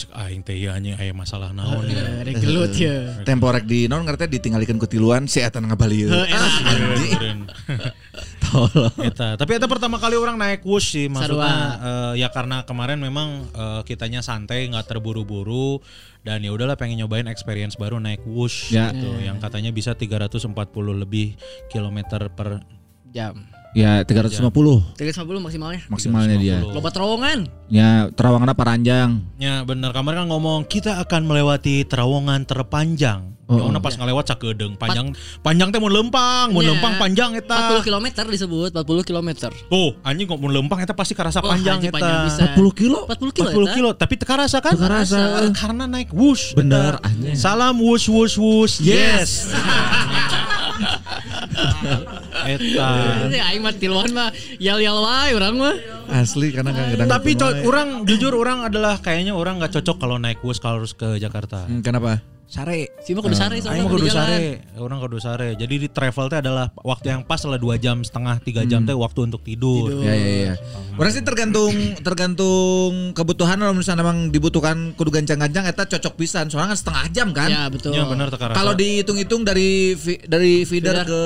Naon 0.04 0.20
cek 0.20 0.28
aing 0.28 0.41
teh 0.41 0.58
ya 0.58 0.76
anjing 0.76 0.93
aya 0.93 1.12
masalah 1.12 1.49
naon 1.49 1.86
ya 1.86 2.04
Eh, 2.04 2.24
Rek 2.26 2.36
gelut 2.39 2.74
ya. 2.74 3.24
Tempo 3.24 3.47
rek 3.47 3.64
di 3.64 3.88
non 3.88 4.04
ngerti 4.04 4.28
ditinggalikeun 4.28 4.76
ku 4.76 4.86
tiluan 4.86 5.24
si 5.26 5.39
eta 5.39 5.58
ngabalieu. 5.58 6.12
Keren. 6.12 7.47
Tolong. 8.43 8.93
Eta. 8.99 9.34
Tapi 9.36 9.51
itu 9.56 9.66
pertama 9.66 9.97
kali 9.97 10.14
orang 10.14 10.36
naik 10.36 10.62
wush 10.62 10.93
sih 10.93 11.08
maksudnya 11.08 11.56
eh, 11.80 12.14
ya 12.20 12.30
karena 12.30 12.62
kemarin 12.64 12.99
memang 12.99 13.47
eh, 13.49 13.82
kitanya 13.84 14.20
santai 14.20 14.68
nggak 14.68 14.86
terburu-buru 14.86 15.80
dan 16.22 16.39
ya 16.39 16.51
udahlah 16.51 16.76
pengen 16.76 16.99
nyobain 16.99 17.28
experience 17.28 17.76
baru 17.76 17.97
naik 17.97 18.24
wush 18.24 18.70
Ya. 18.70 18.91
gitu 18.91 19.20
yang 19.20 19.39
katanya 19.39 19.72
bisa 19.72 19.93
340 19.93 20.54
lebih 20.93 21.36
kilometer 21.68 22.28
per 22.30 22.64
Jam. 23.14 23.45
Ya 23.74 24.05
350 24.05 24.93
350 24.93 25.41
maksimalnya. 25.41 25.82
maksimalnya 25.89 26.38
dia. 26.38 26.57
350. 26.61 26.78
Loba 26.78 26.89
terowongan. 26.93 27.39
Ya 27.67 28.05
Terawangan 28.13 28.53
paranjang. 28.53 29.09
Ya 29.36 29.65
bener 29.65 29.89
kemarin 29.89 30.24
kan 30.24 30.28
ngomong 30.30 30.63
kita 30.63 31.01
akan 31.01 31.26
melewati 31.26 31.82
terowongan 31.84 32.45
terpanjang. 32.45 33.34
Oh, 33.43 33.59
Oh, 33.59 33.76
pas 33.76 33.91
ngelewat 33.91 34.24
cakedeung 34.24 34.80
panjang 34.80 35.11
panjang 35.43 35.67
teh 35.67 35.78
mau 35.78 35.91
lempang, 35.91 36.47
mau 36.49 36.63
Ya. 36.63 36.74
lempang 36.74 36.95
panjang 36.95 37.36
eta. 37.36 37.76
40 37.76 37.84
km 37.84 38.05
disebut 38.26 38.71
40 38.71 39.03
km. 39.03 39.30
Tuh, 39.67 39.99
anjing 39.99 40.26
kok 40.26 40.39
mau 40.39 40.47
lempang 40.47 40.80
eta 40.80 40.95
pasti 40.95 41.11
kerasa 41.11 41.43
Wah, 41.43 41.51
panjang 41.51 41.84
eta. 41.84 41.91
panjang 41.91 42.17
bisa. 42.24 42.43
40 42.55 42.71
kilo. 42.71 43.03
40 43.05 43.36
kilo. 43.36 43.49
40 43.51 43.67
eta. 43.67 43.74
kilo, 43.76 43.89
tapi 43.93 44.13
teu 44.15 44.26
karasa 44.26 44.57
kan? 44.57 44.74
Teu 44.74 44.82
karasa. 44.82 45.51
Karena 45.51 45.84
naik 45.86 46.15
wush. 46.15 46.55
Bener, 46.55 46.97
anjing. 47.03 47.36
Salam 47.36 47.78
wush 47.78 48.07
wush 48.07 48.39
wush. 48.39 48.80
Yes. 48.80 49.49
Eta. 52.43 52.89
Ini 53.30 53.39
aing 53.39 53.61
mah 53.63 53.74
tiluan 53.78 54.11
mah 54.11 54.30
yal-yal 54.59 54.99
wae 54.99 55.32
urang 55.38 55.55
mah. 55.57 55.76
Asli 56.09 56.51
karena 56.51 56.74
kadang 56.74 57.09
Tapi 57.09 57.32
orang 57.63 58.03
jujur 58.03 58.34
orang 58.36 58.67
adalah 58.67 58.99
kayaknya 58.99 59.34
orang 59.34 59.61
nggak 59.61 59.80
cocok 59.80 59.97
kalau 60.01 60.17
naik 60.19 60.43
wush 60.43 60.59
kalau 60.59 60.84
harus 60.84 60.93
ke 60.93 61.17
Jakarta. 61.21 61.65
Hmm, 61.65 61.82
kenapa? 61.86 62.19
Sare. 62.46 62.86
Si 63.00 63.12
mah 63.12 63.20
kudu 63.20 63.34
sare 63.34 63.58
soalnya 63.58 63.82
Aing 63.82 63.89
kudu 63.89 64.04
kudu 64.04 64.08
jalan. 64.08 64.30
sare, 64.30 64.46
orang 64.78 64.98
kudu 65.00 65.18
sare. 65.18 65.50
Jadi 65.54 65.76
di 65.76 65.88
travel 65.88 66.28
teh 66.28 66.38
adalah 66.38 66.70
waktu 66.78 67.10
yang 67.10 67.22
pas 67.22 67.41
lah 67.41 67.58
dua 67.58 67.76
jam 67.76 68.00
setengah 68.00 68.38
tiga 68.39 68.62
jam 68.64 68.84
teh 68.84 68.94
waktu 68.94 69.26
untuk 69.26 69.41
tidur. 69.41 69.89
Ya 70.00 70.14
ya 70.14 70.32
ya. 70.44 70.54
Orang 70.94 71.10
sih 71.10 71.22
tergantung 71.22 71.74
tergantung 72.00 73.12
kebutuhan 73.12 73.58
kalau 73.58 73.74
misalnya 73.74 74.02
memang 74.02 74.30
dibutuhkan 74.30 74.94
kudu 74.94 75.10
gancang-gancang 75.12 75.66
eta 75.66 75.84
cocok 75.88 76.14
pisan. 76.16 76.48
Soalnya 76.48 76.72
kan 76.72 76.80
setengah 76.80 77.04
jam 77.10 77.28
kan. 77.32 77.50
Ya 77.50 77.64
betul. 77.68 77.91
Ya 77.91 78.06
benar. 78.06 78.30
Kalau 78.30 78.74
dihitung-hitung 78.74 79.41
dari 79.41 79.98
dari 80.24 80.64
feeder 80.64 81.04
ke 81.04 81.22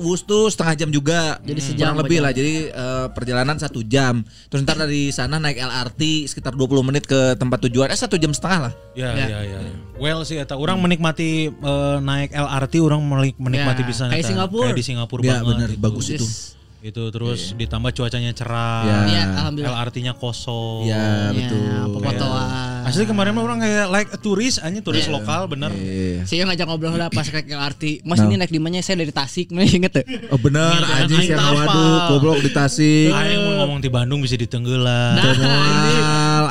Wus 0.00 0.22
tuh 0.22 0.46
setengah 0.46 0.74
jam 0.76 0.90
juga. 0.90 1.42
Jadi 1.42 1.58
Hmm. 1.58 1.68
sejam 1.68 1.86
Kurang 1.90 2.00
lebih 2.00 2.18
lah. 2.20 2.30
Jadi 2.30 2.54
eh, 2.68 3.06
perjalanan 3.10 3.56
satu 3.56 3.82
jam. 3.82 4.22
Terus 4.46 4.62
ntar 4.62 4.78
dari 4.78 5.10
sana 5.10 5.36
naik 5.36 5.58
LRT 5.58 6.02
sekitar 6.26 6.54
20 6.54 6.80
menit 6.82 7.04
ke 7.04 7.34
tempat 7.34 7.66
tujuan. 7.66 7.90
Eh 7.90 7.98
satu 7.98 8.14
jam 8.14 8.30
setengah 8.30 8.70
lah. 8.70 8.72
Ya, 8.94 9.10
Ya. 9.14 9.26
ya, 9.28 9.40
ya. 9.44 9.58
Well 9.98 10.22
sih 10.22 10.38
eta 10.38 10.54
orang 10.68 10.80
menikmati 10.80 11.28
eh, 11.48 11.96
naik 11.98 12.30
LRT 12.30 12.74
orang 12.78 13.00
menik- 13.02 13.38
menikmati 13.38 13.80
Ya, 13.80 13.86
bisa 13.86 14.02
kayak 14.06 14.20
eta. 14.20 14.28
Singapura. 14.28 14.64
Kayak 14.64 14.76
di 14.76 14.84
Singapura 14.84 15.20
Ya 15.20 15.28
banget. 15.34 15.46
benar 15.48 15.68
gitu. 15.70 15.80
bagus 15.80 16.06
itu. 16.08 16.20
Yes. 16.20 16.36
Itu 16.52 16.57
terus 16.78 17.58
ditambah 17.58 17.90
cuacanya 17.90 18.30
cerah. 18.30 18.86
Ya. 18.86 18.98
Iya, 19.10 19.22
alhamdulillah. 19.42 19.74
LRT-nya 19.82 20.12
kosong. 20.14 20.86
Ya 20.86 21.30
Ya, 21.34 21.34
betul. 21.34 21.98
pemotoan. 21.98 22.86
Asli 22.86 23.04
kemarin 23.04 23.36
mah 23.36 23.42
orang 23.44 23.58
kayak 23.60 23.86
like 23.92 24.10
a 24.14 24.18
turis, 24.18 24.56
anjing 24.62 24.80
turis 24.80 25.10
lokal 25.10 25.44
bener. 25.50 25.74
Iya. 25.74 26.24
Saya 26.24 26.46
ngajak 26.48 26.66
ngobrol 26.70 26.96
lah 26.96 27.10
pas 27.12 27.26
naik 27.28 27.50
LRT. 27.50 28.06
Mas 28.06 28.22
ini 28.22 28.38
naik 28.38 28.52
di 28.54 28.60
mana? 28.62 28.80
Saya 28.80 29.02
dari 29.02 29.12
Tasik, 29.12 29.50
mana 29.52 29.66
inget 29.68 29.92
tuh? 29.92 30.04
Oh 30.32 30.38
benar 30.40 30.80
Iya, 30.80 31.04
anjing 31.04 31.34
tahu, 31.34 31.54
waduh 31.58 31.98
goblok 32.14 32.38
di 32.40 32.50
Tasik. 32.54 33.10
Aing 33.12 33.40
mau 33.42 33.52
ngomong 33.66 33.78
di 33.82 33.90
Bandung 33.92 34.22
bisa 34.22 34.38
ditenggelam. 34.38 35.18
Nah, 35.18 35.34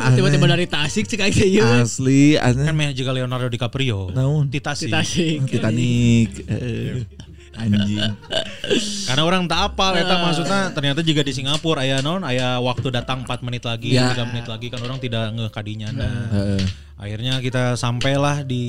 ini 0.03 0.13
tiba-tiba 0.19 0.45
dari 0.45 0.67
Tasik 0.67 1.07
cek 1.07 1.21
aja 1.23 1.43
ya. 1.47 1.82
Asli 1.82 2.36
aneh. 2.38 2.67
Kan 2.67 2.75
juga 2.93 3.15
Leonardo 3.15 3.47
DiCaprio. 3.47 4.11
Naon? 4.11 4.51
Di 4.51 4.59
Tasik. 4.59 4.91
Di 4.91 4.93
Tasik. 4.93 5.39
Titanic. 5.49 6.30
Anjing. 7.57 7.97
Karena 9.03 9.23
orang 9.23 9.43
tak 9.45 9.73
apa 9.73 9.97
eta 9.97 10.15
maksudnya 10.19 10.69
ternyata 10.69 11.01
juga 11.01 11.21
di 11.21 11.31
Singapura 11.31 11.81
aya 11.81 11.99
non 11.99 12.21
aya 12.21 12.57
waktu 12.57 12.89
datang 12.89 13.23
4 13.23 13.41
menit 13.41 13.63
lagi, 13.63 13.91
Ya. 13.91 14.13
3 14.13 14.29
menit 14.29 14.45
lagi 14.45 14.67
kan 14.67 14.79
orang 14.79 14.97
tidak 14.97 15.31
ngeh 15.31 15.49
kadinya. 15.49 15.89
Nah, 15.89 16.13
Heeh. 16.29 16.61
akhirnya 16.95 17.39
kita 17.39 17.73
sampailah 17.73 18.43
di 18.43 18.65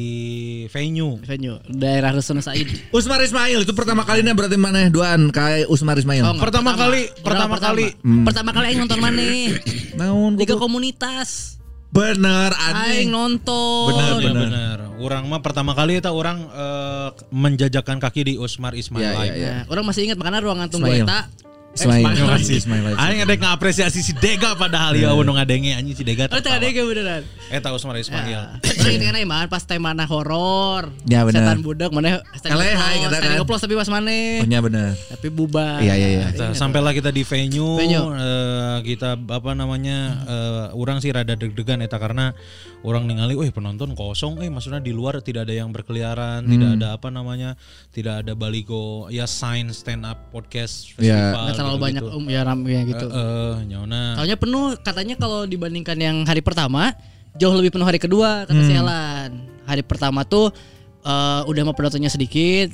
venue. 0.68 1.20
Venue 1.20 1.60
daerah 1.66 2.10
Rusun 2.10 2.40
Said. 2.40 2.64
Usmar 2.96 3.20
Ismail 3.20 3.60
itu 3.60 3.72
pertama 3.72 4.02
kalinya 4.02 4.32
berarti 4.32 4.56
mana 4.56 4.88
duaan 4.88 5.28
kayak 5.28 5.68
Usmar 5.68 5.98
Ismail. 5.98 6.24
Oh, 6.24 6.32
enggak, 6.32 6.48
Pertama 6.48 6.70
kali- 6.72 7.10
pertama 7.20 7.56
kali. 7.58 7.86
Pertama 8.00 8.50
kali 8.50 8.64
aing 8.68 8.80
nonton 8.80 9.00
mana? 9.00 9.20
Naon 9.96 10.32
goblok? 10.38 10.56
komunitas. 10.58 11.57
Bener 11.88 12.52
Aing 12.52 13.08
anjing. 13.08 13.08
nonton. 13.08 13.88
Bener, 13.90 14.12
bener. 14.20 14.44
benar. 14.44 14.78
Orang 14.98 15.30
mah 15.30 15.40
pertama 15.40 15.72
kali 15.72 15.98
itu 15.98 16.10
orang 16.10 16.44
eh, 16.44 17.08
menjajakan 17.30 17.96
kaki 17.96 18.20
di 18.24 18.34
Usmar 18.34 18.74
Ismail 18.74 19.14
Live. 19.14 19.34
iya, 19.34 19.36
Ya, 19.38 19.54
orang 19.66 19.86
masih 19.86 20.04
ingat 20.04 20.18
makanya 20.18 20.42
ruangan 20.42 20.68
tunggu 20.68 20.90
eta. 20.90 21.30
Ismail. 21.74 22.04
Terima 22.16 22.34
kasih. 22.36 22.56
Ismail. 22.58 22.84
Aing 22.96 23.20
ada 23.22 23.34
ngapresiasi 23.34 24.00
si 24.00 24.12
Dega 24.16 24.56
padahal 24.56 24.96
ya 24.96 25.12
nu 25.12 25.32
ngadenge 25.32 25.76
anjing 25.76 25.94
si 25.94 26.04
Dega. 26.04 26.26
Oh, 26.32 26.40
tadi 26.40 26.72
ada 26.72 26.82
beneran. 26.82 27.22
Eta 27.48 27.68
Usmar 27.72 27.96
Ismail. 27.96 28.26
Ya. 28.28 28.42
Orang 28.58 28.92
ini 28.92 29.04
kan 29.04 29.16
emang 29.16 29.48
pas 29.48 29.62
temana 29.64 30.04
horor. 30.08 30.90
Ya, 31.04 31.22
bener. 31.22 31.44
Setan 31.44 31.60
budak 31.60 31.90
mana 31.92 32.18
ngoplos, 32.24 32.76
hai, 32.76 32.96
kata 33.04 33.16
kan. 33.20 33.36
ngoplos 33.40 33.60
tapi 33.62 33.74
pas 33.76 33.88
mana. 33.88 34.10
Oh 34.42 34.46
iya 34.48 34.60
bener. 34.64 34.88
Tapi 35.12 35.26
bubar. 35.28 35.78
Iya 35.80 35.94
iya 35.94 36.08
iya. 36.08 36.26
Nah, 36.34 36.52
sampailah 36.56 36.92
kita 36.92 37.12
di 37.12 37.22
venue, 37.22 37.78
Venue. 37.78 38.10
eh, 38.16 38.76
kita 38.84 39.16
apa 39.16 39.52
namanya 39.54 39.98
eh, 40.26 40.64
orang 40.74 40.98
sih 40.98 41.12
rada 41.12 41.36
deg-degan 41.36 41.84
eta 41.84 41.96
karena 41.96 42.32
orang 42.86 43.10
ningali, 43.10 43.34
wih 43.34 43.50
penonton 43.50 43.94
kosong, 43.98 44.38
eh 44.38 44.46
maksudnya 44.46 44.78
di 44.78 44.94
luar 44.94 45.18
tidak 45.18 45.50
ada 45.50 45.54
yang 45.54 45.74
berkeliaran, 45.74 46.46
tidak 46.46 46.78
ada 46.78 46.88
apa 46.94 47.10
namanya, 47.10 47.58
tidak 47.90 48.22
ada 48.22 48.38
baligo 48.38 49.10
ya 49.10 49.26
sign 49.26 49.74
stand 49.74 50.06
up 50.06 50.30
podcast 50.30 50.94
Ya. 50.98 51.34
festival. 51.34 51.57
Terlalu 51.58 51.76
gitu-gitu. 51.76 52.06
banyak 52.06 52.16
um 52.16 52.24
ya 52.26 52.40
ramai 52.42 52.72
ya 52.72 52.82
gitu. 52.86 53.06
Eh, 53.06 53.18
eh, 53.18 53.54
nyona. 53.66 54.02
Soalnya 54.14 54.36
penuh 54.36 54.64
katanya 54.78 55.14
kalau 55.14 55.44
dibandingkan 55.44 55.98
yang 55.98 56.16
hari 56.22 56.40
pertama 56.40 56.94
jauh 57.34 57.52
lebih 57.52 57.70
penuh 57.70 57.84
hari 57.84 57.98
kedua 57.98 58.46
kata 58.46 58.62
si 58.62 58.72
Elan. 58.72 59.30
Hari 59.64 59.82
pertama 59.82 60.22
tuh 60.22 60.54
eh, 61.00 61.40
udah 61.44 61.62
mau 61.62 61.72
penontonnya 61.72 62.08
sedikit, 62.08 62.72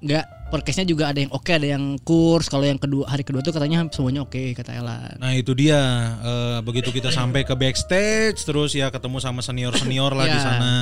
nggak 0.00 0.24
podcastnya 0.44 0.86
juga 0.86 1.10
ada 1.10 1.18
yang 1.18 1.32
oke, 1.32 1.50
ada 1.50 1.66
yang 1.66 1.98
kurs. 1.98 2.46
Kalau 2.46 2.62
yang 2.62 2.78
kedua 2.78 3.08
hari 3.08 3.22
kedua 3.22 3.40
tuh 3.40 3.50
katanya 3.50 3.82
semuanya 3.90 4.22
oke 4.22 4.54
kata 4.54 4.70
Elan. 4.70 5.16
Nah 5.18 5.32
itu 5.34 5.50
dia 5.52 5.80
eh, 6.20 6.58
begitu 6.62 6.90
kita 6.90 7.10
sampai 7.10 7.42
ke 7.42 7.54
backstage 7.54 8.38
terus 8.42 8.70
ya 8.72 8.90
ketemu 8.90 9.18
sama 9.18 9.40
senior 9.40 9.74
senior 9.74 10.14
lah 10.14 10.26
di 10.26 10.38
Ya. 10.38 10.42
sana 10.42 10.74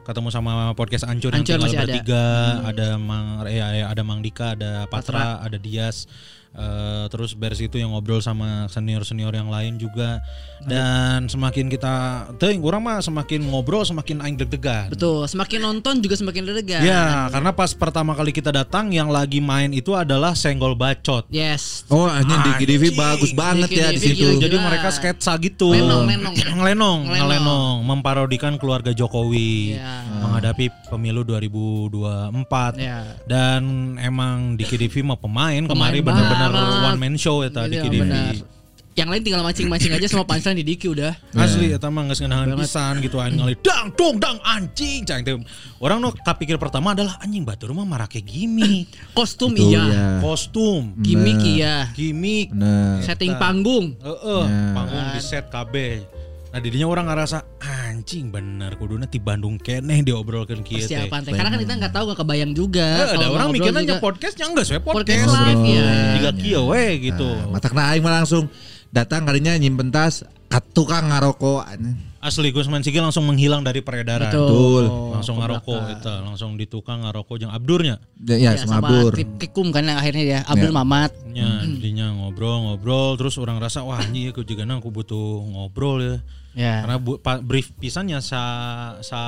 ketemu 0.00 0.28
sama 0.32 0.52
podcast 0.72 1.04
Ancur, 1.04 1.30
yang 1.30 1.44
Ancur 1.44 1.60
tinggal 1.60 1.66
masih 1.68 1.78
ada. 1.78 1.84
bertiga 1.86 2.24
ada 2.64 2.88
Mang 2.96 3.26
ya, 3.46 3.66
ada 3.86 4.02
Mang 4.02 4.20
Dika 4.24 4.56
ada 4.56 4.88
Patra, 4.88 5.38
ada 5.38 5.54
Dias 5.54 6.08
Eh, 6.50 7.06
terus 7.08 7.30
beres 7.30 7.62
itu 7.62 7.78
yang 7.78 7.94
ngobrol 7.94 8.18
sama 8.18 8.66
senior 8.66 9.06
senior 9.06 9.30
yang 9.30 9.46
lain 9.46 9.78
juga 9.78 10.18
dan 10.60 11.30
semakin 11.30 11.70
kita 11.70 11.94
tuh 12.36 12.50
orang 12.66 12.82
mah 12.82 12.98
semakin 12.98 13.46
ngobrol 13.46 13.86
semakin 13.86 14.18
aing 14.18 14.34
deg-degan 14.34 14.90
Betul, 14.90 15.30
semakin 15.30 15.62
nonton 15.62 16.02
juga 16.02 16.18
semakin 16.18 16.50
deg-degan. 16.50 16.82
ya 16.82 17.30
karena 17.30 17.54
pas 17.54 17.70
pertama 17.70 18.12
kali 18.12 18.34
kita 18.34 18.50
datang 18.50 18.90
yang 18.90 19.08
lagi 19.08 19.38
main 19.38 19.70
itu 19.70 19.94
adalah 19.94 20.34
senggol 20.34 20.74
bacot 20.74 21.22
Yes. 21.30 21.86
Oh 21.86 22.10
anjing 22.10 22.42
di 22.42 22.50
Anjing. 22.66 22.98
bagus 22.98 23.30
banget 23.30 23.68
Di 23.70 23.78
ya 23.78 23.88
di 23.94 24.00
situ. 24.02 24.42
Jadi 24.42 24.56
mereka 24.58 24.90
sketsa 24.90 25.38
gitu. 25.38 25.70
Lenong, 25.70 26.10
lenong. 26.10 26.34
Ngelenong. 26.58 26.98
ngelenong, 27.06 27.76
memparodikan 27.86 28.58
keluarga 28.58 28.90
Jokowi 28.90 29.78
Ya. 29.78 30.02
menghadapi 30.18 30.66
pemilu 30.90 31.22
2024. 31.22 32.74
Ya. 32.74 33.06
Dan 33.22 33.94
emang 33.96 34.58
di 34.58 34.66
KDV 34.66 35.06
mah 35.06 35.18
pemain, 35.18 35.62
Pemain 35.62 35.94
kemarin 35.94 36.02
benar-benar 36.02 36.39
banget. 36.48 36.86
one 36.86 36.98
man 36.98 37.14
show 37.14 37.36
ya 37.40 37.48
di 37.50 37.58
Iya, 37.68 37.82
KDV. 37.84 38.00
benar. 38.00 38.34
Yang 38.90 39.08
lain 39.08 39.22
tinggal 39.22 39.42
mancing-mancing 39.42 39.92
aja 39.94 40.06
semua 40.06 40.26
punchline 40.26 40.60
di 40.60 40.66
Diki 40.66 40.90
udah. 40.90 41.14
Asli 41.32 41.70
eta 41.70 41.88
mah 41.88 42.04
geus 42.04 42.20
ngeunaheun 42.20 42.52
pisan 42.58 42.98
gitu 42.98 43.16
aing 43.16 43.38
ngali 43.38 43.54
dang 43.56 43.94
dong 43.94 44.18
dang 44.18 44.36
anjing 44.42 45.06
cang 45.06 45.22
teh. 45.22 45.38
Orang 45.78 46.02
nu 46.02 46.10
kapikir 46.12 46.58
pertama 46.58 46.92
adalah 46.92 47.16
anjing 47.18 47.40
batur 47.40 47.70
mah 47.70 47.86
marake 47.86 48.20
gimmick, 48.20 48.90
Kostum 49.16 49.54
Betul, 49.54 49.72
iya, 49.72 49.82
ya. 49.86 50.06
kostum, 50.20 50.98
gimmick 50.98 51.38
iya, 51.40 51.88
gimmick, 51.92 52.50
setting 53.00 53.32
panggung. 53.36 53.94
Heeh, 53.96 54.42
Ya. 54.44 54.74
panggung 54.74 55.06
di 55.14 55.20
set 55.22 55.48
KB. 55.48 55.74
Nah, 56.50 56.58
didinya 56.58 56.90
orang 56.90 57.06
ngerasa 57.06 57.46
anjing 57.62 58.34
bener 58.34 58.74
kuduna 58.74 59.06
ti 59.06 59.22
Bandung 59.22 59.54
keneh 59.54 60.02
diobrolkeun 60.02 60.66
kieu 60.66 60.82
teh. 60.82 60.90
Persiapan 60.90 61.22
teh. 61.22 61.30
Karena 61.30 61.50
kan 61.54 61.60
kita 61.62 61.74
nggak 61.78 61.92
tahu 61.94 62.04
nggak 62.10 62.18
kebayang 62.26 62.52
juga. 62.58 62.86
Eh, 62.90 63.06
ada 63.06 63.14
Kalau 63.14 63.34
orang 63.38 63.48
mikirnya 63.54 63.82
juga. 63.86 63.94
nya 63.94 64.02
podcastnya 64.02 64.46
enggak 64.50 64.66
saya 64.66 64.80
Podcast 64.82 65.30
podcast. 65.30 65.46
live 65.46 65.64
ya. 65.70 65.90
Jika 66.18 66.30
kieu 66.34 66.62
we 66.66 66.84
gitu. 67.06 67.28
Nah, 67.30 67.54
matak 67.54 67.70
na 67.70 67.94
aing 67.94 68.02
mah 68.02 68.12
langsung 68.22 68.50
datang 68.90 69.22
kalinya 69.22 69.54
nyimpen 69.54 69.94
tas 69.94 70.26
ke 70.50 70.58
tukang 70.74 71.06
ngaroko. 71.14 71.62
Asli 72.20 72.52
Gusman 72.52 72.82
Sigil 72.82 73.00
langsung 73.00 73.24
menghilang 73.30 73.62
dari 73.62 73.80
peredaran. 73.80 74.28
Betul. 74.28 74.84
Langsung 75.14 75.38
ngaroko 75.38 75.72
itu, 75.88 76.10
langsung 76.20 76.58
di 76.58 76.66
tukang 76.66 77.06
ngaroko 77.06 77.38
jeung 77.38 77.54
abdurnya. 77.54 77.96
Ya, 78.26 78.36
Ya, 78.36 78.50
ya, 78.58 78.66
sama 78.66 78.82
semabur. 78.90 79.14
Tip 79.14 79.38
Kikum 79.38 79.70
kan 79.70 79.86
yang 79.86 79.96
akhirnya 79.96 80.24
dia 80.26 80.40
Abdul 80.44 80.68
Ya. 80.68 80.76
Mamat. 80.82 81.10
Nya, 81.30 81.64
jadinya 81.64 82.12
ngobrol-ngobrol 82.12 83.14
terus 83.16 83.38
orang 83.38 83.56
rasa 83.62 83.86
wah 83.86 84.02
anjing 84.02 84.34
aku 84.34 84.42
juga 84.42 84.66
aku 84.66 84.90
butuh 84.90 85.46
ngobrol 85.48 86.02
ya. 86.02 86.16
Ya. 86.56 86.82
Karena 86.82 86.98
bu, 86.98 87.22
pa- 87.22 87.38
brief 87.38 87.70
pisannya 87.78 88.18
sa 88.18 88.42
sa 89.06 89.20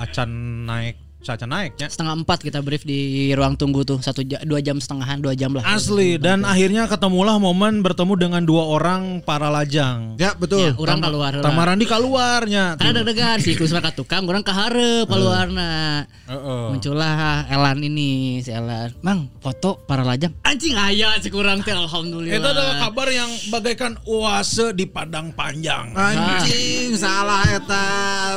acan 0.00 0.30
naik 0.66 0.98
sa 1.24 1.40
acan 1.40 1.48
naiknya. 1.48 1.88
Setengah 1.88 2.14
empat 2.20 2.44
kita 2.44 2.60
brief 2.60 2.84
di 2.84 3.32
ruang 3.32 3.56
tunggu 3.56 3.80
tuh 3.82 3.98
satu 4.04 4.20
ja- 4.20 4.44
dua 4.44 4.60
jam 4.60 4.76
setengahan 4.76 5.16
dua 5.24 5.32
jam 5.32 5.56
lah. 5.56 5.64
Asli 5.64 6.20
dan 6.20 6.44
akhirnya 6.44 6.84
ketemulah 6.84 7.40
momen 7.40 7.80
bertemu 7.80 8.12
dengan 8.20 8.42
dua 8.44 8.68
orang 8.68 9.24
para 9.24 9.48
lajang. 9.48 10.20
Ya, 10.20 10.36
betul. 10.36 10.70
Ya, 10.70 10.76
orang 10.76 11.00
keluar 11.00 11.32
lah. 11.32 11.44
Tamarandi 11.48 11.88
keluarnya. 11.88 12.76
Karena 12.76 13.00
deg-degan 13.00 13.40
si 13.40 13.56
Kusma 13.56 13.80
ka 13.80 13.96
tukang, 13.96 14.28
orang 14.28 14.44
ke 14.44 14.52
hareup 14.52 15.08
keluarna. 15.08 16.04
Heeh. 16.28 16.64
Muncullah 16.76 17.48
Elan 17.48 17.80
ini 17.80 18.44
si 18.44 18.52
Elan. 18.52 18.92
Mang, 19.00 19.32
foto 19.40 19.80
para 19.88 20.04
lajang. 20.04 20.36
Anjing 20.44 20.76
aya 20.76 21.16
si 21.24 21.32
kurang 21.32 21.64
teh 21.64 21.72
alhamdulillah. 21.72 22.36
Itu 22.36 22.48
adalah 22.52 22.76
kabar 22.84 23.08
yang 23.08 23.30
bagaikan 23.48 23.96
oase 24.04 24.76
di 24.76 24.84
padang 24.84 25.32
panjang. 25.32 25.96
Anjing 25.96 26.92
salah 27.00 27.48
eta 27.48 27.86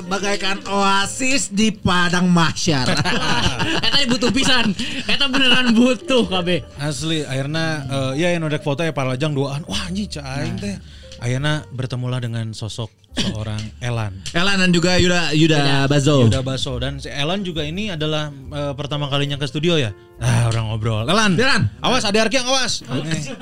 bagaikan 0.07 0.63
oasis 0.69 1.51
di 1.51 1.73
padang 1.73 2.31
mahsyar. 2.31 2.76
Eta 3.81 3.97
butuh 4.11 4.31
pisan. 4.33 4.71
Eta 5.07 5.25
beneran 5.31 5.73
butuh 5.73 6.27
KB. 6.27 6.63
Asli 6.77 7.23
akhirnya 7.25 7.65
eh, 7.87 8.11
ya 8.21 8.27
yang 8.35 8.45
udah 8.45 8.61
foto 8.61 8.83
ya 8.85 8.93
para 8.93 9.13
lajang 9.15 9.33
duaan. 9.33 9.63
Wah 9.65 9.87
anjing 9.89 10.07
cah 10.11 10.23
aing 10.41 10.57
teh. 10.59 10.75
Akhirnya 11.17 11.65
bertemulah 11.73 12.21
dengan 12.21 12.53
sosok 12.53 12.93
seorang 13.17 13.57
Elan. 13.89 14.21
Elan 14.37 14.61
dan 14.61 14.69
juga 14.69 15.01
Yuda 15.01 15.33
Yuda 15.33 15.89
Bazo. 15.89 16.29
Yuda 16.29 16.45
Baso 16.45 16.77
dan 16.77 17.01
si 17.01 17.09
Elan 17.09 17.41
juga 17.41 17.65
ini 17.65 17.89
adalah 17.89 18.29
eh, 18.29 18.73
pertama 18.77 19.09
kalinya 19.09 19.41
ke 19.41 19.49
studio 19.49 19.81
ya. 19.81 19.91
Ah 20.21 20.45
orang 20.49 20.69
ngobrol. 20.69 21.09
Elan. 21.09 21.33
Elan. 21.33 21.73
Awas 21.81 22.05
Ade 22.05 22.21
Arkiang 22.21 22.45
awas. 22.45 22.85
Eh, 22.85 23.33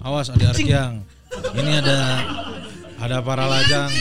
awas 0.00 0.32
Ade 0.32 0.48
Arkiang. 0.48 1.04
Ini 1.56 1.72
ada 1.84 1.98
ada 3.02 3.16
para 3.24 3.44
lajang. 3.48 3.92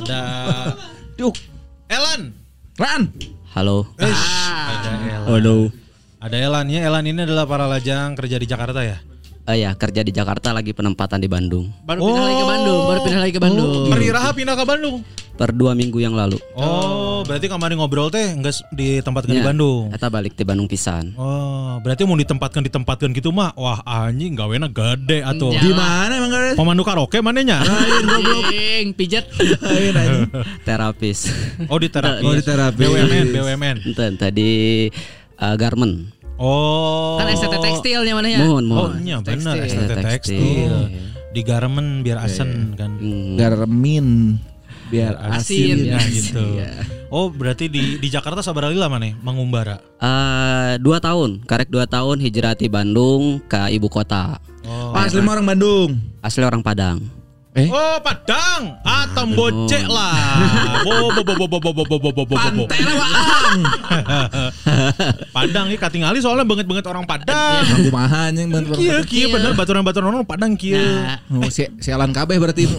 Ada 0.00 0.20
Duh, 1.20 1.36
Elan. 1.92 2.32
Ran. 2.80 3.12
Halo. 3.50 3.82
Ish, 3.98 4.26
ada 4.46 4.90
Elan. 4.94 5.26
Waduh. 5.26 5.66
Ada 6.22 6.36
Elan 6.38 6.70
ya. 6.70 6.86
Elan 6.86 7.02
ini 7.02 7.26
adalah 7.26 7.50
para 7.50 7.66
lajang 7.66 8.14
kerja 8.14 8.38
di 8.38 8.46
Jakarta 8.46 8.86
ya. 8.86 9.02
Eh 9.48 9.64
ya 9.64 9.72
kerja 9.72 10.04
di 10.04 10.12
Jakarta 10.12 10.52
lagi 10.52 10.76
penempatan 10.76 11.16
di 11.16 11.24
Bandung. 11.24 11.72
Baru 11.88 12.04
pindah 12.04 12.24
lagi 12.28 12.36
ke 12.36 12.46
Bandung, 12.46 12.80
baru 12.84 13.00
pindah 13.00 13.20
lagi 13.24 13.32
ke 13.32 13.42
Bandung. 13.42 13.68
Hari 13.88 14.08
Raha 14.12 14.30
pindah 14.36 14.54
ke 14.54 14.64
Bandung. 14.68 14.96
Per 15.40 15.56
dua 15.56 15.72
minggu 15.72 15.96
yang 15.96 16.12
lalu. 16.12 16.36
Oh, 16.52 17.24
berarti 17.24 17.48
kemarin 17.48 17.80
ngobrol 17.80 18.12
teh 18.12 18.36
enggak 18.36 18.60
ditempatkan 18.76 19.32
di 19.32 19.40
Ya, 19.40 19.48
Bandung. 19.48 19.88
Eta 19.88 20.12
balik 20.12 20.36
di 20.36 20.44
Bandung 20.44 20.68
pisan. 20.68 21.16
Oh, 21.16 21.80
berarti 21.80 22.04
mau 22.04 22.12
ditempatkan 22.20 22.60
ditempatkan 22.60 23.08
gitu 23.16 23.32
mah. 23.32 23.56
Wah, 23.56 23.80
anjing 23.88 24.36
gawena 24.36 24.68
gede 24.68 25.24
atuh. 25.24 25.48
Ya. 25.56 25.64
Di 25.64 25.72
mana 25.72 26.12
emang 26.20 26.28
guys? 26.28 26.60
Pemandu 26.60 26.84
karaoke 26.84 27.24
manenya? 27.24 27.64
Anjing, 27.64 28.92
pijet. 28.92 29.32
Terapis. 30.68 31.32
Oh, 31.72 31.80
di 31.80 31.88
terapi. 31.88 32.20
Oh, 32.20 32.36
di 32.36 32.44
terapi. 32.44 32.84
BUMN, 32.84 33.26
BUMN. 33.32 33.76
Enten 33.88 34.12
tadi 34.20 34.50
eh, 35.40 35.54
garment. 35.56 36.19
Oh. 36.40 37.20
Kan 37.20 37.28
STT 37.30 37.54
tekstilnya 37.54 38.16
mana 38.16 38.28
ya? 38.28 38.40
Mohon, 38.40 38.64
Oh, 38.64 38.88
mohon. 38.88 38.92
iya 39.04 39.20
benar 39.20 39.60
Tekstil. 39.60 39.68
STT 39.68 39.92
Tekstil. 39.92 40.08
tekstil. 40.08 40.74
Di 41.30 41.40
garmen 41.44 42.00
biar 42.00 42.18
asen 42.18 42.74
kan. 42.74 42.96
Hmm. 42.96 43.36
Garmin 43.36 44.40
biar 44.88 45.14
asin. 45.30 45.84
Ya 45.84 46.00
gitu. 46.02 46.42
Oh, 47.06 47.28
berarti 47.28 47.68
di 47.68 48.00
di 48.00 48.08
Jakarta 48.08 48.40
sabar 48.40 48.72
lila 48.72 48.88
mana? 48.88 49.12
Mengumbara. 49.20 49.78
Eh, 50.00 50.80
dua 50.80 50.96
tahun, 50.98 51.44
karek 51.44 51.68
dua 51.68 51.84
tahun 51.84 52.18
hijrah 52.18 52.54
di 52.54 52.66
Bandung 52.66 53.38
ke 53.44 53.70
ibu 53.70 53.86
kota. 53.86 54.40
Oh. 54.64 54.90
Pas 54.90 55.12
lima 55.12 55.34
orang 55.34 55.46
Bandung. 55.46 55.90
Asli 56.20 56.40
orang 56.40 56.64
Padang. 56.64 57.19
Eh? 57.50 57.66
Oh, 57.66 57.98
Padang. 57.98 58.78
Atom 58.86 59.34
bocek 59.34 59.82
lah. 59.90 60.38
Bo 60.86 61.10
bo 61.10 61.22
bo 61.26 61.34
bo 61.34 61.46
bo 61.50 61.58
bo 61.58 61.72
bo 61.74 61.84
bo 61.98 61.98
bo 61.98 62.22
bo 62.22 62.22
bo. 62.38 62.64
Waang. 62.70 63.60
Padang 65.34 65.66
ini 65.66 65.74
katingali 65.74 66.22
soalnya 66.22 66.46
banget-banget 66.46 66.86
orang 66.86 67.02
Padang. 67.10 67.66
Aku 67.66 67.90
mahan 67.90 68.38
yang 68.38 68.54
bener. 68.54 68.70
Kieu 68.78 69.02
kieu 69.02 69.26
bener 69.34 69.58
baturan-baturan 69.58 70.14
orang 70.14 70.22
Padang 70.22 70.54
kieu. 70.54 70.78
Nah, 70.78 71.18
Oh, 71.26 71.50
si, 71.50 71.66
si 71.82 71.90
Alan 71.90 72.14
kabeh 72.14 72.38
berarti. 72.38 72.70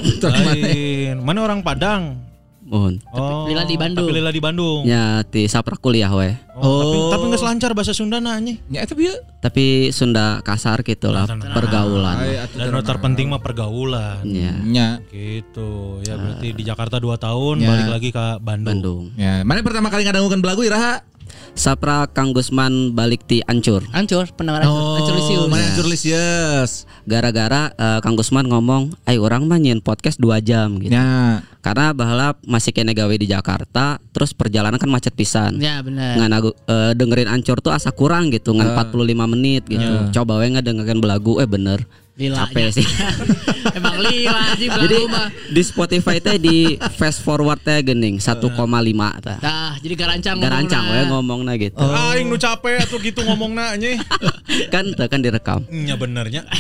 Mana 1.20 1.44
orang 1.44 1.60
Padang? 1.68 2.31
Mohon. 2.72 3.04
Oh, 3.12 3.52
lila 3.52 3.68
di 3.68 3.76
Bandung. 3.76 4.08
Tapi 4.08 4.16
lila 4.16 4.32
di 4.32 4.40
Bandung. 4.40 4.88
Ya 4.88 5.28
di 5.28 5.44
sapra 5.52 5.76
kuliah 5.76 6.08
we. 6.16 6.32
Oh, 6.56 6.80
tapi 6.80 6.98
tapi 7.12 7.24
nggak 7.28 7.42
selancar 7.44 7.72
bahasa 7.76 7.92
Sunda 7.92 8.24
nanya. 8.24 8.56
Ya 8.72 8.88
itu 8.88 8.96
bieu. 8.96 9.12
Tapi 9.44 9.92
Sunda 9.92 10.40
kasar 10.40 10.80
gitu 10.88 11.12
lah 11.12 11.28
pergaulan. 11.52 12.48
Dan 12.56 12.72
yang 12.72 12.80
terpenting 12.88 13.28
mah 13.28 13.44
pergaulan. 13.44 14.24
Ya. 14.24 14.56
Ya. 14.72 14.90
Gitu. 15.12 16.00
Ya 16.08 16.16
berarti 16.16 16.48
di 16.56 16.64
Jakarta 16.64 16.96
2 17.04 17.12
tahun 17.20 17.56
Ya. 17.60 17.68
balik 17.76 17.90
lagi 17.92 18.10
ke 18.16 18.26
Bandung. 18.40 18.72
Bandung. 18.72 19.04
Ya, 19.20 19.44
mana 19.44 19.60
pertama 19.60 19.92
kali 19.92 20.08
ngadangukeun 20.08 20.40
belagu 20.40 20.64
Iraha? 20.64 21.04
Sapra 21.52 22.08
Kang 22.08 22.32
Gusman 22.32 22.96
balik 22.96 23.28
di 23.28 23.44
Ancur. 23.44 23.84
Ancur, 23.92 24.28
pendengar 24.34 24.64
Ancur, 24.64 25.04
Ancur 25.04 25.16
Lisius. 25.20 25.48
mana 25.52 25.64
Ancur 25.68 25.88
Lisius. 25.88 26.72
Gara-gara 27.04 27.72
eh, 27.76 28.00
Kang 28.00 28.16
Gusman 28.16 28.48
ngomong, 28.48 28.96
"Ay 29.04 29.20
orang 29.20 29.46
mah 29.46 29.60
nyen 29.60 29.84
podcast 29.84 30.18
2 30.18 30.40
jam 30.40 30.80
gitu." 30.80 30.96
Ya. 30.96 31.44
Karena 31.62 31.94
bahala 31.94 32.34
masih 32.42 32.74
kene 32.74 32.90
gawe 32.98 33.14
di 33.14 33.30
Jakarta, 33.30 34.02
terus 34.10 34.34
perjalanan 34.34 34.82
kan 34.82 34.90
macet 34.90 35.14
pisan. 35.14 35.62
Ya 35.62 35.78
benar. 35.86 36.18
Ngan 36.18 36.32
aku, 36.34 36.50
eh, 36.66 36.92
dengerin 36.98 37.30
Ancur 37.30 37.62
tuh 37.62 37.70
asa 37.70 37.94
kurang 37.94 38.34
gitu, 38.34 38.56
ngan 38.58 38.74
45 38.74 39.30
menit 39.30 39.64
gitu. 39.70 40.10
Coba 40.10 40.42
we 40.42 40.50
ngedengerin 40.50 40.98
belagu 40.98 41.38
eh 41.38 41.46
bener. 41.46 41.86
Lila. 42.12 42.44
Capek 42.44 42.76
sih. 42.76 42.86
Emang 43.78 43.96
lila 43.98 44.54
sih 44.54 44.68
Jadi 44.68 45.00
belagu 45.00 45.08
mah. 45.08 45.28
di 45.48 45.62
Spotify 45.64 46.20
teh 46.20 46.36
di 46.36 46.58
fast 46.94 47.24
forward 47.24 47.58
teh 47.58 47.80
gening 47.82 48.20
1,5 48.20 48.52
tah. 49.22 49.38
Nah, 49.40 49.74
jadi 49.80 49.96
garancang 49.96 50.36
Garancang 50.38 50.84
we 50.92 51.00
ngomongna. 51.08 51.56
gitu. 51.56 51.80
Aing 51.82 52.28
nu 52.28 52.36
capek 52.36 52.84
atuh 52.84 53.00
gitu 53.00 53.24
ngomongna 53.24 53.74
nya. 53.76 53.96
kan 54.74 54.92
teu 54.92 55.08
kan 55.08 55.24
direkam. 55.24 55.64
Nya 55.68 55.96
benernya. 55.96 56.44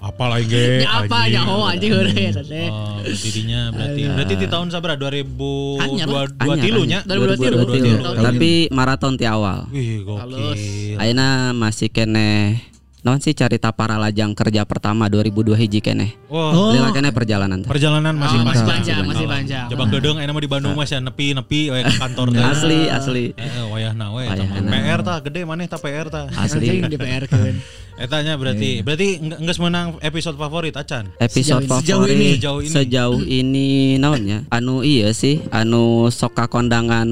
Apa 0.00 0.24
lagi 0.26 0.50
ge? 0.50 0.82
Ya 0.82 1.04
apa 1.04 1.30
ya 1.30 1.46
oh 1.46 1.62
anjing 1.62 1.92
heureuh 1.92 2.10
eta 2.10 2.42
teh. 2.42 2.66
Oh, 2.66 2.98
dirinya 3.04 3.70
berarti 3.70 4.00
berarti 4.08 4.34
di 4.34 4.46
tahun 4.48 4.66
sabra 4.68 4.94
2002 4.96 5.78
Anyar, 5.78 6.26
dua 6.32 6.54
tilu 6.58 6.82
nya. 6.84 7.00
2023. 7.06 8.18
2023. 8.18 8.26
Tapi 8.26 8.50
maraton 8.70 9.14
ti 9.14 9.24
awal. 9.26 9.70
Wih, 9.70 10.02
gokil. 10.02 10.98
Ayeuna 10.98 11.52
masih 11.52 11.86
kene 11.86 12.58
Naon 13.00 13.16
sih 13.16 13.32
carita 13.32 13.72
para 13.72 13.96
lajang 13.96 14.36
kerja 14.36 14.68
pertama 14.68 15.08
2002 15.08 15.56
hiji 15.56 15.80
kene. 15.80 16.20
Wah, 16.28 16.52
Lila 16.70 16.92
kene 16.92 17.08
perjalanan 17.10 17.64
teh. 17.64 17.68
perjalanan 17.68 18.12
masih 18.12 18.36
Oh, 18.36 18.44
masih 18.44 18.60
panjang. 18.60 19.00
panjang, 19.00 19.02
masih 19.08 19.26
panjang. 19.26 19.66
Coba 19.68 19.84
gedeng 19.88 20.16
enak 20.20 20.32
mah 20.32 20.42
di 20.42 20.50
Bandung 20.50 20.74
masih 20.76 21.00
nepi 21.00 21.32
nepi 21.32 21.60
we 21.68 21.80
ke 21.80 21.96
kantor 21.96 22.28
teh. 22.28 22.44
Asli 22.44 22.80
asli. 22.86 23.24
Eh, 23.32 23.64
wayahna 23.66 24.12
we. 24.12 24.28
PR 24.28 25.00
tah 25.00 25.18
gede 25.18 25.48
maneh 25.48 25.64
tah 25.64 25.80
PR 25.80 26.06
tah. 26.06 26.28
Asli. 26.30 26.84
Di 26.84 26.96
PR 26.96 27.24
keun. 27.24 27.56
Eta 28.00 28.20
nya 28.20 28.36
berarti 28.36 28.80
berarti 28.80 29.20
geus 29.20 29.60
menang 29.60 30.00
episode 30.00 30.36
favorit 30.36 30.72
acan. 30.72 31.12
Episode 31.18 31.64
Sejauh 31.64 32.04
favorit 32.04 32.12
ini. 32.14 32.28
Sejauh 32.32 32.60
ini. 32.60 32.70
sejauh 32.70 33.20
ini 33.22 33.68
naonnya? 33.96 34.44
Anu 34.48 34.80
iya 34.80 35.12
sih, 35.12 35.44
anu 35.50 36.08
soka 36.08 36.48
kondangan 36.48 37.08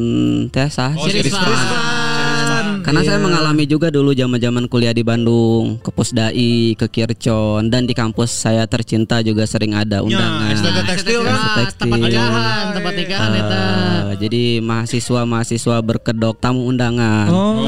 teh 0.49 0.69
sah. 0.69 0.97
Oh, 0.97 1.05
si 1.05 1.21
Rizvan. 1.21 2.08
Karena 2.89 3.05
saya 3.05 3.21
mengalami 3.21 3.69
juga 3.69 3.93
dulu 3.93 4.17
zaman-zaman 4.17 4.65
kuliah 4.65 4.97
di 4.97 5.05
Bandung, 5.05 5.77
ke 5.77 5.93
Pusdai, 5.93 6.73
ke 6.73 6.89
Kircon 6.89 7.69
dan 7.69 7.85
di 7.85 7.93
kampus 7.93 8.33
saya 8.33 8.65
tercinta 8.65 9.21
juga 9.21 9.45
sering 9.45 9.77
ada 9.77 10.01
undangan. 10.01 10.57
STT 10.57 10.79
tekstil 10.89 11.21
kan? 11.21 11.37
STT 11.37 11.49
tekstil. 11.61 11.81
Tempat 11.85 11.99
nikahan, 12.01 12.65
tempat 12.73 12.93
nikahan 12.97 13.31
eta. 13.37 13.65
Eh, 13.69 14.13
jadi 14.25 14.45
mahasiswa-mahasiswa 14.65 15.77
berkedok 15.85 16.41
tamu 16.41 16.65
undangan 16.65 17.29
Oh. 17.29 17.61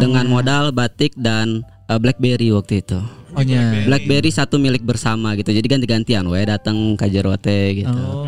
dengan 0.00 0.24
modal 0.26 0.72
batik 0.72 1.12
dan 1.12 1.60
eh, 1.84 1.98
BlackBerry 2.00 2.56
waktu 2.56 2.80
itu. 2.80 2.96
Oh 3.36 3.44
nya. 3.44 3.84
BlackBerry 3.84 4.32
satu 4.32 4.56
milik 4.56 4.80
bersama 4.80 5.36
gitu. 5.36 5.52
Jadi 5.52 5.68
ganti-gantian 5.68 6.24
we 6.24 6.40
datang 6.40 6.96
ke 6.96 7.04
Jerote 7.12 7.84
gitu. 7.84 7.92
Oh, 7.92 8.24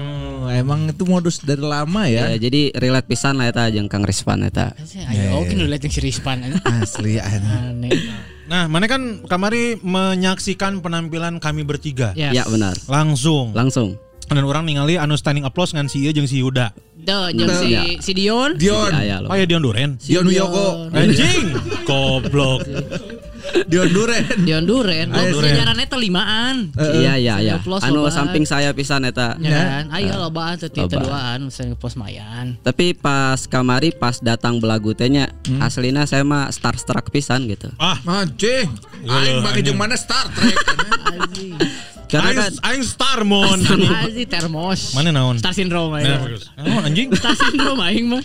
emang 0.53 0.89
itu 0.89 1.05
modus 1.05 1.41
dari 1.45 1.61
lama 1.61 2.09
ya. 2.09 2.33
Ya, 2.33 2.49
jadi 2.49 2.73
relate 2.77 3.09
pisan 3.09 3.37
lah 3.37 3.53
eta 3.53 3.69
jeung 3.69 3.89
Kang 3.89 4.05
Rispan 4.05 4.45
eta. 4.47 4.73
Ayo 5.09 5.45
oke 5.45 5.53
nu 5.53 5.69
lihat 5.69 5.85
yang 5.85 5.93
si 5.93 6.01
Rispan. 6.01 6.45
Asli 6.65 7.21
aneh. 7.21 7.93
Nah, 8.49 8.65
mana 8.65 8.89
kan 8.89 9.21
kamari 9.29 9.77
menyaksikan 9.85 10.81
penampilan 10.81 11.37
kami 11.37 11.69
bertiga. 11.69 12.17
Yes. 12.17 12.33
Ya 12.33 12.45
benar. 12.49 12.73
Langsung. 12.89 13.53
Langsung. 13.53 14.01
Dan 14.29 14.45
orang 14.45 14.69
ningali 14.69 15.01
anu 15.01 15.17
standing 15.17 15.49
applause 15.49 15.73
ngan 15.73 15.89
si 15.89 16.05
Ieu 16.05 16.13
jeung 16.13 16.29
si 16.29 16.45
Yuda. 16.45 16.73
Duh, 17.01 17.33
jeung 17.33 17.49
si 17.49 17.73
Ya. 17.73 17.85
si 18.01 18.13
Dion. 18.13 18.61
Dion. 18.61 18.93
Aya 18.93 19.25
Oh 19.25 19.33
loh. 19.33 19.37
ya 19.37 19.45
Dion 19.49 19.65
Duren. 19.65 19.97
Dion 20.01 20.25
Wiyoko. 20.29 20.93
Anjing. 20.93 21.57
Goblok. 21.89 22.65
Dion 23.67 23.89
Duren. 23.89 24.25
Dion 24.43 24.65
Duren. 24.65 25.07
Oh, 25.09 25.21
Duren. 25.21 25.53
sejarahnya 25.53 25.85
teh 25.85 25.99
limaan. 25.99 26.57
Iya 26.75 27.15
iya 27.17 27.35
iya. 27.39 27.55
Anu 27.59 28.05
lobaan. 28.05 28.13
samping 28.13 28.45
saya 28.45 28.71
pisan 28.73 29.05
eta. 29.05 29.35
Ya 29.39 29.51
kan? 29.83 29.85
Ayo 29.93 30.17
lobaan 30.19 30.57
Lobaan. 30.57 30.89
teduaan 30.89 31.39
misalnya 31.49 31.75
pos 31.75 31.95
mayan. 31.95 32.57
Tapi 32.61 32.93
pas 32.93 33.41
kamari 33.45 33.91
pas 33.91 34.19
datang 34.19 34.59
belagu 34.59 34.93
teh 34.93 35.09
nya 35.09 35.33
aslina 35.59 36.05
saya 36.05 36.23
mah 36.23 36.49
starstruck 36.49 37.09
pisan 37.09 37.47
gitu. 37.47 37.69
Ah, 37.77 37.97
Anjing. 38.05 38.69
Aing 39.05 39.41
bagi 39.41 39.61
jeung 39.63 39.77
mana 39.77 39.95
Star 39.95 40.27
Trek. 40.29 40.55
Anjing. 41.13 41.55
Karena 42.09 42.29
aing, 42.31 42.39
kan 42.41 42.53
aing 42.73 42.85
Starmon. 42.85 43.59
Anjing 43.69 44.25
termos. 44.27 44.93
Mana 44.93 45.13
naon? 45.13 45.37
Star 45.37 45.53
syndrome 45.53 45.93
Nah, 45.93 46.01
aing. 46.01 46.21
bagus. 46.25 46.43
Oh, 46.57 46.81
anjing. 46.81 47.09
Star 47.13 47.35
syndrome 47.35 47.81
aing 47.83 48.07
mah. 48.09 48.25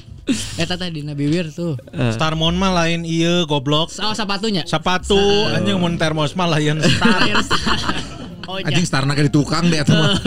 Eta 0.56 0.80
teh 0.80 0.88
dina 0.88 1.12
bibir 1.12 1.52
tuh. 1.52 1.76
Starmon 2.16 2.56
mah 2.56 2.72
lain 2.72 3.04
iya 3.04 3.44
goblok. 3.44 3.92
Oh 4.00 4.16
sepatunya. 4.16 4.64
Sepatu 4.64 5.20
anjing 5.52 5.76
mun 5.76 6.00
termos 6.00 6.32
mah 6.40 6.48
lain 6.48 6.80
star. 6.80 7.28
Oh 8.46 8.58
iya. 8.60 8.68
Anjing 8.68 8.84
Starna 8.84 9.14
ke 9.14 9.26
di 9.26 9.32
tukang 9.32 9.68
deh 9.68 9.80
eta 9.80 9.94
mah. 9.94 10.20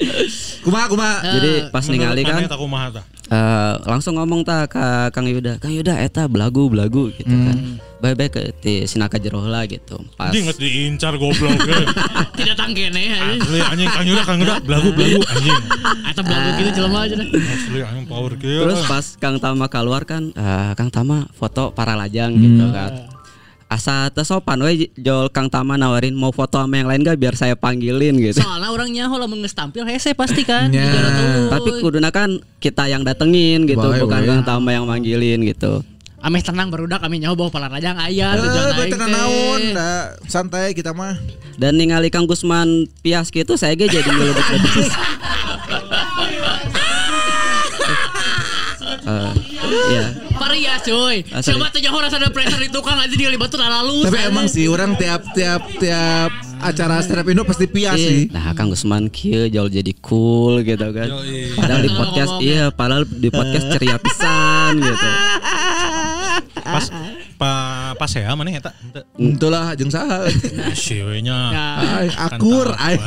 Kumaha 0.64 0.86
kumaha. 0.88 1.16
jadi 1.38 1.50
pas 1.68 1.84
ningali 1.84 2.24
kan 2.24 2.44
Aku 2.48 2.64
mah 2.64 2.88
tah. 2.90 3.04
eh, 3.30 3.74
langsung 3.84 4.16
ngomong 4.16 4.42
ta 4.42 4.64
ke 4.66 4.80
Kang 5.12 5.24
Yuda. 5.24 5.60
Kang 5.60 5.70
Yuda 5.70 6.00
eta 6.00 6.26
belagu 6.26 6.66
belagu 6.66 7.12
gitu 7.12 7.30
kan. 7.30 7.78
Bye-bye 8.00 8.32
ke 8.32 8.42
ti 8.56 8.88
Sinaka 8.88 9.20
Jeroh 9.20 9.44
lah 9.44 9.68
gitu. 9.68 10.00
Pas 10.16 10.32
Anjing 10.32 10.48
diincar 10.56 11.20
goblok. 11.20 11.52
Tidak 12.40 12.56
tangkene 12.56 13.12
anjing. 13.12 13.40
Asli 13.44 13.58
anjing 13.60 13.88
Kang 13.92 14.06
Yuda 14.08 14.22
Kang 14.24 14.38
Yuda 14.40 14.56
belagu 14.64 14.88
belagu 14.90 15.20
anjing. 15.20 15.60
Eta 16.08 16.20
belagu 16.24 16.48
gitu 16.56 16.70
jelema 16.74 16.98
aja 17.04 17.14
dah. 17.20 17.28
Asli 17.28 17.78
anjing 17.84 18.06
power 18.08 18.32
kieu. 18.40 18.64
Terus 18.64 18.80
pas 18.88 19.04
Kang 19.20 19.36
Tama 19.36 19.68
keluar 19.68 20.08
kan, 20.08 20.32
eh, 20.32 20.72
Kang 20.74 20.88
Tama 20.88 21.28
foto 21.36 21.70
para 21.70 21.92
lajang 21.92 22.32
gitu 22.34 22.72
kan. 22.72 23.19
Asa 23.70 24.10
sopan 24.26 24.58
we 24.60 24.90
jol 24.98 25.30
Kang 25.30 25.46
Tama 25.46 25.78
nawarin 25.78 26.10
mau 26.10 26.34
foto 26.34 26.58
sama 26.58 26.74
yang 26.74 26.90
lain 26.90 27.06
gak 27.06 27.14
biar 27.14 27.38
saya 27.38 27.54
panggilin 27.54 28.18
gitu. 28.18 28.42
Soalnya 28.42 28.74
orang 28.74 28.90
nyaho 28.90 29.14
lah 29.14 29.30
menges 29.30 29.54
tampil 29.54 29.86
hese 29.86 30.10
pasti 30.10 30.42
kan. 30.42 30.74
Ya. 30.74 30.90
Jalan 30.90 31.12
tuluy. 31.14 31.46
Tapi 31.54 31.70
kuduna 31.78 32.10
kan 32.10 32.42
kita 32.58 32.90
yang 32.90 33.06
datengin 33.06 33.70
gitu, 33.70 33.78
Bae, 33.78 34.02
bukan 34.02 34.20
bae. 34.20 34.26
Kang 34.26 34.42
Tama 34.42 34.74
yang 34.74 34.90
manggilin 34.90 35.46
gitu. 35.46 35.86
Ameh 36.18 36.42
tenang 36.42 36.68
barudak 36.68 36.98
kami 36.98 37.22
nyaho 37.22 37.32
bawa 37.32 37.48
pala 37.48 37.70
rajang 37.70 37.96
aya 37.96 38.34
Eh, 38.34 38.42
tujuan 38.42 38.66
gue 38.74 38.84
aing 38.84 38.92
tenang 38.92 39.08
teh. 39.08 39.16
naon, 39.16 39.62
da, 39.72 39.90
santai 40.26 40.74
kita 40.74 40.90
mah. 40.90 41.14
Dan 41.54 41.78
ningali 41.78 42.10
Kang 42.10 42.26
Gusman 42.26 42.90
pias 43.00 43.30
gitu 43.30 43.54
saya 43.54 43.72
ge 43.72 43.86
jadi 43.86 44.04
ngelebek-lebek. 44.04 44.90
Eh, 49.00 49.32
Iya. 49.70 50.04
Paria 50.34 50.74
cuy. 50.82 51.16
Asli. 51.30 51.54
Siapa 51.54 51.66
tuh 51.70 51.80
nyaho 51.80 51.98
rasa 52.02 52.16
ada 52.18 52.28
pressure 52.32 52.60
di 52.60 52.70
tukang 52.72 52.98
aja 52.98 53.14
dia 53.14 53.30
libat 53.30 53.48
tuh 53.52 53.60
lalu. 53.60 54.08
Tapi 54.08 54.18
emang 54.26 54.46
sih 54.50 54.66
orang 54.66 54.98
tiap 54.98 55.22
tiap 55.32 55.62
tiap 55.78 56.30
acara 56.60 57.00
stand 57.00 57.24
up 57.24 57.28
Indo 57.28 57.42
pasti 57.48 57.64
pias 57.66 57.96
sih. 57.96 58.28
Nah, 58.28 58.52
Kang 58.52 58.68
Gusman 58.68 59.08
kieu 59.08 59.48
jauh 59.48 59.70
jadi 59.70 59.92
cool 60.04 60.60
gitu 60.62 60.92
kan. 60.92 61.08
Padahal 61.56 61.82
di 61.82 61.90
Kalau 61.90 62.00
podcast 62.04 62.32
iya, 62.44 62.64
padahal 62.68 63.04
di 63.08 63.28
podcast 63.32 63.66
ceria 63.72 63.96
pisan 63.96 64.72
gitu. 64.80 65.08
Pas 66.60 66.86
pa 67.40 67.52
pas 67.96 68.10
ya 68.12 68.36
mana 68.36 68.52
eta? 68.52 68.70
Henteu. 68.76 69.02
Itulah 69.16 69.72
jeung 69.74 69.88
saha. 69.88 70.28
Si 70.76 71.00
we 71.00 71.24
nya. 71.24 71.38
Nah, 71.50 72.04
Ay, 72.04 72.08
akur 72.12 72.68
ay. 72.76 73.00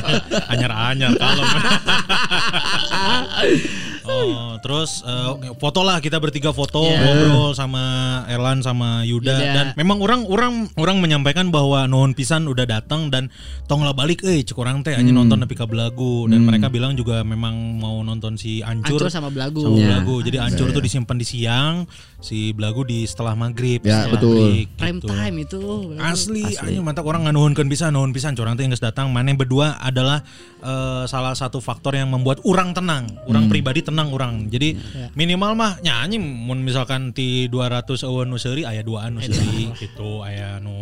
Anyar-anyar 0.54 1.18
kalem. 1.18 1.46
Oh, 4.10 4.58
terus 4.58 5.00
eh, 5.02 5.30
foto 5.56 5.80
lah 5.80 5.98
kita 5.98 6.18
bertiga 6.18 6.50
foto 6.50 6.82
Iya. 6.82 7.00
ngobrol 7.00 7.52
sama 7.52 7.82
Erlan 8.26 8.60
sama 8.60 9.02
Yuda 9.02 9.32
Yuda. 9.32 9.54
dan 9.54 9.66
memang 9.74 10.00
orang 10.00 10.26
orang 10.26 10.54
orang 10.76 10.96
menyampaikan 10.98 11.48
bahwa 11.48 11.86
nuhun 11.86 12.12
pisan 12.12 12.44
udah 12.44 12.64
datang 12.64 13.08
dan 13.08 13.30
tong 13.64 13.80
lah 13.80 13.92
balik 13.92 14.20
eh 14.22 14.40
cek 14.40 14.56
orang 14.56 14.82
teh 14.82 14.92
hanya 14.92 15.10
nonton 15.10 15.40
nepi 15.40 15.56
belagu 15.60 16.24
dan 16.26 16.40
mereka 16.42 16.66
bilang 16.66 16.96
juga 16.96 17.20
memang 17.20 17.52
mau 17.76 18.00
nonton 18.00 18.34
si 18.34 18.60
Ancur, 18.60 18.96
Ancur 18.96 19.12
sama 19.12 19.28
Belagu. 19.28 19.60
sama 19.60 19.76
Iya. 19.76 19.86
Belagu. 19.92 20.16
Jadi 20.24 20.36
Ancur 20.40 20.68
tuh 20.70 20.80
disimpan 20.80 21.16
di 21.16 21.26
siang, 21.26 21.74
si 22.18 22.56
Belagu 22.56 22.80
di 22.82 23.04
setelah 23.04 23.36
maghrib. 23.36 23.84
Ya, 23.84 24.08
setelah 24.08 24.16
betul. 24.16 24.36
break, 24.40 24.66
Prime 24.76 24.98
gitu. 24.98 25.08
time 25.08 25.36
itu. 25.36 25.62
Asli, 26.00 26.44
anjing 26.56 26.80
mantap 26.80 27.04
orang 27.04 27.28
nganuhunkeun 27.28 27.68
bisa 27.68 27.92
nuhun 27.92 28.10
pisan 28.10 28.32
corang 28.32 28.56
teh 28.56 28.64
geus 28.64 28.80
datang. 28.80 29.12
Maneh 29.12 29.36
berdua 29.36 29.76
adalah 29.76 30.24
eh, 30.60 31.04
salah 31.04 31.36
satu 31.36 31.60
faktor 31.60 31.92
yang 31.92 32.08
membuat 32.08 32.40
orang 32.48 32.72
tenang, 32.72 33.04
orang 33.28 33.52
pribadi 33.52 33.84
tenang 33.84 33.99
orang. 34.08 34.48
Jadi 34.48 34.80
minimal 35.12 35.52
mah 35.52 35.72
nyanyi 35.84 36.16
mun 36.16 36.64
misalkan 36.64 37.12
ti 37.12 37.52
200 37.52 38.08
eueuh 38.08 38.24
nu 38.24 38.40
seuri 38.40 38.64
aya 38.64 38.80
duaan 38.80 39.18
nu 39.18 39.20
seuri 39.20 39.68
gitu, 39.76 40.24
aya 40.24 40.56
nu 40.64 40.80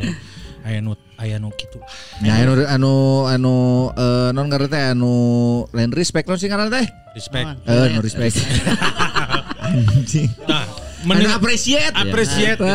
aya 0.62 0.78
nu 0.78 0.94
aya 1.18 1.42
nu 1.42 1.50
kitu. 1.50 1.82
Ya 2.22 2.38
anu 2.46 2.62
anu 2.62 2.94
anu 3.26 3.54
eh, 3.98 4.30
non 4.30 4.46
ngaran 4.46 4.70
teh 4.70 4.82
anu 4.94 5.12
lain 5.74 5.90
respect 5.90 6.30
non 6.30 6.38
sih 6.38 6.46
ngaran 6.46 6.70
teh. 6.70 6.86
Respect. 7.18 7.66
Eh 7.66 7.86
no 7.90 7.98
respect. 7.98 8.38
Anjing. 9.58 10.30
Nah, 10.98 11.14
Anu 11.14 11.30
appreciate. 11.30 11.94
appreciate 11.94 12.58
gitu. 12.58 12.66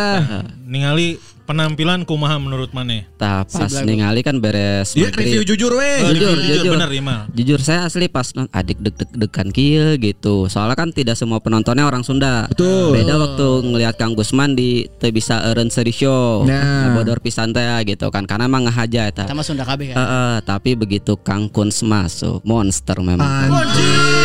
ningali 0.64 1.20
penampilan 1.44 2.04
kumaha 2.04 2.36
menurut 2.36 2.72
maneh? 2.72 3.04
Tah 3.16 3.44
pas 3.44 3.70
ningali 3.82 4.20
kan 4.20 4.38
beres 4.38 4.94
Iya 4.94 5.10
review 5.10 5.44
jujur 5.46 5.72
weh. 5.74 6.00
Eh, 6.02 6.12
Jujur, 6.12 6.34
jujur, 6.34 6.56
jujur. 6.60 6.74
bener 6.74 6.90
Imal. 6.90 7.20
Jujur 7.32 7.60
saya 7.60 7.84
asli 7.84 8.08
pas 8.08 8.32
non 8.32 8.48
adik 8.50 8.80
deg 8.80 8.96
deg 8.96 9.10
degan 9.14 9.50
kieu 9.50 9.96
gitu. 9.98 10.48
Soalnya 10.48 10.74
kan 10.74 10.90
tidak 10.90 11.14
semua 11.14 11.38
penontonnya 11.38 11.84
orang 11.84 12.02
Sunda. 12.02 12.48
Betul. 12.48 12.94
Beda 12.94 13.16
waktu 13.16 13.48
ngelihat 13.66 13.96
Kang 13.96 14.14
Gusman 14.14 14.54
di 14.54 14.88
teu 14.98 15.10
bisa 15.10 15.44
eureun 15.44 15.68
seri 15.68 15.92
show. 15.92 16.44
Nah. 16.44 16.94
Bodor 16.94 17.20
pisan 17.20 17.52
teh 17.52 17.64
gitu 17.84 18.08
kan 18.08 18.24
karena 18.24 18.46
emang 18.46 18.64
ngahaja 18.64 19.08
eta. 19.08 19.24
Sama 19.26 19.44
Sunda 19.44 19.64
KB 19.64 19.82
Eh, 19.84 19.88
kan. 19.92 19.98
eh, 20.00 20.38
tapi 20.42 20.74
begitu 20.74 21.16
Kang 21.18 21.48
Kuns 21.48 21.82
masuk 21.82 22.40
monster 22.42 22.96
memang. 22.98 23.52
Anjing. 23.52 24.23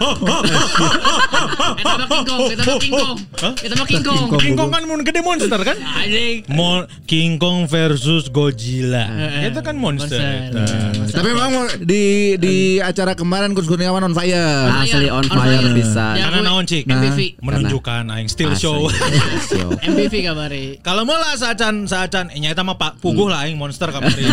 Eta 0.00 1.92
mah 2.00 2.08
King 2.08 2.24
Kong, 2.24 2.40
eta 2.48 2.64
mah 2.64 2.78
King 2.80 2.92
Kong. 2.94 3.18
Mah 3.76 3.86
King 3.86 4.00
Kong. 4.02 4.40
King 4.40 4.56
Kong 4.56 4.70
kan 4.70 4.82
mun 4.84 5.00
gede 5.04 5.20
monster 5.20 5.60
kan? 5.60 5.76
Anjing. 5.76 6.40
Mo 6.48 6.68
King 7.04 7.36
Kong 7.36 7.68
versus 7.68 8.28
Godzilla. 8.28 9.04
Eh, 9.44 9.52
Itu 9.52 9.60
kan 9.60 9.76
monster. 9.76 10.16
Tapi 11.10 11.28
memang 11.28 11.52
di 11.80 12.34
di 12.36 12.54
acara 12.78 13.12
kemarin 13.12 13.52
Kus 13.52 13.68
Kurniawan 13.68 14.00
on 14.02 14.14
fire. 14.14 14.72
Asli 14.72 15.06
on 15.06 15.20
On 15.20 15.36
fire 15.36 15.68
bisa. 15.70 16.16
Ya, 16.16 16.28
Karena 16.28 16.48
naon 16.48 16.64
cik? 16.64 16.88
MPV. 16.88 17.20
Menunjukkan 17.40 18.08
aing 18.10 18.28
still 18.28 18.56
show. 18.56 18.88
MPV 19.90 20.14
kabari. 20.24 20.80
Kalau 20.80 21.04
mau 21.04 21.14
lah 21.14 21.36
saacan 21.36 21.84
saacan 21.84 22.30
eh 22.30 22.40
nyata 22.40 22.64
mah 22.64 22.74
Pak 22.74 23.04
Puguh 23.04 23.28
lah 23.28 23.44
aing 23.44 23.56
monster 23.56 23.92
kamari. 23.92 24.24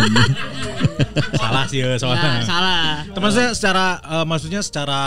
Salah 1.38 1.64
sih 1.66 1.80
ya 1.80 1.88
Nah, 1.88 1.98
soalnya. 1.98 2.42
salah. 2.42 2.84
Teman 3.10 3.30
saya 3.30 3.50
secara 3.52 3.86
eh, 3.98 4.24
maksudnya 4.24 4.60
secara 4.60 5.00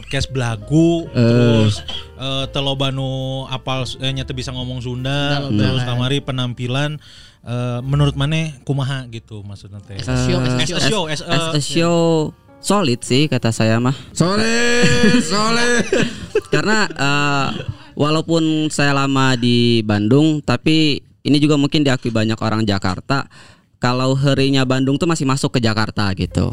podcast 0.00 0.32
belagu 0.32 1.04
terus 1.12 1.84
eh, 2.16 2.44
telobanu 2.48 3.44
apal 3.46 3.84
eh, 4.00 4.08
nyata 4.10 4.32
bisa 4.32 4.48
ngomong 4.50 4.80
Sunda 4.80 5.44
Loba. 5.44 5.60
terus 5.60 5.82
kamari 5.84 6.18
penampilan 6.24 6.96
eh, 7.44 7.78
menurut 7.84 8.16
mana 8.16 8.48
kumaha 8.64 9.04
gitu 9.12 9.44
maksudnya 9.44 9.84
teh. 9.84 10.00
As 10.00 10.08
a 10.08 10.16
show, 10.24 10.40
as 10.40 10.52
a 10.56 10.56
As 10.56 10.84
show. 10.88 11.02
as 11.04 11.20
a, 11.20 11.28
As 11.28 11.46
a 11.52 11.62
show 11.62 11.98
solid 12.60 13.00
sih 13.00 13.28
kata 13.28 13.52
saya 13.52 13.76
mah. 13.76 13.96
Soleh, 14.12 14.84
soleh. 15.32 15.80
Karena 16.48 16.88
eh, 16.88 17.48
walaupun 17.92 18.68
saya 18.68 18.96
lama 18.96 19.36
di 19.36 19.84
Bandung, 19.84 20.40
tapi 20.40 21.00
ini 21.20 21.36
juga 21.36 21.60
mungkin 21.60 21.84
diakui 21.84 22.08
banyak 22.08 22.36
orang 22.40 22.64
Jakarta. 22.64 23.28
Kalau 23.80 24.12
herinya 24.12 24.60
Bandung 24.68 25.00
tuh 25.00 25.08
masih 25.08 25.24
masuk 25.24 25.56
ke 25.56 25.60
Jakarta 25.64 26.12
gitu. 26.12 26.52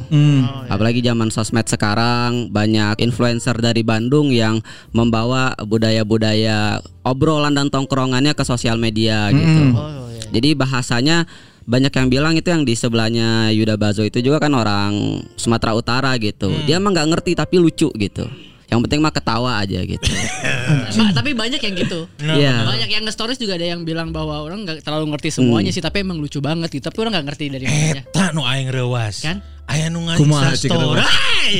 Apalagi 0.72 1.04
zaman 1.04 1.28
sosmed 1.28 1.68
sekarang 1.68 2.48
banyak 2.48 3.04
influencer 3.04 3.60
dari 3.60 3.84
Bandung 3.84 4.32
yang 4.32 4.64
membawa 4.96 5.52
budaya-budaya 5.60 6.80
obrolan 7.04 7.52
dan 7.52 7.68
tongkrongannya 7.68 8.32
ke 8.32 8.48
sosial 8.48 8.80
media 8.80 9.28
gitu. 9.36 9.76
Oh, 9.76 10.08
iya. 10.08 10.24
Jadi 10.40 10.56
bahasanya 10.56 11.28
banyak 11.68 11.92
yang 11.92 12.08
bilang 12.08 12.34
itu 12.40 12.48
yang 12.48 12.64
di 12.64 12.80
sebelahnya 12.80 13.52
Yuda 13.52 13.76
Bazo 13.76 14.08
itu 14.08 14.24
juga 14.24 14.40
kan 14.40 14.56
orang 14.56 15.20
Sumatera 15.36 15.76
Utara 15.76 16.16
gitu. 16.16 16.48
Dia 16.64 16.80
emang 16.80 16.96
nggak 16.96 17.12
ngerti 17.12 17.36
tapi 17.36 17.60
lucu 17.60 17.92
gitu. 17.92 18.24
Yang 18.68 18.80
penting 18.88 19.00
mah 19.04 19.12
ketawa 19.12 19.60
aja 19.60 19.84
gitu. 19.84 20.12
tapi 21.28 21.36
banyak 21.36 21.60
yang 21.60 21.76
gitu. 21.76 22.00
Iya. 22.38 22.64
Banyak 22.64 22.90
yang 22.92 23.04
nge-stories 23.04 23.36
juga 23.36 23.60
ada 23.60 23.68
yang 23.68 23.84
bilang 23.84 24.16
bahwa 24.16 24.40
orang 24.40 24.64
nggak 24.64 24.86
terlalu 24.86 25.12
ngerti 25.12 25.36
semuanya 25.36 25.76
sih, 25.76 25.84
tapi 25.84 26.06
emang 26.06 26.22
lucu 26.22 26.40
banget 26.40 26.72
gitu. 26.72 26.88
Tapi 26.88 26.98
orang 27.04 27.20
nggak 27.20 27.28
ngerti 27.34 27.46
dari 27.52 27.66
mananya. 27.68 28.04
Eta 28.08 28.32
nu 28.32 28.48
aing 28.48 28.70
rewas. 28.72 29.26
Kan? 29.26 29.44
Aya 29.68 29.92
nu 29.92 30.00
Kumaha, 30.16 30.48
nge-insta 30.48 30.56
cik, 30.58 30.70
story. 30.72 30.96
rewas? 30.96 31.12
Hey! 31.12 31.56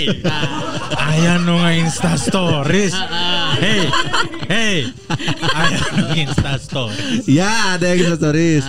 Aya 0.98 1.34
nu 1.38 1.54
nge-insta 1.58 2.12
stories. 2.16 2.96
Hey. 3.58 3.90
Hey. 4.46 4.78
Aya 5.42 5.82
nu 5.90 6.04
nge-insta 6.08 6.52
stories. 6.58 7.26
Ya 7.26 7.74
ada 7.74 7.90
yang 7.90 8.00
kita 8.00 8.16
stories. 8.16 8.66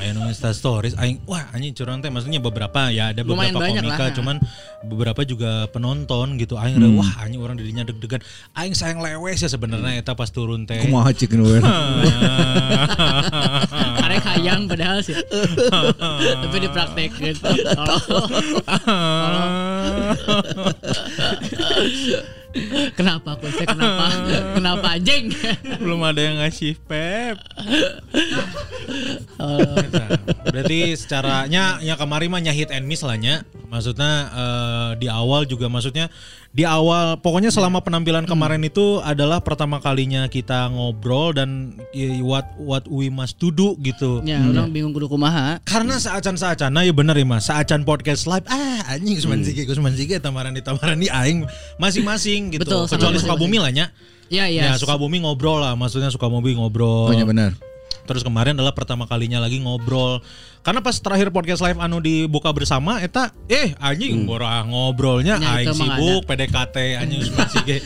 Ayo 0.00 0.16
nu 0.16 0.24
Insta 0.26 0.56
stories 0.56 0.96
aing 0.96 1.20
wah 1.28 1.44
anjing 1.52 1.76
curang 1.76 2.00
teh 2.00 2.08
maksudnya 2.08 2.40
beberapa 2.40 2.88
ya 2.88 3.12
ada 3.12 3.20
Lumayan 3.20 3.52
beberapa 3.52 3.60
banyak 3.60 3.82
komika 3.84 4.00
lah. 4.00 4.12
cuman 4.16 4.36
beberapa 4.80 5.20
juga 5.28 5.68
penonton 5.68 6.40
gitu 6.40 6.56
aing 6.56 6.80
Hmm. 6.80 6.96
wah 6.96 7.20
anjing 7.20 7.36
orang 7.36 7.60
dirinya 7.60 7.84
deg-degan 7.84 8.24
aing 8.56 8.72
sayang 8.72 9.04
lewes 9.04 9.36
ya 9.36 9.52
sebenarnya 9.52 10.00
eta 10.00 10.16
pas 10.16 10.32
turun 10.32 10.64
teh 10.64 10.80
Kumaha 10.80 11.12
cik 11.12 11.36
nu 11.36 11.44
we. 11.52 11.60
Karek 14.10 14.26
hayang 14.26 14.66
padahal 14.66 14.98
sih. 15.06 15.14
Tapi 16.42 16.56
dipraktekin. 16.66 17.38
Kenapa 22.98 23.38
aku 23.38 23.46
saya 23.54 23.62
kenapa? 23.70 24.10
Kenapa 24.58 24.98
anjing? 24.98 25.30
belum 25.78 26.02
ada 26.02 26.18
yang 26.18 26.42
ngasih 26.42 26.82
pep 26.82 27.38
Eta. 29.38 30.04
berarti 30.52 30.98
secaranya 30.98 31.78
ya 31.78 31.94
kemarin 31.94 32.26
mah 32.26 32.42
hit 32.50 32.74
and 32.74 32.90
miss 32.90 33.06
lah 33.06 33.14
nya 33.14 33.46
maksudnya 33.70 34.12
eh, 34.34 34.90
di 34.98 35.06
awal 35.06 35.46
juga 35.46 35.70
maksudnya 35.70 36.10
di 36.50 36.66
awal 36.66 37.14
pokoknya 37.22 37.54
selama 37.54 37.78
penampilan 37.78 38.26
kemarin 38.26 38.58
itu 38.66 38.98
adalah 39.06 39.38
pertama 39.38 39.78
kalinya 39.78 40.26
kita 40.26 40.66
ngobrol 40.66 41.30
dan 41.30 41.78
what 42.26 42.42
what 42.58 42.82
we 42.90 43.06
must 43.06 43.38
to 43.38 43.54
do 43.54 43.78
gitu. 43.78 44.18
Ya, 44.26 44.42
orang 44.42 44.74
bingung 44.74 44.90
kudu 44.90 45.06
kumaha. 45.06 45.62
karena 45.62 46.02
saacan 46.02 46.34
saacan 46.34 46.74
nah 46.74 46.82
ya 46.82 46.90
bener 46.90 47.14
ya 47.14 47.22
mas. 47.22 47.46
Saacan 47.46 47.86
podcast 47.86 48.26
live 48.26 48.42
ah 48.50 48.82
anjing 48.90 49.14
Usman 49.22 49.46
Sige 49.46 49.62
Usman 49.70 49.94
Sige 49.94 50.18
tamaran 50.18 50.50
di 50.50 50.62
tamaran 50.62 50.98
di 50.98 51.06
aing 51.06 51.46
masing-masing 51.78 52.50
gitu. 52.58 52.66
Betul, 52.66 52.90
kecuali 52.90 53.14
masing-masing. 53.14 53.30
Sukabumi 53.30 53.58
lah 53.62 53.70
nya 53.70 53.86
Ya, 54.30 54.46
ya. 54.46 54.74
Ya. 54.74 54.78
Sukabumi 54.78 55.22
ngobrol 55.22 55.58
lah 55.58 55.74
maksudnya 55.74 56.10
Sukabumi 56.10 56.54
ngobrol. 56.54 57.10
Pokoknya 57.10 57.26
benar. 57.26 57.50
Terus 58.08 58.22
kemarin 58.24 58.56
adalah 58.56 58.74
pertama 58.76 59.04
kalinya 59.04 59.40
lagi 59.40 59.60
ngobrol. 59.60 60.20
Karena 60.60 60.84
pas 60.84 60.92
terakhir 60.92 61.32
podcast 61.32 61.64
live 61.64 61.80
anu 61.80 62.04
dibuka 62.04 62.52
bersama 62.52 63.00
eta 63.00 63.32
eh 63.48 63.72
anjing 63.80 64.28
borah 64.28 64.60
ngobrolnya 64.68 65.40
Ya, 65.40 65.56
aing 65.56 65.72
sibuk 65.72 66.28
PDKT 66.28 66.76
anjing 67.00 67.20
masih 67.38 67.60
ge. 67.64 67.78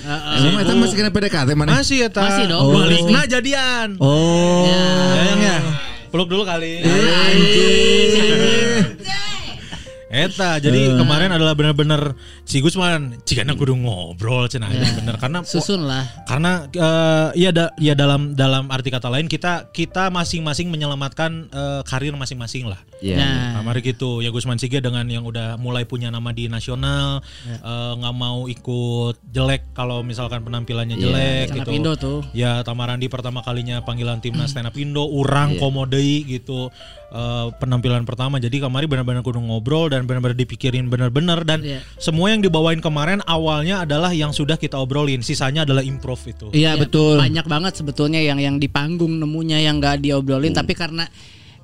Emang 0.42 0.58
eta 0.58 0.72
masih 0.74 0.96
kena 0.98 1.10
PDKT 1.14 1.48
mana? 1.54 1.78
Masih 1.78 2.10
eta. 2.10 2.22
Masih 2.26 2.44
dong. 2.50 2.66
Oh. 2.66 2.74
Balikna 2.74 3.20
jadian. 3.30 3.88
Oh. 4.02 4.66
Ya, 4.66 4.84
yang 5.30 5.40
ya. 5.40 5.58
Peluk 6.10 6.26
dulu 6.30 6.42
kali. 6.42 6.82
Eta, 10.14 10.56
jadi 10.56 10.94
kemarin 10.94 11.28
adalah 11.28 11.52
benar-benar 11.52 12.14
si 12.42 12.58
Gusman, 12.58 13.18
cikana 13.20 13.52
kudu 13.52 13.74
ngobrol 13.74 14.46
cenah 14.46 14.70
Ya. 14.70 14.86
bener 14.94 15.18
karena 15.18 15.42
Susun 15.42 15.82
lah. 15.82 16.06
karena 16.24 16.66
eh, 16.66 17.28
ya 17.36 17.50
da- 17.50 17.74
ya 17.76 17.92
dalam 17.92 18.32
dalam 18.32 18.66
arti 18.68 18.88
kata 18.88 19.06
lain 19.06 19.26
kita 19.26 19.68
kita 19.68 20.08
masing-masing 20.08 20.70
menyelamatkan 20.70 21.50
eh, 21.50 21.82
karir 21.82 22.14
masing-masing 22.14 22.64
lah. 22.64 22.78
Iya. 22.98 23.18
Nah, 23.18 23.34
Kamari 23.58 23.82
gitu 23.82 24.18
ya 24.18 24.30
Gusman 24.30 24.56
Sige 24.56 24.78
dengan 24.78 25.02
yang 25.04 25.22
udah 25.22 25.56
mulai 25.56 25.82
punya 25.82 26.08
nama 26.08 26.30
di 26.30 26.46
nasional 26.46 27.18
eh, 27.44 27.58
nggak 27.92 28.14
mau 28.14 28.46
ikut 28.46 29.18
jelek 29.26 29.74
kalau 29.74 30.00
misalkan 30.00 30.40
penampilannya 30.40 30.94
Iya, 30.94 31.02
jelek 31.02 31.46
up 31.50 31.56
gitu. 31.58 31.70
Indo 31.74 31.92
tuh. 31.96 32.18
Ya 32.30 32.62
Tamarandi 32.62 33.06
pertama 33.06 33.42
kalinya 33.42 33.82
panggilan 33.82 34.18
timnas 34.18 34.50
stand 34.54 34.64
up 34.64 34.76
Indo, 34.76 35.02
urang 35.04 35.58
komodei 35.58 36.22
gitu 36.22 36.70
eh, 37.14 37.46
penampilan 37.56 38.02
pertama. 38.02 38.36
Jadi 38.36 38.58
kemarin 38.58 38.90
benar-benar 38.90 39.22
kudu 39.22 39.38
ngobrol 39.38 39.86
dan 39.86 40.02
benar-benar 40.02 40.34
dipikirin 40.34 40.90
benar-benar 40.90 41.46
dan 41.46 41.62
Iya. 41.62 41.80
semua 41.96 42.34
yang 42.34 42.42
dibawain 42.42 42.82
kemarin 42.82 43.22
awalnya 43.24 43.86
adalah 43.86 44.10
yang 44.10 44.34
sudah 44.34 44.58
kita 44.58 44.74
obrolin, 44.74 45.22
sisanya 45.22 45.62
adalah 45.62 45.86
improv 45.86 46.18
itu. 46.26 46.50
Iya 46.50 46.74
Ya, 46.74 46.80
betul. 46.82 47.22
Banyak 47.22 47.46
banget 47.46 47.72
sebetulnya 47.78 48.18
yang 48.18 48.42
yang 48.42 48.58
di 48.58 48.66
panggung 48.66 49.14
nemunya 49.14 49.62
yang 49.62 49.78
gak 49.78 50.02
diobrolin 50.02 50.50
tapi 50.50 50.74
karena 50.74 51.06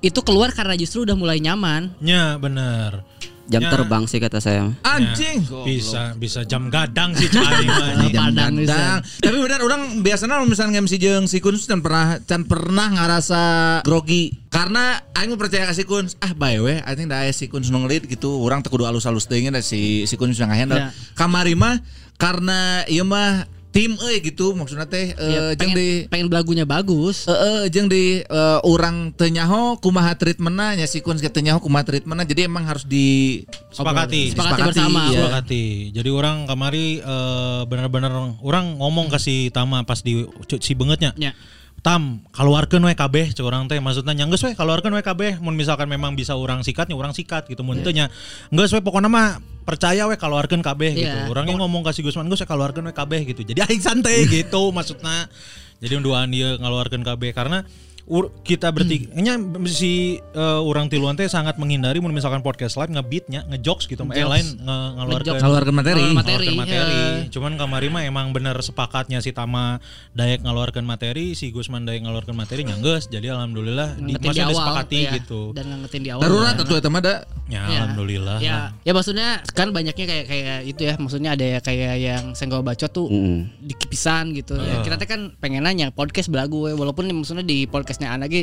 itu 0.01 0.23
keluar 0.23 0.55
karena 0.55 0.79
justru 0.79 1.03
udah 1.03 1.19
mulai 1.19 1.43
nyaman. 1.43 1.99
Ya 2.01 2.39
bener. 2.39 3.03
Jam 3.51 3.67
Ya. 3.67 3.71
terbang 3.75 4.07
sih 4.07 4.23
kata 4.23 4.39
saya. 4.39 4.71
Anjing. 4.87 5.43
Bisa 5.67 6.15
bisa 6.15 6.47
jam 6.47 6.71
gadang 6.71 7.11
sih 7.19 7.27
anjing. 7.27 7.67
Jam 8.15 8.31
Padang 8.31 8.55
gadang. 8.63 8.99
Tapi 9.03 9.37
benar 9.43 9.61
orang 9.67 9.83
biasanya 10.07 10.39
misalnya 10.47 10.79
MC 10.79 11.03
jeung 11.03 11.27
si 11.27 11.43
Kun 11.43 11.59
can 11.59 11.83
pernah 11.83 12.23
can 12.23 12.47
pernah 12.47 12.87
ngerasa 12.95 13.43
grogi 13.83 14.39
karena 14.55 15.03
aing 15.19 15.35
percaya 15.35 15.67
ka 15.67 15.75
si 15.75 15.83
Kun 15.83 16.07
ah 16.23 16.31
bae 16.31 16.63
we 16.63 16.79
I 16.79 16.95
think 16.95 17.11
da 17.11 17.27
si 17.35 17.51
Kun 17.51 17.67
nu 17.67 17.83
ngelit 17.83 18.07
gitu 18.07 18.39
orang 18.39 18.63
teu 18.63 18.71
kudu 18.71 18.87
alus-alus 18.87 19.27
teuing 19.27 19.51
si 19.67 20.07
si 20.07 20.15
Kun 20.15 20.31
bisa 20.31 20.47
ngahandle. 20.47 20.79
Ya. 20.79 20.89
Kamari 21.19 21.59
mah 21.59 21.83
karena 22.23 22.87
ieu 22.87 23.03
mah 23.03 23.51
tim 23.71 23.95
euy 24.03 24.19
gitu 24.19 24.53
maksudnya 24.59 24.87
teh 24.87 25.15
eh, 25.15 25.31
Ya, 25.31 25.41
pengen, 25.55 25.75
di 25.79 25.89
pengen 26.11 26.27
belagunya 26.27 26.67
bagus. 26.67 27.31
Heeh, 27.31 27.71
jeung 27.71 27.87
di 27.87 28.23
eh, 28.27 28.59
orang 28.67 29.15
teu 29.15 29.31
nyaho 29.31 29.79
kumaha 29.79 30.19
treatmentna 30.19 30.75
nya 30.75 30.87
si 30.91 30.99
Kun 30.99 31.19
teu 31.19 31.43
nyaho 31.43 31.63
kumaha 31.63 31.87
treatmentna 31.87 32.27
jadi 32.27 32.51
emang 32.51 32.67
harus 32.67 32.83
di 32.83 33.41
Sepakati. 33.71 34.35
Sepakati 34.35 34.63
bersama. 34.75 35.07
iya. 35.09 35.23
Sepakati. 35.23 35.65
Jadi 35.95 36.11
orang 36.11 36.51
kamari 36.51 36.99
eh, 36.99 37.63
bener-bener 37.71 38.11
orang 38.43 38.77
ngomong 38.83 39.07
ke 39.09 39.19
si 39.23 39.55
Tama 39.55 39.87
pas 39.87 40.03
di 40.03 40.27
si 40.59 40.73
bengetnya. 40.75 41.15
Ya. 41.15 41.33
Tam, 41.81 42.21
keluarkan 42.37 42.85
we 42.85 42.93
kabeh 42.93 43.33
cek 43.33 43.41
orang 43.41 43.65
teh 43.65 43.81
maksudnya 43.81 44.13
nyanggeus 44.13 44.45
we 44.45 44.53
keluarkan 44.53 44.93
we 44.93 45.01
kabeh 45.01 45.41
mun 45.41 45.57
misalkan 45.57 45.89
memang 45.89 46.13
bisa 46.13 46.37
orang 46.37 46.61
sikatnya 46.61 46.93
orang 46.93 47.17
sikat 47.17 47.49
gitu 47.49 47.65
mun 47.65 47.81
teu 47.81 47.95
nya. 47.95 48.13
Geus 48.53 48.75
we 48.77 48.85
pokoknya 48.85 49.09
mah 49.09 49.41
percaya 49.71 50.03
we 50.11 50.19
keluarkan 50.19 50.59
kabeh 50.59 50.91
gitu. 50.99 51.07
Iya. 51.07 51.31
Orang 51.31 51.47
yang 51.47 51.63
ngomong 51.63 51.87
kasih 51.87 52.03
Gusman 52.03 52.27
geus 52.27 52.43
we 52.43 52.49
keluarkan 52.51 52.83
we 52.83 52.93
kabeh 52.93 53.23
gitu. 53.23 53.47
Jadi 53.47 53.63
aing 53.63 53.79
santai 53.79 54.27
gitu 54.35 54.75
maksudnya. 54.75 55.31
Jadi 55.79 55.95
unduan 55.97 56.27
dia 56.29 56.59
ngeluarkan 56.59 57.07
kabeh 57.07 57.31
karena 57.31 57.63
ur- 58.11 58.35
kita 58.43 58.69
bertiga 58.69 59.07
nya 59.15 59.39
si 59.65 60.19
eh, 60.19 60.61
orang 60.61 60.91
tiluan 60.91 61.15
teh 61.15 61.25
sangat 61.25 61.55
menghindari 61.57 61.97
mun 61.97 62.11
misalkan 62.11 62.43
podcast 62.43 62.75
live 62.75 62.91
ngebeatnya 62.91 63.47
ngejokes 63.47 63.87
gitu 63.87 64.03
eh 64.11 64.27
lain 64.27 64.47
nge 64.59 64.77
ngeluarkan 64.93 65.31
Ngejokes. 65.31 65.43
keluarkan 65.43 65.75
materi. 65.75 66.01
Keluarkan 66.03 66.19
materi. 66.19 66.35
ngeluarkan 66.43 66.59
materi. 66.59 66.99
ya. 66.99 67.31
Cuman 67.31 67.53
kamari 67.55 67.89
mah 67.89 68.03
emang 68.03 68.27
bener 68.31 68.57
sepakatnya 68.59 69.19
si 69.19 69.31
Tama 69.31 69.79
Dayak 70.11 70.43
ngeluarkan 70.43 70.83
materi, 70.83 71.33
si 71.33 71.49
Gusman 71.49 71.87
Dayak 71.87 72.03
ngeluarkan 72.03 72.35
materi 72.35 72.67
nyangges. 72.67 73.07
Jadi 73.07 73.31
alhamdulillah 73.31 73.95
di, 73.95 74.13
Ngangetin 74.13 74.27
di 74.29 74.41
awal 74.41 74.51
disepakati 74.51 74.99
ya. 75.01 75.11
gitu. 75.15 75.41
Dan 75.53 75.65
ngangetin 75.69 76.01
di 76.01 76.11
awal. 76.11 76.23
Darurat 76.23 76.55
Ya. 76.55 76.63
atuh 76.63 76.77
eta 76.77 76.89
mah 76.89 77.01
da. 77.01 77.15
Ya, 77.47 77.63
Ya. 77.63 77.79
alhamdulillah. 77.81 78.37
Ya, 78.41 78.57
ya 78.81 78.93
maksudnya 78.93 79.29
kan 79.49 79.71
banyaknya 79.71 80.07
kayak 80.07 80.27
kayak 80.27 80.59
itu 80.65 80.81
ya, 80.83 80.95
maksudnya 80.97 81.31
ada 81.33 81.45
ya 81.45 81.59
kayak 81.59 81.95
yang 81.97 82.25
senggol 82.33 82.61
bacot 82.61 82.91
tuh 82.91 83.07
Mm. 83.07 83.39
di 83.61 83.75
kipisan 83.77 84.31
gitu. 84.33 84.55
Ya, 84.57 84.83
kita 84.83 84.97
teh 84.97 85.07
kan 85.07 85.35
pengen 85.37 85.63
nanya 85.63 85.91
podcast 85.91 86.27
belagu 86.27 86.59
we. 86.61 86.73
walaupun 86.73 87.07
maksudnya 87.09 87.43
di 87.43 87.67
podcastnya 88.01 88.17
anak 88.17 88.33
lagi 88.33 88.43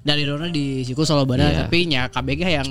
dari 0.00 0.22
Dona 0.24 0.48
di 0.48 0.80
Siku 0.80 1.04
Solo 1.04 1.28
Bada 1.28 1.44
Iya. 1.44 1.58
tapi 1.68 1.78
nya 1.84 2.08
KBG 2.08 2.42
yang 2.48 2.70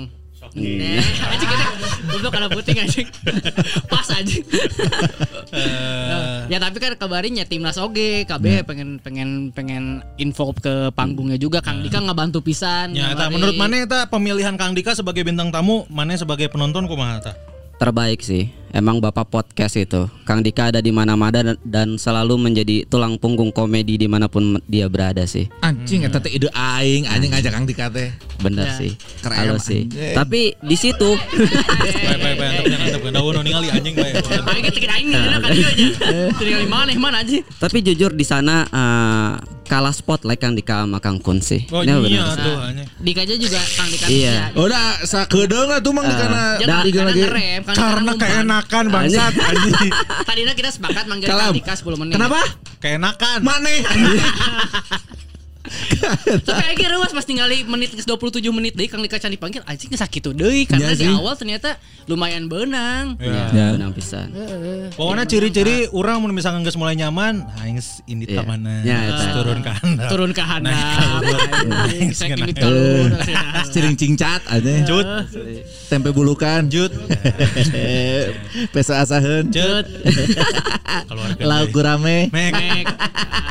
Nah, 0.56 1.02
anjing 1.34 1.48
kita 1.50 1.66
goblok 2.06 2.30
kana 2.30 2.46
puting 2.46 2.78
anjing. 2.78 3.08
Pas 3.92 4.06
anjing. 4.14 4.46
ya 6.46 6.58
tapi 6.62 6.78
kan 6.78 6.94
kabarnya 6.94 7.42
timnas 7.44 7.74
oge 7.76 8.22
KB 8.24 8.62
pengen 8.62 9.02
pengen 9.02 9.50
pengen 9.50 10.06
info 10.16 10.54
ke 10.54 10.94
panggungnya 10.94 11.34
juga 11.34 11.58
Kang 11.58 11.82
Dika 11.82 11.98
ngebantu 11.98 12.46
pisan. 12.46 12.94
Ya, 12.94 13.10
eta 13.10 13.26
ngabarin. 13.26 13.32
menurut 13.34 13.56
mana 13.58 13.74
eta 13.82 14.00
pemilihan 14.06 14.54
Kang 14.54 14.72
Dika 14.72 14.94
sebagai 14.94 15.26
bintang 15.26 15.50
tamu, 15.50 15.82
mana 15.90 16.14
sebagai 16.14 16.46
penonton 16.46 16.86
kumaha 16.86 17.18
eta? 17.20 17.32
Terbaik 17.76 18.22
sih. 18.22 18.48
Emang 18.76 19.00
Bapak 19.00 19.32
podcast 19.32 19.72
itu. 19.80 20.04
Kang 20.28 20.44
Dika 20.44 20.68
ada 20.68 20.84
di 20.84 20.92
mana-mana 20.92 21.40
dan, 21.40 21.56
dan 21.64 21.88
selalu 21.96 22.36
menjadi 22.36 22.84
tulang 22.84 23.16
punggung 23.16 23.48
komedi 23.48 23.96
di 23.96 24.04
mana 24.04 24.28
pun 24.28 24.60
dia 24.68 24.84
berada 24.84 25.24
sih. 25.24 25.48
Anjing 25.64 26.04
eta 26.04 26.20
teh 26.20 26.28
ide 26.28 26.52
aing 26.52 27.08
anjing 27.08 27.32
ngajak 27.32 27.56
Kang 27.56 27.64
Dika 27.64 27.88
teh. 27.88 28.12
Bener 28.36 28.68
Ya. 28.68 28.76
sih. 28.76 28.92
Keren, 29.24 29.32
Halo 29.32 29.56
sih. 29.56 29.88
Tapi 30.12 30.60
di 30.60 30.76
situ 30.76 31.08
daun 33.16 33.40
ningali 33.40 33.72
anjing 33.72 33.96
bae. 33.96 34.12
Aing 34.44 34.68
aing 34.68 35.08
kan 36.68 37.00
mana 37.00 37.24
tapi 37.56 37.80
jujur 37.80 38.12
di 38.12 38.28
sana 38.28 38.68
eh, 38.68 39.30
kalah 39.66 39.90
spotlight 39.90 40.38
Kang 40.38 40.54
Dika 40.54 40.86
sama 40.86 41.00
Kang 41.00 41.18
Kun 41.18 41.40
sih. 41.40 41.64
Oh 41.72 41.80
Ini 41.80 41.96
iya 41.96 42.28
bener. 42.28 42.38
tuh 42.38 42.56
anjing. 42.60 42.88
Dika 43.00 43.20
aja 43.24 43.34
juga 43.40 43.60
Kang 43.74 43.88
Dika. 43.88 44.06
Iya. 44.06 44.36
Udah 44.54 45.00
sakedeung 45.02 45.72
lah 45.72 45.80
tuh 45.82 45.92
mang 45.96 46.06
dikana 46.06 46.60
Jangan 46.60 46.84
tiga 46.84 47.00
karena 47.02 48.12
lagi. 48.12 48.65
Kan 48.66 48.84
keenakan 48.86 48.90
bangsat 48.90 49.34
anjing. 49.38 49.92
Tadinya 50.26 50.54
kita 50.54 50.70
sepakat 50.74 51.04
manggil 51.06 51.30
Kalam. 51.30 51.54
Kang 51.54 51.58
Dika 51.58 51.74
10 51.78 52.00
menit. 52.02 52.14
Kenapa? 52.18 52.40
Keenakan. 52.82 53.38
Maneh. 53.42 53.80
Tapi 56.46 56.74
kira 56.76 56.96
was 56.98 57.12
pas 57.12 57.26
ningali 57.26 57.66
menit 57.66 57.92
ke 57.92 58.02
27 58.02 58.42
menit 58.54 58.72
deui 58.74 58.86
Kang 58.86 59.02
Dika 59.02 59.18
can 59.18 59.30
dipanggil 59.30 59.62
anjing 59.66 59.90
geus 59.90 60.00
sakitu 60.02 60.30
deui 60.32 60.64
karena 60.64 60.92
Iya 60.92 60.98
di 60.98 61.06
awal 61.10 61.34
ternyata 61.34 61.76
lumayan 62.06 62.46
benang. 62.46 63.18
Ya. 63.18 63.50
Ya. 63.50 63.66
Benang 63.74 63.90
pisan. 63.90 64.30
Pokoknya 64.94 65.24
ciri-ciri 65.26 65.90
orang 65.90 66.22
mun 66.22 66.30
misalkan 66.30 66.62
geus 66.62 66.78
mulai 66.78 66.94
nyaman, 66.94 67.42
aing 67.62 67.82
ini 68.06 68.24
Iya. 68.26 68.40
ka 68.40 68.42
mana? 68.46 68.72
Ya, 68.86 68.98
eta. 69.06 69.14
Terus 69.16 69.26
turun 69.34 69.58
ke 69.62 69.72
handap. 69.74 70.08
Turun 70.10 70.30
ke 70.30 70.42
handap. 70.42 71.20
Turun. 72.56 73.10
Ciring 73.74 73.96
cingcat 73.98 74.42
aja. 74.48 74.70
Cut, 74.86 75.06
Tempe 75.90 76.10
bulukan. 76.14 76.66
jut, 76.70 76.88
Pesa 78.74 79.04
cut. 79.04 79.84
Keluarkan. 81.10 81.44
Lauk 81.44 81.68
gurame. 81.74 82.32
Mek. 82.32 82.52
Mek. 82.54 82.86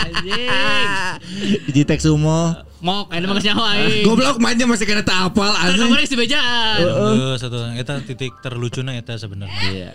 Anjing. 0.05 0.49
Sumo. 2.05 2.53
Mok, 2.85 3.09
ini 3.17 3.25
mah 3.25 3.41
nyawa 3.41 3.65
aing. 3.81 4.05
Goblok 4.05 4.37
mainnya 4.37 4.69
masih 4.69 4.85
kena 4.85 5.01
tak 5.01 5.33
apal 5.33 5.49
Kan 5.49 5.73
anjing. 5.73 5.89
kemarin 5.89 6.05
si 6.05 6.13
bejaan. 6.13 6.77
Geus 6.85 7.41
satu 7.41 7.57
eta 7.73 7.97
titik 8.05 8.37
terlucuna 8.45 8.93
eta 8.93 9.17
sebenarnya. 9.17 9.57
Iya. 9.73 9.89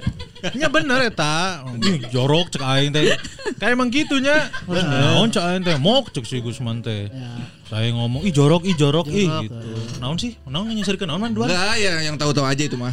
Nya 0.58 0.66
bener 0.66 1.06
eta. 1.06 1.62
Jorok 2.10 2.50
cek 2.50 2.64
aing 2.66 2.90
teh. 2.90 3.14
Kayak 3.62 3.78
emang 3.78 3.94
gitunya. 3.94 4.50
Naon 4.66 5.30
cek 5.30 5.44
aing 5.44 5.62
teh 5.62 5.78
mok 5.78 6.10
cek 6.10 6.26
si 6.26 6.42
Gusman 6.42 6.82
teh. 6.82 7.06
Saya 7.70 7.94
ngomong 7.94 8.26
ih 8.26 8.34
jorok 8.34 8.66
ih 8.66 8.74
jorok 8.74 9.06
ih 9.06 9.30
gitu. 9.46 9.54
Naon 10.02 10.18
sih? 10.18 10.34
Naon 10.50 10.66
nyeserikeun 10.74 11.06
naon 11.06 11.22
man 11.22 11.30
dua? 11.30 11.46
Enggak 11.46 11.78
ya 11.78 11.94
yang 12.02 12.18
tahu-tahu 12.18 12.42
aja 12.42 12.66
itu 12.66 12.74
mah. 12.74 12.90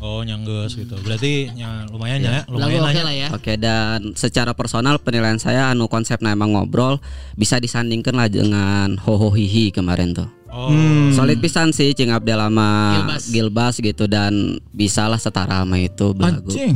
Oh 0.00 0.24
nyanggeus 0.24 0.80
gitu. 0.80 0.96
Berarti 1.04 1.52
ya, 1.52 1.84
lumayan 1.92 2.24
ya, 2.24 2.48
Lagu 2.48 2.72
lumayan 2.72 2.80
oke 2.80 3.00
lah 3.00 3.04
lah 3.04 3.14
ya. 3.14 3.28
ya. 3.28 3.36
Oke 3.36 3.52
dan 3.60 4.16
secara 4.16 4.56
personal 4.56 4.96
penilaian 4.96 5.36
saya 5.36 5.68
anu 5.68 5.92
konsepnya 5.92 6.32
emang 6.32 6.56
ngobrol 6.56 6.96
bisa 7.36 7.60
disandingkan 7.60 8.16
lah 8.16 8.32
dengan 8.32 8.96
hoho 8.96 9.28
hihi 9.36 9.68
kemarin 9.70 10.16
tuh. 10.16 10.28
Oh. 10.50 10.72
Solid 11.14 11.38
pisan 11.38 11.70
sih 11.70 11.94
Cing 11.94 12.10
Abdel 12.10 12.40
sama 12.42 12.96
Gilbas. 12.98 13.22
Gilbas 13.30 13.74
gitu 13.78 14.10
dan 14.10 14.58
bisalah 14.74 15.20
setara 15.20 15.62
sama 15.62 15.78
itu 15.78 16.10
belagu. 16.10 16.50
Anjing. 16.50 16.74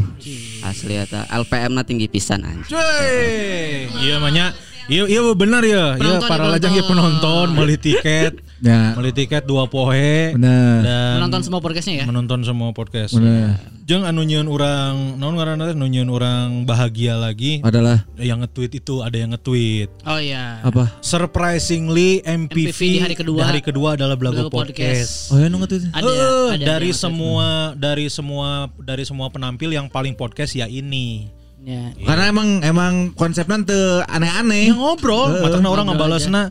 Asli 0.62 0.94
eta 0.94 1.26
LPM 1.26 1.74
na 1.74 1.82
tinggi 1.82 2.06
pisan 2.06 2.46
anjing. 2.46 2.70
Iya 3.98 4.22
makanya 4.22 4.54
Iya 4.84 5.08
iya 5.08 5.20
benar 5.32 5.64
ya. 5.64 5.96
Iya 5.96 6.20
Penonton, 6.20 6.28
para 6.28 6.44
lajang 6.44 6.72
ya 6.76 6.84
penonton. 6.84 7.16
penonton 7.24 7.46
beli 7.56 7.76
tiket. 7.80 8.36
Ya. 8.64 8.96
Beli 8.96 9.12
tiket 9.12 9.44
dua 9.44 9.68
poe. 9.68 10.32
Bener. 10.32 10.80
Dan 10.80 11.20
Menonton 11.20 11.44
semua 11.44 11.60
podcastnya 11.60 12.00
ya. 12.00 12.04
menonton 12.08 12.40
semua 12.40 12.72
podcast. 12.72 13.12
Bener. 13.12 13.60
Jeung 13.84 14.00
anu 14.02 14.24
nyieun 14.24 14.48
urang 14.48 15.20
naon 15.20 15.36
ngaranna 15.36 15.68
teh 15.68 15.76
nu 15.76 15.84
nyieun 15.84 16.08
urang 16.08 16.64
bahagia 16.64 17.20
lagi. 17.20 17.60
Adalah 17.60 18.08
Yang 18.16 18.48
nge-tweet 18.48 18.72
itu 18.80 19.04
ada 19.04 19.12
yang 19.12 19.36
nge-tweet. 19.36 19.92
Oh 20.02 20.16
iya. 20.16 20.64
apa? 20.64 20.88
Surprisingly 21.04 22.24
MPV, 22.24 22.72
MPV 22.72 22.80
di 22.80 22.98
hari 22.98 23.14
kedua. 23.14 23.36
di 23.36 23.44
hari 23.44 23.60
kedua 23.60 23.88
adalah 23.94 24.16
Belagu 24.16 24.48
Belagu 24.48 24.56
podcast. 24.56 25.28
Oh 25.28 25.36
ya 25.36 25.52
nunggu 25.52 25.68
tuh. 25.68 25.84
Ada, 25.92 26.08
Eh, 26.08 26.48
ada 26.56 26.64
dari 26.64 26.88
yang 26.88 26.96
semua 26.96 27.48
dari 27.76 28.08
semua 28.08 28.48
dari 28.80 29.04
semua 29.04 29.28
penampil 29.28 29.68
yang 29.68 29.92
paling 29.92 30.16
podcast 30.16 30.56
ya 30.56 30.64
ini. 30.64 31.28
Ya. 31.60 31.92
Karena 31.96 32.28
emang 32.28 32.60
emang 32.60 32.92
konsepnya 33.12 33.60
tuh 33.60 34.04
aneh-aneh. 34.04 34.68
yang 34.68 34.80
ngobrol 34.80 35.40
matangna 35.40 35.68
orang 35.68 35.84
ngobrol 35.84 36.08
ngebalesna 36.08 36.42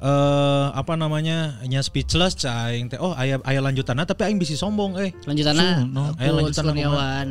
eh 0.00 0.66
apa 0.72 0.96
namanya 0.96 1.60
nya 1.68 1.84
speechless 1.84 2.32
cai 2.32 2.80
teh 2.88 2.96
oh 2.96 3.12
aya 3.12 3.36
aya 3.44 3.60
lanjutanna 3.60 4.08
tapi 4.08 4.24
aing 4.24 4.40
bisi 4.40 4.56
sombong 4.56 4.96
eh 4.96 5.12
Lanjutannya 5.28 5.84
no. 5.92 6.16
Kuns 6.16 6.56
lanjutan 6.56 6.64
Kurniawan. 6.72 7.26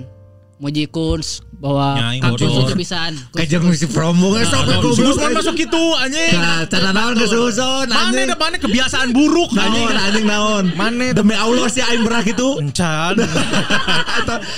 Muji 0.59 0.91
Kuns 0.91 1.39
bahwa 1.55 1.95
bodor. 2.19 2.67
itu 2.67 2.75
pisan. 2.75 3.15
Kuns- 3.15 3.31
Kayak 3.33 3.47
jangan 3.49 3.67
misi 3.69 3.87
promo 3.87 4.27
kan 4.31 4.43
sok 4.43 4.59
Aduh, 4.61 4.91
goblok. 4.91 5.31
Masuk 5.31 5.55
gitu 5.55 5.83
anjing 5.95 6.35
Nah, 6.35 6.67
cara 6.67 6.91
naon 6.91 7.15
kesusun 7.15 7.87
mana 7.87 8.11
anjing. 8.11 8.27
ada 8.27 8.35
mana 8.35 8.55
kebiasaan 8.57 9.07
buruk 9.09 9.51
anjing 9.53 9.87
Naon 9.87 9.95
anjing 10.01 10.25
naon. 10.25 10.63
Mana 10.73 11.05
Demi 11.11 11.31
Allah 11.33 11.63
sih 11.65 11.79
aing 11.79 12.03
berah 12.03 12.23
gitu. 12.23 12.59
encan 12.59 13.15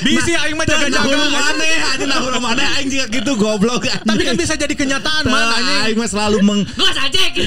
bisi 0.01 0.33
aing 0.33 0.57
mah 0.57 0.65
jaga-jaga 0.65 1.05
Nah, 1.11 1.29
mana 1.29 1.65
anjing 1.87 2.09
nah 2.09 2.39
mana 2.39 2.63
aing 2.75 2.89
juga 2.89 3.05
gitu 3.07 3.31
goblok. 3.35 3.85
tapi 3.85 4.21
kan 4.23 4.33
bisa 4.33 4.53
jadi 4.53 4.73
kenyataan 4.73 5.23
man 5.23 5.37
Tah, 5.37 5.53
anjing 5.55 5.77
aing 5.85 5.97
mah 5.97 6.09
selalu 6.09 6.37
meng 6.41 6.61
Gue 6.65 6.91
saja 6.91 7.19
aing 7.21 7.45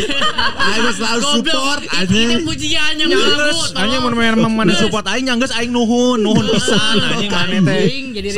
mah 0.81 0.95
selalu 0.95 1.23
support 1.33 1.81
Ini 1.83 1.91
anjing. 1.97 2.29
pujian 2.45 2.93
yang 2.97 3.09
Nyanggeus, 3.11 3.75
anjing 3.75 3.99
mun 3.99 4.15
mana 4.49 4.73
support 4.75 5.05
aing 5.07 5.27
nyanggeus 5.27 5.51
aing 5.53 5.71
nuhun, 5.71 6.19
nuhun 6.19 6.47
pisan 6.49 6.97
anjing 7.03 7.31
mana 7.31 7.59
teh. 7.61 7.83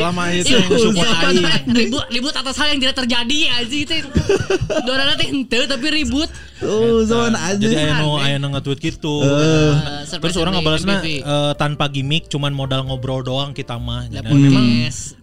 Selama 0.07 0.23
ri- 0.31 0.39
itu 0.39 0.55
yang 0.55 0.71
support 0.71 1.07
Iya, 1.07 1.27
aing. 1.27 1.47
Ribut 1.67 2.05
ribut 2.15 2.35
atas 2.35 2.55
hal 2.55 2.67
yang 2.71 2.81
tidak 2.81 2.97
terjadi 3.03 3.39
anjing 3.59 3.83
itu. 3.83 3.95
Dorana 4.87 5.19
teh 5.19 5.27
henteu 5.27 5.63
tapi 5.67 5.87
ribut. 5.91 6.31
Tuh, 6.57 7.05
zon 7.05 7.37
anjing. 7.37 7.69
Jadi 7.69 7.93
aya 8.25 8.41
nu 8.41 8.49
nge-tweet 8.49 8.79
gitu. 8.81 9.21
Eh, 9.21 10.09
Terus 10.09 10.37
orang 10.41 10.57
ngebalasnya 10.57 11.05
eh, 11.05 11.53
tanpa 11.61 11.91
gimmick, 11.93 12.33
cuman 12.33 12.57
modal 12.57 12.87
ngobrol 12.87 13.21
doang 13.21 13.53
kita 13.53 13.77
mah. 13.77 14.09
Memang, 14.09 14.65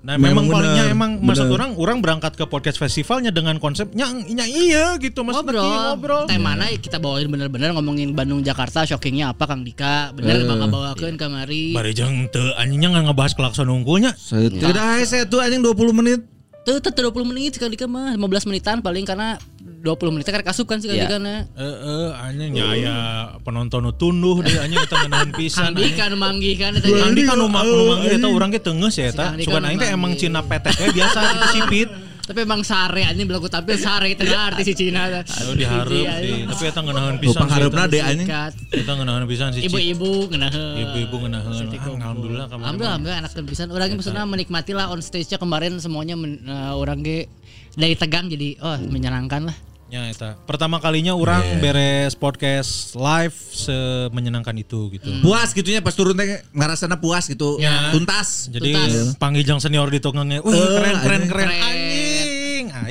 nah 0.06 0.16
memang, 0.20 0.46
palingnya 0.46 0.94
emang 0.94 1.18
maksud 1.24 1.50
orang 1.50 1.74
orang 1.80 2.04
berangkat 2.04 2.38
ke 2.38 2.46
podcast 2.46 2.78
festivalnya 2.78 3.34
dengan 3.34 3.58
konsepnya 3.58 4.12
nya 4.14 4.46
iya 4.46 5.00
gitu 5.00 5.24
maksudnya 5.26 5.58
ngobrol. 5.58 5.88
ngobrol. 5.98 6.24
Temana 6.30 6.70
kita 6.78 7.02
bawain 7.02 7.26
bener-bener 7.26 7.74
ngomongin 7.74 8.14
Bandung 8.14 8.46
Jakarta 8.46 8.86
shockingnya 8.86 9.34
apa 9.34 9.50
Kang 9.50 9.66
Dika. 9.66 10.14
Bener 10.14 10.46
bakal 10.46 10.68
bawakeun 10.70 11.16
kamari. 11.18 11.74
Bari 11.74 11.92
jeung 11.98 12.30
teu 12.30 12.46
anjingnya 12.60 12.94
nggak 12.94 13.06
ngebahas 13.10 13.34
klakson 13.34 13.74
unggulnya. 13.74 14.14
Tidak 14.14 14.73
aja 14.74 15.06
saya 15.06 15.24
tuh 15.30 15.40
anjing 15.44 15.62
20 15.62 15.94
menit. 15.94 16.20
Tuh, 16.64 16.80
tuh, 16.80 16.96
tuh 16.96 17.12
20 17.12 17.28
menit 17.28 17.60
sekali 17.60 17.76
Dika 17.76 17.92
mah 17.92 18.16
15 18.16 18.48
menitan 18.48 18.80
paling 18.80 19.04
karena 19.04 19.36
20 19.84 20.16
menit 20.16 20.24
kan 20.32 20.40
kasup 20.48 20.64
kan 20.64 20.80
sekali 20.80 21.04
Iya. 21.04 21.12
Dika 21.12 21.20
na. 21.20 21.44
Eh 21.60 21.68
eh 21.68 22.10
anjing 22.24 22.56
nya 22.56 22.66
aya 22.72 22.96
penonton 23.44 23.84
nu 23.84 23.92
tunduh 23.92 24.40
deh 24.40 24.56
anjing 24.64 24.80
eta 24.80 24.96
ngeunaheun 24.96 25.32
pisan. 25.36 25.76
Kang 25.76 25.84
Dika 25.84 26.08
nu 26.08 26.16
manggih 26.16 26.56
kan 26.56 26.72
eta. 26.80 26.88
Dika 26.88 27.36
nu 27.36 27.52
mak 27.52 27.68
nu 27.68 27.84
manggih 27.92 28.16
eta 28.16 28.28
urang 28.32 28.50
ge 28.56 28.64
teu 28.64 28.72
geus 28.80 28.96
ya 28.96 29.12
eta. 29.12 29.36
Nu 29.36 29.60
aing 29.60 29.76
teh 29.76 29.92
emang. 29.92 30.16
Cina 30.16 30.40
petek 30.40 30.96
biasa 30.96 31.52
sipit. 31.52 31.92
Tapi 32.24 32.40
emang 32.40 32.64
sare 32.64 33.04
anjing 33.04 33.28
belagu 33.28 33.52
tampil 33.52 33.76
sare 33.76 34.16
itu 34.16 34.24
arti 34.24 34.64
si 34.64 34.74
Cina. 34.74 35.12
Aduh 35.20 35.54
dihareup 35.54 35.92
sih. 35.92 36.48
Tapi 36.48 36.64
eta 36.66 36.80
ngeunaheun 36.80 37.16
Oh, 37.16 37.20
pisan. 37.20 37.36
sih 37.36 37.42
pangharepna 37.44 37.84
eta. 37.84 37.92
deh 37.92 38.02
anjing. 38.02 38.28
Sikat. 38.28 38.54
Eta 38.72 38.92
ngeunaheun 38.94 39.24
pisan 39.28 39.48
si. 39.52 39.60
Ibu-ibu 39.62 40.12
ngeunaheun. 40.32 40.76
Ibu-ibu 40.80 41.16
ngeunaheun. 41.20 41.66
Ah, 41.68 42.00
Alhamdulillah 42.00 42.48
kemarin. 42.48 42.64
Alhamdulillah, 42.64 42.92
alhamdulillah 42.96 43.20
enak 43.20 43.32
pisan. 43.44 43.68
Urang 43.70 43.92
maksudnya 43.92 44.24
menikmati 44.24 44.72
lah 44.72 44.88
on 44.88 45.00
stage-nya 45.00 45.36
kemarin 45.36 45.76
semuanya 45.78 46.16
men, 46.16 46.40
eh, 46.40 46.72
orang 46.72 47.04
ge 47.04 47.28
dari 47.76 48.00
tegang 48.00 48.32
jadi 48.32 48.56
oh 48.58 48.80
menyenangkan 48.80 49.52
lah. 49.52 49.58
Ya 49.90 50.10
eta. 50.10 50.34
Pertama 50.42 50.80
kalinya 50.80 51.14
orang 51.14 51.60
beres 51.60 52.16
podcast 52.16 52.96
live 52.96 53.36
semenyenangkan 53.54 54.56
itu 54.58 54.90
gitu. 54.90 55.06
Puas 55.22 55.52
gitunya 55.52 55.84
pas 55.84 55.94
turun 55.94 56.16
teh 56.16 56.42
ngarasana 56.50 56.98
puas 56.98 57.28
gitu. 57.28 57.60
Ya. 57.60 57.92
Tuntas. 57.92 58.48
Jadi 58.48 58.74
Tuntas. 58.74 59.20
panggil 59.20 59.44
jang 59.44 59.60
senior 59.60 59.86
di 59.88 60.00
tukangnya. 60.00 60.42
Wih 60.42 60.50
Eh, 60.50 60.66
keren 60.72 60.96
keren 60.98 61.22
Keren. 61.28 61.52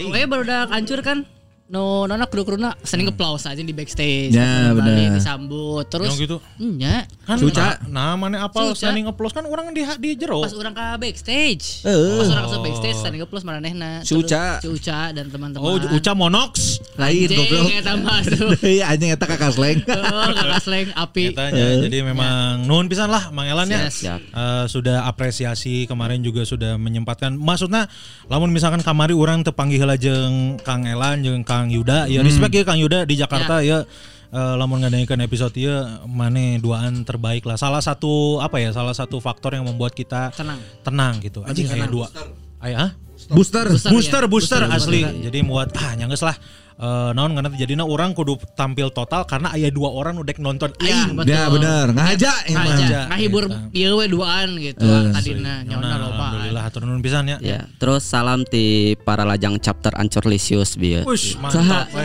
Oh, 0.01 0.13
baru 0.29 0.43
udah 0.49 0.73
hancur 0.73 1.01
kan? 1.05 1.29
No, 1.73 2.05
nona 2.05 2.29
kru 2.29 2.45
kruna 2.45 2.77
sering 2.85 3.09
ngeplaus 3.09 3.49
aja 3.49 3.57
di 3.57 3.73
backstage. 3.73 4.29
Ya, 4.29 4.77
bener. 4.77 5.17
disambut. 5.17 5.89
Terus 5.89 6.13
Yang 6.13 6.21
gitu. 6.29 6.37
Nya, 6.61 7.09
Kan 7.25 7.41
Suca. 7.41 7.81
Nah, 7.89 8.13
mana 8.21 8.45
apal 8.45 8.77
Suca. 8.77 8.93
standing 8.93 9.09
applause 9.09 9.33
kan 9.33 9.49
orang 9.49 9.73
di 9.73 9.81
di 9.81 10.13
jero. 10.21 10.45
pas 10.45 10.53
orang 10.53 10.77
ke 10.77 10.85
backstage. 11.01 11.81
Eh. 11.89 12.21
Pas 12.21 12.29
orang 12.29 12.45
ke 12.45 12.57
backstage 12.61 12.99
standing 13.01 13.25
applause 13.25 13.41
manehna. 13.49 14.05
Si 14.05 14.13
Uca. 14.13 14.61
Si 14.61 14.69
Uca 14.69 15.17
dan 15.17 15.33
teman-teman. 15.33 15.65
Oh, 15.65 15.81
Uca 15.81 16.13
Monox. 16.13 16.77
Lain 17.01 17.25
goblok. 17.33 17.73
eta 17.73 17.97
masuk. 17.97 18.53
Iya 18.73 18.93
anjing 18.93 19.17
eta 19.17 19.25
kakak 19.25 19.57
sleng. 19.57 19.81
Oh, 20.13 20.29
kakak 20.29 20.61
slang 20.61 20.89
api. 20.93 21.33
Katanya. 21.33 21.89
Jadi 21.89 21.99
memang 22.05 22.69
nuhun 22.69 22.85
pisan 22.85 23.09
lah 23.09 23.33
Mang 23.33 23.49
Elan 23.49 23.65
ya. 23.73 23.89
Eh, 23.89 24.65
sudah 24.69 25.09
apresiasi 25.09 25.89
kemarin 25.89 26.21
juga 26.21 26.45
sudah 26.45 26.77
menyempatkan 26.77 27.33
maksudnya 27.33 27.89
lamun 28.29 28.53
misalkan 28.53 28.85
kamari 28.85 29.17
orang 29.17 29.41
tepanggih 29.41 29.81
heula 29.81 29.97
jeung 29.97 30.61
Kang 30.61 30.85
Elan 30.85 31.25
jeung 31.25 31.41
Kang 31.47 31.62
Yuda 31.71 32.09
ya 32.11 32.25
respect 32.25 32.55
ya 32.57 32.65
Kang 32.65 32.81
Yuda 32.81 33.05
di 33.05 33.15
Jakarta 33.15 33.61
ya. 33.63 33.85
Eh, 34.33 34.55
lamun 34.57 34.81
ngadaikeun 34.81 35.21
episode 35.21 35.53
ya 35.61 36.01
mane 36.09 36.57
duaan 36.57 37.05
terbaik 37.05 37.45
lah. 37.45 37.61
Salah 37.61 37.85
satu 37.85 38.41
apa 38.41 38.57
ya? 38.65 38.73
Salah 38.73 38.97
satu 38.97 39.21
faktor 39.21 39.53
yang 39.53 39.69
membuat 39.69 39.93
kita 39.93 40.33
Tenang. 40.33 40.57
tenang 40.81 41.15
gitu. 41.21 41.45
Anjing 41.45 41.69
aya 41.69 41.85
dua. 41.85 42.09
Aya 42.57 42.77
ah? 42.89 42.91
Booster. 43.29 43.69
Booster, 43.69 43.93
booster, 43.93 44.23
ya. 44.25 44.29
booster, 44.29 44.61
Booster, 44.61 44.63
asli. 44.73 45.01
booster. 45.05 45.25
Jadi 45.29 45.39
muat 45.45 45.69
ah 45.77 45.93
nyangges 46.01 46.25
lah. 46.25 46.37
Eh 46.75 47.11
naon 47.13 47.33
karena 47.33 47.49
jadinya 47.53 47.85
orang 47.85 48.11
kudu 48.11 48.37
tampil 48.53 48.89
total 48.89 49.23
karena 49.23 49.51
aya 49.51 49.69
dua 49.69 49.89
orang 49.89 50.17
udah 50.17 50.33
nonton 50.37 50.73
Iya, 50.79 51.05
aing. 51.05 51.15
betul. 51.15 51.31
Ya 51.31 51.43
bener, 51.47 51.87
ngaja 51.91 52.33
emang. 52.47 52.65
Aja, 52.65 52.75
Aja, 52.83 53.01
ngahibur 53.09 53.45
gitu. 53.47 53.57
ieu 53.75 53.93
we 53.95 54.07
duaan 54.07 54.49
gitu 54.57 54.83
Eh, 54.83 55.13
tadina 55.13 55.63
Nyona, 55.63 55.69
nyona 55.69 55.97
loba. 55.97 56.15
alhamdulillah 56.33 56.63
hatur 56.63 56.83
nuhun 56.83 57.01
pisan 57.01 57.25
ya. 57.27 57.37
Ya, 57.39 57.61
terus 57.77 58.03
salam 58.03 58.43
ti 58.43 58.65
para 58.99 59.23
lajang 59.23 59.59
chapter 59.59 59.93
Ancur 59.95 60.25
Lisius 60.25 60.75
bieu. 60.75 61.03
Wush, 61.03 61.37
mantap. 61.37 61.87
we. 61.91 62.03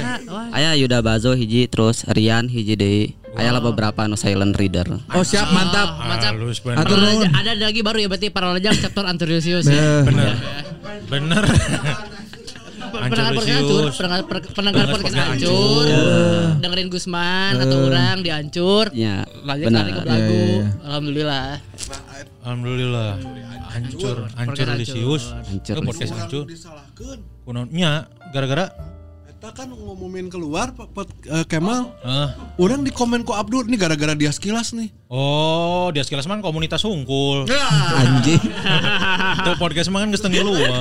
Aya 0.51 0.75
Yuda 0.75 0.99
Bazo 0.99 1.31
hiji 1.31 1.65
terus 1.65 2.05
Rian 2.05 2.45
hiji 2.45 2.75
deui. 2.75 3.05
Aya 3.33 3.49
lah 3.51 3.61
beberapa 3.61 4.01
anu 4.01 4.13
silent 4.13 4.53
reader. 4.53 4.89
Oh 5.11 5.21
siap 5.21 5.49
mantap. 5.49 5.95
Mantap. 5.99 6.33
Halus 6.33 6.57
bener. 6.59 6.81
Atur 6.81 6.97
laja- 6.97 7.29
ada 7.31 7.51
lagi 7.55 7.81
baru 7.81 7.97
ya 7.99 8.07
berarti 8.07 8.27
para 8.27 8.49
lajang 8.49 8.73
chapter 8.75 9.05
Antonius 9.05 9.45
Nah, 9.45 9.61
ya. 9.63 10.01
Bener. 10.03 10.33
Bener. 11.07 11.43
Pendengar 12.97 13.33
podcast 13.37 13.57
hancur, 13.61 13.83
pendengar 13.93 14.21
per- 14.25 14.49
pendengar 14.57 14.85
podcast 14.89 15.15
hancur. 15.15 15.85
Dengerin 16.57 16.87
Gusman 16.89 17.53
atau 17.61 17.77
orang 17.85 18.17
dihancur. 18.25 18.85
Ya, 18.97 19.23
lari 19.45 19.63
ke 19.69 19.69
lagu. 19.69 20.05
Ya, 20.09 20.17
ya, 20.17 20.65
Alhamdulillah. 20.89 21.47
Alhamdulillah. 22.41 23.11
Hancur, 23.69 24.17
hancur. 24.33 24.65
Lisius. 24.73 25.23
Hancur. 25.29 25.75
Podcast 25.85 26.13
hancur. 26.17 26.43
Kunonya 27.45 28.09
gara-gara? 28.33 28.73
Eta 29.37 29.53
kan 29.53 29.69
ngumumin 29.69 30.33
keluar 30.33 30.73
Pak 30.73 31.29
eh, 31.29 31.45
Kemal. 31.45 31.93
Orang 32.57 32.81
di 32.81 32.89
komen 32.89 33.21
ku 33.21 33.37
Abdur 33.37 33.69
nih 33.69 33.77
gara-gara 33.77 34.17
dia 34.17 34.33
sekilas 34.33 34.73
nih 34.73 34.89
oh, 35.07 35.87
dia 35.91 36.03
sekilas 36.03 36.27
man 36.27 36.39
komunitas 36.39 36.83
hungkul. 36.83 37.47
Anjing. 37.95 38.41
Itu 39.43 39.51
podcast 39.57 39.87
mah 39.89 40.03
kan 40.03 40.11
geus 40.11 40.23
teu 40.23 40.31
ngiluar. 40.31 40.77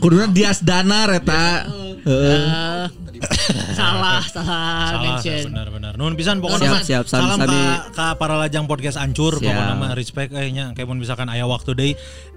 Kuduna 0.00 0.26
Dias 0.28 0.60
Danar 0.60 1.12
eta. 1.12 1.68
Heeh. 2.02 2.88
Eh, 3.22 3.74
salah, 3.78 4.18
salah 4.26 4.90
Salah, 4.90 5.02
mention. 5.14 5.46
benar-benar. 5.54 5.94
Nun 5.94 6.18
pisan 6.18 6.42
pokoknya 6.42 6.66
Siap, 6.66 6.74
mah 6.74 6.82
siap, 6.82 7.04
salam 7.06 7.38
sami-sami. 7.38 7.54
ka, 7.54 7.70
ka 7.94 8.06
para 8.18 8.34
lajang 8.34 8.66
podcast 8.66 8.98
ancur 8.98 9.38
Siap. 9.38 9.46
pokoknya 9.46 9.74
mah 9.78 9.92
respect 9.94 10.34
eh 10.34 10.50
nya 10.50 10.74
kayak 10.74 10.90
mun 10.90 10.98
misalkan 10.98 11.30
aya 11.30 11.46
waktu 11.46 11.70
deui. 11.78 11.92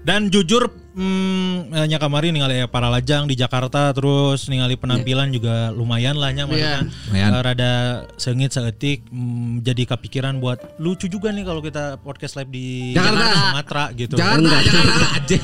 Dan 0.06 0.30
jujur 0.30 0.70
hmm, 0.94 1.74
nya 1.90 1.98
kamari 1.98 2.30
ningali 2.30 2.62
para 2.70 2.86
lajang 2.86 3.26
di 3.26 3.34
Jakarta 3.34 3.90
terus 3.90 4.46
ningali 4.46 4.78
penampilan 4.78 5.34
juga 5.34 5.74
lumayan 5.74 6.14
lah 6.14 6.30
nya 6.30 6.46
maksudnya. 6.46 6.86
Lumayan. 7.10 7.30
Eh, 7.34 7.42
rada 7.42 7.72
sengit 8.14 8.54
seetik 8.54 9.02
mm, 9.10 9.66
jadi 9.66 9.82
kepikiran 9.90 10.38
buat 10.38 10.78
lucu 10.78 11.05
juga 11.08 11.28
nih 11.32 11.44
kalau 11.46 11.60
kita 11.64 11.98
podcast 12.02 12.36
live 12.38 12.50
di 12.50 12.66
Jakarta. 12.94 13.26
Sumatera 13.56 13.84
gitu. 13.94 14.14
Jakarta, 14.14 14.56
Jakarta 14.62 15.06
aja. 15.16 15.36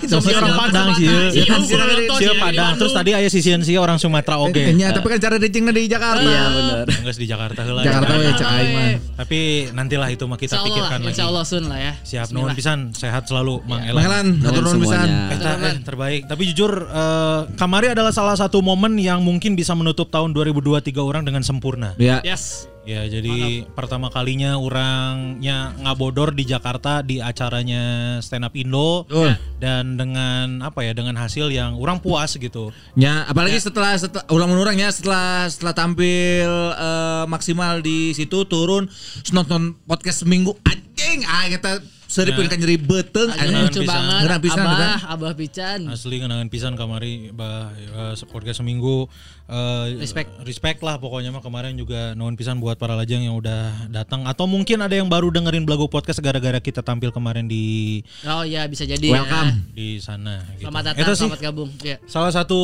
Orang 0.43 0.55
Padang 0.59 0.89
sih, 0.97 1.07
Iya, 1.07 1.29
ya. 1.33 1.45
kan, 1.49 1.61
Si 1.63 1.73
si 1.73 1.75
nonton, 1.77 2.17
si 2.19 2.25
si 2.27 2.35
Padang. 2.39 2.73
Terus 2.79 2.93
tadi 2.93 3.11
aya 3.15 3.29
si 3.31 3.41
Sian 3.41 3.63
orang 3.79 3.99
Sumatera 3.99 4.37
oke. 4.43 4.63
Nya, 4.75 4.93
tapi 4.95 5.07
kan 5.09 5.19
cara 5.19 5.35
reachingnya 5.39 5.73
di 5.75 5.83
Jakarta. 5.89 6.23
Iya 6.23 6.43
benar. 6.51 6.85
Enggak 6.89 7.17
di 7.19 7.27
Jakarta 7.27 7.61
heula. 7.67 7.81
Jakarta 7.83 8.13
ya. 8.13 8.19
we 8.19 8.33
cek 8.35 8.49
aing 8.49 8.71
mah. 8.73 8.89
Tapi 9.23 9.39
nantilah 9.75 10.09
itu 10.11 10.25
mah 10.27 10.39
kita 10.39 10.57
pikirkan 10.63 10.99
lah, 10.99 11.09
lagi. 11.09 11.15
insya 11.15 11.27
Allah 11.29 11.45
sun 11.45 11.65
lah 11.69 11.79
ya. 11.79 11.93
Siap 12.03 12.29
nuhun 12.35 12.53
pisan, 12.55 12.79
sehat 12.95 13.27
selalu 13.29 13.63
Mang 13.67 13.83
Elan. 13.87 13.97
Mang 13.97 14.07
Elan, 14.09 14.27
hatur 14.43 14.63
nuhun 14.67 14.81
pisan. 14.83 15.09
Eta, 15.33 15.51
eh, 15.59 15.75
terbaik. 15.85 16.23
Tapi 16.27 16.43
jujur 16.53 16.73
eh, 16.89 17.41
Kamari 17.57 17.89
adalah 17.93 18.11
salah 18.15 18.37
satu 18.39 18.61
momen 18.65 18.99
yang 18.99 19.21
mungkin 19.23 19.55
bisa 19.55 19.73
menutup 19.77 20.09
tahun 20.11 20.35
2023 20.35 20.93
orang 21.03 21.23
dengan 21.23 21.43
sempurna. 21.45 21.95
Ya. 21.99 22.19
Yes. 22.27 22.67
Ya, 22.83 23.07
jadi 23.07 23.63
pertama 23.79 24.11
kalinya 24.11 24.59
orangnya 24.59 25.71
ngabodor 25.79 26.35
di 26.35 26.43
Jakarta 26.43 26.99
di 27.07 27.23
acaranya 27.23 28.19
Stand 28.19 28.47
Up 28.51 28.55
Indo. 28.59 29.07
Betul. 29.07 29.39
dan 29.63 29.95
dengan 29.95 30.59
apa 30.67 30.83
ya 30.83 30.91
dengan 30.91 31.15
hasil 31.15 31.47
yang 31.55 31.79
orang 31.79 32.03
puas 32.03 32.35
gitu. 32.35 32.75
Ya, 32.99 33.23
apalagi 33.31 33.63
setelah 33.63 33.95
setelah 33.95 34.27
ulang 34.35 34.51
orang 34.59 34.75
ya 34.75 34.91
setelah 34.91 35.47
setelah 35.47 35.71
tampil 35.71 36.51
eh, 36.75 37.25
maksimal 37.31 37.79
di 37.79 38.11
situ 38.11 38.43
turun 38.51 38.91
nonton 39.31 39.79
podcast 39.87 40.27
seminggu 40.27 40.59
anjing. 40.67 41.23
Ah 41.23 41.47
kita 41.47 41.79
seripun 42.13 42.45
kan 42.45 42.57
nyeri 42.57 42.77
beteng 42.77 43.27
Aja 43.27 43.41
anjing. 43.43 43.65
lucu 43.65 43.81
banget. 43.83 44.21
Pisan, 44.39 44.61
Abah. 44.61 44.97
Abah 45.09 45.33
Pican. 45.33 45.81
Asli 45.87 46.17
kenangan 46.19 46.47
pisan 46.47 46.75
kamari 46.75 47.33
bah 47.33 47.73
eh, 47.73 48.13
podcast 48.27 48.61
seminggu 48.61 49.09
eh, 49.47 49.97
Respect. 49.97 50.29
respect 50.43 50.79
lah 50.81 50.97
pokoknya 50.97 51.31
mah 51.31 51.41
kemarin 51.41 51.73
juga 51.75 52.13
nuhun 52.13 52.35
pisan 52.35 52.59
buat 52.59 52.77
para 52.77 52.93
lajang 52.93 53.23
yang 53.23 53.35
udah 53.35 53.89
datang 53.89 54.25
atau 54.25 54.45
mungkin 54.45 54.79
ada 54.79 54.93
yang 54.93 55.07
baru 55.07 55.31
dengerin 55.31 55.63
Blago 55.63 55.87
podcast 55.87 56.21
gara-gara 56.21 56.59
kita 56.59 56.81
tampil 56.81 57.09
kemarin 57.11 57.45
di 57.45 58.01
Oh 58.23 58.43
iya 58.43 58.67
bisa 58.67 58.85
jadi. 58.85 59.09
Welcome. 59.09 59.73
di 59.73 59.97
sana 59.97 60.45
gitu. 60.55 60.69
Selamat 60.69 60.83
Itu 60.83 60.91
datang, 60.95 61.15
sih 61.15 61.21
selamat 61.25 61.41
gabung. 61.43 61.71
Ya. 61.81 61.97
salah 62.05 62.29
satu 62.31 62.61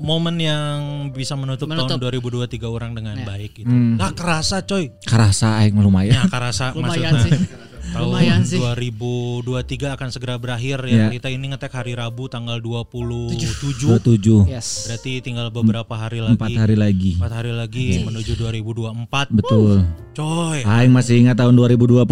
momen 0.00 0.36
yang 0.36 0.78
bisa 1.10 1.32
menutup, 1.34 1.64
Menutup. 1.66 1.96
tahun 1.96 2.20
2023 2.20 2.66
orang 2.66 2.92
dengan 2.92 3.16
Ya. 3.16 3.24
baik 3.24 3.52
gitu. 3.56 3.70
Hmm. 3.70 3.96
Nah, 3.96 4.12
kerasa 4.12 4.60
coy. 4.60 4.92
Kerasa 5.00 5.56
aing 5.58 5.76
lumayan. 5.76 6.12
Ya, 6.12 6.22
kerasa 6.26 6.72
Lumayan 6.72 7.14
maksudnya. 7.14 7.38
sih. 7.38 7.68
Tahun 7.90 8.06
Lumayan 8.06 8.44
sih. 8.46 8.60
2023 8.60 9.96
akan 9.96 10.08
segera 10.12 10.36
berakhir 10.36 10.78
ya. 10.86 11.08
Ya. 11.08 11.08
Kita 11.10 11.32
ini 11.32 11.50
ngetek 11.50 11.72
hari 11.72 11.96
Rabu 11.96 12.28
tanggal 12.28 12.60
27. 12.60 13.98
27 13.98 14.46
Yes. 14.46 14.86
Berarti 14.86 15.12
tinggal 15.24 15.48
beberapa 15.48 15.96
hari 15.96 16.20
lagi. 16.20 16.36
empat 16.36 16.54
hari 16.54 16.76
lagi. 16.76 17.12
Empat 17.16 17.32
hari 17.34 17.52
lagi 17.56 18.04
menuju 18.04 18.32
2024. 18.36 19.32
Betul. 19.32 19.82
Coy. 20.14 20.60
Aing 20.66 20.92
masih 20.92 21.22
ingat 21.24 21.38
tahun 21.38 21.54
2023 21.56 22.04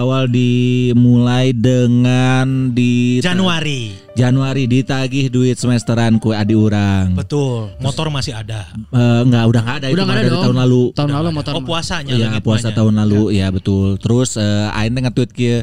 awal 0.00 0.24
dimulai 0.26 1.52
dengan 1.52 2.70
di 2.72 3.20
Januari. 3.20 3.92
Januari 4.12 4.68
ditagih 4.68 5.26
duit 5.26 5.56
semesteran 5.56 6.16
kue 6.16 6.32
adi 6.32 6.52
urang. 6.52 7.16
Betul. 7.16 7.72
Motor 7.78 8.06
masih 8.08 8.36
ada. 8.36 8.68
Eh, 8.92 9.20
enggak 9.24 9.44
udah 9.48 9.60
enggak 9.62 9.76
ada 9.78 9.86
itu 9.86 9.94
Udah 9.94 10.04
nggak 10.04 10.06
mah 10.06 10.12
ada 10.12 10.22
dari 10.22 10.30
dong. 10.30 10.44
tahun 10.44 10.58
lalu. 10.60 10.82
Tahun 10.92 11.10
lalu 11.12 11.28
motor. 11.30 11.52
Oh 11.52 11.62
puasanya 11.62 12.12
Iya 12.12 12.26
langit 12.28 12.42
puasa 12.42 12.68
banyak. 12.68 12.76
tahun 12.76 12.94
lalu 12.98 13.22
ya 13.32 13.48
betul. 13.48 13.96
Terus 13.96 14.36
eh, 14.36 14.68
aing 14.70 14.92
teh 14.92 15.02
nge-tweet 15.02 15.30
kieu 15.32 15.56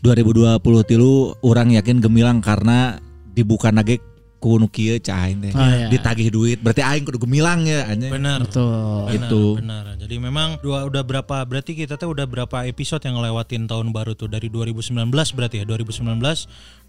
2020 0.00 0.56
tilu 0.86 1.12
orang 1.40 1.68
yakin 1.70 2.00
gemilang 2.00 2.40
karena 2.40 2.96
dibuka 3.30 3.68
nage 3.68 4.00
ku 4.36 4.56
nu 4.56 4.64
kieu 4.66 4.96
cah 4.96 5.28
aing 5.28 5.36
teh. 5.38 5.52
Oh, 5.52 5.60
iya. 5.60 5.92
Ditagih 5.92 6.32
duit 6.32 6.58
berarti 6.58 6.80
aing 6.80 7.04
kudu 7.04 7.20
gemilang 7.20 7.68
ya 7.68 7.84
anjing. 7.84 8.08
Benar. 8.08 8.40
Betul. 8.40 8.64
Benar, 9.04 9.12
Gitu. 9.12 9.42
Benar. 9.60 9.84
Jadi 10.00 10.16
memang 10.16 10.56
dua 10.58 10.88
udah 10.88 11.04
berapa 11.04 11.44
berarti 11.44 11.76
kita 11.76 11.94
tuh 11.94 12.10
udah 12.10 12.24
berapa 12.24 12.64
episode 12.64 13.04
yang 13.04 13.20
ngelewatin 13.20 13.68
tahun 13.68 13.92
baru 13.92 14.16
tuh 14.16 14.26
dari 14.26 14.48
2019 14.48 14.96
berarti 15.12 15.60
ya 15.60 15.64
2019 15.68 16.16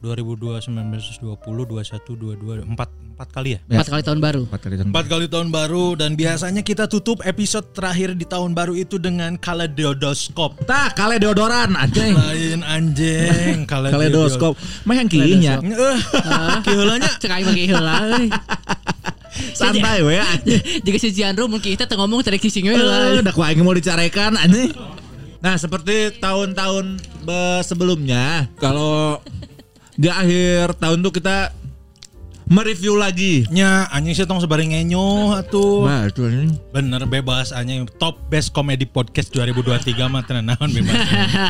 2020 0.01 0.65
19 0.65 1.21
20 1.21 1.37
21 1.69 2.65
22 2.65 2.65
4 2.65 2.73
4 3.13 3.37
kali 3.37 3.49
ya. 3.53 3.59
Empat 3.63 3.87
kali 3.87 4.01
tahun 4.01 4.17
baru. 4.17 4.41
Empat 4.43 4.61
kali 4.61 4.73
tahun. 4.75 4.87
Empat 4.89 5.05
kali 5.05 5.25
tahun 5.29 5.47
baru 5.47 5.85
dan 5.93 6.11
biasanya 6.13 6.61
kita 6.61 6.89
tutup 6.89 7.21
episode 7.21 7.69
terakhir 7.69 8.17
di 8.17 8.25
tahun 8.25 8.51
baru 8.51 8.73
itu 8.73 8.97
dengan 8.97 9.37
kaleidoskop. 9.37 10.65
Tah 10.65 10.89
kale 10.91 11.21
deodoran 11.21 11.77
anjing. 11.77 12.17
Lain 12.17 12.65
anjing 12.65 13.65
Kaleidoskop. 13.69 14.57
Mah 14.83 14.95
yang 14.95 15.05
kieunya. 15.05 15.61
Eh, 15.61 15.97
kiheulanya 16.65 17.09
Cek 17.21 17.29
aing 17.31 17.45
bagi 17.45 17.65
heula 17.67 17.93
euy. 18.09 18.25
Santai 19.53 20.01
we 20.01 20.17
anjing. 20.17 20.81
Jika 20.81 20.97
si 20.97 21.13
Jianro 21.13 21.45
mungkin 21.45 21.71
kita 21.71 21.85
teu 21.85 21.95
ngomong 21.95 22.25
tadi 22.25 22.41
kissing 22.41 22.65
we 22.65 22.73
Eh, 22.73 22.75
heula. 22.75 23.21
Udah 23.21 23.29
ku 23.29 23.45
aing 23.45 23.61
mau 23.61 23.71
dicarekan 23.71 24.33
anjing. 24.33 24.73
Nah, 25.41 25.57
seperti 25.57 26.17
tahun-tahun 26.17 26.97
be- 27.21 27.61
sebelumnya, 27.61 28.45
kalau 28.55 29.17
di 29.95 30.07
akhir 30.07 30.79
tahun 30.79 31.03
tuh 31.03 31.13
kita 31.15 31.51
mereview 32.51 32.93
lagi. 32.93 33.47
nya 33.47 33.87
anjing 33.87 34.11
sih 34.13 34.27
tong 34.27 34.37
sebaring 34.37 34.69
ngenyo 34.69 35.07
atuh. 35.33 35.87
Wah, 35.87 36.03
itu 36.05 36.21
anjing. 36.21 36.51
Bener 36.69 36.99
bebas 37.05 37.49
anjing 37.49 37.87
top 37.95 38.19
best 38.27 38.51
comedy 38.51 38.83
podcast 38.83 39.31
2023 39.31 39.71
mah 40.05 40.21
tenan 40.21 40.51
naon 40.51 40.67
bebas. 40.69 40.91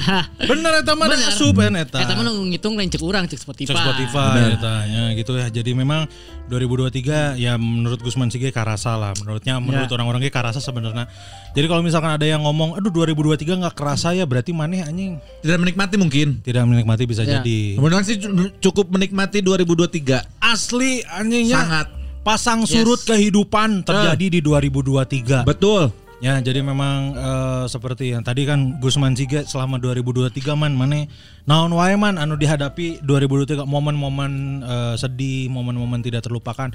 Bener 0.50 0.72
eta 0.78 0.94
mah 0.94 1.10
Bener. 1.10 1.26
asup 1.28 1.58
eta. 1.58 1.98
Eta 1.98 2.14
mah 2.14 2.24
nu 2.24 2.46
ngitung 2.48 2.78
lain 2.78 2.88
cek 2.88 3.02
urang 3.02 3.26
cek 3.26 3.42
Spotify. 3.42 3.68
Cek 3.68 3.78
Spotify 3.78 4.54
eta 4.54 4.74
ya 4.86 5.04
gitu 5.14 5.32
ya. 5.34 5.50
Jadi 5.50 5.74
memang 5.74 6.06
2023 6.48 7.36
ya 7.36 7.56
menurut 7.56 7.98
Gusman 7.98 8.30
Sige 8.30 8.52
karasa 8.52 8.94
lah 8.94 9.18
menurutnya 9.18 9.58
menurut 9.58 9.88
Ya. 9.88 9.94
orang-orang 9.94 10.22
ge 10.22 10.30
karasa 10.30 10.60
sebenarnya. 10.60 11.10
Jadi 11.52 11.66
kalau 11.66 11.82
misalkan 11.82 12.12
ada 12.12 12.24
yang 12.24 12.44
ngomong 12.44 12.76
aduh 12.76 12.92
2023 12.92 13.58
nggak 13.58 13.74
kerasa 13.74 14.14
ya 14.14 14.24
berarti 14.24 14.52
maneh 14.52 14.80
anjing 14.82 15.18
Tidak 15.42 15.58
menikmati 15.58 15.96
mungkin. 15.96 16.40
tidak 16.40 16.64
menikmati 16.64 17.04
bisa 17.04 17.24
Ya. 17.24 17.40
jadi. 17.40 17.76
Kemudian 17.76 18.04
sih 18.04 18.16
cu- 18.16 18.32
cukup 18.62 18.88
menikmati 18.90 19.42
2023. 19.42 20.22
Asli 20.38 20.91
anjingnya 21.08 21.60
Sangat. 21.64 21.88
pasang 22.28 22.68
surut 22.68 23.00
kehidupan 23.08 23.88
terjadi 23.88 24.26
di 24.28 24.40
2023. 24.44 25.48
Betul. 25.48 25.96
Ya, 26.22 26.38
jadi 26.38 26.62
memang 26.62 27.18
eh, 27.18 27.66
seperti 27.66 28.14
yang 28.14 28.22
tadi 28.22 28.46
kan 28.46 28.78
Gusman 28.78 29.18
Sige 29.18 29.42
selama 29.42 29.82
2023 29.82 30.54
man 30.54 30.78
mana 30.78 31.10
naon 31.50 31.74
wae 31.74 31.98
man 31.98 32.22
anu 32.22 32.38
dihadapi 32.38 33.02
2023 33.02 33.66
momen-momen 33.66 34.62
eh, 34.62 34.96
sedih, 35.02 35.50
momen-momen 35.50 36.06
tidak 36.06 36.22
terlupakan 36.30 36.70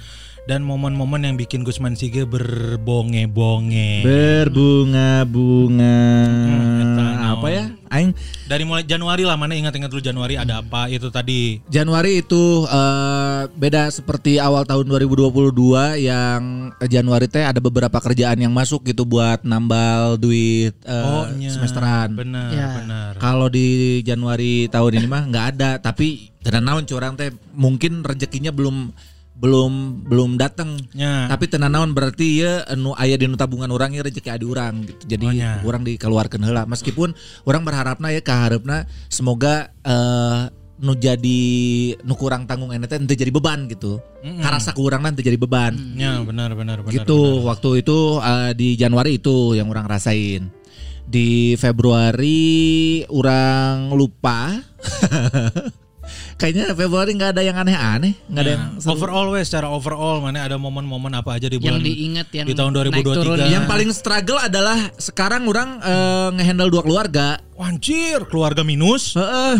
dan 0.46 0.62
momen-momen 0.62 1.26
yang 1.26 1.34
bikin 1.34 1.66
Gusman 1.66 1.98
Sige 1.98 2.22
berbonge-bonge. 2.22 4.06
Berbunga-bunga. 4.06 5.98
Hmm, 6.46 7.34
apa 7.34 7.48
ya? 7.50 7.64
Aing 7.86 8.14
Dari 8.46 8.62
mulai 8.62 8.82
Januari 8.82 9.22
lah 9.22 9.34
mana 9.34 9.54
ingat-ingat 9.54 9.90
dulu 9.90 9.98
Januari 9.98 10.38
ada 10.38 10.62
apa 10.62 10.86
itu 10.86 11.10
tadi. 11.10 11.58
Januari 11.66 12.22
itu 12.22 12.62
eh, 12.62 13.42
beda 13.50 13.90
seperti 13.90 14.38
awal 14.38 14.62
tahun 14.62 14.86
2022 14.86 15.50
yang 15.98 16.70
Januari 16.80 17.26
teh 17.26 17.42
ada 17.42 17.58
beberapa 17.58 17.98
kerjaan 17.98 18.38
yang 18.38 18.54
masuk 18.54 18.86
gitu 18.86 19.02
buat 19.02 19.42
nambal 19.42 20.14
duit 20.14 20.78
eh, 20.82 21.24
nya. 21.36 21.50
semesteran. 21.50 22.14
Benar, 22.14 22.50
Ya. 22.54 22.68
benar. 22.78 23.10
Kalau 23.18 23.50
di 23.50 23.98
Januari 24.02 24.70
tahun 24.70 25.02
ini 25.02 25.06
mah 25.06 25.22
nggak 25.26 25.46
ada, 25.58 25.70
tapi 25.82 26.30
tenan 26.38 26.62
naon 26.62 26.86
curang 26.86 27.18
teh 27.18 27.34
mungkin 27.50 28.06
rezekinya 28.06 28.54
belum 28.54 28.94
belum 29.36 30.02
belum 30.08 30.40
datang. 30.40 30.80
Ya. 30.96 31.28
Tapi 31.28 31.44
tenan 31.46 31.76
naon 31.76 31.92
berarti 31.92 32.40
ya 32.40 32.64
anu 32.66 32.96
aya 32.96 33.20
di 33.20 33.28
nu 33.28 33.36
tabungan 33.36 33.68
orang 33.68 33.92
ya 33.92 34.00
rezeki 34.00 34.32
adi 34.32 34.44
urang 34.44 34.80
gitu. 34.82 35.02
Jadi 35.06 35.26
Oh, 35.28 35.32
nya. 35.32 35.60
orang 35.60 35.84
dikeluarkan 35.84 36.40
heula. 36.40 36.64
Meskipun 36.64 37.12
orang 37.44 37.62
berharapna 37.62 38.08
ya 38.10 38.24
kaharepna 38.24 38.88
semoga 39.12 39.68
eh 39.84 40.48
nu 40.76 40.92
jadi 40.92 41.40
nu 42.04 42.12
kurang 42.12 42.44
tanggung 42.44 42.68
ene 42.68 42.84
teh 42.84 42.96
henteu 42.96 43.12
jadi 43.12 43.32
beban 43.32 43.68
gitu. 43.68 44.00
Karasa 44.40 44.72
ku 44.72 44.84
urang 44.84 45.04
nanti 45.04 45.20
jadi 45.20 45.36
beban. 45.36 45.76
Ya, 45.96 46.20
benar 46.20 46.52
benar 46.52 46.80
benar. 46.80 46.92
gitu. 46.92 47.40
benar. 47.40 47.46
Waktu 47.52 47.68
itu 47.80 47.98
eh, 48.18 48.50
di 48.52 48.68
Januari 48.74 49.16
itu 49.16 49.52
yang 49.52 49.68
orang 49.68 49.84
rasain. 49.84 50.48
Di 51.06 51.54
Februari 51.56 53.04
orang 53.06 53.92
lupa. 53.92 54.52
Kayaknya 56.36 56.64
Februari 56.72 57.10
nggak 57.12 57.30
ada 57.32 57.42
yang 57.42 57.56
aneh-aneh, 57.56 58.12
nggak 58.26 58.42
ada 58.42 58.50
Ya, 58.50 58.56
yang 58.56 58.64
seru. 58.78 58.92
overall 58.94 59.28
wes 59.32 59.46
secara 59.46 59.68
overall 59.68 60.20
mana 60.20 60.42
ada 60.42 60.56
momen-momen 60.56 61.12
apa 61.12 61.36
aja 61.36 61.46
di 61.46 61.56
bulan 61.56 61.78
Yang 61.78 61.86
diingat 61.86 62.28
yang 62.32 62.46
di 62.46 62.54
tahun 62.54 62.70
naik 62.72 63.04
2023. 63.04 63.16
turun. 63.16 63.36
Yang 63.46 63.64
paling 63.64 63.90
struggle 63.90 64.38
adalah 64.38 64.78
sekarang 64.96 65.42
orang 65.44 65.68
eh, 65.80 66.28
ngehandle 66.34 66.68
dua 66.68 66.82
keluarga. 66.82 67.26
Wanjir, 67.56 68.28
keluarga 68.28 68.60
minus. 68.60 69.16
Heeh. 69.16 69.56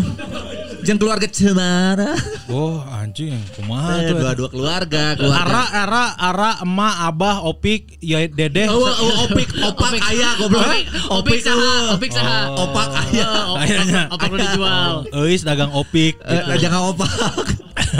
Jeung 0.87 1.03
keluarga 1.03 1.27
Cemara. 1.27 2.15
Oh 2.47 2.79
anjing, 2.79 3.35
kumaha 3.59 4.07
Eh, 4.07 4.15
tuh. 4.15 4.23
dua-dua 4.23 4.47
keluarga, 4.47 5.19
keluarga. 5.19 5.43
Ara, 5.43 5.63
Ara, 5.83 6.05
Ara, 6.15 6.51
emak, 6.63 6.95
abah, 7.11 7.43
opik, 7.43 7.99
ya 7.99 8.23
dedeh. 8.23 8.71
Oh, 8.71 8.87
oh, 8.87 9.27
opik, 9.27 9.51
opak 9.51 9.99
ayah 10.15 10.39
goblok. 10.39 10.63
Opik 11.11 11.43
saha, 11.43 11.91
opik 11.91 12.11
saha. 12.15 12.55
Opak 12.55 12.87
ayah. 13.03 13.59
Kayaknya. 13.59 14.01
Opak 14.15 14.27
lu 14.31 14.37
dijual. 14.39 14.93
Eis 15.27 15.43
dagang 15.43 15.75
opik. 15.75 16.23
Eh, 16.23 16.55
jangan 16.55 16.95
opak. 16.95 17.11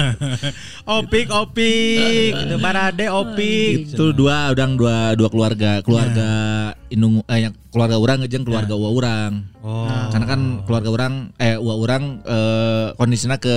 opik, 1.04 1.28
opik. 1.28 2.32
Itu 2.40 2.56
barade 2.56 3.12
opik. 3.12 3.92
Itu 3.92 4.16
dua 4.16 4.56
udang 4.56 4.80
dua 4.80 5.12
dua 5.20 5.28
keluarga, 5.28 5.84
keluarga 5.84 6.32
indung 6.90 7.24
eh 7.28 7.48
yang 7.48 7.54
keluarga 7.72 7.98
orang 8.00 8.24
jeung 8.28 8.46
keluarga 8.48 8.74
uwa 8.76 8.90
orang. 8.92 9.32
Oh. 9.64 9.88
Karena 10.12 10.26
kan 10.28 10.42
keluarga 10.64 10.90
orang 10.92 11.14
eh 11.38 11.56
uwa 11.56 11.76
orang 11.80 12.04
eh, 12.24 12.88
kondisinya 12.96 13.38
ke 13.40 13.56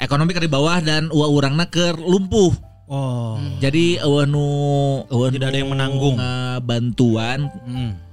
ekonomi 0.00 0.34
ke 0.34 0.42
di 0.44 0.50
bawah 0.50 0.78
dan 0.80 1.08
uwa 1.10 1.26
orangna 1.30 1.66
ke 1.68 1.94
lumpuh. 1.96 2.52
Oh. 2.90 3.38
Jadi 3.62 4.02
eueuh 4.02 4.26
nu 4.26 4.46
Tidak 5.06 5.46
ada 5.46 5.58
yang 5.58 5.70
menanggung. 5.70 6.18
bantuan 6.58 7.46
Hmm. 7.62 8.09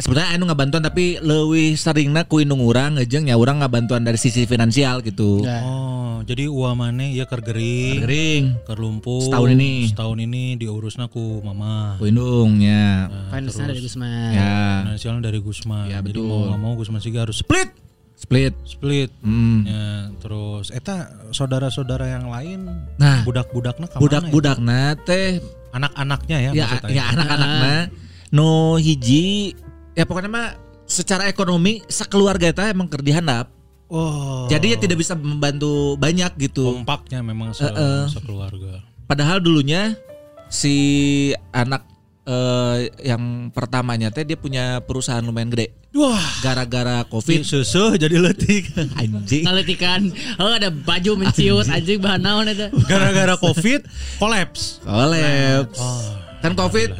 Sebenarnya 0.00 0.36
anu 0.36 0.44
bantuan 0.52 0.82
tapi 0.82 1.16
lebih 1.20 1.76
seringna 1.76 2.24
ku 2.24 2.40
indung 2.40 2.60
urang 2.60 2.96
ngejeng 2.96 3.28
ya 3.28 3.36
urang 3.36 3.60
bantuan 3.68 4.02
dari 4.02 4.16
sisi 4.16 4.44
finansial 4.44 5.00
gitu. 5.00 5.44
Oh, 5.44 6.20
jadi 6.24 6.48
uang 6.48 6.76
mana 6.76 7.06
ya 7.06 7.24
ker 7.24 7.40
gering, 7.40 8.00
Gering, 8.04 8.44
ker 8.64 8.76
lumpuh. 8.76 9.24
Setahun 9.24 9.54
ini. 9.54 9.88
Setahun 9.88 10.18
ini 10.20 10.56
diurusna 10.56 11.06
ku 11.08 11.40
mama. 11.40 11.96
ku 11.96 12.08
indung 12.08 12.58
ya. 12.58 13.08
Finance 13.30 13.56
dari 13.56 13.80
Gusman. 13.80 14.32
Ya, 14.32 14.58
Finansialnya 14.88 15.22
dari 15.28 15.38
Gusman. 15.40 15.86
Ya, 15.88 15.98
Jadi 16.00 16.16
betul. 16.16 16.28
mau 16.28 16.38
nggak 16.48 16.60
mau 16.60 16.72
Gusman 16.74 17.00
Siga 17.00 17.24
harus 17.24 17.40
split, 17.40 17.70
split. 18.16 18.52
split. 18.64 19.10
Hmm. 19.22 19.64
Ya, 19.64 19.84
terus 20.18 20.68
eta 20.70 21.08
saudara-saudara 21.30 22.10
yang 22.10 22.28
lain 22.28 22.68
Nah, 22.96 23.22
budak-budakna 23.24 23.86
ke 23.88 23.96
mana 23.96 24.02
budak-budakna 24.02 24.80
teh 25.04 25.40
ya? 25.40 25.58
Anak-anaknya 25.70 26.36
ya, 26.36 26.50
ya 26.50 26.64
maksudnya. 26.66 26.90
ya 26.98 27.02
anak-anakna 27.14 27.74
no 28.30 28.74
hiji 28.74 29.54
ya 29.92 30.04
pokoknya 30.04 30.30
mah 30.30 30.48
secara 30.84 31.26
ekonomi 31.26 31.80
sekeluarga 31.86 32.50
itu 32.50 32.60
emang 32.62 32.90
keur 32.90 33.00
dihandap. 33.00 33.46
Oh. 33.90 34.46
Jadi 34.46 34.74
ya 34.74 34.78
tidak 34.78 35.02
bisa 35.02 35.14
membantu 35.14 35.94
banyak 35.94 36.30
gitu. 36.38 36.78
kompaknya 36.78 37.22
memang 37.22 37.50
se 37.50 37.62
Eh, 37.62 37.70
eh. 37.70 38.02
sekeluarga. 38.06 38.86
Padahal 39.04 39.42
dulunya 39.42 39.98
si 40.46 40.74
anak 41.50 41.82
eh, 42.22 42.86
yang 43.02 43.50
pertamanya 43.50 44.10
teh 44.10 44.22
dia 44.22 44.38
punya 44.38 44.78
perusahaan 44.80 45.22
lumayan 45.22 45.50
gede. 45.50 45.74
Wah, 45.90 46.22
Gara-gara 46.38 47.02
Covid 47.02 47.42
seusuh 47.42 47.98
jadi 47.98 48.14
letik. 48.14 48.70
anjing. 49.02 49.42
Ngaletikan, 49.42 50.06
oh 50.38 50.54
ada 50.54 50.70
baju 50.70 51.18
menciut 51.18 51.66
anjing 51.66 51.98
bahan 51.98 52.22
naon 52.22 52.46
eta. 52.46 52.70
Gara-gara 52.86 53.34
Covid 53.34 53.90
kolaps. 54.22 54.78
Kolaps. 54.86 55.78
Oh, 55.82 55.98
Kan 56.38 56.54
Covid 56.54 56.94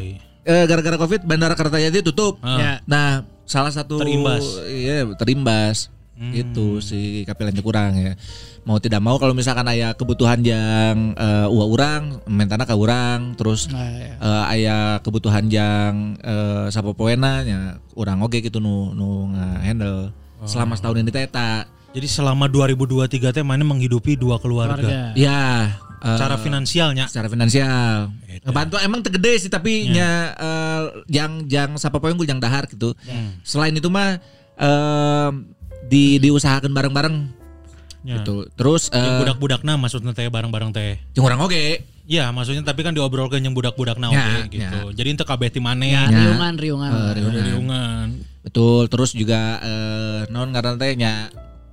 gara-gara 0.66 0.96
Covid 0.98 1.20
Bandara 1.24 1.54
Kertajati 1.54 2.00
tutup. 2.02 2.38
Ya. 2.42 2.80
Nah, 2.84 3.22
salah 3.44 3.70
satu 3.70 3.98
Terimbas. 3.98 4.44
Iya, 4.66 5.06
terimbas. 5.16 5.90
Gitu 6.20 6.84
si 6.84 7.24
kapilannya 7.24 7.64
kurang 7.64 7.96
ya. 7.96 8.12
Mau 8.68 8.76
tidak 8.76 9.00
mau 9.00 9.16
kalau 9.16 9.32
misalkan 9.32 9.64
aya 9.64 9.96
kebutuhan 9.96 10.44
yang 10.44 11.16
eh, 11.16 11.48
uang 11.48 11.70
urang, 11.72 12.02
mentana 12.28 12.68
ke 12.68 12.76
urang, 12.76 13.32
terus 13.40 13.72
Nah, 13.72 13.88
ya. 13.88 14.14
eh, 14.20 14.44
aya 14.52 14.76
kebutuhan 15.00 15.48
yang 15.48 16.20
eh, 16.20 16.68
sapopoena 16.68 17.40
nya 17.40 17.80
urang 17.96 18.20
oge 18.20 18.44
gitu 18.44 18.60
nu 18.60 18.92
nu 18.92 19.32
handle 19.64 20.12
selama 20.44 20.76
setahun 20.76 21.00
ini 21.00 21.08
teh 21.08 21.24
eta. 21.24 21.64
Jadi 21.96 22.06
selama 22.06 22.46
2023 22.46 23.32
teh 23.32 23.42
mana 23.42 23.64
menghidupi 23.64 24.12
dua 24.14 24.36
keluarga. 24.36 24.76
Keluarga. 24.76 25.16
Ya, 25.16 25.72
Secara 26.00 26.36
finansialnya. 26.36 27.04
secara 27.06 27.28
finansial. 27.28 28.08
Gitu. 28.24 28.44
Ngebantu 28.44 28.76
emang 28.78 29.00
tegede 29.00 29.36
sih 29.36 29.48
tapi 29.48 29.88
nya 29.88 30.32
eh, 30.32 30.82
yang 31.08 31.44
yang 31.44 31.76
sapopoe 31.76 32.08
unggul 32.08 32.24
yang 32.24 32.38
dahar 32.38 32.64
gitu. 32.64 32.96
Selain 33.42 33.72
itu 33.72 33.86
mah 33.86 34.16
eh, 34.56 35.30
di 35.86 36.16
diusahakan 36.18 36.70
bareng-bareng 36.70 37.16
Ya. 38.00 38.16
gitu. 38.16 38.48
Terus 38.56 38.88
Yang 38.88 39.04
eh 39.04 39.18
budak-budakna 39.20 39.72
maksudnya 39.76 40.16
teh 40.16 40.24
bareng-bareng 40.26 40.72
teh. 40.72 40.96
jeung 41.12 41.20
urang 41.22 41.44
oge. 41.44 41.84
Iya, 42.08 42.32
maksudnya 42.32 42.64
tapi 42.64 42.80
kan 42.80 42.90
diobrolkan 42.90 43.38
yang 43.38 43.52
budak-budakna 43.52 44.08
Ya, 44.08 44.42
oke 44.42 44.50
gitu. 44.50 44.80
Jadi 44.96 45.08
ente 45.12 45.22
kabeh 45.22 45.46
ti 45.46 45.60
maneh 45.60 45.94
Ya, 45.94 46.08
ya. 46.08 46.26
riungan, 46.26 46.54
riungan. 46.56 46.90
Eh, 46.90 47.10
riungan. 47.14 47.42
riungan. 47.44 48.06
Betul, 48.40 48.88
terus 48.88 49.12
juga 49.12 49.60
eh 49.60 50.20
naon 50.26 50.50
ngaran 50.50 50.74
teh 50.74 50.96
nya 50.96 51.28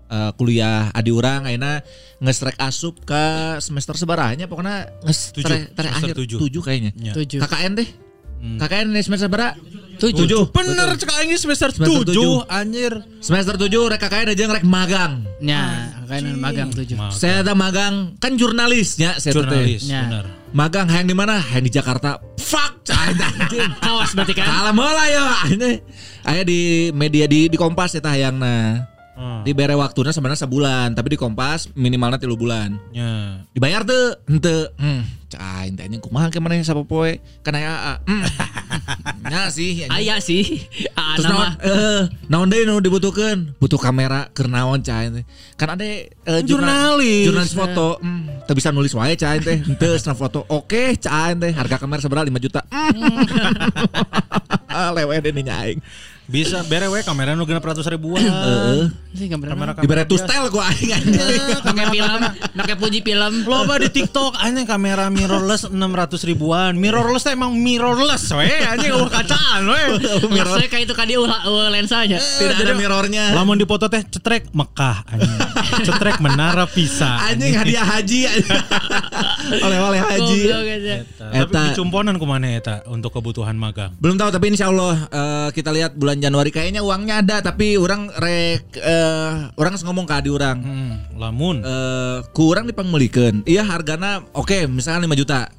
eh, 0.08 0.32
kuliah 0.34 0.90
adi 0.90 1.10
urang 1.10 1.44
ayeuna 1.44 1.84
ngestrek 2.18 2.58
asup 2.58 3.04
ke 3.04 3.24
semester 3.60 3.94
sebarahnya 3.94 4.46
pokoknya 4.46 4.90
nges 5.04 5.32
Tujuh, 5.32 5.44
tere, 5.44 5.58
tere 5.70 5.88
semester 5.88 6.08
akhir 6.10 6.16
tujuh. 6.18 6.38
tujuh 6.40 6.62
kayaknya. 6.62 6.92
Ya. 6.96 7.14
Tujuh. 7.14 7.40
KKN 7.40 7.74
deh. 7.76 7.90
Hmm. 8.38 8.58
KKN 8.58 8.88
di 8.90 9.02
semester 9.02 9.28
berapa? 9.28 9.58
Tujuh. 9.98 10.54
Bener 10.54 10.94
cek 10.94 11.10
aing 11.12 11.34
semester, 11.36 11.74
Semester 11.74 12.06
7 12.06 12.14
tujuh. 12.14 12.46
anjir. 12.48 12.94
Semester 13.18 13.58
7 13.58 13.66
rek 13.88 13.98
KKN 14.00 14.28
aja 14.30 14.44
rek 14.52 14.62
magang. 14.62 15.26
Ya, 15.38 15.90
kayaknya 16.06 16.38
magang 16.38 16.70
tujuh. 16.70 16.94
Ma- 16.94 17.10
Saya 17.10 17.42
ada 17.42 17.58
magang 17.58 18.14
kan 18.16 18.38
jurnalisnya 18.38 19.18
saya 19.18 19.34
jurnalis, 19.34 19.86
Ya. 19.86 20.06
benar. 20.06 20.26
Magang 20.48 20.86
hayang 20.88 21.06
di 21.06 21.18
mana? 21.18 21.42
Hayang 21.42 21.66
di 21.66 21.74
Jakarta. 21.74 22.22
Fuck. 22.38 22.86
Kawas 23.78 24.14
berarti 24.16 24.34
kan. 24.34 24.46
Kalah 24.46 24.74
mola 24.74 25.04
yo. 25.08 25.26
Ini 25.54 25.72
aya 26.24 26.42
di 26.42 26.60
media 26.94 27.26
di 27.26 27.50
di 27.50 27.58
Kompas 27.58 27.94
eta 27.94 28.10
hayangna. 28.10 28.86
Hmm. 29.18 29.42
Di 29.42 29.50
bere 29.52 29.74
waktunya 29.74 30.14
sebenarnya 30.14 30.46
sebulan, 30.46 30.94
tapi 30.94 31.10
di 31.10 31.18
Kompas 31.18 31.74
minimalnya 31.74 32.22
tilu 32.22 32.38
bulan. 32.38 32.78
Ya. 32.94 33.42
Dibayar 33.50 33.82
tuh, 33.82 34.14
ente. 34.30 34.70
Hmm, 34.78 35.02
cai 35.26 35.74
anjing 35.74 35.98
kumaha 35.98 36.30
ke 36.30 36.38
mana 36.38 36.62
sapopoe? 36.62 37.18
Kan 37.42 37.58
aya 37.58 37.98
hmm. 38.06 38.22
Nya 39.26 39.50
sih. 39.58 39.84
anjing. 39.84 39.92
Aya 39.92 40.16
sih. 40.22 40.62
Ah, 40.94 41.18
Terus 41.18 41.26
naon 41.28 41.34
nama. 41.34 41.58
eh 41.66 42.02
naon 42.30 42.46
deui 42.46 42.64
nu 42.64 42.78
dibutuhkeun? 42.78 43.58
Butuh 43.58 43.82
kamera 43.82 44.30
keur 44.32 44.48
naon 44.48 44.86
cai 44.86 45.10
teh. 45.10 45.26
Kan 45.58 45.74
ada 45.74 45.82
eh, 45.82 46.08
jurnal- 46.46 47.02
Jurnalis. 47.02 47.26
Jurnalis 47.26 47.54
foto. 47.58 47.98
Hmm, 47.98 48.30
teu 48.46 48.54
bisa 48.54 48.70
nulis 48.70 48.94
wae 48.94 49.18
cai 49.18 49.42
teh. 49.42 49.58
Henteu 49.60 49.98
cenah 49.98 50.14
foto. 50.14 50.46
Oke, 50.46 50.94
cai 50.94 51.34
teh. 51.34 51.52
Harga 51.58 51.82
kamera 51.82 52.00
seberapa 52.00 52.22
5 52.22 52.38
juta. 52.38 52.62
Hmm. 54.78 54.94
Lewe 54.94 55.18
deh 55.18 55.34
nih 55.34 55.46
aing. 55.50 55.80
Bisa 56.28 56.60
bere 56.68 56.92
we 56.92 57.00
kamera 57.08 57.40
nu 57.40 57.48
genep 57.48 57.64
ratus 57.64 57.88
ribuan. 57.88 58.20
Heeh. 58.28 58.92
Kamera 59.32 59.56
nama. 59.56 59.80
Dibere 59.80 60.04
tu 60.04 60.20
style 60.20 60.52
ku 60.52 60.60
aing 60.60 60.92
anjing. 60.92 61.40
Pakai 61.64 61.88
film, 61.88 62.22
pakai 62.52 62.76
puji 62.76 63.00
film. 63.00 63.48
Loba 63.48 63.80
di 63.80 63.88
TikTok 63.88 64.36
anjing 64.36 64.68
kamera 64.68 65.08
mirrorless 65.08 65.72
600 65.72 66.28
ribuan. 66.28 66.76
Mirrorless 66.76 67.24
teh 67.26 67.34
emang 67.34 67.56
mirrorless 67.56 68.28
we 68.36 68.44
anjing 68.68 68.92
eueuh 68.92 69.08
kacaan 69.08 69.72
we. 69.72 69.82
Maksudnya 70.36 70.68
kayak 70.68 70.84
itu 70.92 70.94
kan 70.94 71.08
dia 71.08 71.18
ulah 71.24 71.48
ulah 71.48 71.72
lensanya. 71.72 72.20
Tidak 72.20 72.60
ada 72.60 72.76
mirrornya. 72.76 73.32
Lamun 73.32 73.56
di 73.56 73.64
foto 73.64 73.88
teh 73.88 74.04
cetrek 74.04 74.52
Mekah 74.52 75.08
anjing. 75.08 75.32
cetrek 75.88 76.20
menara 76.20 76.68
Pisa. 76.68 77.24
Anjing 77.32 77.56
hadiah 77.56 77.88
haji. 77.88 78.20
Oleh-oleh 79.66 80.00
haji. 80.04 80.40
Aja. 80.52 80.96
Tapi 81.18 81.56
Eta. 81.56 81.62
dicumponan 81.72 82.16
ke 82.20 82.26
mana 82.28 82.48
eta 82.52 82.84
untuk 82.92 83.16
kebutuhan 83.16 83.56
magang? 83.58 83.96
Belum 83.98 84.20
tahu 84.20 84.30
tapi 84.30 84.52
insya 84.52 84.70
Allah 84.70 85.08
eh, 85.10 85.50
kita 85.56 85.72
lihat 85.72 85.96
bulan 85.96 86.17
Januari 86.20 86.50
kayaknya 86.50 86.80
uangnya 86.80 87.20
ada 87.20 87.42
tapi 87.42 87.76
orang 87.76 88.10
rek 88.12 88.76
eh, 88.76 89.32
orang 89.54 89.72
harus 89.72 89.84
ngomong 89.84 90.04
ke 90.04 90.14
adi 90.14 90.30
orang 90.30 90.58
Hmm, 90.58 90.94
lamun 91.16 91.62
eh 91.62 92.18
kurang 92.32 92.66
dipangmelikeun. 92.66 93.44
Iya 93.44 93.62
hargana 93.62 94.22
oke 94.32 94.66
misalkan 94.66 95.06
5 95.06 95.16
juta. 95.16 95.50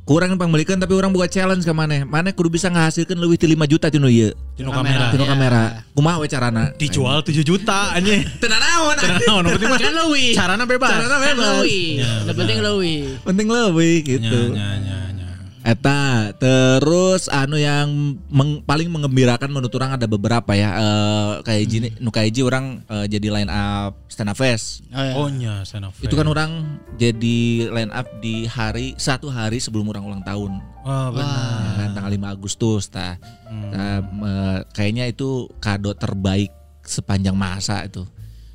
Kurang 0.00 0.34
dipangmelikeun 0.34 0.76
tapi 0.76 0.90
orang 0.92 1.14
buat 1.14 1.30
challenge 1.30 1.62
ke 1.62 1.70
mana? 1.70 2.02
Mana 2.02 2.34
kudu 2.34 2.50
bisa 2.50 2.66
ngahasilkan 2.66 3.14
lebih 3.14 3.38
ti 3.38 3.46
5 3.46 3.62
juta 3.64 3.86
tinu 3.86 4.10
ieu. 4.10 4.34
tino 4.58 4.74
kamera 4.74 5.08
Tinu 5.08 5.22
Iya. 5.22 5.30
kamera. 5.30 5.62
Kumaha 5.94 6.18
we 6.18 6.26
carana? 6.26 6.74
dijual 6.74 7.22
7 7.22 7.40
juta 7.40 7.94
anjing. 7.94 8.26
Tenan 8.42 8.58
naon? 8.58 8.96
Nah, 8.98 9.38
nu 9.38 9.54
penting 9.54 9.70
mah 9.70 9.78
Kan 9.78 9.94
leuwih. 9.94 10.34
carana 10.34 10.64
bebas. 10.66 10.90
Carana 10.90 11.16
bebas. 11.16 11.46
leuwih. 11.62 11.86
Yang 12.26 12.36
penting 12.36 12.58
leuwih. 12.58 12.98
Penting 13.22 13.46
lebih 13.46 13.96
gitu. 14.02 14.40
nya, 14.50 14.68
nya, 14.82 14.96
nya. 15.06 15.09
Eta 15.70 16.34
terus 16.34 17.30
anu 17.30 17.54
yang 17.54 18.18
meng- 18.26 18.58
paling 18.66 18.90
mengembirakan 18.90 19.54
menurut 19.54 19.70
orang 19.78 19.94
ada 19.94 20.10
beberapa 20.10 20.50
ya 20.58 20.74
eh 20.74 21.32
kayak 21.46 21.64
gini 21.70 21.88
nu 22.02 22.10
kayak 22.10 22.34
ji 22.34 22.42
orang 22.42 22.82
eh, 22.90 23.06
jadi 23.06 23.30
line 23.30 23.46
up 23.46 23.94
stand 24.10 24.34
up 24.34 24.34
fest. 24.34 24.82
Oh, 24.90 24.98
ya. 24.98 25.12
Oh 25.14 25.28
nya 25.30 25.62
Sena 25.62 25.94
Itu 26.02 26.18
kan 26.18 26.26
orang 26.26 26.82
jadi 26.98 27.70
line 27.70 27.94
up 27.94 28.10
di 28.18 28.50
hari 28.50 28.98
satu 28.98 29.30
hari 29.30 29.62
sebelum 29.62 29.86
orang 29.94 30.02
ulang 30.10 30.22
tahun. 30.26 30.58
Oh, 30.82 31.06
benar. 31.14 31.30
Ya 31.62 31.72
kan, 31.86 31.90
tanggal 31.94 32.12
5 32.18 32.34
Agustus 32.34 32.90
tah. 32.90 33.14
Nah, 33.46 34.02
eh, 34.02 34.58
kayaknya 34.74 35.06
itu 35.06 35.46
kado 35.62 35.94
terbaik 35.94 36.50
sepanjang 36.82 37.38
masa 37.38 37.86
itu. 37.86 38.02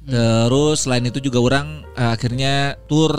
Terus 0.03 0.83
selain 0.83 1.07
itu 1.07 1.23
juga 1.23 1.39
orang 1.39 1.87
eh, 1.95 2.11
akhirnya 2.11 2.75
tour 2.91 3.15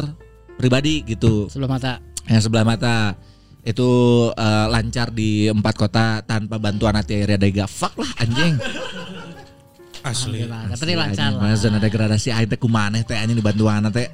pribadi 0.60 1.00
gitu. 1.08 1.48
Sebelah 1.48 1.80
mata. 1.80 1.92
Yang 2.28 2.50
sebelah 2.50 2.66
mata 2.66 3.16
itu 3.66 3.90
eh, 4.30 4.66
lancar 4.70 5.10
di 5.10 5.50
empat 5.50 5.74
kota 5.74 6.22
tanpa 6.22 6.62
bantuan 6.62 6.94
hati 6.94 7.18
air 7.18 7.34
dega 7.34 7.66
fuck 7.66 7.98
lah 7.98 8.10
anjing 8.22 8.54
Asli. 10.06 10.46
Tapi 10.46 10.94
lancar 10.94 11.34
lah. 11.34 11.50
Mana 11.50 11.58
zona 11.58 11.82
degradasi 11.82 12.30
aing 12.30 12.46
teh 12.46 12.54
kumaneh 12.62 13.02
teh 13.02 13.18
anjing 13.18 13.42
dibantuan 13.42 13.90
teh. 13.90 14.06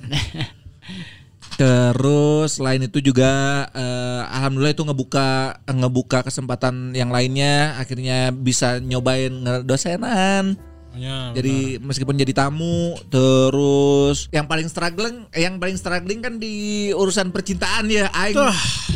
Terus 1.60 2.56
selain 2.56 2.80
itu 2.80 3.04
juga 3.04 3.68
eh, 3.76 4.22
alhamdulillah 4.24 4.72
itu 4.72 4.88
ngebuka 4.88 5.60
ngebuka 5.68 6.24
kesempatan 6.24 6.96
yang 6.96 7.12
lainnya 7.12 7.76
akhirnya 7.76 8.32
bisa 8.32 8.80
nyobain 8.80 9.44
ngedosenan. 9.44 10.56
Ya, 10.92 11.32
Jadi 11.32 11.80
meskipun 11.80 12.20
jadi 12.20 12.36
tamu 12.36 13.00
terus 13.08 14.28
yang 14.28 14.44
paling 14.44 14.68
struggling 14.68 15.24
eh, 15.32 15.48
yang 15.48 15.56
paling 15.56 15.76
struggling 15.80 16.20
kan 16.20 16.36
di 16.36 16.90
urusan 16.92 17.32
percintaan 17.32 17.88
ya 17.88 18.12
aing 18.12 18.36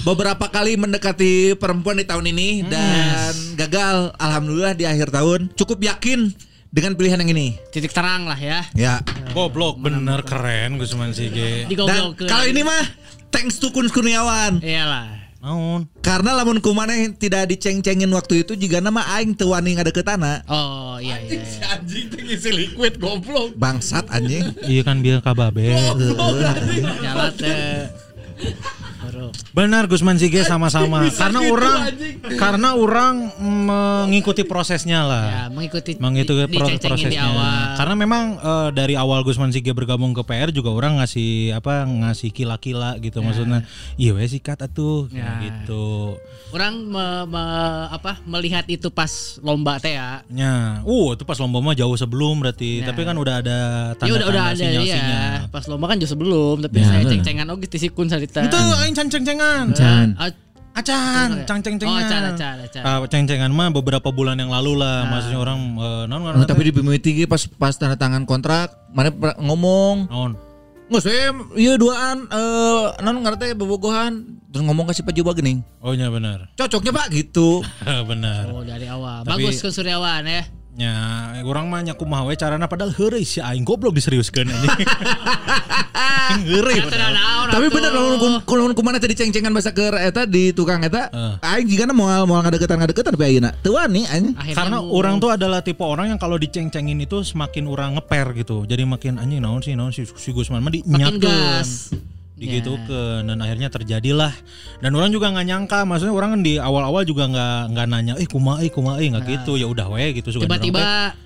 beberapa 0.05 0.53
kali 0.53 0.77
mendekati 0.77 1.57
perempuan 1.57 1.97
di 1.97 2.05
tahun 2.05 2.29
ini 2.37 2.69
dan 2.69 3.33
gagal 3.57 4.13
alhamdulillah 4.21 4.77
di 4.77 4.85
akhir 4.85 5.09
tahun 5.09 5.53
cukup 5.57 5.83
yakin 5.83 6.31
dengan 6.77 6.93
pilihan 6.93 7.17
yang 7.25 7.33
ini. 7.33 7.57
Titik 7.73 7.97
terang 7.97 8.29
lah 8.29 8.37
ya. 8.37 8.61
Ya. 8.77 9.01
Goblok 9.33 9.81
bener 9.81 10.21
keren 10.29 10.77
Gusman 10.77 11.17
Sige. 11.17 11.65
Dan 11.73 12.13
kalau 12.13 12.45
ini 12.45 12.61
mah 12.61 12.85
thanks 13.33 13.57
to 13.57 13.73
Kun 13.73 13.89
Kurniawan. 13.89 14.61
Iyalah. 14.61 15.26
Naon? 15.47 15.87
Karena 16.03 16.35
lamun 16.35 16.59
kumaneh 16.59 17.15
tidak 17.15 17.47
diceng-cengin 17.55 18.11
waktu 18.11 18.43
itu 18.43 18.59
juga 18.59 18.83
nama 18.83 19.07
aing 19.15 19.39
teu 19.39 19.55
wani 19.55 19.79
ngadeketana. 19.79 20.43
Oh 20.51 20.99
iya 20.99 21.23
iya. 21.23 21.39
iya. 21.39 21.79
Anjing 21.79 22.11
teh 22.11 22.19
ngisi 22.19 22.51
liquid 22.51 22.99
goblok. 22.99 23.55
Bangsat 23.55 24.11
anjing. 24.11 24.43
Iya 24.67 24.83
kan 24.83 24.99
biar 25.07 25.23
kababe. 25.23 25.71
Teh. 27.39 27.87
Benar 29.53 29.87
Gusman 29.87 30.17
Sige 30.17 30.43
sama-sama. 30.43 31.07
Karena 31.11 31.41
orang 31.43 31.79
karena 32.33 32.69
orang 32.73 33.15
mengikuti 33.39 34.43
prosesnya 34.43 35.03
lah. 35.03 35.25
Ya, 35.27 35.43
mengikuti 35.49 35.97
mengikuti 35.97 36.33
di- 36.47 36.55
pro- 36.55 36.79
prosesnya. 36.79 37.11
di 37.11 37.19
awal. 37.19 37.75
Karena 37.75 37.95
memang 37.95 38.23
eh, 38.37 38.69
dari 38.73 38.95
awal 38.95 39.23
Gusman 39.23 39.51
Sige 39.51 39.71
bergabung 39.71 40.13
ke 40.13 40.23
PR 40.23 40.51
juga 40.51 40.71
orang 40.71 40.99
ngasih 40.99 41.27
apa 41.53 41.85
ngasih 41.85 42.31
kila-kila 42.31 42.97
gitu 42.99 43.21
maksudnya. 43.21 43.65
Iya 43.95 44.13
wes 44.13 44.33
sikat 44.33 44.61
atuh 44.61 45.07
kayak 45.07 45.17
Ya. 45.17 45.43
gitu. 45.43 46.17
Orang 46.49 46.87
me- 46.87 47.27
me- 47.27 47.45
apa 47.89 48.23
melihat 48.23 48.65
itu 48.67 48.89
pas 48.89 49.11
lomba 49.41 49.77
teh 49.77 49.93
ya. 49.93 50.23
Ya, 50.29 50.81
uh 50.81 51.09
itu 51.13 51.23
pas 51.23 51.37
lomba 51.37 51.59
mah 51.59 51.75
jauh 51.75 51.95
sebelum 51.95 52.39
berarti. 52.39 52.81
Ya. 52.81 52.87
Tapi 52.87 53.03
kan 53.03 53.15
udah 53.15 53.35
ada 53.37 53.59
Ya 53.91 53.97
tanda-tanda 53.97 54.15
udah 54.17 54.27
udah 54.29 54.45
ada 54.47 54.57
sinyal-sinyal. 54.57 55.11
ya. 55.43 55.49
Pas 55.49 55.65
lomba 55.67 55.87
kan 55.87 55.97
jauh 55.97 56.09
sebelum, 56.09 56.57
tapi 56.61 56.79
Ya, 56.79 56.87
saya 56.87 57.03
ceng-cengan 57.05 57.47
oge 57.49 57.67
ti 57.67 57.79
sikun 57.79 58.07
sarita. 58.07 58.41
Itu 58.41 58.57
aing 58.57 58.95
ceng-cengan. 59.09 59.65
Can. 59.73 60.09
Ah, 60.17 60.31
Acan, 60.77 61.29
ya? 61.33 61.45
cang-ceng-cengan. 61.49 61.89
Oh, 61.89 61.97
acan, 61.97 62.23
acan, 62.37 62.57
acan. 62.61 62.83
Ah, 62.85 63.01
ceng-cengan 63.09 63.49
mah 63.49 63.73
beberapa 63.73 64.13
bulan 64.13 64.37
yang 64.37 64.53
lalu 64.53 64.77
lah. 64.77 65.09
Nah. 65.09 65.11
Maksudnya 65.17 65.41
orang 65.41 65.59
eh, 65.73 66.03
naon 66.05 66.13
Oh, 66.13 66.19
ngaranna 66.29 66.45
tapi 66.45 66.69
di 66.69 66.73
BMT 66.73 67.07
pas 67.25 67.43
pas 67.49 67.73
tanda 67.73 67.97
tangan 67.97 68.29
kontrak, 68.29 68.77
mana 68.93 69.09
ngomong, 69.41 70.05
naon? 70.07 70.33
nggak 70.87 71.03
saya 71.03 71.35
iya 71.59 71.75
duaan 71.75 72.31
eh 72.31 72.87
non 73.03 73.19
ngerti 73.19 73.59
bobogohan 73.59 74.23
terus 74.47 74.63
ngomong 74.63 74.87
ke 74.87 74.95
si 74.95 75.03
Pak 75.03 75.17
Juba 75.17 75.33
gening. 75.33 75.65
Oh 75.81 75.91
iya 75.91 76.07
benar. 76.07 76.47
Cocoknya 76.55 76.93
Pak 76.93 77.09
gitu. 77.11 77.65
benar. 78.13 78.53
Oh 78.53 78.63
dari 78.63 78.87
awal. 78.87 79.25
Tapi- 79.25 79.49
Bagus 79.49 79.59
ke 79.59 79.73
Suryawan 79.73 80.23
ya. 80.23 80.45
Ya, 80.77 80.93
orang 81.41 81.73
mah 81.73 81.81
nyaku 81.81 82.05
mah 82.05 82.29
we 82.29 82.37
carana 82.37 82.69
padahal 82.69 82.93
heureuy 82.93 83.25
si 83.25 83.41
aing 83.41 83.65
goblok 83.65 83.97
diseriuskeun 83.97 84.45
anjing. 84.45 84.69
Aing 85.97 86.45
heureuy 86.45 86.85
Tapi 87.49 87.67
bener 87.73 87.91
lamun 87.97 88.45
lamun 88.45 88.75
kumaha 88.77 89.01
tadi 89.01 89.17
ceng-cengan 89.17 89.49
bahasa 89.57 89.73
ke 89.73 89.89
eta 89.89 90.29
di 90.29 90.53
tukang 90.53 90.85
eta, 90.85 91.09
Eh. 91.09 91.35
aing 91.41 91.65
jigana 91.65 91.97
moal 91.97 92.29
moal 92.29 92.45
ngadeketan 92.45 92.77
ngadeketan 92.77 93.17
tapi 93.17 93.25
ayeuna. 93.25 93.57
Teu 93.65 93.73
wani 93.73 94.05
anjing. 94.05 94.37
Karena 94.53 94.85
orang 94.85 95.17
tuh 95.17 95.33
adalah 95.33 95.65
tipe 95.65 95.81
orang 95.81 96.13
yang 96.13 96.21
kalau 96.21 96.37
diceng-cengin 96.37 97.01
itu 97.01 97.25
semakin 97.25 97.65
orang 97.65 97.97
ngeper 97.97 98.37
gitu. 98.37 98.69
Jadi 98.69 98.85
makin 98.85 99.17
anjing 99.17 99.41
naon 99.41 99.65
sih 99.65 99.73
naon 99.73 99.97
sih 99.97 100.05
si 100.05 100.29
Gusman 100.37 100.61
mah 100.61 100.69
makin 100.69 101.17
dinyakeun. 102.37 102.53
gas. 102.53 102.85
digitukeun 102.87 103.23
dan 103.33 103.39
akhirnya 103.41 103.69
terjadilah 103.73 104.33
dan 104.85 104.91
orang 104.93 105.11
juga 105.11 105.33
nggak 105.33 105.47
nyangka 105.49 105.79
maksudnya 105.89 106.13
orang 106.13 106.31
kan 106.37 106.41
di 106.45 106.61
awal-awal 106.61 107.03
juga 107.03 107.25
nggak 107.33 107.61
nggak 107.73 107.87
nanya 107.89 108.13
eh 108.21 108.29
kumaha 108.29 108.61
eh 108.61 108.69
kumaha 108.69 109.01
eh 109.01 109.09
nggak 109.09 109.25
gitu 109.25 109.57
ya 109.57 109.67
udah 109.67 109.89
we 109.89 110.21
gitu 110.21 110.29
suka 110.37 110.45
Tiba-tiba 110.45 111.17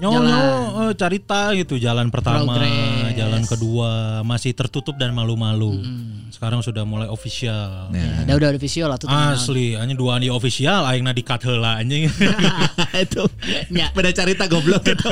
nyawa 0.00 0.88
eh, 0.88 0.94
carita 0.96 1.52
gitu 1.52 1.76
jalan 1.76 2.08
pertama 2.08 2.56
Progress. 2.56 3.12
jalan 3.12 3.42
kedua 3.44 3.90
masih 4.24 4.56
tertutup 4.56 4.96
dan 4.96 5.12
malu-malu 5.12 5.84
sekarang 6.32 6.64
sudah 6.64 6.82
mulai 6.88 7.06
official 7.12 7.92
ya, 7.92 8.24
udah 8.24 8.34
udah 8.40 8.48
ada 8.56 8.58
visual 8.58 8.88
lah 8.88 8.96
tuh. 8.96 9.06
asli 9.06 9.76
hanya 9.76 9.92
dua 9.92 10.16
di 10.16 10.32
official 10.32 10.88
aing 10.88 11.04
di 11.12 11.22
cut 11.22 11.44
heula 11.44 11.76
anjing 11.78 12.08
itu. 13.04 13.22
Ya. 13.68 13.92
Pada 13.92 14.10
cerita 14.16 14.48
goblok 14.48 14.80
itu. 14.88 15.06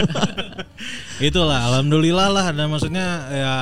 itulah 1.28 1.70
alhamdulillah 1.70 2.28
lah 2.32 2.46
dan 2.50 2.66
maksudnya 2.72 3.06
ya 3.30 3.52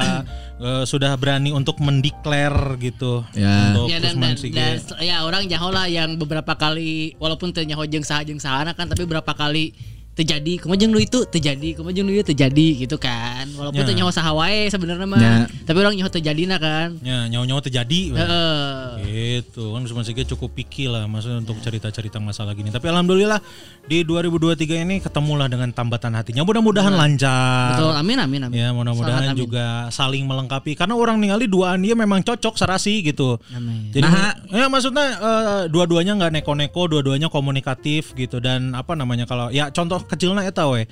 eh, 0.59 0.85
sudah 0.85 1.15
berani 1.15 1.51
untuk 1.51 1.79
mendeklar 1.79 2.77
gitu 2.79 3.23
Ya. 3.33 3.73
untuk 3.73 3.89
Ya 3.91 3.99
dan, 4.03 4.19
dan, 4.19 4.35
dan 4.35 4.79
ya 5.01 5.23
orang 5.23 5.47
jaho 5.47 5.71
lah 5.71 5.87
yang 5.87 6.19
beberapa 6.19 6.55
kali 6.55 7.15
walaupun 7.17 7.55
teu 7.55 7.63
nyaho 7.63 7.87
jeung 7.87 8.05
saha 8.05 8.27
jeung 8.27 8.43
sahana 8.43 8.75
kan 8.75 8.91
tapi 8.91 9.07
berapa 9.07 9.31
kali 9.33 9.73
terjadi 10.19 10.59
kemajeng 10.59 10.91
lu 10.91 10.99
itu 10.99 11.23
terjadi 11.25 11.79
kemajeng 11.79 12.03
lu 12.03 12.13
itu 12.13 12.27
terjadi 12.27 12.69
gitu 12.83 12.99
kan 12.99 13.47
walaupun 13.55 13.79
Ya. 13.79 13.87
teu 13.87 13.95
nyaho 13.95 14.11
saha 14.11 14.35
wae 14.35 14.67
sebenarnya 14.67 15.07
mah 15.07 15.19
Ya. 15.19 15.35
tapi 15.63 15.79
orang 15.79 15.95
nyaho 15.95 16.11
terjadina 16.11 16.59
kan 16.59 16.99
Ya, 17.01 17.25
nyawa-nyawa 17.27 17.63
terjadi. 17.63 18.01
Heeh. 18.13 18.83
Gitu 19.07 19.63
kan 19.69 19.81
Usman 19.81 20.03
Sige 20.03 20.25
cukup 20.25 20.51
picky 20.53 20.85
lah 20.85 21.05
maksudnya 21.05 21.39
untuk 21.39 21.59
cerita-cerita 21.59 22.19
masalah 22.19 22.53
gini. 22.53 22.69
Tapi 22.69 22.87
alhamdulillah 22.87 23.39
di 23.85 24.03
2023 24.03 24.83
ini 24.83 24.99
ketemulah 24.99 25.47
dengan 25.47 25.71
tambatan 25.71 26.13
hatinya. 26.13 26.43
Mudah-mudahan 26.43 26.91
lancar. 26.91 27.77
betul 27.77 27.95
amin 27.95 28.19
amin 28.19 28.41
amin 28.45 28.57
Ya 28.57 28.69
mudah-mudahan 28.71 29.33
juga 29.33 29.67
saling 29.89 30.25
melengkapi 30.25 30.75
karena 30.75 30.93
orang 30.93 31.17
ningali 31.17 31.47
duaan 31.47 31.79
dia 31.79 31.95
memang 31.95 32.21
cocok 32.21 32.57
serasi 32.57 33.01
gitu. 33.03 33.39
Amin. 33.51 33.91
Jadi 33.91 34.05
Nah. 34.05 34.35
ya 34.49 34.67
maksudnya 34.67 35.07
eh, 35.15 35.63
dua-duanya 35.69 36.17
nggak 36.17 36.33
neko-neko, 36.35 36.89
dua-duanya 36.89 37.29
komunikatif 37.29 38.13
gitu 38.15 38.39
dan 38.39 38.73
apa 38.73 38.95
namanya 38.95 39.25
kalau 39.25 39.49
ya 39.49 39.69
contoh 39.69 40.01
kecilnya 40.09 40.49
eta 40.49 40.67
we. 40.73 40.89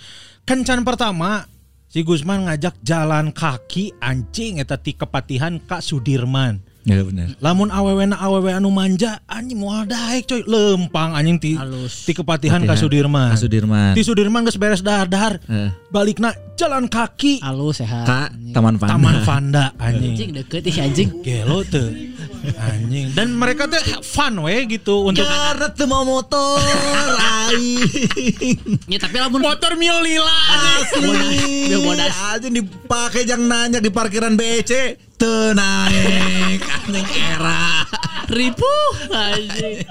Kencan 0.47 0.85
pertama 0.87 1.49
si 1.89 2.05
Gusman 2.05 2.47
ngajak 2.47 2.79
jalan 2.85 3.33
kaki 3.33 3.97
anjing 3.99 4.61
eta 4.61 4.77
ti 4.77 4.93
kepatihan 4.95 5.59
Kak 5.59 5.83
Sudirman. 5.83 6.61
Ya 6.87 7.03
benar. 7.03 7.35
Lamun 7.43 7.67
awewena 7.75 8.15
awewe 8.23 8.55
anu 8.55 8.71
manja 8.71 9.19
anjing 9.27 9.59
moal 9.59 9.91
daek 9.91 10.31
coy 10.31 10.47
lempang 10.47 11.19
anjing 11.19 11.43
ti 11.43 11.53
Halus. 11.59 12.07
ti 12.07 12.15
kepatihan. 12.15 12.63
Kak 12.63 12.79
Sudirman. 12.79 13.35
Kak 13.35 13.43
Sudirman. 13.43 13.93
Ti 13.99 14.03
Sudirman 14.07 14.47
geus 14.47 14.55
beres 14.55 14.87
dahar-dahar. 14.87 15.43
Eh. 15.51 15.75
Balikna 15.91 16.31
jalan 16.55 16.87
kaki 16.87 17.43
Halus 17.43 17.83
sehat 17.83 18.07
Kak 18.07 18.31
Taman 18.55 18.79
Panda. 18.79 18.93
Taman 18.95 19.17
Vanda 19.27 19.65
anjing. 19.83 20.15
anjing 20.15 20.31
deket 20.39 20.63
ih 20.63 20.77
anjing 20.79 21.09
Gelo 21.27 21.67
tuh 21.67 21.91
anjing 22.53 23.11
dan 23.13 23.33
mereka 23.33 23.67
tuh 23.67 23.77
fun 24.01 24.39
we 24.41 24.55
gitu 24.69 25.05
untuk 25.05 25.23
Karena 25.23 25.67
tuh 25.69 25.85
mau 25.85 26.03
motor 26.03 26.61
aing. 27.47 28.59
ya 28.87 28.99
tapi 28.99 29.17
lamun 29.17 29.41
motor 29.41 29.75
Mio 29.75 29.99
lila 29.99 30.39
Asli. 30.77 31.75
Bodas. 31.77 32.15
Aja 32.29 32.47
dipakai 32.47 33.23
jang 33.23 33.43
nanya 33.43 33.79
di 33.79 33.89
parkiran 33.89 34.35
BC. 34.35 35.03
Tenaik 35.17 36.61
anjing 36.63 37.09
era. 37.09 37.83
ribu 38.27 38.67
anjing 39.09 39.87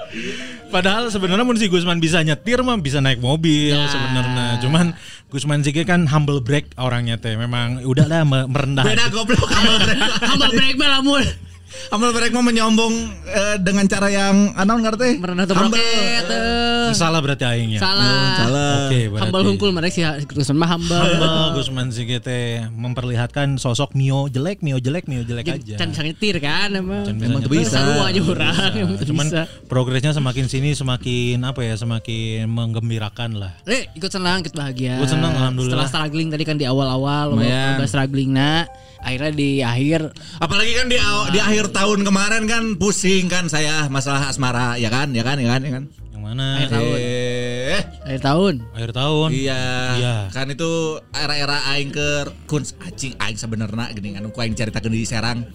padahal 0.68 1.08
sebenarnya 1.08 1.40
mun 1.40 1.56
si 1.56 1.66
Gusman 1.66 1.96
bisa 1.96 2.20
nyetir 2.20 2.60
mah 2.60 2.76
bisa 2.76 3.00
naik 3.00 3.16
mobil 3.18 3.72
Ya. 3.72 3.88
sebenarnya 3.88 4.60
cuman 4.60 4.92
Gusman 5.26 5.64
Sige 5.64 5.82
kan 5.82 6.04
humble 6.04 6.38
break 6.38 6.76
orangnya 6.76 7.16
teh 7.16 7.32
memang 7.32 7.80
udah 7.80 8.04
lah 8.04 8.22
me- 8.22 8.44
merendah 8.44 8.84
Beda 8.84 9.08
goblok 9.08 9.40
humble 9.46 9.80
break. 9.80 9.98
hamba 10.22 10.46
break 10.50 10.74
mah 10.76 10.88
lamun 10.94 11.24
Humble 11.66 12.10
break 12.10 12.30
mau 12.30 12.40
menyombong 12.40 12.94
eh, 13.26 13.56
dengan 13.58 13.84
cara 13.84 14.06
yang 14.06 14.54
anon 14.54 14.80
ngerti? 14.80 15.18
merendah 15.18 15.44
tuh 15.44 15.54
Humble. 15.54 15.76
eh. 15.76 16.90
salah 16.92 17.18
berarti 17.18 17.42
aingnya 17.44 17.76
salah 17.76 18.38
Salah. 18.38 18.72
oke 18.86 19.00
berarti 19.08 19.22
Hambal 19.26 19.42
hungkul 19.44 19.70
mereka 19.70 19.92
sih 19.92 20.02
Gusman 20.26 20.56
mah 20.56 20.70
hambal. 20.70 21.02
Humble 21.02 21.34
Gusman 21.54 21.88
Sige 21.90 22.18
teh 22.18 22.62
memperlihatkan 22.70 23.56
sosok 23.56 23.92
Mio 23.92 24.26
jelek 24.26 24.62
Mio 24.62 24.78
jelek 24.78 25.04
Mio 25.04 25.22
jelek 25.22 25.46
aja 25.48 25.74
Can 25.76 25.90
bisa 25.90 26.02
nyetir 26.02 26.38
kan 26.38 26.70
emang. 26.70 27.04
Can 27.04 27.18
Emang 27.18 27.42
bisa. 27.44 27.76
Sarua 27.76 28.08
aja 28.08 28.20
orang 28.22 28.70
emang 28.72 28.98
cuman 29.02 29.26
bisa. 29.26 29.42
progresnya 29.66 30.12
semakin 30.12 30.46
sini 30.46 30.70
semakin 30.72 31.42
apa 31.42 31.60
ya 31.60 31.74
semakin 31.74 32.46
menggembirakan 32.46 33.36
lah 33.36 33.52
Eh, 33.66 33.90
ikut 33.92 34.08
senang, 34.08 34.40
ikut 34.40 34.54
bahagia. 34.54 34.96
Ikut 34.96 35.10
senang, 35.10 35.34
alhamdulillah. 35.34 35.82
Setelah 35.82 35.90
struggling 35.90 36.28
tadi 36.30 36.44
kan 36.44 36.54
di 36.54 36.64
awal-awal, 36.64 37.34
udah 37.34 37.84
struggling 37.84 38.30
nah, 38.30 38.62
akhirnya 39.06 39.30
di 39.30 39.50
akhir 39.62 40.00
Apalagi 40.36 40.72
kan 40.74 40.86
di 40.86 40.98
aw- 40.98 41.30
di 41.30 41.38
akhir 41.38 41.70
tahun 41.70 42.02
kemarin 42.02 42.42
kan 42.44 42.74
pusing 42.74 43.26
kan 43.26 43.46
saya 43.46 43.86
masalah 43.86 44.26
asmara 44.26 44.74
ya 44.74 44.90
kan 44.90 45.10
ya 45.10 45.22
kan 45.22 45.38
ya 45.38 45.48
kan 45.48 45.62
ya 45.62 45.72
kan. 45.72 45.84
yang 46.10 46.22
mana 46.24 46.58
Akhir 46.58 46.70
tahun. 46.72 46.96
Eh, 46.98 47.80
akhir 48.02 48.20
tahun. 48.20 48.54
akhir 48.72 48.90
tahun 48.92 49.28
iya. 49.30 49.62
Iya. 49.94 50.16
Kan 50.28 50.46
itu 50.48 50.70
era-era 51.08 51.62
aing 51.70 51.90
ke 51.90 52.08
kuns 52.44 52.74
anjing 52.80 53.14
aing 53.16 53.36
sebenarnya 53.36 53.94
gini 53.94 54.10
kan 54.12 54.26
ku 54.26 54.38
aing 54.38 54.52
ceritakeun 54.52 54.90
di 54.90 55.06
Serang. 55.06 55.46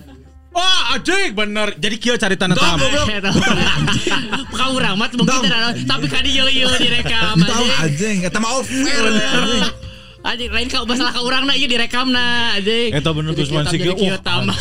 Wah, 0.52 0.95
anjing 0.95 1.32
bener. 1.32 1.76
Jadi 1.76 1.95
kieu 1.95 2.15
cari 2.15 2.36
tanda 2.36 2.56
Dong, 2.56 2.64
tamu. 2.76 2.84
Kamu 4.52 4.76
ramat 4.78 5.11
mungkin 5.14 5.48
tapi 5.82 6.06
kan 6.06 6.23
iya 6.23 6.44
iya 6.45 6.68
direkam 6.73 7.40
anjing 7.78 8.22
eta 8.22 8.38
mah 8.38 8.52
off 8.53 8.68
air 8.68 9.06
Anjing 10.22 10.53
lain 10.53 10.68
kau 10.69 10.85
masalah 10.85 11.10
ka 11.10 11.22
urang 11.22 11.43
na 11.43 11.53
ieu 11.53 11.65
direkam 11.65 12.07
na 12.07 12.53
anjing. 12.53 12.93
Eta 12.93 13.10
bener 13.10 13.34
Jadi 13.34 13.41
Gusman 13.41 13.65
kieu 13.65 13.73
Sige, 13.73 13.84
jadi 13.84 13.98
kieu 13.98 14.14
uh, 14.14 14.22
tambah. 14.22 14.57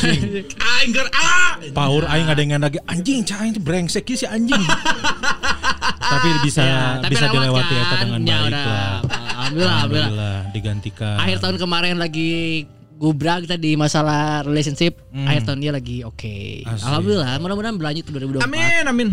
Aing 0.57 0.91
ah. 1.15 1.53
Power 1.70 2.03
aing 2.07 2.27
ada 2.27 2.41
yang 2.41 2.59
lagi 2.59 2.81
anjing 2.85 3.20
cah 3.23 3.39
aing 3.41 3.53
teh 3.53 3.61
brengsek 3.61 4.09
ieu 4.09 4.16
si 4.16 4.24
anjing. 4.24 4.57
Tapi 6.11 6.28
bisa 6.43 6.61
Ya, 6.61 6.99
tapi 6.99 7.15
bisa 7.15 7.28
lewat 7.28 7.39
dilewati 7.39 7.70
kan. 7.70 7.85
eta 7.87 7.97
dengan 8.03 8.20
Ya 8.20 8.27
baik 8.35 8.49
udah. 8.51 8.65
lah. 8.66 8.97
Alhamdulillah, 9.31 9.77
alhamdulillah. 9.78 10.37
digantikan. 10.51 11.16
Akhir 11.16 11.37
tahun 11.39 11.57
kemarin 11.57 11.97
lagi 11.97 12.31
gubrak 12.97 13.47
kita 13.47 13.55
di 13.55 13.78
masalah 13.78 14.43
relationship. 14.43 14.99
Akhir 15.15 15.47
tahun 15.47 15.59
dia 15.61 15.70
lagi 15.70 16.03
oke. 16.03 16.66
Asik. 16.66 16.82
Alhamdulillah, 16.82 17.39
mudah-mudahan 17.39 17.77
berlanjut 17.78 18.05
ke 18.05 18.11
2024. 18.11 18.43
Amin 18.43 18.85
amin. 18.85 19.09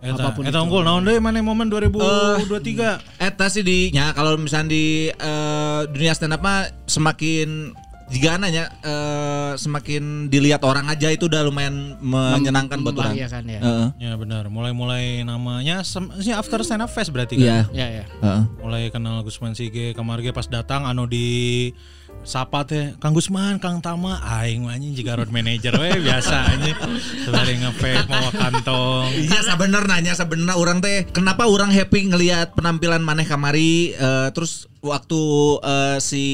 Eta, 0.00 0.16
apa 0.16 0.32
pun 0.32 0.48
eta 0.48 0.64
unggul 0.64 0.80
naon 0.80 1.04
deui 1.04 1.20
mana 1.20 1.44
momen 1.44 1.68
2023. 1.68 3.20
Eta 3.20 3.46
sih 3.52 3.60
di 3.60 3.92
nya 3.92 4.16
kalau 4.16 4.34
misalnya 4.34 4.72
di 4.72 5.12
eh, 5.12 5.80
dunia 5.86 6.16
stand 6.16 6.32
up 6.32 6.40
mah 6.40 6.72
semakin 6.88 7.76
jika 8.10 8.40
nanya 8.40 8.72
eh, 8.80 9.52
semakin 9.54 10.26
dilihat 10.26 10.64
orang 10.64 10.88
aja 10.88 11.12
itu 11.12 11.28
udah 11.28 11.44
lumayan 11.44 12.00
menyenangkan 12.00 12.80
buat 12.80 12.96
orang. 12.96 13.14
membahagiakan 13.14 13.44
ya. 13.46 13.60
Heeh. 13.60 13.88
Ya 14.00 14.12
benar, 14.16 14.48
mulai-mulai 14.48 15.22
namanya 15.22 15.84
sem- 15.84 16.10
si 16.18 16.32
after 16.32 16.64
stand 16.64 16.82
up 16.82 16.90
fest 16.90 17.12
berarti 17.12 17.38
kan. 17.38 17.44
Iya. 17.44 17.60
Ya 17.70 17.86
ya. 18.02 18.04
Heeh. 18.08 18.42
Mulai 18.58 18.88
kenal 18.88 19.22
Gusman 19.22 19.54
Sige 19.54 19.92
kamarge 19.92 20.32
pas 20.32 20.48
datang 20.48 20.88
anu 20.88 21.06
di 21.06 21.70
sapa 22.20 22.62
teh 22.62 22.92
Kang 23.00 23.16
Gusman, 23.16 23.56
Kang 23.56 23.80
Tama, 23.80 24.20
aing 24.20 24.68
mah 24.68 24.76
anjing 24.76 24.92
jiga 24.92 25.16
road 25.16 25.32
manager 25.32 25.72
we 25.74 25.88
biasa 26.04 26.52
anjing. 26.52 26.76
Sebari 27.24 27.56
nge-vape 27.58 28.06
mau 28.06 28.28
kantong. 28.30 29.08
Iya 29.16 29.40
sebener 29.40 29.88
nanya 29.88 30.12
sebenernya 30.12 30.54
orang 30.54 30.78
teh 30.78 31.08
kenapa 31.08 31.48
orang 31.48 31.72
happy 31.72 32.12
ngelihat 32.12 32.52
penampilan 32.52 33.00
maneh 33.00 33.24
kamari 33.24 33.96
eh, 33.96 34.28
terus 34.30 34.68
waktu 34.84 35.20
eh, 35.64 35.98
si 35.98 36.24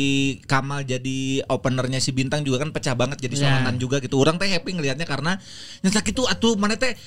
Kamal 0.44 0.82
jadi 0.82 1.46
openernya 1.46 2.02
si 2.02 2.10
Bintang 2.10 2.42
juga 2.42 2.66
kan 2.66 2.74
pecah 2.74 2.98
banget 2.98 3.22
jadi 3.22 3.34
Ya. 3.38 3.40
sorangan 3.46 3.78
juga 3.78 4.02
gitu. 4.02 4.18
Orang 4.18 4.42
teh 4.42 4.50
happy 4.50 4.74
ngelihatnya 4.74 5.06
karena 5.06 5.38
nyata 5.80 6.02
gitu 6.02 6.26
atuh 6.26 6.58
maneh 6.58 6.76
teh 6.76 6.98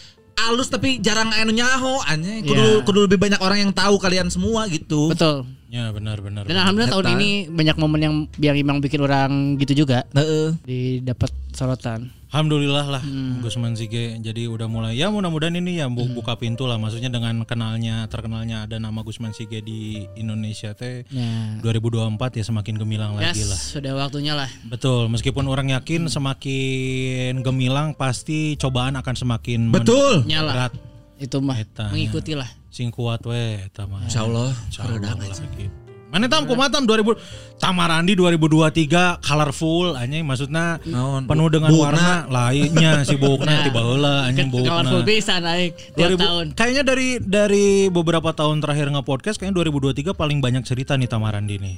alus 0.48 0.72
tapi 0.72 1.04
jarang 1.04 1.36
anu 1.36 1.52
nyaho 1.52 2.00
anjing 2.08 2.48
kudu 2.48 2.64
Ya. 2.80 2.84
kudu 2.88 3.00
lebih 3.12 3.20
banyak 3.20 3.44
orang 3.44 3.60
yang 3.60 3.72
tahu 3.76 4.00
kalian 4.00 4.32
semua 4.32 4.72
gitu. 4.72 5.12
Betul. 5.12 5.59
Ya 5.70 5.94
benar 5.94 6.18
benar. 6.18 6.44
Dan 6.44 6.58
alhamdulillah 6.58 6.90
tahun 6.92 7.08
ini 7.16 7.30
banyak 7.48 7.78
momen 7.78 8.02
yang 8.02 8.16
yang 8.38 8.58
emang 8.58 8.78
bikin 8.80 9.00
orang 9.00 9.54
gitu 9.56 9.78
juga 9.80 10.02
Heeh. 10.12 10.58
didapat 10.60 11.30
sorotan. 11.52 12.10
Alhamdulillah 12.30 12.86
lah 12.88 13.02
Gusman 13.42 13.74
Sige 13.74 14.14
jadi 14.16 14.46
udah 14.46 14.66
mulai 14.66 14.94
ya 14.94 15.10
mudah-mudahan 15.10 15.50
ini 15.56 15.78
ya 15.78 15.90
bu- 15.90 16.10
buka 16.12 16.38
pintu 16.38 16.66
lah 16.66 16.78
maksudnya 16.78 17.10
dengan 17.10 17.42
kenalnya 17.42 18.06
terkenalnya 18.06 18.66
ada 18.66 18.78
nama 18.78 19.02
Gusman 19.02 19.30
Sige 19.30 19.62
di 19.62 20.06
Indonesia 20.14 20.74
teh 20.74 21.10
Ya. 21.10 21.58
2024 21.60 22.14
ya 22.32 22.44
semakin 22.44 22.76
gemilang 22.76 23.14
lagi 23.14 23.34
Yes, 23.36 23.50
lah. 23.50 23.58
sudah 23.58 23.92
waktunya 23.96 24.34
lah. 24.34 24.46
Betul, 24.64 25.10
meskipun 25.10 25.42
orang 25.44 25.70
yakin 25.72 26.06
semakin 26.06 27.42
gemilang 27.42 27.94
pasti 27.94 28.54
cobaan 28.56 28.94
akan 28.96 29.16
semakin 29.16 29.70
Betul. 29.70 30.26
Nyala. 30.26 30.52
berat. 30.52 30.74
Itu 31.18 31.42
mah 31.42 31.58
Eta, 31.58 31.90
mengikuti 31.90 32.32
lah. 32.32 32.48
Sing 32.70 32.94
kuat 32.94 33.26
we 33.26 33.58
eta 33.60 33.90
mah. 33.90 34.06
Insyaallah. 34.06 34.54
Insyaallah 34.70 34.98
lah 35.02 35.18
gitu. 35.58 35.70
Mana 36.10 36.26
tam 36.26 36.50
kumatam 36.50 36.90
2000 36.90 37.62
Tamarandi 37.62 38.18
2023 38.18 39.22
colorful 39.22 39.94
anjing 39.94 40.26
maksudnya 40.26 40.82
Naon? 40.82 41.30
penuh 41.30 41.54
dengan 41.54 41.70
Bukna. 41.70 41.86
warna 41.86 42.10
lainnya 42.26 43.06
si 43.06 43.14
bukna 43.14 43.62
tiba 43.62 43.78
heula 43.78 44.26
anjing 44.26 44.50
bukna. 44.50 44.82
Colorful 44.82 45.06
bisa 45.06 45.38
naik 45.38 45.78
tiap 45.94 46.18
2000 46.18 46.26
tahun. 46.26 46.46
Kayaknya 46.58 46.82
dari 46.82 47.08
dari 47.22 47.66
beberapa 47.94 48.34
tahun 48.34 48.58
terakhir 48.58 48.90
nge-podcast 48.90 49.38
kayaknya 49.38 49.62
2023 49.70 50.18
paling 50.18 50.42
banyak 50.42 50.66
cerita 50.66 50.98
nih 50.98 51.06
Tamarandi 51.06 51.62
nih. 51.62 51.76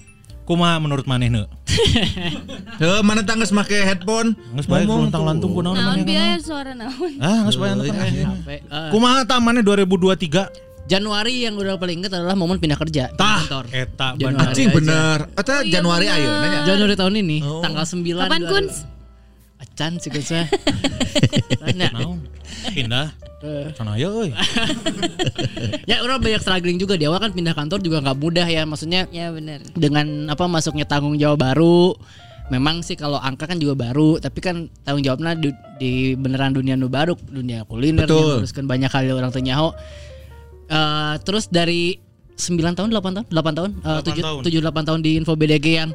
Kumaha 0.47 0.80
menurut 0.80 1.03
maneh 1.11 1.27
nu? 1.27 1.43
Heuh, 2.80 3.03
mana 3.03 3.23
tangges 3.27 3.51
make 3.51 3.72
headphone? 3.72 4.31
Geus 4.55 4.68
bae 4.68 4.88
luntang 4.88 5.27
lantung 5.27 5.51
kunaon 5.51 5.76
Naon 5.76 6.01
maneh. 6.01 6.07
biaya 6.07 6.39
suara 6.39 6.72
naon? 6.72 7.19
Ah, 7.19 7.43
geus 7.51 7.59
bae 7.59 7.76
Kumaha 8.95 9.27
ta 9.27 9.43
maneh 9.43 9.59
2023? 9.59 10.70
Januari 10.91 11.47
yang 11.47 11.55
udah 11.55 11.80
paling 11.80 12.03
inget 12.03 12.11
adalah 12.11 12.35
momen 12.35 12.59
pindah 12.59 12.76
kerja 12.76 13.07
Tah, 13.15 13.39
kantor. 13.41 13.63
eta 13.72 14.07
bener. 14.13 14.43
Anjing 14.43 14.68
aja. 14.68 14.76
bener. 14.76 15.18
Eta 15.34 15.55
Januari 15.63 16.05
ayo 16.05 16.30
nanya. 16.35 16.59
Januari 16.65 16.95
tahun 16.95 17.15
ini 17.18 17.38
tanggal 17.63 17.85
9 17.85 18.03
Kapan 18.19 18.41
kun? 18.43 18.65
Acan 19.57 19.91
sih 19.97 20.09
kun 20.09 20.19
saya. 20.22 20.45
Tanya. 21.63 21.89
Pindah. 22.68 23.07
Sana 23.73 23.95
aya 23.95 24.05
euy. 24.13 24.30
Ya 25.85 26.03
orang 26.03 26.19
banyak 26.19 26.41
struggling 26.41 26.77
juga 26.77 26.93
di 26.93 27.07
awal 27.07 27.18
kan 27.19 27.31
pindah 27.31 27.55
kantor 27.55 27.80
juga 27.80 27.97
nggak 27.99 28.18
mudah 28.18 28.45
ya 28.45 28.63
maksudnya 28.63 29.09
Ya 29.09 29.31
benar. 29.31 29.63
dengan 29.73 30.30
apa 30.30 30.45
masuknya 30.45 30.84
tanggung 30.84 31.18
jawab 31.18 31.41
baru 31.41 31.97
memang 32.49 32.84
sih 32.84 32.93
kalau 32.93 33.15
angka 33.15 33.47
kan 33.47 33.57
juga 33.57 33.73
baru 33.80 34.19
tapi 34.19 34.43
kan 34.43 34.68
tanggung 34.84 35.01
jawabnya 35.01 35.34
di, 35.34 35.49
di 35.80 35.91
beneran 36.13 36.51
dunia 36.51 36.76
nu 36.76 36.85
baru 36.85 37.15
dunia 37.15 37.63
kuliner 37.63 38.05
Betul. 38.05 38.43
terus 38.43 38.51
kan 38.51 38.68
banyak 38.68 38.91
kali 38.91 39.09
orang 39.09 39.31
tanya 39.31 39.57
Eh, 40.72 41.15
terus 41.27 41.52
dari 41.52 41.99
9 42.39 42.73
tahun 42.73 42.89
8 42.89 43.11
tahun? 43.19 43.26
8 43.27 43.57
tahun? 43.60 43.72
Delapan 43.84 44.03
tahun. 44.23 44.41
7 44.48 44.56
7 44.56 44.64
8 44.64 44.88
tahun 44.88 44.99
di 45.03 45.11
info 45.19 45.35
BDG 45.35 45.68
yang 45.84 45.91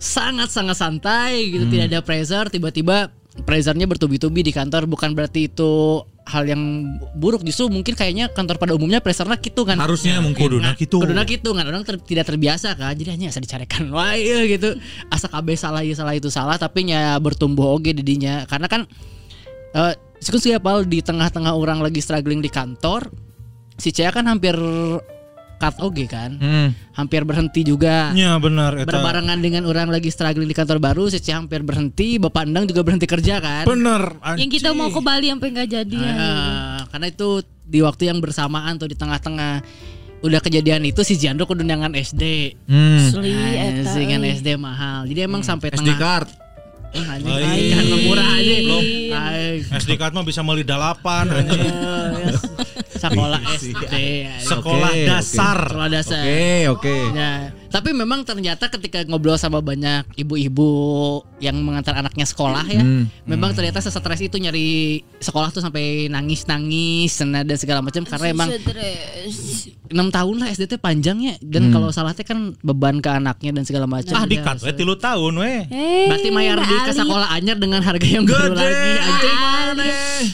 sangat 0.00 0.48
sangat 0.48 0.76
santai 0.80 1.52
gitu 1.52 1.68
Hmm. 1.68 1.72
tidak 1.72 1.86
ada 1.92 2.00
pressure. 2.00 2.48
Tiba-tiba 2.48 3.12
pressure-nya 3.44 3.84
bertubi-tubi 3.84 4.40
di 4.40 4.56
kantor. 4.56 4.88
Bukan 4.88 5.12
berarti 5.12 5.52
itu 5.52 6.00
hal 6.26 6.48
yang 6.48 6.96
buruk. 7.12 7.44
Justru 7.44 7.68
mungkin 7.68 7.92
kayaknya 7.92 8.32
kantor 8.32 8.56
pada 8.56 8.72
umumnya 8.72 9.04
pressure-nya 9.04 9.36
gitu 9.36 9.68
kan. 9.68 9.76
Harusnya 9.76 10.24
mungkin. 10.24 10.48
Kuduna 10.48 10.72
kitu. 10.72 10.96
Kuduna 10.96 11.22
gitu 11.28 11.52
kan. 11.52 11.64
Orang 11.68 11.84
ter- 11.84 12.00
tidak 12.00 12.24
terbiasa 12.32 12.72
kan. 12.72 12.96
Jadi 12.96 13.20
hanya 13.20 13.28
asa 13.28 13.44
dicarikan 13.44 13.84
wae 13.94 14.24
ieu 14.24 14.48
gitu. 14.48 14.80
Asa 15.12 15.28
kabeh 15.28 15.60
salah 15.60 15.84
ieu 15.84 15.92
salah 15.92 16.16
itu 16.16 16.32
salah. 16.32 16.56
Tapi 16.56 16.88
nya 16.88 17.20
bertumbuh 17.20 17.76
oge 17.76 17.92
didinya. 17.92 18.48
Karena 18.48 18.64
kan 18.64 18.88
eh 19.76 19.92
uh, 19.92 20.40
sih 20.40 20.56
apal 20.56 20.88
di 20.88 21.04
tengah-tengah 21.04 21.52
orang 21.52 21.84
lagi 21.84 22.00
struggling 22.00 22.40
di 22.40 22.48
kantor 22.48 23.25
si 23.76 23.88
Cia 23.90 24.08
kan 24.08 24.24
hampir 24.24 24.56
cut 25.56 25.72
oge 25.80 26.04
kan 26.04 26.36
Hmm. 26.36 26.68
hampir 26.92 27.22
berhenti 27.22 27.60
juga 27.60 28.12
Ya 28.12 28.36
benar 28.36 28.76
eta. 28.76 28.84
berbarengan 28.86 29.38
dengan 29.38 29.64
orang 29.64 29.88
lagi 29.88 30.08
struggling 30.08 30.44
di 30.44 30.52
kantor 30.52 30.76
baru 30.78 31.08
si 31.08 31.16
Cia 31.16 31.36
hampir 31.36 31.60
berhenti 31.60 32.16
Bapak 32.16 32.44
Endang 32.44 32.64
juga 32.64 32.80
berhenti 32.82 33.04
kerja 33.04 33.38
kan 33.38 33.64
Bener. 33.64 34.20
Yang 34.34 34.50
kita 34.54 34.72
mau 34.72 34.88
ke 34.88 35.00
Bali 35.00 35.28
sampai 35.28 35.48
nggak 35.50 35.68
jadi 35.70 35.96
ya. 35.96 36.12
Ah, 36.12 36.80
karena 36.86 37.06
itu 37.08 37.28
di 37.62 37.80
waktu 37.80 38.06
yang 38.06 38.18
bersamaan 38.18 38.76
tuh 38.76 38.86
di 38.86 38.94
tengah-tengah 38.94 39.64
udah 40.18 40.40
kejadian 40.40 40.80
itu 40.82 41.00
si 41.00 41.16
Jandro 41.16 41.44
kedundangan 41.44 41.92
SD 41.94 42.52
Hmm. 42.64 43.12
Eta. 43.16 43.80
Anjing 43.86 44.08
kan 44.10 44.20
euy. 44.22 44.32
SD 44.34 44.48
mahal. 44.56 45.00
Jadi 45.04 45.20
emang 45.22 45.40
sampai 45.40 45.68
SD 45.70 45.80
tengah 45.82 45.96
card. 45.96 46.28
Eh, 46.88 47.00
anjing 47.02 47.32
kan 47.70 47.84
murah. 48.02 48.28
Aing. 48.36 49.60
SD 49.72 49.90
card 49.94 50.12
mah 50.12 50.20
bisa 50.22 50.40
beli 50.42 50.62
delapan 50.62 51.24
anjing. 51.26 51.64
Sekolah 53.08 53.40
SD. 53.54 53.84
anjing. 53.84 54.40
Sekolah 54.40 54.90
oke. 54.90 55.04
dasar. 55.04 55.58
Sekolah 55.66 55.88
dasar. 55.88 56.22
Oke, 56.22 56.46
oke. 56.68 56.96
Ya, 57.12 57.32
tapi 57.68 57.90
memang 57.92 58.22
ternyata 58.22 58.66
ketika 58.68 59.04
ngobrol 59.04 59.36
sama 59.36 59.60
banyak 59.60 60.06
ibu-ibu 60.16 60.70
yang 61.38 61.56
mengantar 61.58 61.94
anaknya 61.94 62.24
sekolah 62.24 62.64
ya, 62.64 62.80
Hmm. 62.80 63.06
memang 63.22 63.52
ternyata 63.52 63.78
sesetres 63.78 64.20
itu 64.20 64.36
nyari 64.36 64.68
sekolah 65.18 65.50
tuh 65.50 65.60
sampai 65.60 66.08
nangis-nangis 66.08 67.12
dan 67.16 67.32
segala 67.54 67.80
macam 67.80 68.02
karena 68.02 68.26
emang 68.28 68.48
Stres. 68.48 69.68
Enam 69.88 70.08
tahun 70.08 70.36
lah 70.36 70.48
SD 70.48 70.66
teh 70.66 70.76
panjangnya 70.76 71.36
dan 71.38 71.68
kalau 71.68 71.88
salah 71.88 72.10
teh 72.10 72.22
kan 72.22 72.54
beban 72.60 72.98
ke 72.98 73.08
anaknya 73.08 73.50
dan 73.52 73.62
segala 73.62 73.84
macam. 73.84 74.12
Ah 74.12 74.24
dikat 74.24 74.56
we 74.56 74.66
harus- 74.66 74.74
tilu 74.74 74.94
tahun 74.94 75.32
we. 75.34 75.54
Eh, 75.66 76.06
Berarti 76.06 76.28
mayar 76.30 76.58
di 76.60 76.76
ke 76.78 76.92
sekolah 76.92 77.28
anyar 77.30 77.56
dengan 77.56 77.80
harga 77.80 78.02
yang 78.02 78.24
baru 78.24 78.52
lagi 78.52 78.90
anjing. 78.98 79.38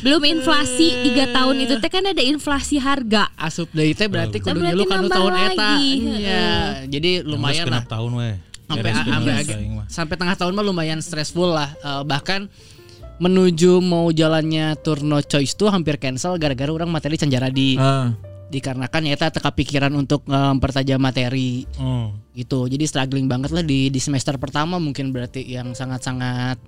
Belum 0.00 0.22
inflasi 0.24 0.86
3 1.04 1.30
tahun 1.30 1.56
itu 1.60 1.74
teh 1.76 1.90
kan 1.90 2.04
ada 2.04 2.22
inflasi 2.22 2.76
harga. 2.76 3.28
asup 3.34 3.68
deui 3.70 3.92
teh 3.92 4.06
berarti 4.06 4.38
Betul. 4.38 4.62
kudu 4.62 4.84
kanu 4.84 5.02
nambah 5.02 5.10
tahun 5.10 5.32
eta. 5.32 5.44
lagi. 5.44 5.88
Iya, 6.18 6.46
jadi 6.86 7.10
lumayan 7.22 7.66
lah. 7.68 7.82
Tahun 7.84 8.10
we. 8.12 8.30
Sampai 8.64 8.90
sampai 8.94 9.34
sampai 9.86 10.14
tengah 10.16 10.34
tahun 10.34 10.52
mah 10.52 10.64
lumayan 10.64 10.98
stressful 10.98 11.50
lah. 11.50 11.68
Eh, 11.74 12.02
bahkan 12.02 12.46
menuju 13.18 13.78
mau 13.78 14.10
jalannya 14.10 14.74
tour 14.76 14.98
no 15.00 15.20
choice 15.20 15.52
tuh 15.52 15.68
hampir 15.68 15.94
cancel 15.94 16.34
gara-gara 16.36 16.66
orang 16.68 16.88
materi 16.88 17.14
canjara 17.14 17.46
di 17.48 17.76
Ah. 17.76 18.10
Dikarenakan 18.52 19.02
ya 19.02 19.16
teka 19.16 19.50
pikiran 19.50 19.92
untuk 19.92 20.22
eh, 20.26 20.50
mempertajam 20.52 20.98
materi 20.98 21.64
Oh. 21.74 22.12
gitu. 22.32 22.68
Jadi 22.68 22.84
struggling 22.84 23.24
banget 23.24 23.50
lah 23.50 23.60
di 23.60 23.88
di 23.88 23.98
semester 23.98 24.36
pertama 24.36 24.76
mungkin 24.76 25.08
berarti 25.08 25.40
yang 25.40 25.72
sangat-sangat 25.72 26.60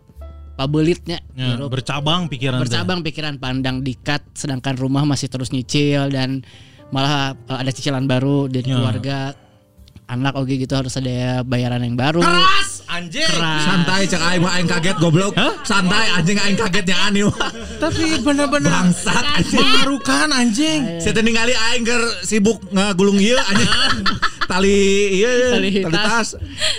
pabelitnya 0.55 1.19
Ya, 1.35 1.59
bercabang 1.59 2.27
pikiran 2.27 2.57
teh. 2.57 2.63
bercabang 2.65 3.03
pikiran 3.03 3.37
pandang 3.37 3.83
dikat 3.83 4.23
sedangkan 4.33 4.75
rumah 4.75 5.03
masih 5.03 5.27
terus 5.27 5.51
nyicil 5.51 6.09
dan 6.09 6.41
malah 6.89 7.35
eh, 7.37 7.59
ada 7.59 7.69
cicilan 7.69 8.05
baru 8.05 8.47
dari 8.47 8.65
Ya. 8.65 8.77
keluarga 8.77 9.19
anak 10.05 10.37
oke 10.37 10.53
gitu 10.53 10.75
harus 10.77 10.93
ada 10.95 11.41
bayaran 11.43 11.81
yang 11.81 11.97
baru 11.97 12.21
Keras 12.21 12.85
anjing. 12.87 13.27
Keras. 13.27 13.61
Santai 13.65 14.05
cek 14.07 14.23
aing 14.23 14.43
mah 14.45 14.53
aing 14.55 14.69
kaget 14.69 14.97
goblok. 15.01 15.33
Santai 15.65 16.07
anjing 16.15 16.39
aing 16.39 16.55
kagetnya 16.55 16.97
aneh. 17.09 17.27
Tapi 17.83 18.21
bener-bener 18.21 18.71
Bangsat 18.71 19.25
anjing. 19.41 19.59
baru 19.59 19.97
kan 20.05 20.29
anjing. 20.31 21.01
Saya 21.01 21.13
teh 21.17 21.25
ningali 21.25 21.57
aing 21.57 21.83
keur 21.83 22.03
sibuk 22.23 22.61
ngagulung 22.71 23.19
ieu 23.19 23.35
anjing. 23.41 23.69
tali 24.45 24.77
iya 25.17 25.57
Tali 25.57 25.71
tali, 25.81 25.95
tas. 25.97 26.05
tas. 26.05 26.29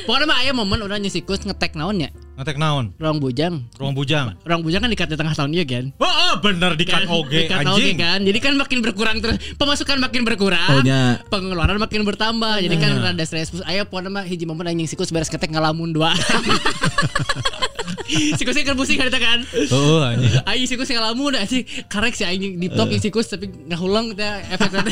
Pokoknya 0.06 0.26
mah 0.30 0.38
aya 0.46 0.52
momen 0.54 0.80
orang 0.86 1.02
nyesikus 1.02 1.42
ngetek 1.44 1.74
naonnya. 1.76 2.14
Ngetek 2.36 2.60
naon? 2.60 2.91
Ruang 2.99 3.24
bujang. 3.24 3.64
Ruang 3.80 3.95
bujang. 3.95 4.36
Ruang 4.44 4.60
bujang 4.60 4.84
kan 4.84 4.91
dikat 4.91 5.07
di 5.07 5.16
tengah 5.16 5.32
tahun 5.32 5.56
iya 5.56 5.64
kan? 5.64 5.86
Oh, 5.95 6.03
oh 6.03 6.34
bener 6.44 6.76
di 6.76 6.84
cut 6.84 7.07
oge 7.07 7.48
Dikat 7.48 7.64
oge 7.64 7.80
anjing. 7.80 7.95
kan. 7.95 8.20
Jadi 8.28 8.40
kan 8.44 8.53
makin 8.60 8.80
berkurang 8.84 9.24
terus 9.24 9.40
pemasukan 9.56 10.03
makin 10.03 10.28
berkurang. 10.28 10.72
Oh, 10.76 10.84
nya. 10.84 11.24
Pengeluaran 11.32 11.80
makin 11.80 12.03
bertambah. 12.03 12.60
Jadi 12.60 12.76
kan 12.76 12.91
rada 12.99 13.24
stres. 13.24 13.56
Aya 13.64 13.88
pokoknya 13.88 14.12
mah 14.12 14.28
hiji 14.28 14.44
momen 14.44 14.68
anjing 14.68 14.84
sikus 14.84 15.16
beres 15.16 15.32
ngetek 15.32 15.48
ngalamun 15.48 15.95
dua. 15.95 16.12
sikusnya 18.36 18.68
kan 18.68 18.76
pusing 18.76 18.99
kan 18.99 19.07
kan. 19.10 19.40
Oh, 19.72 20.03
anjing. 20.03 20.36
Aing 20.44 20.68
sikus 20.68 20.91
ngalamun 20.91 21.40
anjing 21.40 21.64
karek 21.88 22.20
si 22.20 22.28
aing 22.28 22.60
di 22.60 22.68
top 22.68 22.91
sikus 22.99 23.32
tapi 23.32 23.48
ngahulang 23.48 24.12
teh 24.12 24.28
efeknya. 24.52 24.84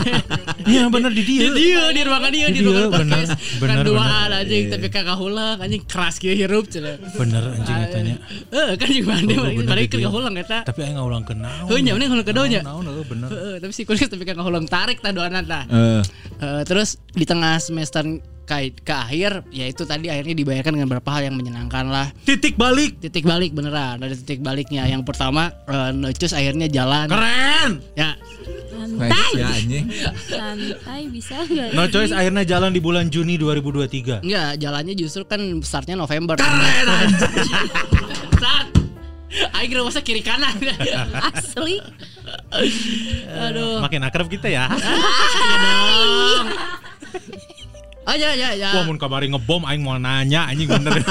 Iya 0.64 0.88
bener 0.88 1.11
di 1.11 1.24
dia. 1.28 1.52
Di 1.52 1.60
dia 1.60 1.84
di 1.91 2.02
ruangan 2.07 2.32
dia 2.32 2.48
di 2.48 2.64
ruangan 2.64 2.88
bener, 2.88 3.20
podcast. 3.20 3.32
bener, 3.60 3.68
Kan 3.68 3.84
duaan 3.84 4.07
bener. 4.07 4.32
Iya. 4.32 4.40
anjing 4.48 4.64
tapi 4.72 4.88
kagak 4.88 5.18
hulang 5.20 5.57
anjing 5.60 5.84
keras 5.84 6.15
kieu 6.18 6.32
hirup 6.32 6.72
cenah. 6.72 6.98
Bener 7.34 7.50
anjing 7.50 7.78
katanya. 7.90 8.16
Eh 8.54 8.70
kan 8.78 8.88
jeung 8.94 9.08
mandi 9.10 9.34
dia. 9.34 9.90
keur 9.90 10.12
hulang 10.14 10.38
eta. 10.38 10.60
Tapi 10.70 10.80
aing 10.86 11.02
ngaulang 11.02 11.26
ke 11.26 11.34
naon. 11.34 11.66
Heuh 11.66 11.82
nya 11.82 11.98
mending 11.98 12.12
hulang 12.14 12.28
ke 12.30 12.34
nya. 12.38 12.62
Naon 12.62 12.86
heuh 12.86 13.06
bener. 13.10 13.28
Heeh, 13.34 13.56
tapi 13.58 13.74
si 13.74 13.82
kulis 13.90 14.06
tapi 14.06 14.22
kagak 14.22 14.46
hulang 14.46 14.70
tarik 14.70 15.02
tah 15.02 15.10
doana 15.10 15.42
tah. 15.42 15.66
Eh, 15.66 16.02
Eh, 16.44 16.64
terus 16.68 17.00
di 17.16 17.24
tengah 17.24 17.56
semester 17.56 18.04
ke, 18.44 18.56
ke 18.78 18.94
akhir 18.94 19.48
ya 19.49 19.65
itu 19.65 19.84
tadi 19.84 20.07
akhirnya 20.07 20.36
dibayarkan 20.36 20.72
dengan 20.74 20.88
beberapa 20.88 21.10
hal 21.10 21.26
yang 21.26 21.36
menyenangkan 21.36 21.86
lah 21.86 22.11
Titik 22.22 22.53
balik. 22.53 22.99
titik 22.99 23.24
balik 23.24 23.52
beneran 23.52 23.98
ada 23.98 24.11
titik 24.11 24.40
baliknya 24.40 24.84
yang 24.84 25.02
pertama 25.02 25.49
eh, 25.64 25.91
Necus 25.91 26.32
akhirnya 26.32 26.68
jalan 26.68 27.07
Keren. 27.07 27.72
ya 27.94 28.14
Santai. 28.74 29.32
ya 29.34 29.48
anjing. 29.49 29.86
Santai 30.28 31.02
bisa 31.07 31.40
enggak? 31.41 31.72
No 31.72 31.88
choice 31.88 32.11
akhirnya 32.11 32.44
jalan 32.44 32.70
di 32.70 32.78
bulan 32.78 33.07
Juni 33.07 33.40
2023. 33.40 34.22
enggak 34.22 34.52
jalannya 34.60 34.94
justru 34.94 35.24
kan 35.24 35.40
startnya 35.64 35.95
November 35.95 36.36
keren 36.36 37.10
saat 38.38 38.68
Aing 39.56 39.72
ngerasa 39.72 40.06
kiri 40.06 40.22
kanan 40.22 40.53
Asli. 41.32 41.82
aduh 43.34 43.82
Makin 43.82 44.03
akrab 44.03 44.28
kita 44.28 44.45
ya. 44.45 44.68
oh 48.04 48.16
ya 48.16 48.32
ya 48.36 48.50
ya 48.56 48.70
Wah 48.76 48.84
mun 48.88 49.00
kamari 49.00 49.28
ngebom 49.32 49.64
aing 49.68 49.84
mau 49.84 49.96
nanya 50.00 50.48
anjing 50.50 50.68
bener. 50.68 50.94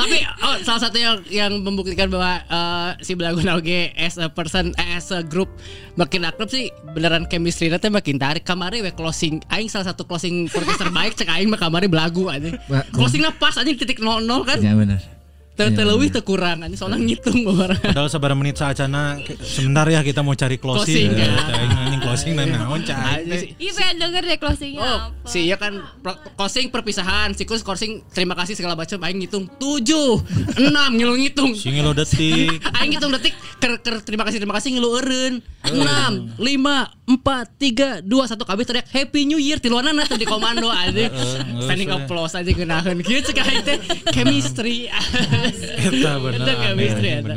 Tapi 0.00 0.16
oh, 0.24 0.56
salah 0.64 0.80
satu 0.88 0.96
yang 0.96 1.20
yang 1.28 1.52
membuktikan 1.60 2.08
bahwa 2.08 2.40
eh, 2.40 2.90
si 3.04 3.12
Belagun 3.12 3.44
oge 3.52 3.92
as 3.92 4.16
a 4.16 4.32
person 4.32 4.72
eh, 4.80 4.96
as 4.96 5.12
a 5.12 5.20
group 5.20 5.52
makin 6.00 6.24
akrab 6.24 6.48
sih 6.48 6.72
beneran 6.96 7.28
chemistry 7.28 7.68
teh 7.68 7.92
makin 7.92 8.16
tarik. 8.16 8.42
Kamari 8.42 8.80
we 8.80 8.90
closing 8.96 9.44
aing 9.52 9.68
salah 9.68 9.92
satu 9.92 10.08
closing 10.08 10.48
podcast 10.48 10.80
terbaik 10.80 11.12
cek 11.20 11.28
aing 11.28 11.52
mah 11.52 11.60
kamari 11.60 11.86
belagu 11.86 12.32
aja. 12.32 12.56
Ba- 12.64 12.88
Closingnya 12.90 13.36
pas 13.36 13.52
aja 13.60 13.68
titik 13.68 14.00
00 14.00 14.24
kan. 14.48 14.58
Ya 14.64 14.72
iya, 14.72 14.98
teu 15.76 15.84
leuwih 15.84 16.08
teu 16.08 16.24
kurang 16.24 16.64
anjing 16.64 16.80
soalnya 16.80 17.04
ngitung 17.04 17.44
orang. 17.44 17.76
Padahal 17.76 18.08
sebarang 18.08 18.38
menit 18.40 18.56
saacana 18.56 19.20
sebentar 19.44 19.84
ya 19.92 20.00
kita 20.00 20.24
mau 20.24 20.32
cari 20.32 20.56
closing. 20.56 21.12
Closing, 21.12 21.20
ya. 21.20 21.28
Ya, 21.28 21.80
anjing 21.84 21.89
closing 22.10 22.34
dan 22.34 22.46
naon 22.50 22.80
cai. 22.82 23.22
Anjing 23.22 23.40
si- 23.40 23.50
Iya 23.56 23.70
pengen 23.72 23.96
denger 24.00 24.22
deh 24.24 24.36
closingnya 24.36 24.80
Oh, 24.80 24.98
apa. 25.08 25.24
si 25.24 25.38
iya 25.42 25.56
kan 25.56 25.72
pro- 25.96 26.18
closing 26.34 26.66
perpisahan, 26.68 27.30
siklus 27.32 27.60
closing 27.60 28.02
terima 28.08 28.34
kasih 28.34 28.52
segala 28.52 28.74
macam 28.74 28.98
aing 28.98 29.18
ngitung 29.18 29.46
7 29.52 30.18
6 30.58 30.66
ngilu 30.92 31.14
ngitung. 31.16 31.52
Singi 31.52 31.80
lo 31.80 31.92
detik. 31.92 32.58
Aing 32.76 32.90
ngitung 32.90 33.12
detik 33.12 33.32
ker, 33.56 33.78
ker 33.78 34.00
terima 34.00 34.22
kasih 34.22 34.36
terima 34.36 34.52
kasih 34.52 34.70
ngilu 34.72 34.88
eureun. 34.92 35.34
6 35.62 36.36
5 36.36 36.40
4 36.40 37.20
3 38.00 38.00
2 38.00 38.08
1 38.08 38.38
kabeh 38.40 38.64
teriak 38.64 38.86
Happy 38.88 39.22
New 39.24 39.36
Year 39.36 39.58
tiluanana 39.58 40.02
teh 40.02 40.16
di 40.16 40.24
komando 40.24 40.66
anjing. 40.74 41.10
Standing 41.60 41.90
applause 41.92 42.34
aja 42.34 42.48
geunaheun 42.48 42.98
kieu 43.00 43.20
cek 43.20 43.38
aing 43.38 43.62
teh 43.62 43.76
chemistry. 44.10 44.88
Eta 45.86 46.12
bener. 46.18 46.40
Eta 46.40 46.52
chemistry 46.60 47.08
eta. 47.14 47.34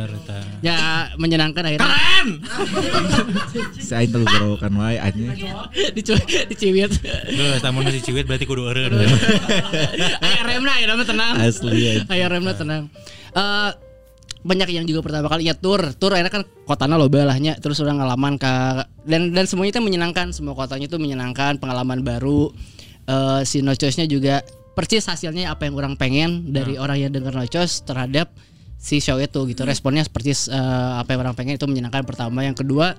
Ya 0.62 0.78
menyenangkan 1.16 1.62
akhirnya 1.62 1.84
Keren. 1.84 2.28
Si 3.76 3.91
aing 3.91 4.10
telu 4.10 4.26
berokan 4.64 4.80
wae 4.80 4.98
anjing. 4.99 5.30
dicu 5.95 6.14
diciwit. 6.48 6.91
Geus 7.03 7.60
tamun 7.60 7.84
si 7.91 7.99
ciwit 7.99 8.23
berarti 8.23 8.48
kudu 8.48 8.72
eureun. 8.72 8.95
Aya 10.23 10.41
remna 10.48 10.73
ya 10.80 10.85
nama 10.88 11.03
tenang. 11.03 11.34
Asli. 11.35 11.99
Aya 12.07 12.26
remna 12.31 12.56
tenang. 12.56 12.88
Eh 13.35 13.72
banyak 14.44 14.76
yang 14.76 14.84
juga 14.84 14.99
pertama 14.99 15.31
kali 15.31 15.48
ya 15.48 15.56
tur 15.56 15.95
tur 15.95 16.11
akhirnya 16.11 16.27
kan 16.27 16.44
kotana 16.68 16.99
loba 16.99 17.23
lahnya 17.23 17.56
terus 17.64 17.80
udah 17.80 17.95
ngalaman 17.95 18.35
ke 18.35 18.52
dan 19.07 19.31
dan 19.31 19.48
semuanya 19.48 19.80
itu 19.80 19.81
menyenangkan 19.84 20.35
semua 20.35 20.52
kotanya 20.52 20.91
itu 20.91 20.99
menyenangkan 20.99 21.60
pengalaman 21.60 22.03
baru 22.03 22.52
Eh 23.03 23.44
si 23.44 23.60
nocosnya 23.60 24.07
juga 24.07 24.40
persis 24.80 25.03
hasilnya 25.03 25.52
apa 25.52 25.68
yang 25.68 25.76
orang 25.76 25.99
pengen 25.99 26.56
dari 26.56 26.80
orang 26.80 27.03
yang 27.03 27.11
dengar 27.11 27.35
nocos 27.35 27.84
terhadap 27.84 28.31
si 28.80 29.03
show 29.03 29.19
itu 29.19 29.44
gitu 29.48 29.68
responnya 29.68 30.07
seperti 30.07 30.31
eh, 30.52 30.94
apa 30.95 31.11
yang 31.11 31.27
orang 31.27 31.35
pengen 31.35 31.60
itu 31.60 31.68
menyenangkan 31.68 32.07
pertama 32.07 32.48
yang 32.48 32.56
kedua 32.56 32.95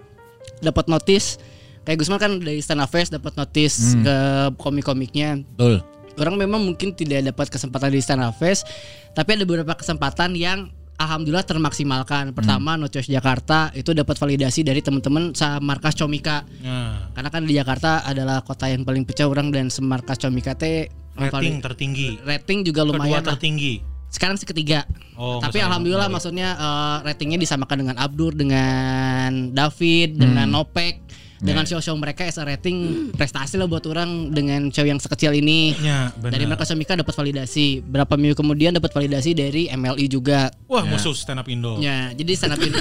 dapat 0.60 0.88
notice 0.88 1.40
kayak 1.85 1.97
Gusman 1.97 2.16
kan 2.16 2.36
dari 2.36 2.59
stand 2.59 2.81
up 2.81 2.89
fest 2.89 3.09
dapat 3.11 3.32
notice 3.35 3.94
ke 3.97 4.16
komik-komiknya. 4.59 5.44
Betul. 5.55 5.85
orang 6.15 6.39
memang 6.39 6.62
mungkin 6.62 6.90
tidak 6.90 7.27
dapat 7.27 7.51
kesempatan 7.51 7.90
di 7.90 7.98
stand 7.98 8.23
up 8.23 8.32
fest 8.32 8.70
tapi 9.12 9.35
ada 9.35 9.43
beberapa 9.43 9.74
kesempatan 9.74 10.32
yang 10.32 10.70
alhamdulillah 10.94 11.43
termaksimalkan. 11.43 12.31
Pertama 12.31 12.74
No 12.74 12.86
Choice 12.86 13.11
Jakarta 13.11 13.74
itu 13.74 13.90
dapat 13.90 14.15
validasi 14.15 14.62
dari 14.62 14.78
teman-teman 14.78 15.35
markas 15.59 15.93
Comika. 15.93 16.47
Nah, 16.62 17.11
karena 17.12 17.28
kan 17.28 17.43
di 17.43 17.52
Jakarta 17.52 18.02
adalah 18.02 18.40
kota 18.40 18.66
yang 18.66 18.82
paling 18.82 19.02
pecah 19.02 19.27
orang 19.27 19.51
dan 19.51 19.69
semarkas 19.69 20.16
Comika 20.16 20.55
teh 20.55 20.86
rating 21.15 21.31
paling- 21.31 21.59
tertinggi. 21.61 22.09
rating 22.23 22.62
juga 22.62 22.82
Kedua 22.82 22.94
lumayan 22.94 23.20
lah. 23.20 23.35
tertinggi. 23.35 23.82
sekarang 24.06 24.39
sih 24.39 24.47
ketiga. 24.47 24.86
Oh, 25.19 25.43
tapi 25.43 25.59
alhamdulillah 25.59 26.06
maksudnya 26.06 26.55
eh, 26.55 26.97
ratingnya 27.02 27.35
disamakan 27.35 27.82
dengan 27.82 27.97
Abdur 27.98 28.31
dengan 28.31 29.51
David 29.51 30.15
dengan 30.15 30.47
Nopek 30.47 31.03
dengan 31.44 31.62
show-show 31.62 31.92
mereka 31.94 32.24
as 32.24 32.34
a 32.34 32.42
rating 32.42 32.76
prestasi 33.12 33.54
lah 33.54 33.64
buat 33.64 33.84
orang 33.84 34.32
dengan 34.32 34.68
show 34.68 34.82
yang 34.82 34.96
sekecil 34.96 35.30
ini 35.30 35.76
Ya, 35.76 36.08
benar. 36.14 36.32
dari 36.32 36.44
mereka 36.44 36.64
Somika 36.64 36.96
dapat 36.96 37.12
validasi 37.12 37.84
berapa 37.84 38.16
minggu 38.16 38.32
kemudian 38.34 38.72
dapat 38.72 38.90
validasi 38.90 39.30
dari 39.32 39.68
MLI 39.68 40.08
juga 40.08 40.48
Wah, 40.64 40.80
musuh 40.82 41.12
stand 41.12 41.36
up 41.36 41.46
Indo. 41.46 41.76
ya 41.78 42.10
jadi 42.10 42.32
stand 42.32 42.52
up 42.52 42.60
ini 42.60 42.72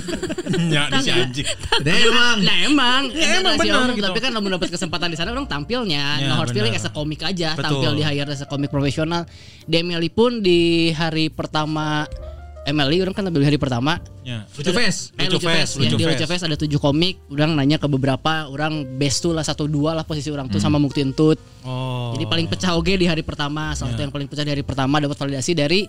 Ya, 0.65 0.87
di 0.87 0.99
si 1.01 1.09
anjing. 1.09 1.47
Nah, 1.83 1.97
emang. 1.99 2.35
nah 2.39 2.57
emang 2.57 3.01
Ya, 3.11 3.41
emang 3.41 3.55
benar 3.57 3.91
gitu. 3.91 4.05
tapi 4.05 4.19
kan 4.19 4.31
belum 4.31 4.55
dapat 4.55 4.69
kesempatan 4.71 5.07
di 5.11 5.17
sana 5.19 5.29
orang 5.29 5.45
tampilnya 5.45 6.03
Ya, 6.17 6.29
no 6.29 6.39
hard 6.39 6.49
feeling 6.49 6.71
as 6.71 6.85
a 6.85 6.91
komik 6.91 7.19
aja 7.19 7.53
Betul. 7.53 7.83
tampil 7.83 7.91
di 7.99 8.03
hire 8.03 8.29
as 8.29 8.39
a 8.39 8.47
komik 8.47 8.69
profesional 8.69 9.27
di 9.61 9.75
MLI 9.77 10.07
pun 10.07 10.39
di 10.39 10.61
hari 10.89 11.27
pertama 11.27 12.07
MLI 12.63 13.03
orang 13.03 13.11
kan 13.11 13.27
tampil 13.27 13.43
di 13.43 13.47
hari 13.47 13.59
pertama 13.59 13.99
Ya. 14.23 14.47
Lucu 14.55 14.71
Fest. 14.71 15.11
Eh, 15.19 15.27
Lucu 15.27 15.43
Lucu 15.43 15.47
Fest, 15.51 15.71
ya, 15.75 15.91
di. 15.91 15.99
Lucu 15.99 16.23
Fest 16.23 16.43
ada 16.47 16.55
tujuh 16.55 16.79
komik. 16.79 17.19
Orang 17.27 17.59
nanya 17.59 17.75
ke 17.75 17.91
beberapa, 17.91 18.47
orang 18.47 18.87
best 18.95 19.19
tuh 19.19 19.35
lah 19.35 19.43
satu 19.43 19.67
dua 19.67 19.91
lah 19.91 20.07
posisi 20.07 20.31
orang 20.31 20.47
tuh 20.47 20.63
sama 20.63 20.79
Mukti 20.79 21.03
Entut. 21.03 21.35
Oh. 21.67 22.15
Jadi 22.15 22.23
paling 22.23 22.47
pecah 22.47 22.71
oge 22.71 22.95
di 22.95 23.03
hari 23.03 23.19
pertama. 23.19 23.75
Salah 23.75 23.91
satu 23.91 24.07
yang 24.07 24.13
paling 24.15 24.31
pecah 24.31 24.47
di 24.47 24.51
hari 24.55 24.63
pertama 24.63 25.03
dapat 25.03 25.19
validasi 25.19 25.51
dari 25.51 25.83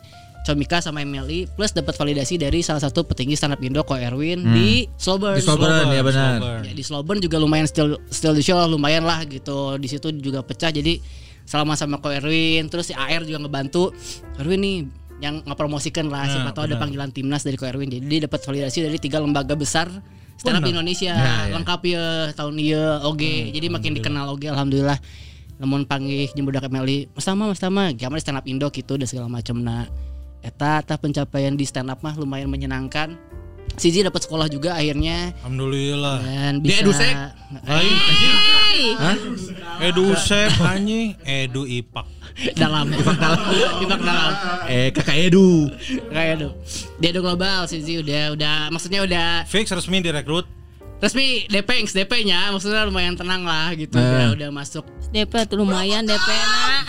Comika 0.44 0.76
sama 0.84 1.01
MLI 1.01 1.56
plus 1.56 1.72
dapat 1.72 1.96
validasi 1.96 2.36
dari 2.36 2.60
salah 2.60 2.82
satu 2.84 3.01
petinggi 3.01 3.32
stand 3.32 3.56
up 3.56 3.62
Indo 3.64 3.80
Ko 3.80 3.96
Erwin 3.96 4.44
di 4.52 4.84
Slowburn. 5.01 5.40
Di 5.40 5.46
Slowburn, 5.46 5.88
ya 5.88 6.02
benar. 6.05 6.60
Ya, 6.60 6.74
di 6.76 6.84
Slowburn 6.84 7.22
juga 7.22 7.40
lumayan 7.40 7.64
still 7.64 7.96
still 8.12 8.36
the 8.36 8.44
show 8.44 8.60
lah, 8.60 8.68
lumayan 8.68 9.09
lah 9.09 9.24
gitu. 9.24 9.80
Di 9.80 9.88
situ 9.88 10.12
juga 10.20 10.44
pecah 10.44 10.68
jadi 10.68 11.01
selama 11.44 11.76
sama 11.76 12.01
Ko 12.01 12.09
Erwin 12.09 12.72
terus 12.72 12.88
si 12.88 12.94
AR 12.96 13.20
juga 13.24 13.36
ngebantu 13.40 13.92
Erwin 14.40 14.60
nih 14.64 14.76
yang 15.16 15.43
ngepromosikan 15.43 16.07
lah 16.07 16.27
siapa 16.27 16.45
Nah, 16.45 16.53
tahu 16.53 16.65
ada 16.66 16.77
panggilan 16.77 17.09
timnas 17.09 17.43
dari 17.43 17.55
Ko 17.55 17.65
Erwin 17.65 17.86
jadi 17.89 18.03
dia 18.03 18.20
dapat 18.24 18.41
validasi 18.41 18.78
dari 18.82 18.99
tiga 18.99 19.19
lembaga 19.19 19.55
besar 19.55 19.86
stand 20.35 20.57
up 20.57 20.62
Benar. 20.62 20.74
Indonesia 20.74 21.12
Ya, 21.12 21.35
ya. 21.47 21.55
lengkap 21.55 21.81
ya 21.85 22.05
tahun 22.32 22.55
iya 22.57 22.85
oge 23.01 23.51
jadi 23.51 23.66
makin 23.69 23.95
dikenal 23.95 24.27
oge 24.28 24.47
alhamdulillah 24.47 24.99
namun 25.55 25.85
panggih 25.85 26.27
jeung 26.31 26.45
budak 26.45 26.66
MLI 26.66 27.09
Mas 27.11 27.23
Tama 27.23 27.47
Mas 27.47 27.59
Tama 27.59 27.91
gambar 27.91 28.19
stand 28.19 28.36
up 28.36 28.45
Indo 28.45 28.66
gitu 28.69 28.95
dan 28.95 29.07
segala 29.07 29.28
macam 29.28 29.55
nah 29.57 29.86
eta 30.41 30.82
tah 30.82 30.97
pencapaian 30.97 31.53
di 31.53 31.62
stand 31.62 31.89
up 31.89 32.01
mah 32.01 32.12
lumayan 32.12 32.47
menyenangkan 32.47 33.15
Siji 33.74 34.03
dapat 34.03 34.23
sekolah 34.23 34.47
juga 34.47 34.70
akhirnya 34.73 35.35
Alhamdulillah. 35.41 36.23
dan 36.23 36.62
bisa 36.62 36.78
edusek? 36.81 37.11
Lain 37.65 37.91
anjing. 37.91 38.36
Hah? 38.95 39.16
Edu 39.82 40.15
Sep 40.15 40.53
anjing, 40.61 41.19
Edu 41.20 41.66
Ipak. 41.66 42.07
Dalam 42.52 42.90
ipak 42.90 43.16
dalam 43.16 43.40
ipak 43.81 44.01
dalam 44.01 44.32
Eh, 44.66 44.89
Kakak 44.90 45.16
Edu. 45.16 45.70
kayak 46.09 46.31
aduh 46.36 46.52
dia 46.98 47.09
udah 47.12 47.23
global 47.23 47.61
Siji 47.65 48.01
udah 48.01 48.35
udah 48.35 48.56
maksudnya 48.69 49.01
udah 49.02 49.28
Fix 49.47 49.70
resmi 49.70 50.01
direkrut. 50.01 50.44
Resmi 51.05 51.26
DP 51.47 51.68
DP 51.86 52.12
nya 52.24 52.48
maksudnya 52.48 52.82
lumayan 52.82 53.12
tenang 53.12 53.44
lah 53.44 53.68
gitu 53.72 53.93
Eh. 53.94 54.01
udah, 54.01 54.28
udah 54.35 54.48
masuk 54.51 54.82
DP 55.10 55.32
tuh 55.44 55.56
lumayan 55.56 56.02
DP 56.02 56.24
nak 56.24 56.82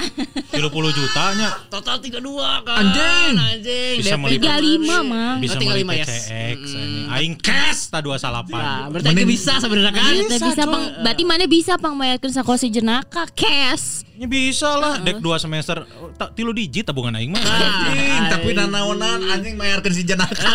30 0.50 0.64
jutanya 0.72 1.50
total 1.68 2.00
32 2.00 2.24
kan 2.64 2.80
Anjing. 2.80 3.34
anjing 3.36 3.96
Bisa 4.00 4.16
DP 4.16 4.22
meliput. 4.22 4.48
35 4.48 5.04
mang 5.06 5.38
bisa 5.38 5.58
beli 5.58 5.84
lima 5.84 5.94
ya. 5.94 6.06
PCX 6.06 6.58
Mm-mm. 6.64 6.80
anjing. 6.80 7.06
aing 7.12 7.36
cash 7.36 7.82
ta 7.88 8.00
28 8.00 8.24
nah, 8.50 8.88
berarti 8.88 9.12
itu 9.12 9.28
bisa 9.28 9.54
sebenarnya 9.60 9.92
kan 9.92 10.12
Bisa, 10.16 10.46
bisa 10.46 10.64
pang, 10.66 10.84
berarti 11.02 11.24
mana 11.24 11.46
bisa 11.46 11.74
pang 11.76 11.94
bayarkan 11.94 12.32
sakosi 12.32 12.68
jenaka 12.68 13.28
cash. 13.30 14.08
Ya 14.16 14.26
bisa 14.26 14.72
lah, 14.72 14.96
dek 14.98 15.20
2 15.20 15.28
semester 15.38 15.84
tak 16.16 16.32
tilu 16.34 16.56
digit 16.56 16.88
tabungan 16.88 17.12
aing 17.14 17.36
mah. 17.36 17.44
Anjing, 17.44 18.24
tapi 18.32 18.50
nanaonan 18.54 19.20
anjing 19.28 19.60
mayarkeun 19.60 19.92
si 19.92 20.08
jenaka. 20.08 20.48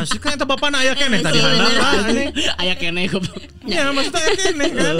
Asik 0.00 0.16
kan 0.18 0.32
eta 0.32 0.48
bapak 0.48 0.72
aya 0.72 0.96
keneh 0.96 1.20
tadi 1.20 1.36
handap 1.36 1.72
lah 1.76 1.92
kene 3.02 3.10
goblok. 3.10 3.42
Ya 3.66 3.90
maksudnya 3.90 4.22
aya 4.22 4.34
keneh 4.38 4.70
kan. 4.70 4.94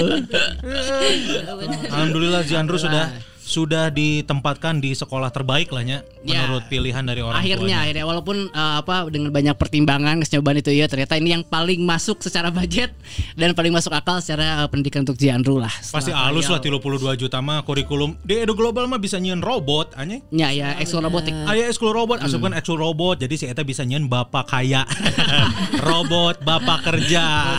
Alhamdulillah 1.90 2.42
Si 2.42 2.54
Andrew 2.58 2.78
sudah 2.78 3.14
sudah 3.42 3.90
ditempatkan 3.90 4.78
di 4.78 4.94
sekolah 4.94 5.28
terbaik 5.28 5.68
lah 5.68 5.82
Ya. 6.22 6.46
menurut 6.46 6.70
pilihan 6.70 7.02
dari 7.02 7.18
orang 7.18 7.34
akhirnya 7.34 7.58
tuanya. 7.58 7.78
akhirnya 7.82 8.04
walaupun 8.06 8.36
eh, 8.46 8.74
apa 8.78 9.10
dengan 9.10 9.34
banyak 9.34 9.58
pertimbangan 9.58 10.22
kesejauhan 10.22 10.54
itu 10.56 10.70
ya 10.70 10.86
ternyata 10.86 11.18
ini 11.18 11.34
yang 11.34 11.42
paling 11.42 11.82
masuk 11.82 12.22
secara 12.22 12.48
budget 12.48 12.94
dan 13.34 13.50
paling 13.52 13.74
masuk 13.74 13.90
akal 13.90 14.22
secara 14.22 14.62
eh, 14.62 14.68
pendidikan 14.70 15.02
untuk 15.02 15.18
Jiandru 15.18 15.58
lah 15.58 15.74
Pasti 15.82 16.14
halus 16.14 16.46
lah 16.46 16.62
trial. 16.62 16.78
32 16.78 17.18
juta 17.18 17.42
mah 17.42 17.60
kurikulum 17.60 18.14
di 18.22 18.38
Edu 18.38 18.54
Global 18.54 18.86
mah 18.86 18.96
bisa 18.96 19.18
nyeun 19.18 19.42
robot 19.42 19.92
anjing. 19.92 20.22
ya 20.30 20.54
ya 20.54 20.78
ekskul 20.78 21.02
robotik 21.02 21.34
Aya 21.42 21.66
ekskul 21.66 21.90
robot, 21.90 22.22
asupkan 22.22 22.54
ekskul 22.54 22.78
robot. 22.78 23.18
Jadi 23.18 23.34
si 23.34 23.44
eta 23.44 23.60
bisa 23.60 23.82
nyeun 23.82 24.06
bapak 24.06 24.46
kaya. 24.46 24.86
robot 25.82 26.38
bapak 26.40 26.86
kerja. 26.86 27.58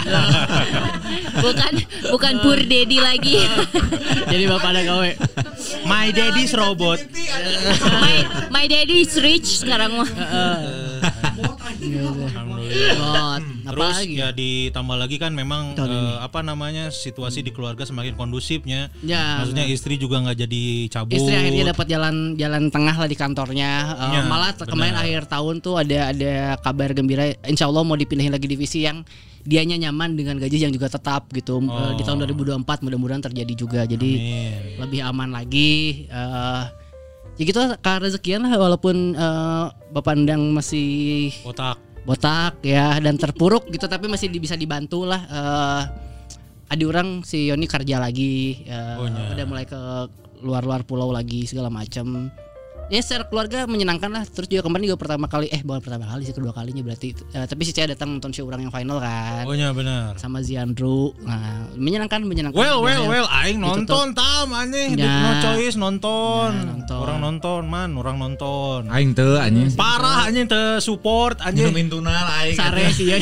Bukan 1.36 1.74
bukan 2.10 2.34
pur 2.40 2.60
daddy 2.72 2.98
lagi. 2.98 3.44
jadi 4.32 4.44
bapak 4.48 4.70
ada 4.70 4.82
gawe 4.86 5.12
My 5.86 6.12
daddy's 6.12 6.54
robot. 6.54 7.06
my, 7.82 8.48
my 8.50 8.68
daddy 8.68 9.02
is 9.02 9.18
rich 9.18 9.66
sekarang 9.66 9.98
mah. 9.98 10.10
Apa 12.74 13.70
Terus 13.70 13.96
lagi 13.96 14.14
ya 14.14 14.30
ditambah 14.30 14.98
lagi 14.98 15.16
kan 15.16 15.32
memang 15.32 15.74
Tahun 15.74 15.88
eh, 15.88 16.18
apa 16.20 16.40
namanya 16.42 16.90
situasi 16.90 17.40
di 17.40 17.50
keluarga 17.50 17.84
semakin 17.84 18.14
kondusifnya. 18.14 18.92
Ya, 19.00 19.40
Maksudnya 19.40 19.66
istri 19.66 19.96
juga 19.96 20.20
nggak 20.20 20.38
jadi 20.40 20.64
cabut. 20.90 21.16
istri 21.16 21.34
akhirnya 21.34 21.66
dapat 21.70 21.86
jalan 21.88 22.16
jalan 22.36 22.64
tengah 22.68 22.96
lah 22.96 23.08
di 23.08 23.16
kantornya 23.16 23.72
Eh, 23.96 24.12
Ya, 24.14 24.22
malah 24.24 24.52
benar. 24.52 24.68
kemarin 24.68 24.96
akhir 24.96 25.22
tahun 25.28 25.56
tuh 25.60 25.76
ada 25.78 26.12
ada 26.12 26.34
kabar 26.60 26.90
gembira 26.92 27.24
insya 27.44 27.66
Allah 27.66 27.82
mau 27.82 27.96
dipindahin 27.96 28.30
lagi 28.30 28.46
divisi 28.46 28.82
yang 28.82 29.02
dianya 29.44 29.76
nyaman 29.78 30.16
dengan 30.16 30.36
gaji 30.38 30.56
yang 30.58 30.72
juga 30.72 30.88
tetap 30.88 31.28
gitu 31.30 31.60
Eh, 31.60 31.92
di 31.94 32.02
tahun 32.02 32.24
2024 32.26 32.64
mudah-mudahan 32.80 33.22
terjadi 33.22 33.54
juga 33.54 33.82
jadi 33.84 34.12
Amin. 34.14 34.80
lebih 34.80 35.00
aman 35.02 35.30
lagi 35.30 35.72
eh 36.06 36.64
ya 37.34 37.44
gitu 37.44 37.58
kak 37.78 37.98
rezekian 38.00 38.42
lah 38.42 38.54
walaupun 38.54 38.96
eh, 39.12 39.64
bapak 39.90 40.14
endang 40.16 40.52
masih 40.52 41.32
Otak. 41.44 41.80
Botak 42.04 42.60
ya 42.62 43.00
dan 43.00 43.16
terpuruk 43.16 43.68
gitu 43.72 43.88
tapi 43.88 44.12
masih 44.12 44.28
bisa 44.30 44.54
dibantu 44.54 45.08
lah 45.08 45.22
eh 45.24 45.84
adi 46.68 46.84
orang 46.84 47.22
si 47.22 47.48
Yoni 47.48 47.70
kerja 47.70 48.02
lagi 48.02 48.66
eh, 48.66 48.96
Oh, 48.98 49.06
iya. 49.06 49.38
udah 49.38 49.46
mulai 49.46 49.64
ke 49.64 49.78
luar-luar 50.42 50.84
pulau 50.84 51.14
lagi 51.14 51.46
segala 51.46 51.70
macam 51.70 52.28
ya 52.86 53.00
secara 53.00 53.24
keluarga 53.24 53.64
menyenangkan 53.64 54.08
lah 54.08 54.24
terus 54.24 54.46
juga 54.46 54.62
kemarin 54.62 54.86
juga 54.86 55.00
pertama 55.00 55.26
kali 55.26 55.48
eh 55.48 55.60
bukan 55.60 55.80
pertama 55.80 56.06
kali 56.06 56.24
sih 56.24 56.32
kedua 56.32 56.52
kalinya 56.52 56.82
berarti 56.82 57.16
Eh, 57.26 57.46
tapi 57.46 57.62
si 57.62 57.72
Cia 57.72 57.86
datang 57.86 58.12
nonton 58.12 58.30
show 58.30 58.44
orang 58.44 58.62
yang 58.62 58.72
final 58.72 58.98
kan 58.98 59.44
Oh 59.44 59.52
iya 59.52 59.72
benar. 59.72 60.14
sama 60.16 60.40
Ziandru 60.40 61.16
nah 61.20 61.66
menyenangkan 61.74 62.22
menyenangkan 62.22 62.54
Well, 62.56 62.80
well, 62.80 63.04
Ya, 63.04 63.10
well, 63.10 63.28
aing 63.36 63.58
Ditutup. 63.58 63.88
nonton 63.88 64.08
tam 64.14 64.48
anjing, 64.52 64.90
Ya. 64.96 65.10
no 65.18 65.32
choice 65.42 65.76
nonton. 65.76 66.50
Ya, 66.52 66.64
nonton. 66.70 66.98
Orang 67.00 67.20
nonton, 67.20 67.62
man, 67.66 67.90
orang 67.94 68.18
nonton. 68.18 68.86
Aing 68.88 69.12
teu 69.12 69.36
anjing. 69.36 69.74
Parah 69.74 70.26
anjing 70.26 70.46
teu 70.46 70.78
support 70.80 71.40
anjing. 71.40 71.68
Minumin 71.68 71.88
tunal 71.90 72.14
aing. 72.38 72.54
sare 72.54 72.90
sih 72.90 73.10
ya 73.12 73.18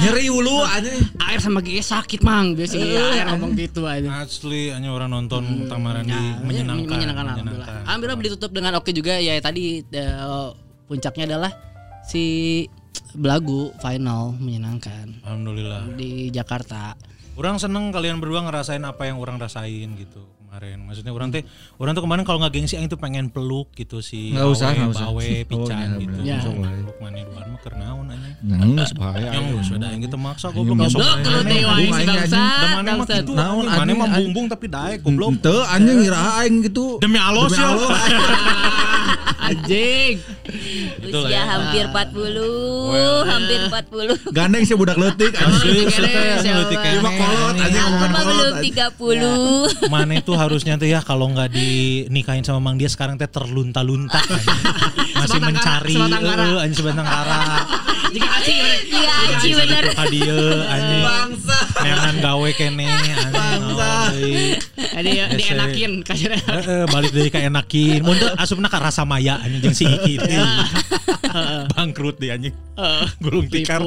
Nyeri 0.00 0.28
ulu 0.28 0.62
anjing. 0.62 1.02
air 1.22 1.38
sama 1.38 1.60
GG 1.60 1.80
sakit 1.82 2.20
mang 2.20 2.52
biasanya 2.52 2.86
air 2.86 3.26
ngomong 3.30 3.52
gitu 3.54 3.84
aja 3.84 4.08
Asli 4.20 4.68
anjing 4.68 4.88
orang 4.88 5.10
nonton 5.10 5.66
Tamaran 5.66 6.04
di 6.04 6.12
Ya, 6.12 6.38
menyenangkan. 6.40 6.88
menyenangkan 6.88 7.24
alhamdulillah. 7.26 7.68
Alhamdulillah 7.84 8.18
ditutup 8.22 8.50
dengan 8.50 8.72
oke 8.74 8.91
juga 8.92 9.18
ya 9.18 9.36
tadi 9.40 9.80
eh, 9.82 10.48
puncaknya 10.86 11.24
adalah 11.34 11.52
si 12.04 12.64
Belagu 13.12 13.72
final 13.80 14.32
menyenangkan 14.40 15.20
Alhamdulillah. 15.24 15.84
di 15.96 16.32
Jakarta. 16.32 16.96
Orang 17.32 17.56
seneng 17.56 17.88
kalian 17.90 18.20
berdua 18.20 18.44
ngerasain 18.44 18.82
apa 18.82 19.08
yang 19.08 19.16
orang 19.16 19.40
rasain 19.40 19.88
gitu 19.96 20.20
kemarin. 20.42 20.84
Maksudnya 20.84 21.16
orang 21.16 21.32
teh, 21.32 21.48
orang 21.80 21.96
tuh 21.96 22.04
kemarin 22.04 22.22
kalau 22.22 22.44
nggak 22.44 22.52
gengsi 22.52 22.76
aing 22.76 22.84
tuh 22.86 23.00
pengen 23.00 23.32
peluk 23.32 23.72
gitu 23.72 24.04
si 24.04 24.36
Nggak 24.36 24.48
usah, 24.52 24.68
nggak 24.70 24.90
usah. 24.92 25.06
Bawe, 25.08 25.24
Oh, 25.24 25.44
Pican 25.48 25.80
iya, 25.80 25.96
gitu. 25.96 26.18
Ya. 26.20 26.38
Wae. 26.44 26.76
Peluk 26.76 26.96
mana 27.00 27.16
duaan 27.24 27.46
mah 27.48 27.60
keur 27.64 27.74
naon 27.74 28.04
anjing. 28.12 28.34
Nggak 28.44 28.90
bahaya. 29.00 29.28
Yang 29.32 29.64
sudah 29.64 29.88
yang 29.88 30.02
kita 30.04 30.16
maksa 30.20 30.46
goblok 30.52 30.76
mah 30.76 30.88
sok 30.92 31.00
Goblok 31.00 31.24
wae. 31.24 31.48
dewa 31.48 31.72
anjing, 31.72 31.92
si 31.96 32.04
bangsa. 32.04 32.42
mana 32.76 32.90
mah 32.92 33.06
gitu. 33.08 33.32
Naon, 33.32 33.64
anjing. 33.64 33.80
Mana 33.80 33.92
mah 33.96 34.08
bumbung 34.20 34.46
tapi 34.52 34.66
daek 34.68 34.98
goblok. 35.00 35.30
Teu 35.40 35.58
anjing 35.64 35.96
ngira 36.04 36.20
aing 36.44 36.56
gitu. 36.68 37.00
Demi 37.00 37.16
Allah 37.16 37.48
ya. 37.48 37.68
Anjing. 39.42 40.14
Usia 41.02 41.28
ya. 41.28 41.42
hampir 41.46 41.84
40, 41.90 43.26
hampir 43.26 43.58
40. 43.68 44.36
Gandeng 44.36 44.62
si 44.64 44.72
budak 44.78 44.96
leutik 44.98 45.32
anjing. 45.34 45.90
Ieu 45.90 47.00
mah 47.02 47.12
kolot 47.14 47.56
anjing 47.58 47.82
mah 47.82 48.10
kolot. 48.10 48.26
belum 48.26 48.54
anjing. 48.58 48.74
30. 49.88 49.92
Mana 49.92 50.12
itu 50.18 50.32
harusnya 50.38 50.74
tuh 50.78 50.88
ya 50.88 51.00
kalau 51.02 51.30
nggak 51.30 51.50
dinikahin 51.52 52.46
sama 52.46 52.62
Mang 52.62 52.78
dia 52.78 52.88
sekarang 52.88 53.18
teh 53.18 53.28
terlunta-lunta. 53.28 54.22
Masih 55.18 55.40
mencari 55.42 55.96
eh, 55.98 56.62
anjing 56.62 56.78
sebatang 56.78 57.06
kara. 57.06 57.38
Jika 58.12 58.28
aci? 58.38 58.54
Iya, 58.92 59.14
Aci 59.32 59.48
bener. 59.56 59.84
Ka 59.96 60.04
dieu 60.12 60.40
anjing. 60.68 61.02
Bangsa. 61.02 61.58
Neangan 61.80 62.16
gawe 62.20 62.48
kene 62.52 62.84
anjing. 62.86 63.32
Bangsa. 63.32 63.92
deui. 64.22 64.54
Ada 64.92 65.10
dienakin 65.34 65.92
kasih 66.06 66.26
Heeh, 66.32 66.82
balik 66.88 67.10
dari 67.10 67.30
kaenakin. 67.32 68.00
Mun 68.04 68.16
teu 68.18 68.30
asupna 68.38 68.68
ka 68.70 68.78
rasa 68.78 69.02
maya 69.02 69.40
anjing 69.42 69.60
jeung 69.70 69.76
si 69.76 69.84
Iki 69.88 70.14
teh. 70.22 70.38
Bangkrut 71.74 72.16
dia 72.20 72.38
anjing. 72.38 72.54
Gulung 73.18 73.48
tikar. 73.50 73.82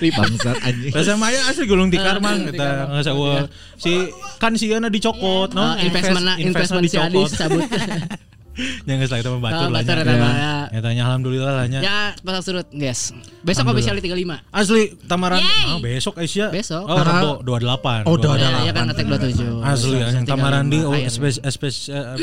Bangsat 0.00 0.56
anjing. 0.64 0.92
Rasa 0.94 1.14
maya 1.18 1.38
asli 1.50 1.64
gulung 1.68 1.90
tikar 1.92 2.18
mang 2.18 2.48
kita 2.48 2.90
nggak 2.90 3.04
usah 3.04 3.46
si 3.78 4.10
kan 4.42 4.56
si 4.58 4.70
Yana 4.72 4.90
dicokot 4.90 5.54
no 5.54 5.74
Oh, 5.74 5.74
investment 5.78 6.26
investment 6.40 6.86
cabut. 6.90 7.30
yang 8.86 8.96
geus 9.02 9.10
lah 9.10 9.18
kita 9.18 9.30
membatur 9.34 9.66
lah 9.66 9.82
batur 9.82 9.96
nya. 9.98 10.02
eta 10.04 10.14
mah, 10.14 10.34
ya. 10.34 10.54
Ya 10.70 10.80
tanya 10.80 11.02
alhamdulillah 11.10 11.52
lah 11.52 11.66
nya. 11.66 11.80
Ya, 11.82 11.98
pasang 12.22 12.44
surut, 12.46 12.66
guys. 12.70 13.10
Besok 13.42 13.74
officially 13.74 14.00
35. 14.00 14.40
Asli 14.54 14.82
tamaran 15.04 15.42
oh, 15.42 15.78
besok 15.82 16.14
Aisyah. 16.22 16.48
Besok. 16.54 16.84
Oh, 16.86 16.96
Rebo 16.98 17.30
28. 17.42 18.06
Oh, 18.06 18.16
28. 18.16 18.40
Ya, 18.40 18.48
ya 18.70 18.72
kan 18.72 18.84
ngetek 18.88 19.06
27. 19.10 19.60
Asli 19.60 19.98
anjing 20.00 20.24
tamaran 20.24 20.64
di 20.70 20.78
oh, 20.80 20.94
eh, 20.94 21.10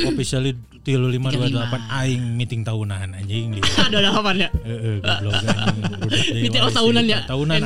officially 0.07 0.55
3528 0.81 1.99
aing 2.01 2.23
meeting 2.39 2.61
tahunan 2.65 3.13
anjing 3.13 3.53
di. 3.53 3.61
Ada 3.61 3.97
delapan 4.09 4.35
ya. 4.47 4.49
Heeh, 4.65 4.95
goblok 5.03 5.35
anjing. 5.45 5.83
Meeting 6.47 6.61
oh, 6.63 6.71
tahunan 6.73 7.03
ya? 7.05 7.19
Tahunan. 7.27 7.59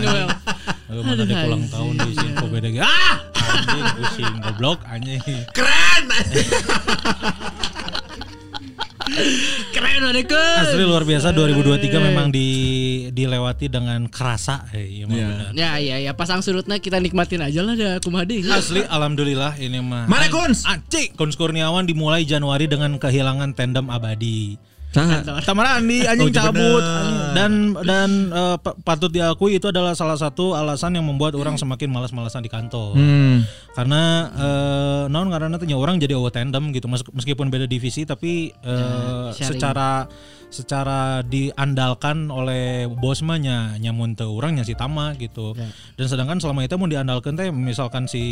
Eh, 0.85 1.01
mana 1.05 1.17
ada 1.17 1.25
Aduh, 1.25 1.47
ulang 1.49 1.65
tahun 1.67 1.93
di 1.97 2.11
sini 2.13 2.31
kok 2.37 2.49
beda 2.49 2.67
gitu. 2.69 2.85
Ah! 2.85 3.15
Anjing 3.35 3.85
pusing 3.97 4.33
goblok 4.41 4.79
anjing. 4.85 5.21
Keren. 5.53 6.03
Keren 9.71 10.03
adekku. 10.09 10.35
Asli 10.35 10.83
luar 10.83 11.05
biasa 11.05 11.29
2023 11.31 12.07
memang 12.11 12.27
di 12.33 12.47
dilewati 13.13 13.69
dengan 13.69 14.09
kerasa. 14.09 14.65
Eh, 14.73 15.01
iya 15.01 15.05
Iya. 15.05 15.27
Ya 15.53 15.71
ya 15.79 15.95
ya 16.01 16.11
pasang 16.17 16.41
surutnya 16.41 16.81
kita 16.81 16.97
nikmatin 16.99 17.45
aja 17.45 17.61
lah 17.61 17.77
dah 17.77 18.01
kumadi. 18.01 18.43
Asli 18.49 18.81
alhamdulillah 18.83 19.55
ini 19.61 19.79
mah. 19.79 20.09
Mana 20.09 20.27
Kuns? 20.27 20.65
Anjing, 20.65 21.13
Kuns 21.13 21.37
Kurniawan 21.37 21.85
dimulai 21.85 22.25
Januari 22.25 22.65
dengan 22.65 22.97
kehilangan 22.97 23.53
tandem 23.53 23.87
abadi. 23.87 24.57
Saha? 24.87 25.21
Tamara 25.41 25.75
Andi 25.75 26.03
anjing 26.03 26.27
Oh, 26.27 26.31
iya 26.31 26.39
cabut 26.41 26.79
bener. 26.79 27.33
dan 27.33 27.51
dan 27.81 28.09
pa- 28.55 28.77
patut 28.77 29.09
diakui 29.09 29.55
itu 29.55 29.67
adalah 29.67 29.91
salah 29.91 30.15
satu 30.15 30.53
alasan 30.53 30.95
yang 30.95 31.03
membuat 31.03 31.33
orang 31.33 31.55
semakin 31.55 31.89
malas-malasan 31.89 32.39
di 32.39 32.47
kantor. 32.47 32.93
Hmm. 32.93 33.43
Karena 33.71 34.01
eh 34.31 35.03
naon 35.07 35.27
karena 35.27 35.51
tanya 35.55 35.75
orang 35.75 35.97
jadi 35.97 36.13
over 36.13 36.29
tandem 36.29 36.71
gitu 36.71 36.85
Mes- 36.85 37.03
meskipun 37.07 37.47
beda 37.47 37.65
divisi 37.65 38.03
tapi 38.03 38.55
sharing. 39.31 39.35
secara 39.51 40.07
secara 40.55 41.19
diandalkan 41.27 42.31
oleh 42.31 42.87
bos 42.87 43.19
mah 43.19 43.35
nya 43.35 43.75
nyamun 43.75 44.15
teu 44.15 44.31
urang 44.31 44.55
nya 44.55 44.63
si 44.63 44.71
Tama 44.71 45.11
gitu. 45.19 45.51
Dan 45.99 46.05
sedangkan 46.07 46.39
selama 46.39 46.63
itu 46.63 46.79
mau 46.79 46.87
diandalkan 46.87 47.35
teh 47.35 47.51
misalkan 47.51 48.07
si 48.07 48.23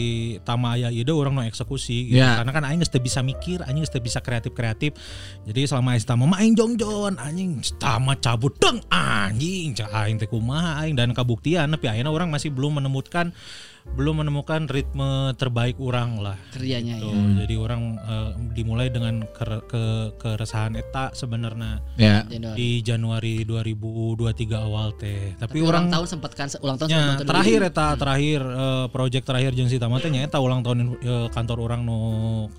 Tama 0.47 0.79
aya 0.79 0.87
ide 0.87 1.11
orang 1.11 1.35
no 1.35 1.43
eksekusi 1.43 2.15
gitu. 2.15 2.23
Ya. 2.23 2.39
Karena 2.39 2.55
kan 2.55 2.63
aing 2.63 2.79
geus 2.79 2.95
bisa 2.95 3.19
mikir, 3.19 3.59
aing 3.67 3.83
geus 3.83 3.91
bisa 3.99 4.23
kreatif-kreatif. 4.23 4.95
Jadi 5.43 5.61
selama 5.67 5.99
si 5.99 6.07
Tama 6.07 6.23
mah 6.23 6.39
aing 6.39 6.55
jongjon, 6.55 7.19
anjing 7.19 7.59
Tama 7.75 8.15
cabut 8.23 8.55
deng 8.55 8.79
anjing 8.87 9.75
cah 9.75 9.89
aing 10.05 10.15
teh 10.15 10.29
kumaha 10.29 10.85
aing 10.85 10.95
dan 10.95 11.11
kabuktian 11.11 11.67
tapi 11.73 11.89
ayeuna 11.89 12.13
orang 12.13 12.29
masih 12.29 12.53
belum 12.53 12.79
menemukan 12.79 13.35
belum 13.85 14.19
menemukan 14.19 14.65
ritme 14.65 15.05
terbaik 15.35 15.75
orang 15.77 16.17
lah. 16.17 16.39
Kerjanya 16.49 16.97
Tuh, 16.97 17.11
ya. 17.11 17.43
jadi 17.43 17.55
orang 17.57 17.81
eh, 17.95 18.29
dimulai 18.51 18.87
dengan 18.87 19.27
ke, 19.27 19.43
ke- 19.63 20.11
keresahan 20.17 20.73
eta 20.73 21.11
sebenarnya 21.11 21.83
Ya. 21.93 22.23
Di 22.25 22.79
Januari 22.79 23.43
2023 23.43 24.23
awal 24.57 24.95
teh. 24.95 25.35
Tapi, 25.35 25.45
Tapi 25.45 25.59
orang 25.61 25.87
tahun 25.89 26.07
sempat 26.07 26.31
kan 26.31 26.47
ulang 26.57 26.75
tahun 26.75 26.89
Ya, 26.89 27.03
terakhir 27.19 27.59
dulu. 27.59 27.69
eta 27.69 27.87
terakhir 27.93 28.39
eh, 28.41 28.85
project 28.89 29.25
terakhir 29.25 29.51
jeung 29.51 29.67
si 29.67 29.77
Tama 29.77 29.99
teh 29.99 30.09
nyaeta 30.09 30.39
ulang 30.39 30.61
tahun 30.61 30.77
eh, 30.97 31.27
kantor 31.29 31.57
orang 31.61 31.81
nu 31.83 31.99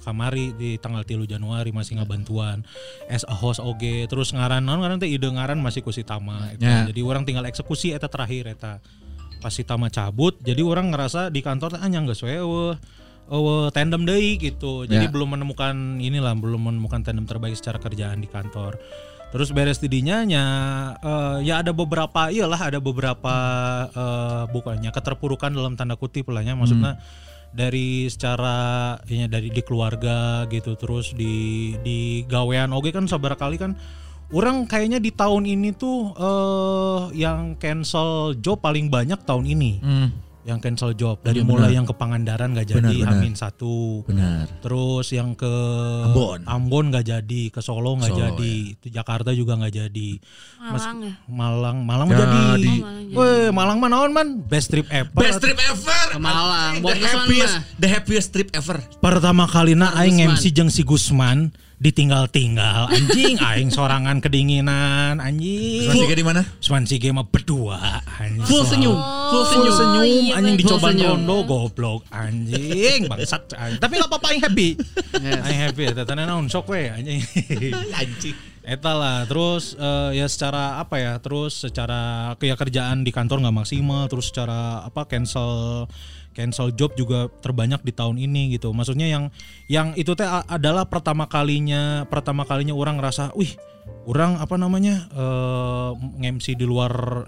kamari 0.01 0.53
di 0.53 0.77
tanggal 0.77 1.03
3 1.03 1.25
Januari 1.27 1.71
masih 1.71 1.99
ngabantuan 1.99 2.63
as 3.07 3.25
a 3.25 3.35
host 3.35 3.59
oge 3.59 4.05
terus 4.07 4.31
ngaran 4.31 4.61
naon 4.61 4.79
ngaran 4.79 4.99
teh 4.99 5.09
ide 5.09 5.27
ngaran 5.27 5.57
masih 5.57 5.81
ku 5.81 5.89
si 5.89 6.05
Tama 6.05 6.53
eta. 6.53 6.63
Ya. 6.63 6.79
Jadi 6.87 7.01
orang 7.01 7.25
tinggal 7.25 7.43
eksekusi 7.45 7.91
eta 7.91 8.07
terakhir 8.07 8.45
eta. 8.47 8.79
Pas 9.45 9.53
si 9.53 9.61
Tama 9.61 9.93
cabut 9.93 10.41
jadi 10.41 10.65
orang 10.65 10.89
ngerasa 10.89 11.29
di 11.29 11.45
kantor 11.45 11.77
teh 11.77 11.81
anyang 11.85 12.09
geus 12.09 12.25
we 12.25 12.33
eueuh 12.33 12.81
eueuh 13.29 13.69
tandem 13.77 14.09
deui 14.09 14.41
gitu. 14.41 14.89
Jadi 14.89 15.05
Ya. 15.05 15.13
belum 15.13 15.37
menemukan 15.37 16.01
inilah 16.01 16.33
belum 16.33 16.73
menemukan 16.73 17.05
tandem 17.05 17.29
terbaik 17.29 17.53
secara 17.61 17.77
kerjaan 17.77 18.25
di 18.25 18.29
kantor. 18.29 18.81
Terus 19.35 19.51
beres 19.53 19.83
tidinya 19.83 20.25
nya 20.25 20.45
eh, 20.97 21.45
ya 21.45 21.61
ada 21.61 21.77
beberapa 21.77 22.33
iyalah 22.33 22.73
ada 22.73 22.81
beberapa 22.81 23.35
eh, 23.93 24.43
bukannya 24.49 24.89
keterpurukan 24.89 25.53
dalam 25.53 25.77
tanda 25.77 26.01
kutip 26.01 26.33
lah 26.33 26.41
ya 26.41 26.57
maksudnya 26.57 26.97
dari 27.55 28.11
secara 28.11 28.99
ya 29.07 29.31
dari 29.31 29.51
di 29.51 29.63
keluarga 29.63 30.43
gitu 30.51 30.75
terus 30.75 31.15
di 31.15 31.75
di 31.87 32.27
gawean 32.27 32.75
oke 32.75 32.91
kan 32.91 33.07
sabar 33.07 33.39
kali 33.39 33.59
kan 33.63 33.79
orang 34.35 34.67
kayaknya 34.67 34.99
di 34.99 35.09
tahun 35.09 35.47
ini 35.47 35.71
tuh 35.73 36.11
eh 36.13 37.01
yang 37.17 37.55
cancel 37.55 38.35
job 38.37 38.59
paling 38.59 38.91
banyak 38.91 39.23
tahun 39.23 39.47
ini 39.47 39.73
Hmm, 39.79 40.09
yang 40.45 40.59
cancel 40.59 40.93
job 40.93 41.23
dari 41.23 41.41
Iya, 41.41 41.47
mulai 41.47 41.71
benar. 41.71 41.77
yang 41.79 41.87
ke 41.87 41.95
Pangandaran 41.95 42.53
nggak 42.53 42.69
jadi 42.69 42.85
Benar, 42.85 43.01
benar. 43.09 43.17
Amin 43.17 43.33
satu 43.33 44.05
benar. 44.05 44.45
Terus 44.61 45.07
yang 45.09 45.33
ke 45.33 45.49
Ambon. 46.05 46.45
Ambon 46.45 46.85
nggak 46.91 47.07
jadi, 47.07 47.43
ke 47.49 47.61
Solo 47.61 47.97
nggak 47.97 48.13
Solo, 48.13 48.21
jadi, 48.29 48.55
Itu 48.75 48.87
Jakarta 48.91 49.33
juga 49.33 49.57
nggak 49.57 49.73
jadi. 49.73 50.11
Malang 50.61 50.99
ya. 51.01 51.13
Malang, 51.25 51.77
Malang 51.81 52.07
mah 52.07 52.19
jadi. 52.19 52.41
Jadi. 52.53 52.75
Oh, 52.75 52.85
Malang 52.85 53.01
jadi. 53.01 53.17
Weh, 53.17 53.49
Malang 53.51 53.77
mah 53.79 53.89
naon 53.89 54.11
man? 54.13 54.29
Best 54.43 54.69
trip 54.69 54.85
ever. 54.91 55.17
Best 55.17 55.41
trip 55.41 55.57
ever. 55.57 56.05
Ke 56.11 56.19
Malang. 56.19 56.73
The 56.75 56.83
Buat 56.83 56.97
happiest, 57.01 57.55
the 57.79 57.89
happiest 57.89 58.29
trip 58.29 58.49
ever. 58.53 58.85
Pertama 58.99 59.49
kalina 59.49 59.97
aing 59.97 60.21
Gusman. 60.21 60.37
MC 60.37 60.45
jeung 60.51 60.69
si 60.69 60.83
Gusman 60.83 61.55
ditinggal-tinggal 61.79 62.91
anjing 62.91 63.37
aing 63.51 63.71
sorangan 63.71 64.23
kedinginan 64.23 65.19
anjing. 65.19 65.91
Masih 65.91 66.15
di 66.15 66.25
mana? 66.25 66.43
Gusman 66.59 66.85
si 66.87 66.97
mah 67.11 67.27
berdua 67.27 68.03
anjing. 68.21 68.47
Full 68.47 68.65
senyum. 68.67 68.99
Full 68.99 69.45
Full 69.45 69.47
senyum. 69.51 69.75
senyum 69.75 70.05
iya, 70.05 70.33
anjing 70.39 70.57
dicoba 70.59 70.89
senyum. 70.95 71.09
rondo 71.19 71.39
goblok 71.45 72.01
anjing 72.15 73.11
bangsat 73.11 73.53
anjing. 73.55 73.81
Tapi 73.83 73.93
enggak 73.99 74.11
apa-apa 74.11 74.27
aing 74.33 74.43
happy. 74.43 74.69
Yes. 75.19 75.43
Aing 75.47 75.61
happy 75.71 75.83
eta 75.91 76.03
teh 76.07 76.15
naon 76.15 76.47
sok 76.47 76.71
we 76.71 76.91
anjing. 76.91 77.21
Anjing. 78.01 78.37
Eta 78.65 78.97
lah, 78.97 79.29
terus 79.29 79.77
eh, 79.77 80.17
ya 80.17 80.25
secara 80.25 80.81
apa 80.81 80.97
ya, 80.97 81.21
terus 81.21 81.69
secara 81.69 82.33
kayak 82.41 82.57
kerjaan 82.57 83.05
di 83.05 83.13
kantor 83.13 83.45
nggak 83.45 83.61
maksimal, 83.61 84.09
terus 84.09 84.33
secara 84.33 84.81
apa 84.81 85.05
cancel 85.05 85.85
cancel 86.35 86.75
job 86.75 86.93
juga 86.99 87.31
terbanyak 87.41 87.81
di 87.87 87.93
tahun 87.95 88.19
ini 88.19 88.59
gitu. 88.59 88.75
Maksudnya 88.75 89.07
yang 89.07 89.31
yang 89.71 89.95
itu 89.95 90.13
teh 90.19 90.27
adalah 90.27 90.85
pertama 90.91 91.31
kalinya 91.31 92.05
pertama 92.11 92.43
kalinya 92.45 92.75
orang 92.75 92.99
ngerasa, 92.99 93.33
wih, 93.39 93.55
orang 94.05 94.37
apa 94.43 94.59
namanya 94.59 95.07
eh 95.15 95.91
nge-MC 96.21 96.59
di 96.59 96.67
luar 96.67 97.25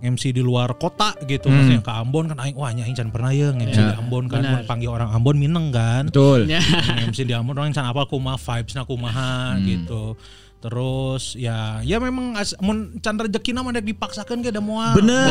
MC 0.00 0.32
di 0.32 0.40
luar 0.40 0.80
kota 0.80 1.12
gitu, 1.28 1.52
maksudnya 1.52 1.84
ke 1.84 1.92
Ambon 1.92 2.32
kan 2.32 2.40
aing 2.40 2.56
wah 2.56 2.72
nya 2.72 2.88
aing 2.88 2.96
can 2.96 3.12
pernah 3.12 3.36
ya 3.36 3.52
nge-MC 3.52 3.76
Ya, 3.76 3.92
di 3.92 3.96
Ambon 4.00 4.32
kan, 4.32 4.40
benar. 4.40 4.64
panggil 4.64 4.88
orang 4.88 5.12
Ambon 5.12 5.36
mineng 5.36 5.68
kan 5.68 6.08
Betul. 6.08 6.48
Ya. 6.48 6.64
MC 7.04 7.28
di 7.28 7.36
Ambon 7.36 7.60
orang 7.60 7.76
can 7.76 7.84
apa 7.84 8.08
kumaha 8.08 8.40
vibesna 8.40 8.88
kumaha 8.88 9.60
gitu. 9.60 10.16
Terus 10.60 11.36
ya 11.36 11.80
ya 11.84 12.00
memang 12.00 12.36
as, 12.36 12.56
mun 12.64 12.96
can 13.00 13.16
mah 13.16 13.28
dek 13.28 13.84
dipaksakeun 13.92 14.40
ge 14.40 14.52
da 14.52 14.64
moal. 14.64 14.96
Bener. 14.96 15.28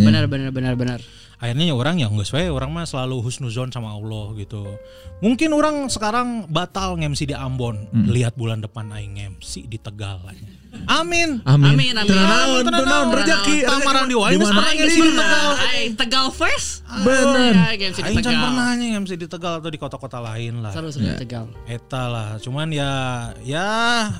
Benar 0.00 0.24
benar 0.32 0.48
benar 0.52 0.72
benar. 0.72 1.00
Akhirnya 1.38 1.70
ya 1.70 1.74
orang 1.78 2.02
ya 2.02 2.10
geus 2.10 2.34
we 2.34 2.50
orang 2.50 2.74
mah 2.74 2.82
selalu 2.82 3.22
husnuzon 3.22 3.70
sama 3.70 3.94
Allah 3.94 4.34
gitu. 4.34 4.66
Mungkin 5.22 5.54
orang 5.54 5.86
sekarang 5.86 6.50
batal 6.50 6.98
nge-MC 6.98 7.30
di 7.30 7.36
Ambon. 7.38 7.86
Lihat 8.10 8.34
bulan 8.34 8.58
depan 8.58 8.90
aing 8.90 9.14
nge-MC 9.14 9.70
di 9.70 9.78
Tegal 9.78 10.18
aja. 10.26 10.42
Amin. 10.88 11.40
Amin. 11.44 11.72
Amin, 11.76 11.92
Tenang, 12.64 13.08
rezeki. 13.12 13.56
Tamaran 13.64 14.04
di 14.08 14.16
Di 14.16 14.36
geus 14.36 14.48
mana? 14.48 14.56
pernah 14.60 14.72
geus 14.76 14.94
di. 14.96 15.00
Tegal. 15.12 15.50
Aing 15.56 15.92
Tegal 15.96 16.26
Fest. 16.32 16.68
Bener. 17.04 17.52
Ya, 17.52 17.88
di 17.92 18.00
Aing 18.00 18.16
can 18.20 18.32
Tegal. 18.32 18.42
pernah 18.48 18.68
nya 18.76 18.86
nge-MC 18.96 19.12
di 19.16 19.26
Tegal 19.28 19.52
atau 19.60 19.70
di 19.72 19.78
kota-kota 19.80 20.18
lain 20.20 20.64
lah. 20.64 20.72
Seru 20.72 20.88
seru 20.88 21.08
Tegal. 21.16 21.52
Eta 21.68 22.02
lah, 22.08 22.28
cuman 22.40 22.68
ya 22.72 22.92
ya 23.44 23.68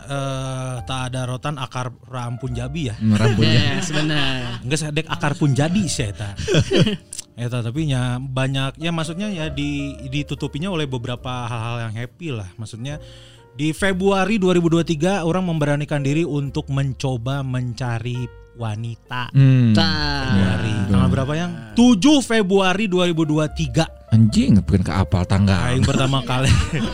eh, 0.08 0.74
tak 0.84 1.12
ada 1.12 1.24
rotan 1.24 1.56
akar 1.56 1.92
rampun 2.08 2.52
jabi 2.52 2.92
ya. 2.92 2.96
Rambutnya. 3.00 3.80
Yes, 3.80 3.88
benar. 3.92 4.60
Enggak 4.64 4.78
sadek 4.80 5.06
akar 5.08 5.32
pun 5.36 5.52
jadi 5.56 5.84
sih 5.88 6.12
eta. 6.12 6.36
eta 7.48 7.62
tapi 7.62 7.86
ya 7.86 8.18
banyak 8.18 8.82
ya 8.82 8.90
maksudnya 8.90 9.30
ya 9.30 9.46
di 9.48 9.94
ditutupinya 10.10 10.68
oleh 10.74 10.84
beberapa 10.90 11.48
hal-hal 11.48 11.88
yang 11.88 11.94
happy 11.96 12.28
lah. 12.34 12.48
Maksudnya 12.60 13.00
di 13.58 13.74
Februari 13.74 14.38
2023 14.38 15.26
orang 15.26 15.42
memberanikan 15.42 15.98
diri 15.98 16.22
untuk 16.22 16.70
mencoba 16.70 17.42
mencari 17.42 18.22
wanita. 18.54 19.34
Hmm. 19.34 19.74
Februari. 19.74 20.70
Nah. 20.70 20.86
Tanggal 20.88 21.08
berapa 21.10 21.32
yang? 21.34 21.50
7 21.74 22.22
Februari 22.22 22.86
2023. 22.86 24.14
Anjing 24.14 24.62
bukan 24.62 24.82
ke 24.82 24.92
apal 24.94 25.26
tanggal. 25.26 25.58
Aing 25.68 25.82
pertama 25.82 26.22
kali 26.22 26.48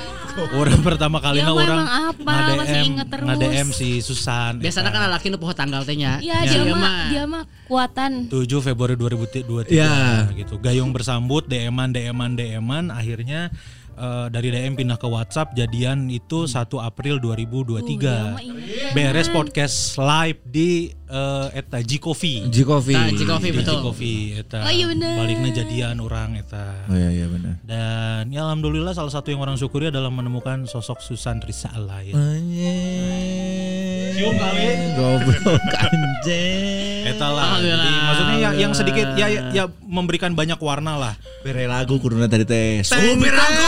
orang 0.59 0.83
pertama 0.83 1.23
kali 1.23 1.39
Ya, 1.39 1.47
orang 1.47 2.11
apa, 2.11 2.59
masih 2.59 2.91
inget 2.91 3.07
terus. 3.07 3.23
nge-DM 3.23 3.69
si 3.71 3.89
Susan. 4.01 4.59
Biasanya 4.59 4.91
kan 4.91 5.07
laki 5.07 5.31
nu 5.31 5.39
poho 5.39 5.53
tanggal 5.53 5.85
teh 5.85 5.95
nya. 5.95 6.19
Iya 6.19 6.43
dia 6.43 6.75
mah 6.75 6.97
dia 7.07 7.23
mah 7.29 7.45
kuatan. 7.69 8.27
7 8.33 8.41
Februari 8.65 8.97
2023 8.97 9.69
Ya. 9.69 10.27
gitu. 10.33 10.57
Gayung 10.59 10.91
bersambut 10.91 11.45
DM-an 11.45 11.93
DM-an 11.93 12.35
DM-an 12.35 12.85
akhirnya 12.91 13.53
eh, 13.95 14.27
dari 14.29 14.49
DM 14.51 14.75
pindah 14.75 14.99
ke 14.99 15.07
WhatsApp 15.07 15.55
jadian 15.55 16.11
itu 16.11 16.45
1 16.51 16.67
April 16.83 17.19
2023. 17.23 17.81
Tuh, 17.81 17.97
dia 17.99 18.35
mah 18.35 18.43
inget 18.43 18.93
Beres 18.95 19.29
podcast 19.31 19.99
live 19.99 20.39
di 20.47 20.91
eh, 20.91 21.59
eta 21.59 21.79
G 21.83 22.03
Coffee. 22.03 22.47
G 22.51 22.67
Coffee. 22.67 22.95
Nah, 22.95 23.11
G 23.15 23.23
Coffee, 23.25 23.51
Di 23.55 23.59
betul. 23.63 23.79
G 23.79 23.85
Coffee 23.87 24.21
eta. 24.39 24.59
Oh, 24.67 24.73
iya. 24.73 24.87
Baliknya 24.93 25.51
jadian 25.65 25.97
orang 26.03 26.39
eta. 26.39 26.87
Oh 26.91 26.97
iya 26.99 27.11
iya 27.11 27.27
benar. 27.31 27.55
Dan 27.63 28.31
ya 28.35 28.47
alhamdulillah 28.47 28.93
salah 28.95 29.13
satu 29.15 29.31
yang 29.31 29.41
orang 29.43 29.55
syukuri 29.55 29.89
adalah 29.89 30.11
menemukan 30.11 30.67
sosok 30.67 31.03
Susan 31.03 31.39
Risa 31.43 31.71
Alain. 31.75 32.15
Anjing. 32.15 33.84
Cium 34.15 34.35
kali. 34.39 34.67
Goblok 34.95 35.63
anjing. 35.91 37.03
Eta 37.05 37.29
lah. 37.29 37.59
Maksudnya 37.59 38.37
ya, 38.39 38.51
yang 38.55 38.73
sedikit 38.73 39.07
ya, 39.19 39.27
ya 39.27 39.41
ya 39.51 39.65
memberikan 39.83 40.33
banyak 40.33 40.57
warna 40.59 40.95
lah. 40.95 41.15
Bere 41.43 41.67
lagu 41.67 41.99
kuduna 41.99 42.31
tadi 42.31 42.47
teh. 42.47 42.81
Super 42.81 43.35
lagu. 43.35 43.67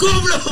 Goblok. 0.00 0.44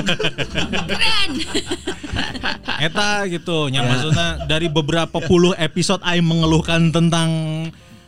Eta 2.81 3.25
gitu. 3.27 3.69
Yang 3.69 3.85
maksudnya 3.89 4.29
dari 4.45 4.69
beberapa 4.69 5.19
puluh 5.25 5.57
episode 5.57 6.05
Aing 6.05 6.25
mengeluhkan 6.25 6.93
tentang 6.93 7.29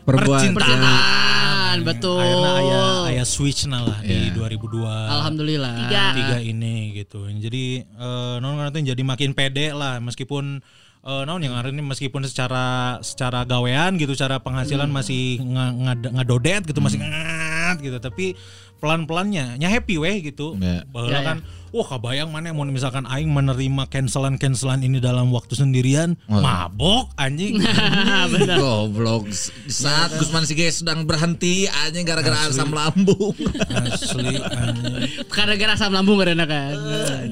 Perbuatan. 0.05 0.53
percintaan. 0.53 1.77
betul. 1.83 2.21
Akhirnya 2.21 2.53
aya 2.61 2.83
aya 3.09 3.25
switch 3.25 3.65
nah 3.65 3.81
lah 3.81 3.97
di 4.05 4.29
Iya. 4.29 4.37
2002. 4.37 4.85
Alhamdulillah. 4.85 5.73
Tiga. 5.89 6.05
tiga 6.13 6.39
ini 6.39 6.93
gitu. 6.93 7.25
Jadi 7.25 7.81
eh 7.81 8.35
non 8.39 8.61
jadi 8.69 9.01
makin 9.01 9.33
pede 9.33 9.73
lah 9.73 9.97
meskipun 9.99 10.61
eh 11.03 11.23
non 11.27 11.43
yang 11.43 11.59
hari 11.59 11.75
ini 11.75 11.83
meskipun 11.83 12.23
secara 12.23 12.97
secara 13.03 13.43
gawean 13.43 13.99
gitu, 13.99 14.15
cara 14.15 14.39
penghasilan 14.39 14.87
masih 14.87 15.43
nga- 15.43 15.75
ngad- 15.75 16.13
ngadodet 16.15 16.63
gitu, 16.63 16.79
masih 16.79 17.03
ngat 17.03 17.83
gitu, 17.83 17.99
tapi 17.99 18.39
pelan-pelannya 18.79 19.59
nya 19.59 19.69
happy 19.69 19.99
weh 19.99 20.23
gitu. 20.23 20.55
Ya. 20.63 20.87
Bahwa 20.87 21.11
Ya, 21.11 21.19
ya. 21.19 21.27
kan 21.27 21.37
wah 21.73 21.87
kabayang 21.89 22.29
mana 22.29 22.53
mau 22.53 22.63
misalkan 22.65 23.03
aing 23.05 23.29
menerima 23.29 23.89
cancelan-cancelan 23.89 24.85
ini 24.85 25.01
dalam 25.01 25.33
waktu 25.33 25.57
sendirian, 25.57 26.15
Oh. 26.29 26.39
mabok 26.39 27.09
anjing. 27.17 27.59
Goblok. 28.61 29.29
Saat 29.67 30.17
Gusman 30.17 30.45
Sige 30.45 30.69
sedang 30.69 31.05
berhenti 31.05 31.65
anjing 31.67 32.05
gara-gara 32.05 32.47
asam 32.47 32.71
lambung. 32.71 33.33
Asli 33.73 34.37
anjing. 34.37 35.27
Karena 35.29 35.55
gara 35.57 35.73
asam 35.75 35.93
lambung 35.93 36.21
karena 36.21 36.45
kan. 36.45 36.75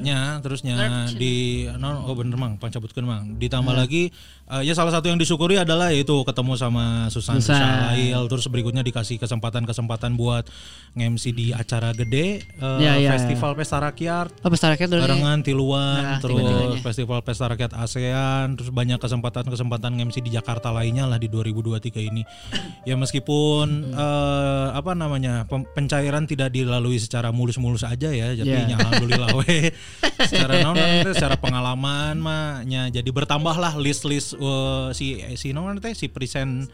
nya 0.01 0.41
terusnya 0.41 0.73
di 1.13 1.67
non 1.77 2.01
oh 2.01 2.17
bener 2.17 2.33
mang 2.33 2.57
pancabutkeun 2.57 3.05
mang 3.05 3.23
ditambah 3.37 3.75
lagi 3.75 4.09
eh, 4.49 4.61
ya 4.65 4.73
salah 4.73 4.89
satu 4.89 5.07
yang 5.07 5.21
disyukuri 5.21 5.61
adalah 5.61 5.93
yaitu 5.93 6.15
ketemu 6.25 6.57
sama 6.57 7.05
Susan 7.13 7.37
Lail 7.37 8.25
terus 8.25 8.49
berikutnya 8.49 8.81
dikasih 8.81 9.21
kesempatan-kesempatan 9.21 10.17
buat 10.17 10.49
nge-MC 10.97 11.23
di 11.31 11.45
acara 11.53 11.93
gede 11.93 12.41
eh, 12.49 12.79
Ya, 12.81 12.97
ya, 12.97 13.13
festival 13.13 13.53
pesta 13.53 13.77
rakyat 13.77 14.30
Oh, 14.41 14.49
pesta 14.49 14.73
rakyat 14.73 14.89
barengan 14.89 15.45
tiluan 15.45 16.01
Nah, 16.01 16.17
terus 16.17 16.81
festival 16.81 17.21
pesta 17.21 17.45
rakyat 17.45 17.77
ASEAN 17.77 18.57
terus 18.57 18.73
banyak 18.73 18.97
kesempatan-kesempatan 18.97 19.93
MC 20.01 20.23
di 20.25 20.33
Jakarta 20.33 20.73
lainnya 20.73 21.05
lah 21.05 21.21
di 21.21 21.29
2023 21.29 22.09
ini. 22.09 22.23
Ya 22.89 22.97
meskipun 22.97 23.93
eh, 23.93 24.67
apa 24.73 24.97
namanya 24.97 25.45
pencairan 25.45 26.25
tidak 26.25 26.49
dilalui 26.49 26.97
secara 26.97 27.29
mulus-mulus 27.29 27.85
aja 27.85 28.09
ya 28.09 28.33
tapi 28.33 28.49
Ya. 28.49 28.65
nya 28.65 28.75
alhamdulillah 28.81 29.29
we. 29.37 29.69
Secara 30.25 30.65
nanti 30.65 31.13
secara 31.13 31.37
pengalaman 31.37 32.17
mah 32.17 32.65
nya 32.65 32.89
jadi 32.89 33.05
bertambah 33.05 33.53
lah 33.61 33.77
list-list 33.77 34.33
eh, 34.33 34.87
si 34.97 35.21
si 35.37 35.53
teh 35.53 35.93
si 35.93 36.09
present 36.09 36.65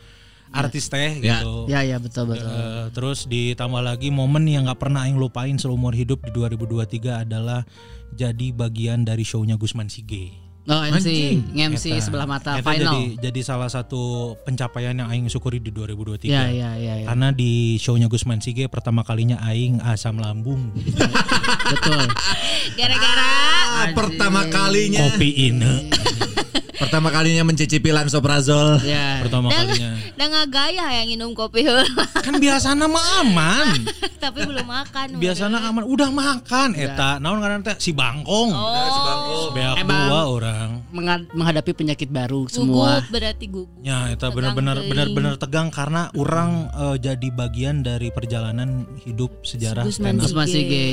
artis 0.50 0.88
teh 0.88 1.20
Ya. 1.20 1.40
gitu 1.40 1.66
Ya 1.66 1.82
ya 1.82 1.98
betul 1.98 2.30
betul. 2.30 2.48
Eh, 2.48 2.86
terus 2.92 3.26
ditambah 3.26 3.80
lagi 3.80 4.08
momen 4.08 4.44
yang 4.44 4.66
nggak 4.66 4.80
pernah 4.80 5.04
Aing 5.04 5.16
lupain 5.16 5.56
seumur 5.56 5.92
hidup 5.92 6.22
di 6.22 6.32
2023 6.32 7.24
adalah 7.24 7.68
jadi 8.10 8.52
bagian 8.52 9.02
dari 9.02 9.22
shownya 9.22 9.56
Gusman 9.56 9.88
Sige. 9.88 10.48
Oh 10.68 10.84
MC, 10.84 11.40
MC 11.50 11.96
Eta- 11.96 12.04
sebelah 12.04 12.28
mata 12.28 12.60
eta 12.60 12.64
final. 12.66 12.92
Jadi, 12.92 13.04
jadi 13.22 13.40
salah 13.42 13.68
satu 13.68 14.36
pencapaian 14.42 14.92
yang 14.94 15.08
Aing 15.08 15.28
syukuri 15.28 15.58
di 15.58 15.72
2023. 15.72 16.28
Ya 16.28 16.52
ya 16.52 16.76
ya 16.76 16.94
ya. 16.98 17.08
Karena 17.08 17.32
di 17.32 17.52
shownya 17.78 18.08
Gusman 18.08 18.40
Sige 18.40 18.68
pertama 18.68 19.00
kalinya 19.02 19.40
Aing 19.42 19.80
asam 19.80 20.20
lambung 20.20 20.76
Betul. 20.76 22.04
Gara-gara 22.80 23.30
Ah, 23.70 23.94
pertama 23.94 24.44
kalinya 24.48 25.08
kopi 25.08 25.30
ini 25.48 25.88
pertama 26.78 27.10
kalinya 27.10 27.44
mencicipi 27.44 27.90
lansoprazol. 27.90 28.82
Ya. 28.82 29.22
pertama 29.22 29.50
dan 29.50 29.68
kalinya. 29.68 29.92
dan 30.20 30.28
gaya 30.48 30.86
yang 31.02 31.08
minum 31.10 31.34
kopi. 31.34 31.66
Kan 32.26 32.38
biasanya 32.38 32.86
mah 32.86 33.06
aman. 33.22 33.68
tapi 34.24 34.46
belum 34.46 34.66
makan. 34.66 35.18
Biasanya 35.18 35.60
aman 35.66 35.84
udah 35.84 36.10
makan 36.10 36.74
eta 36.74 37.18
naon 37.18 37.42
ngaran 37.42 37.62
teh 37.62 37.76
si 37.78 37.92
bangkong. 37.92 38.50
Oh, 38.54 39.52
Beak 39.52 39.82
Emang- 39.82 40.10
dua 40.10 40.22
orang. 40.28 40.70
Menghadapi 41.34 41.72
penyakit 41.74 42.10
baru 42.10 42.46
gugup 42.46 42.54
semua. 42.54 43.04
berarti 43.10 43.46
gugup. 43.48 43.70
Ya, 43.82 44.10
itu 44.10 44.18
Tegang 44.18 44.34
benar-benar 44.34 44.78
benar-benar 44.84 45.34
tegang 45.38 45.68
karena 45.70 46.10
orang 46.14 46.70
eh, 46.72 46.98
jadi 46.98 47.28
bagian 47.30 47.82
dari 47.82 48.10
perjalanan 48.10 48.86
hidup 49.04 49.44
sejarah 49.44 49.86
Gusman 49.86 50.18
stand 50.18 50.18
up 50.18 50.24
Terus 50.26 50.36
masih 50.36 50.62
ge. 50.66 50.86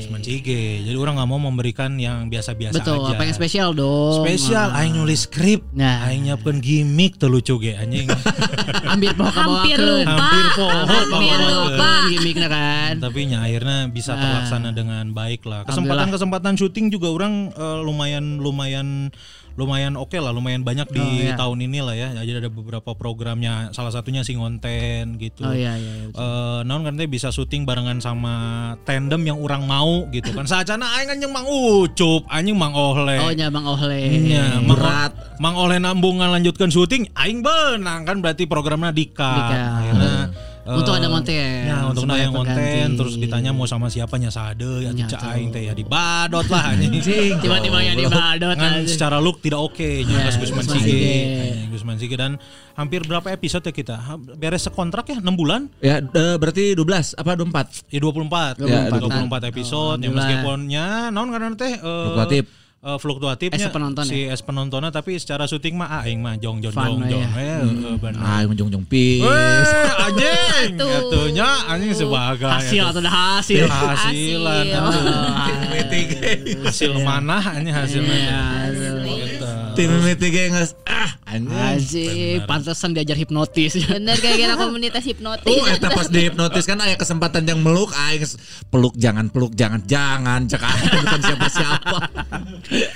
Gusman 0.00 0.20
Sige. 0.24 0.62
Jadi 0.82 0.96
orang 0.96 1.20
nggak 1.20 1.28
mau 1.28 1.40
memberikan 1.40 1.96
yang 1.96 2.26
biasa-biasa 2.28 2.80
Betul, 2.80 3.04
aja. 3.04 3.12
apa 3.14 3.22
yang 3.24 3.36
spesial 3.36 3.68
dong. 3.72 4.24
Spesial, 4.24 4.68
Ah. 4.72 4.80
aing 4.80 4.96
nulis 4.96 5.23
skrip, 5.24 5.60
Nah. 5.72 6.04
aing 6.04 6.28
nyiapkeun 6.28 6.60
gimmick 6.60 7.16
teu 7.16 7.26
lucu 7.26 7.56
ge 7.58 7.72
anjing. 7.74 8.06
Hampir 8.92 9.16
mau 9.16 9.26
Hampir 9.26 9.80
lupa. 9.80 10.12
Hampir 10.12 10.44
poho 10.54 10.78
Hampir 10.84 11.38
lupa. 11.40 11.90
Gimiknya 12.06 12.48
kan. 12.48 12.92
Tapi 13.00 13.20
nya 13.26 13.38
akhirnya 13.40 13.88
bisa 13.88 14.12
Ah. 14.12 14.20
terlaksana 14.20 14.70
dengan 14.70 15.10
baik 15.10 15.42
lah. 15.44 15.64
Kesempatan-kesempatan 15.64 16.54
syuting 16.54 16.92
juga 16.92 17.08
orang 17.08 17.50
eh, 17.50 17.78
lumayan 17.80 18.38
lumayan 18.38 19.08
lumayan 19.54 19.94
oke 19.94 20.18
lah, 20.18 20.34
lumayan 20.34 20.66
banyak 20.66 20.90
di 20.90 21.00
Oh, 21.00 21.10
iya. 21.30 21.38
tahun 21.38 21.58
ini 21.70 21.78
lah 21.78 21.94
ya. 21.94 22.08
Jadi 22.14 22.42
ada 22.42 22.50
beberapa 22.50 22.90
programnya, 22.98 23.70
salah 23.70 23.94
satunya 23.94 24.26
si 24.26 24.34
ngonten 24.34 25.16
gitu. 25.22 25.46
Oh 25.46 25.54
iya 25.54 25.78
iya. 25.78 25.92
iya. 26.02 26.06
Eh, 26.10 26.60
naon 26.66 26.82
kan 26.82 26.98
bisa 27.06 27.30
syuting 27.30 27.62
barengan 27.62 28.02
sama 28.02 28.34
tandem 28.82 29.22
yang 29.22 29.38
orang 29.38 29.62
mau 29.64 30.10
gitu 30.10 30.34
kan. 30.34 30.48
Sajana 30.48 30.98
aing 30.98 31.14
anjing 31.14 31.30
Mang 31.30 31.46
Ucup, 31.46 32.26
anjing 32.26 32.58
Mang 32.58 32.74
Ohle. 32.74 33.22
Oh 33.22 33.30
nya 33.30 33.48
Bang 33.52 33.66
Ohle. 33.66 34.02
Nya, 34.10 34.58
Mang, 34.58 34.74
Berat. 34.74 35.12
Mang 35.38 35.54
Oleh 35.54 35.78
nambung 35.78 36.18
lanjutkan 36.18 36.70
syuting, 36.74 37.10
aing 37.14 37.44
benang 37.44 38.02
kan 38.02 38.18
berarti 38.18 38.50
programnya 38.50 38.90
Dika. 38.90 39.32
Dika. 39.38 39.62
Akhirnya 39.78 40.14
eh, 40.64 40.74
Untuk 40.74 40.92
ada 40.96 41.06
konten. 41.06 41.60
Ya, 41.68 41.78
untuk 41.84 42.04
ada 42.04 42.16
yang 42.16 42.32
konten 42.32 42.84
terus 42.96 43.14
ditanya 43.14 43.52
mau 43.52 43.68
sama 43.68 43.86
siapanya 43.86 44.32
sade 44.32 44.80
ya 44.80 44.90
Nya, 44.90 45.04
cak 45.06 45.20
aing 45.36 45.52
teh 45.52 45.68
ya 45.68 45.74
dibadot 45.76 46.44
lah 46.48 46.72
anjing. 46.72 47.36
Tiba-tiba 47.38 47.78
yang 47.80 47.96
dibadot 47.96 48.56
Kan 48.56 48.88
secara 48.88 49.20
look 49.20 49.44
tidak 49.44 49.60
oke 49.60 49.90
Ya, 50.02 50.26
Gus 50.26 50.40
Gusman 50.40 50.64
Sige. 50.64 51.68
Gusman 51.68 51.96
Sige 52.00 52.16
dan 52.16 52.40
hampir 52.74 53.04
berapa 53.04 53.28
episode 53.28 53.62
ya 53.62 53.72
kita? 53.72 53.96
Beres 54.34 54.64
sekontrak 54.64 55.04
ya 55.06 55.18
6 55.20 55.28
bulan? 55.36 55.68
Ya, 55.78 56.00
eh, 56.00 56.36
berarti 56.40 56.72
12 56.74 57.14
apa 57.14 57.36
24? 57.36 57.92
Ya 57.92 58.00
24. 58.00 58.58
24. 58.58 59.44
24, 59.44 59.52
episode 59.52 60.00
ya 60.00 60.08
Alhamdulillah. 60.08 60.16
meskipunnya 60.16 60.86
naon 61.12 61.28
karena 61.30 61.48
teh 61.54 61.72
eh, 61.76 62.42
Fluktuatif. 62.84 63.48
eh, 63.48 63.56
fluktuatifnya 63.56 63.56
Es 63.58 63.72
penonton 63.72 64.04
si 64.04 64.18
es 64.24 64.40
penontonnya 64.40 64.90
tapi 64.90 65.16
secara 65.16 65.48
syuting 65.48 65.72
mah 65.74 66.04
aing 66.04 66.20
mah 66.20 66.36
jong 66.36 66.60
jong 66.60 66.70
jong 66.70 67.00
jong 67.02 67.22
ya. 67.24 67.28
eh, 67.32 67.64
eh, 67.64 67.96
bener. 67.96 68.20
Ah, 68.20 68.44
menjung-jung 68.44 68.84
pis. 68.84 69.24
Weh, 69.24 70.04
anjing, 70.04 70.76
atunya 70.76 71.48
anjing 71.64 71.92
sebagai 71.94 72.44
hasil 72.44 72.84
atau 72.84 73.00
hasil. 73.00 73.64
hasilan 73.64 74.64
Hasil. 74.68 76.04
hasil 76.60 76.92
mana 77.00 77.40
anjing 77.40 77.72
hasilnya 77.72 78.40
Iya. 79.74 79.90
Tim 79.90 80.00
meeting 80.00 80.32
geus 80.50 80.72
ah 80.84 81.10
anjing. 81.26 82.40
Pantesan 82.44 82.90
diajar 82.92 83.14
hipnotis. 83.14 83.74
Bener 83.80 84.14
gara-gara 84.16 84.54
komunitas 84.64 85.02
hipnotis. 85.02 85.50
Oh, 85.50 85.66
eta 85.66 85.90
pas 85.90 86.06
dihipnotis 86.06 86.64
kan 86.64 86.78
aya 86.78 86.94
kesempatan 86.94 87.42
yang 87.42 87.58
meluk 87.58 87.90
aing 87.92 88.22
peluk 88.68 88.94
jangan 88.94 89.26
peluk 89.28 89.52
jangan 89.52 89.82
jangan 89.84 90.46
cek 90.46 90.62
aing 90.62 90.86
bukan 91.02 91.20
siapa-siapa. 91.20 91.98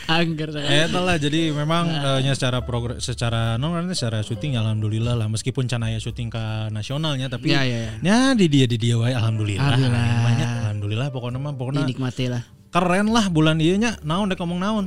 Angger. 0.08 0.48
Eh 0.56 0.86
lah 0.88 1.16
jadi 1.16 1.50
memang 1.50 1.84
eh, 1.88 2.18
nya 2.22 2.32
secara 2.32 2.62
progres 2.62 3.02
secara 3.02 3.54
non 3.56 3.72
kan 3.72 3.90
secara 3.90 4.20
syuting 4.20 4.54
ya 4.54 4.60
alhamdulillah 4.60 5.14
lah 5.14 5.26
meskipun 5.26 5.66
canaya 5.66 5.98
syuting 5.98 6.28
ke 6.28 6.42
nasionalnya 6.70 7.26
tapi 7.26 7.48
Ya, 7.48 7.64
ya, 7.64 7.78
ya. 7.80 7.92
ya 8.00 8.18
di 8.32 8.46
dia 8.46 8.64
di 8.64 8.76
dia 8.76 8.94
wae 8.94 9.10
alhamdulillah. 9.10 9.64
Alhamdulillah. 9.64 10.22
Banyak 10.22 10.48
alhamdulillah 10.62 11.08
pokoknya 11.08 11.38
mah 11.38 11.54
pokoknya 11.54 11.80
Dinikmati 11.82 12.24
lah. 12.28 12.42
keren 12.68 13.08
lah 13.08 13.26
bulan 13.26 13.56
ieu 13.58 13.74
nya 13.74 13.96
naon 14.02 14.28
dek 14.28 14.36
ngomong 14.36 14.60
naon. 14.60 14.86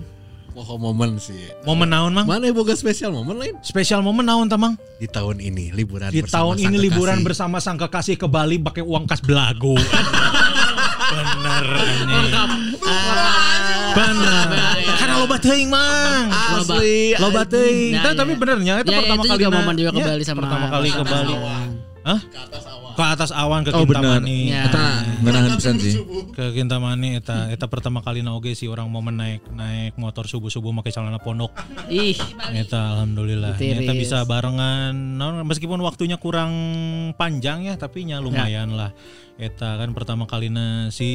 Poho 0.51 0.75
momen 0.75 1.15
sih. 1.15 1.47
Momen 1.61 1.87
naon 1.87 2.11
mang? 2.11 2.25
Mana 2.25 2.43
yang 2.43 2.53
boga 2.53 2.73
spesial 2.73 3.09
momen 3.09 3.35
lain 3.35 3.55
Spesial 3.61 3.99
momen 3.99 4.23
naon 4.23 4.45
tamang? 4.45 4.75
di 4.95 5.07
tahun 5.07 5.39
ini 5.39 5.71
liburan 5.71 6.07
Di 6.07 6.21
bersama 6.21 6.53
tahun 6.53 6.55
ini 6.59 6.67
sang 6.69 6.83
liburan 6.83 7.15
kekasih. 7.15 7.25
bersama 7.25 7.57
sang 7.57 7.77
kekasih 7.77 8.15
ke 8.15 8.27
Bali 8.27 8.55
pakai 8.57 8.83
uang 8.83 9.03
kas 9.05 9.17
belagu. 9.19 9.73
Bener. 11.11 11.65
Bener. 13.91 14.77
Karena 14.93 15.15
loba 15.17 15.37
teuing 15.37 15.67
mang. 15.67 16.27
Asli, 16.29 17.15
Loba 17.15 17.41
teuing. 17.43 17.91
Ya, 17.93 18.01
Tapi- 18.01 18.13
ya. 18.13 18.19
Tapi 18.21 18.33
benernya 18.35 18.73
itu 18.77 18.87
Ya, 18.87 18.93
ya, 18.93 18.99
pertama 19.01 19.17
itu 19.17 19.29
kali 19.29 19.39
juga 19.39 19.51
momen 19.53 19.75
juga 19.75 19.91
ke 19.91 20.01
Bali 20.01 20.23
sama 20.23 20.39
pertama 20.41 20.65
kali 20.69 20.89
ke 20.89 21.03
Bali. 21.03 21.33
Hah? 22.01 22.19
Ke 22.23 22.39
atas 22.39 22.63
awan 23.33 23.61
ke 23.65 23.71
Oh 23.73 23.87
benar. 23.87 24.21
Kintamani. 24.21 24.39
Ya. 24.51 24.69
Eta 24.69 24.85
ngeunaheun 25.21 25.53
pisan 25.57 25.75
sih. 25.81 25.93
Ke 26.35 26.53
Kintamani 26.53 27.17
eta 27.17 27.49
eta 27.49 27.65
pertama 27.65 28.05
kali 28.05 28.21
na 28.21 28.37
oge 28.37 28.53
sih 28.53 28.69
orang 28.69 28.87
momen 28.87 29.17
naik 29.17 29.41
naik 29.53 29.97
motor 29.97 30.29
subuh-subuh 30.29 30.69
pakai 30.81 30.91
celana 30.93 31.17
pondok. 31.17 31.51
Ih, 31.89 32.17
Eta 32.53 32.97
alhamdulillah. 32.97 33.57
Eta 33.57 33.91
bisa 33.97 34.23
barengan 34.25 34.93
naon, 34.93 35.41
meskipun 35.47 35.81
waktunya 35.81 36.21
kurang 36.21 36.53
panjang 37.17 37.65
ya 37.65 37.75
tapi 37.75 38.05
nya 38.05 38.21
lumayan 38.21 38.77
lah. 38.77 38.93
Eta 39.41 39.79
kan 39.81 39.97
pertama 39.97 40.29
kali 40.29 40.53
si 40.93 41.09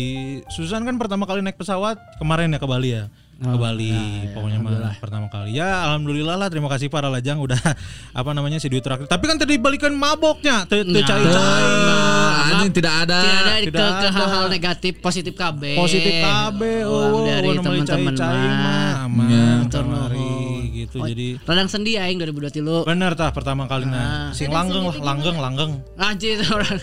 Susan 0.51 0.83
kan 0.83 0.99
pertama 0.99 1.29
kali 1.29 1.45
naik 1.45 1.61
pesawat 1.61 1.99
kemarin 2.19 2.51
ya 2.51 2.59
ke 2.59 2.67
Bali 2.67 2.91
ya. 2.97 3.07
Ke 3.37 3.53
Bali 3.53 3.93
pokoknya 4.33 4.59
mah 4.65 4.97
pertama 4.97 5.29
kali. 5.29 5.53
Ya 5.53 5.85
alhamdulillah 5.85 6.41
lah 6.41 6.49
terima 6.49 6.73
kasih 6.73 6.89
para 6.89 7.13
lajang 7.13 7.37
udah 7.37 7.61
apa 8.21 8.31
namanya 8.33 8.57
si 8.57 8.73
duit 8.73 8.81
terakhir. 8.81 9.05
Tapi 9.13 9.25
kan 9.29 9.37
tadi 9.37 9.61
balikan 9.61 9.93
maboknya 9.93 10.65
teu 10.65 10.81
teu 10.81 10.97
Nah. 10.97 11.05
cai-cai. 11.05 11.37
Ah, 11.37 12.49
anjing 12.57 12.73
tidak 12.73 12.95
ada. 13.05 13.19
tidak 13.21 13.37
ada 13.37 13.53
ke, 13.53 13.65
tidak 13.69 13.77
ke 13.77 13.93
ada. 13.93 14.09
hal-hal 14.17 14.45
negatif, 14.49 14.93
positif 15.05 15.33
KB. 15.37 15.63
Positif 15.77 16.13
KB 16.17 16.61
oh, 16.89 17.29
dari 17.29 17.49
oh, 17.53 17.61
namanya 17.61 17.85
teman-teman 17.93 18.15
mah 18.17 18.57
mah. 18.57 18.95
aman 19.05 19.27
Ya. 19.29 19.47
kamari 19.69 20.33
gitu 20.73 20.97
jadi 21.05 21.37
Radang 21.45 21.69
sendi 21.69 21.99
aing 22.01 22.17
2023. 22.17 22.89
bener 22.89 23.13
tah 23.19 23.35
pertama 23.35 23.67
kali 23.69 23.85
nah 23.85 24.31
sing 24.33 24.49
langgeng 24.49 24.87
lah 24.87 24.97
langgeng 25.03 25.37
langgeng 25.37 25.73
Anjir 26.01 26.41
orang. 26.57 26.79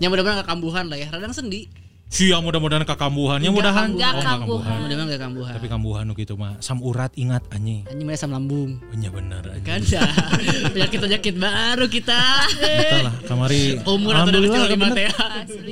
Yang 0.00 0.08
mudah-mudahan 0.10 0.40
gak 0.42 0.48
kambuhan 0.48 0.84
lah 0.88 0.98
ya. 0.98 1.08
Radang 1.12 1.36
sendi. 1.36 1.83
Sia 2.06 2.38
mudah-mudahan 2.38 2.86
kekambuhannya 2.86 3.50
mudahan 3.50 3.90
Enggak 3.90 4.12
Oh, 4.14 4.22
kambuhan. 4.22 4.76
Mudah-mudahan 4.86 5.08
gak 5.10 5.22
kambuhan. 5.24 5.52
Tapi 5.58 5.66
kambuhan 5.66 6.04
gitu 6.14 6.34
mah 6.34 6.54
sam 6.58 6.78
urat 6.78 7.10
ingat 7.14 7.42
anjing. 7.50 7.82
Anjing 7.84 8.06
mana 8.06 8.14
asam 8.14 8.30
lambung. 8.30 8.78
Nya 8.94 9.10
bener 9.10 9.42
anjing. 9.42 9.66
Kan 9.66 9.80
dah. 9.82 10.10
Penyakit-penyakit 10.74 11.34
baru 11.34 11.86
kita. 11.88 12.20
Eta 12.54 12.96
lah 13.02 13.14
kamari 13.24 13.82
Umur 13.82 14.14
atau 14.14 14.30
dari 14.30 14.46
kecil 14.46 14.62
lima 14.70 14.86
bener. 14.88 14.96
teh. 14.96 15.08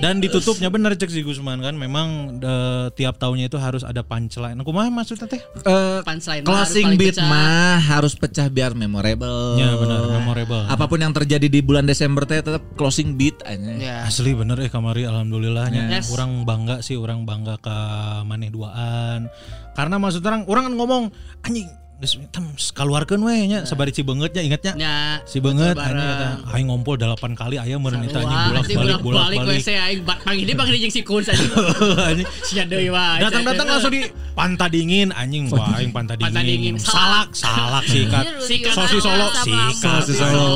Dan 0.03 0.19
ditutupnya 0.19 0.67
bener 0.67 0.91
cek 0.93 1.09
si 1.09 1.23
Gusman 1.23 1.63
kan 1.63 1.79
memang 1.79 2.09
eh, 2.37 2.87
tiap 2.93 3.17
tahunnya 3.17 3.47
itu 3.47 3.57
harus 3.57 3.87
ada 3.87 4.03
punchline. 4.03 4.59
Aku 4.59 4.75
mah 4.75 4.91
maksudnya 4.91 5.31
teh? 5.31 5.39
Eh, 5.39 6.01
Punchline 6.03 6.43
closing 6.43 6.99
beat 6.99 7.23
mah 7.23 7.79
harus 7.79 8.19
pecah 8.19 8.51
biar 8.51 8.75
memorable. 8.75 9.57
Ya 9.57 9.79
benar 9.79 10.11
memorable. 10.13 10.67
Apa 10.67 10.91
pun 10.91 10.99
yang 10.99 11.15
terjadi 11.15 11.47
di 11.47 11.63
bulan 11.63 11.87
Desember 11.87 12.27
teh 12.27 12.43
tetap 12.43 12.67
closing 12.75 13.15
beat 13.15 13.39
aja. 13.47 13.63
Ya. 13.79 13.97
Asli 14.03 14.35
bener 14.35 14.59
eh 14.59 14.67
kamari 14.67 15.07
alhamdulillahnya 15.07 15.85
Yes. 15.93 16.09
Orang 16.23 16.47
bangga 16.47 16.77
sih 16.87 16.95
orang 16.95 17.27
bangga 17.27 17.59
ke 17.59 17.77
maneh 18.23 18.55
duaan. 18.55 19.27
Karena 19.75 19.99
maksud 19.99 20.23
orang 20.23 20.47
orang 20.47 20.71
kan 20.71 20.75
ngomong 20.79 21.05
anjing 21.43 21.67
geus 22.03 22.19
tem 22.35 22.43
kaluarkeun 22.75 23.23
we 23.23 23.47
nya 23.47 23.63
sabari 23.63 23.95
Cibeungeut 23.95 24.35
nya 24.35 24.43
ingetnya. 24.43 24.75
nya 24.75 24.95
Si 25.23 25.39
anjing 25.39 25.79
eta 25.79 26.43
aing 26.51 26.67
ngompol 26.67 26.99
8 26.99 27.15
kali 27.39 27.63
aya 27.63 27.79
meureun 27.79 28.03
eta 28.03 28.19
anjing 28.27 28.41
bolak 28.51 28.63
anjing 28.67 28.79
balik 28.83 28.99
bolak 28.99 29.27
balik. 29.31 29.63
WC 29.63 29.69
aing 29.79 30.01
ba- 30.03 30.19
pagi 30.19 30.43
dia 30.43 30.59
pagi 30.59 30.83
jeung 30.83 30.91
si 30.91 31.07
kun 31.07 31.23
saja. 31.23 31.39
Anjing. 32.11 32.27
Sia 32.43 32.67
deui 32.67 32.91
wae. 32.91 33.23
Datang-datang 33.23 33.67
langsung 33.71 33.95
di 33.95 34.03
pantai 34.35 34.69
dingin 34.75 35.15
anjing 35.15 35.47
wah 35.55 35.79
aing 35.79 35.95
pantai 35.95 36.19
dingin. 36.19 36.75
Salak, 36.75 37.31
salak 37.39 37.87
sikat. 37.93 38.27
Sikat. 38.43 38.75
Sosis 38.75 38.99
Solo 38.99 39.31
Sama 39.31 39.71
sikat. 39.71 40.03
Sosis 40.03 40.17
Solo. 40.19 40.47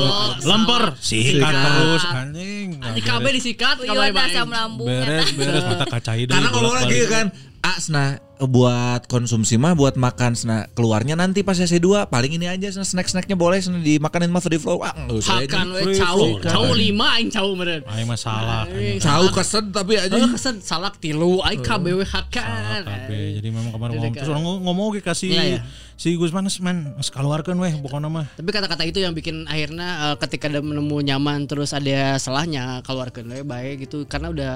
Lemper 0.43 0.83
sikat 0.99 1.53
terus 1.55 2.03
anjing. 2.11 2.67
Di 2.75 3.01
KB 3.01 3.23
disikat 3.31 3.75
asam 3.79 4.51
bae. 4.51 4.51
lambung. 4.51 4.87
beres 4.91 5.31
beres 5.31 5.63
mata 5.63 5.85
kacai 5.87 6.25
deui, 6.27 6.35
Karena 6.35 6.49
ngomong 6.51 6.75
lagi 6.75 6.99
kan, 7.07 7.25
ah 7.67 7.77
sena 7.77 8.03
buat 8.37 9.09
konsumsi 9.09 9.57
mah 9.57 9.73
buat 9.73 9.97
makan 9.97 10.31
sena 10.31 10.69
keluarnya 10.71 11.17
nanti 11.17 11.41
pas 11.41 11.57
sesi 11.57 11.75
2 11.77 12.05
paling 12.05 12.31
ini 12.31 12.45
aja 12.45 12.69
sena 12.69 12.85
snack-snacknya 12.85 13.33
boleh 13.33 13.57
sena 13.57 13.81
dimakanin 13.81 14.29
mah 14.29 14.39
free 14.39 14.55
flow. 14.55 14.79
Ah, 14.79 14.93
enggak 14.95 15.17
usah. 15.17 15.41
Hakan 15.41 15.67
we 15.73 15.97
cau, 15.97 16.21
cau 16.39 16.63
lima 16.71 17.17
aing 17.17 17.27
cau 17.27 17.49
meureun. 17.51 17.81
Aing 17.83 18.05
mah 18.05 18.15
salak. 18.15 18.69
anjing. 18.69 19.01
Cau 19.01 19.25
kesed 19.33 19.65
tapi 19.73 19.97
aja. 19.97 20.15
Oh, 20.15 20.29
kesan 20.29 20.61
salak 20.61 20.95
tilu 20.97 21.41
aing 21.41 21.59
KBW 21.59 22.05
hakan. 22.05 22.81
kabeh. 22.85 23.41
Jadi 23.41 23.47
memang 23.49 23.73
kemarin 23.73 23.91
ngomong 23.97 24.05
kan- 24.07 24.21
terus 24.21 24.29
orang 24.29 24.43
ngomong 24.63 24.85
oke 24.93 25.01
kasih 25.01 25.29
Iya, 25.33 25.43
iya. 25.43 25.59
si 25.97 26.13
Gus 26.13 26.29
Manes 26.29 26.61
man 26.61 26.93
geus 26.93 27.09
kaluarkeun 27.09 27.57
weh 27.57 27.73
pokokna 27.75 28.07
mah. 28.07 28.29
Tapi 28.37 28.49
kata-kata 28.53 28.85
itu 28.85 29.01
yang 29.01 29.17
bikin 29.17 29.49
akhirnya 29.49 30.13
eh, 30.13 30.15
ketika 30.21 30.45
dia 30.45 30.61
menemu 30.61 30.93
nyaman 31.01 31.49
terus 31.49 31.73
ada 31.73 32.15
salahnya 32.15 32.85
keluarkan 32.85 33.27
we 33.27 33.41
baik 33.41 33.89
gitu 33.89 34.05
karena 34.05 34.29
udah 34.29 34.55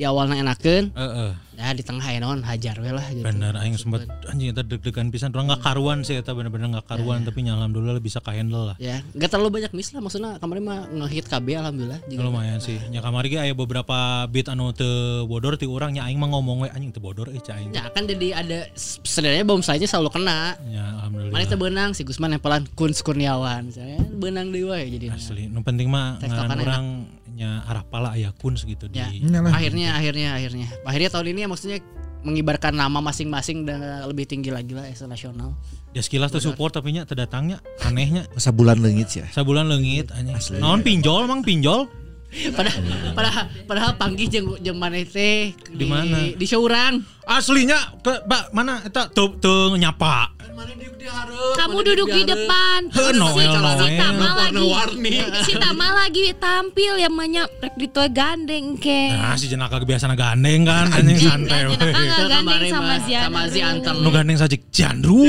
di 0.00 0.08
awalnya 0.08 0.40
enakeun 0.40 0.96
Heeh. 0.96 1.30
ya 1.60 1.76
di 1.76 1.84
tengah 1.84 2.08
ya 2.08 2.24
non 2.24 2.40
hajar 2.40 2.80
we 2.80 2.88
lah 2.88 3.04
gitu. 3.12 3.20
Bener 3.20 3.52
aing 3.52 3.76
sempat 3.76 4.08
anjing 4.32 4.48
eta 4.48 4.64
deg-degan 4.64 5.12
pisan 5.12 5.28
orang 5.36 5.52
enggak 5.52 5.60
karuan 5.60 6.00
sih 6.08 6.16
eta 6.16 6.32
bener-bener 6.32 6.72
enggak 6.72 6.88
karuan 6.88 7.20
tapi 7.20 7.44
nya 7.44 7.52
alhamdulillah 7.52 8.00
bisa 8.00 8.16
ka 8.24 8.32
handle 8.32 8.72
lah. 8.72 8.80
Ya, 8.80 9.04
nggak 9.12 9.28
terlalu 9.28 9.60
banyak 9.60 9.76
miss 9.76 9.92
lah 9.92 10.00
maksudnya 10.00 10.40
kemarin 10.40 10.64
mah 10.64 10.88
ngehit 10.88 11.28
KB 11.28 11.52
alhamdulillah 11.60 12.00
juga. 12.08 12.24
lumayan 12.24 12.64
sih 12.64 12.80
nya 12.88 13.04
kamari 13.04 13.28
ge 13.28 13.44
aya 13.44 13.52
beberapa 13.52 14.24
beat 14.32 14.48
anu 14.48 14.72
teu 14.72 15.28
bodor 15.28 15.60
ti 15.60 15.68
urang 15.68 15.92
nya 15.92 16.08
aing 16.08 16.16
mah 16.16 16.32
ngomong 16.32 16.64
we 16.64 16.68
anjing 16.72 16.96
teu 16.96 17.04
bodor 17.04 17.28
eh 17.28 17.42
cai. 17.44 17.68
Ya 17.68 17.92
kan 17.92 18.08
jadi 18.08 18.40
ada 18.40 18.72
sebenarnya 19.04 19.44
bom 19.44 19.60
saja 19.60 19.84
selalu 19.84 20.16
kena. 20.16 20.56
Ya 20.64 20.96
alhamdulillah. 20.96 21.36
Mana 21.36 21.44
teu 21.44 21.60
beunang 21.60 21.92
si 21.92 22.08
Gusman 22.08 22.32
nempelan 22.32 22.64
Kun 22.72 22.96
Kurniawan. 22.96 23.68
Saya 23.68 24.00
beunang 24.16 24.48
deui 24.48 24.64
wae 24.64 24.88
jadi. 24.96 25.12
Asli, 25.12 25.52
nu 25.52 25.60
penting 25.60 25.92
mah 25.92 26.16
ngaran 26.24 26.56
urang 26.56 26.86
nya 27.34 27.62
arah 27.66 27.84
pala 27.86 28.14
aya 28.14 28.30
kuns 28.34 28.66
gitu 28.66 28.86
Ya, 28.90 29.06
di 29.10 29.22
akhirnya 29.26 29.94
akhirnya 29.96 30.34
akhirnya. 30.36 30.68
Akhirnya 30.82 31.10
tahun 31.12 31.26
ini 31.34 31.40
ya 31.44 31.48
maksudnya 31.48 31.78
mengibarkan 32.20 32.76
nama 32.76 33.00
masing-masing 33.00 33.64
dan 33.64 33.80
lebih 34.04 34.28
tinggi 34.28 34.52
lagi 34.52 34.76
lah 34.76 34.84
nasional. 35.08 35.56
dia 35.90 36.04
sekilas 36.04 36.30
tuh 36.30 36.38
support 36.38 36.70
tapi 36.70 36.94
nya 36.94 37.02
teu 37.02 37.18
datangnya 37.18 37.58
anehnya 37.82 38.28
Masa 38.36 38.54
bulan 38.54 38.78
leungit 38.78 39.10
ya. 39.10 39.26
sabulan 39.32 39.66
leungit 39.66 40.12
anjing. 40.14 40.36
Naon 40.60 40.84
pinjol 40.86 41.26
mang 41.26 41.42
pinjol? 41.42 41.88
Padahal 42.30 42.78
padahal 43.10 43.44
padahal 43.66 43.92
panggih 43.98 44.30
jeung 44.30 44.54
jeung 44.62 44.78
maneh 44.78 45.02
teh 45.02 45.50
Di 45.66 45.82
mana? 45.82 46.30
Di 46.30 46.46
show 46.46 46.62
urang. 46.62 47.02
Aslinya 47.26 47.98
ke 47.98 48.22
Mbak 48.22 48.44
mana 48.54 48.86
eta 48.86 49.10
teu 49.10 49.34
teu 49.42 49.74
nyapa. 49.74 50.30
Kamu 50.50 51.78
duduk 51.80 52.08
di 52.10 52.22
depan. 52.24 52.90
Heh, 52.90 53.12
Noel, 53.14 53.52
si, 53.52 53.86
si. 53.86 53.96
Tama 53.96 54.26
lagi. 54.26 54.56
Warna-warni. 54.58 55.12
Si 55.46 55.52
Tama 55.54 55.86
lagi 56.00 56.24
tampil 56.36 56.92
yang 56.98 57.14
banyak 57.14 57.46
rek 57.60 57.74
ditoe 57.76 58.08
gandeng 58.10 58.74
ke. 58.76 59.14
Nah, 59.14 59.36
si 59.36 59.46
jenaka 59.46 59.78
biasa 59.78 60.10
gandeng 60.12 60.66
kan 60.66 60.90
anjing 60.90 61.18
santai 61.20 61.66
we. 61.66 61.74
Jenaka 61.76 62.02
nggak 62.02 62.28
gandeng 62.28 62.70
sama 62.70 62.94
Zian. 63.00 63.22
sama 63.24 63.40
si 63.46 63.60
Antam. 63.62 63.94
Nu 64.02 64.08
gandeng 64.10 64.36
saja 64.36 64.56
Jandru. 64.70 65.22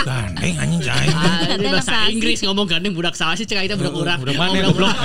gandeng 0.00 0.54
anjing 0.56 0.80
jai. 0.80 1.06
Ah, 1.10 1.58
bahasa. 1.58 1.96
Inggris 2.06 2.38
ngomong 2.42 2.66
gandeng 2.66 2.92
budak 2.94 3.14
salah 3.14 3.34
sih 3.34 3.44
cek 3.44 3.66
kita 3.66 3.74
budak 3.74 3.94
urang. 3.94 4.18
Budak 4.22 4.36
mana, 4.36 4.54
Oh, 4.56 4.70
goblok. 4.70 4.94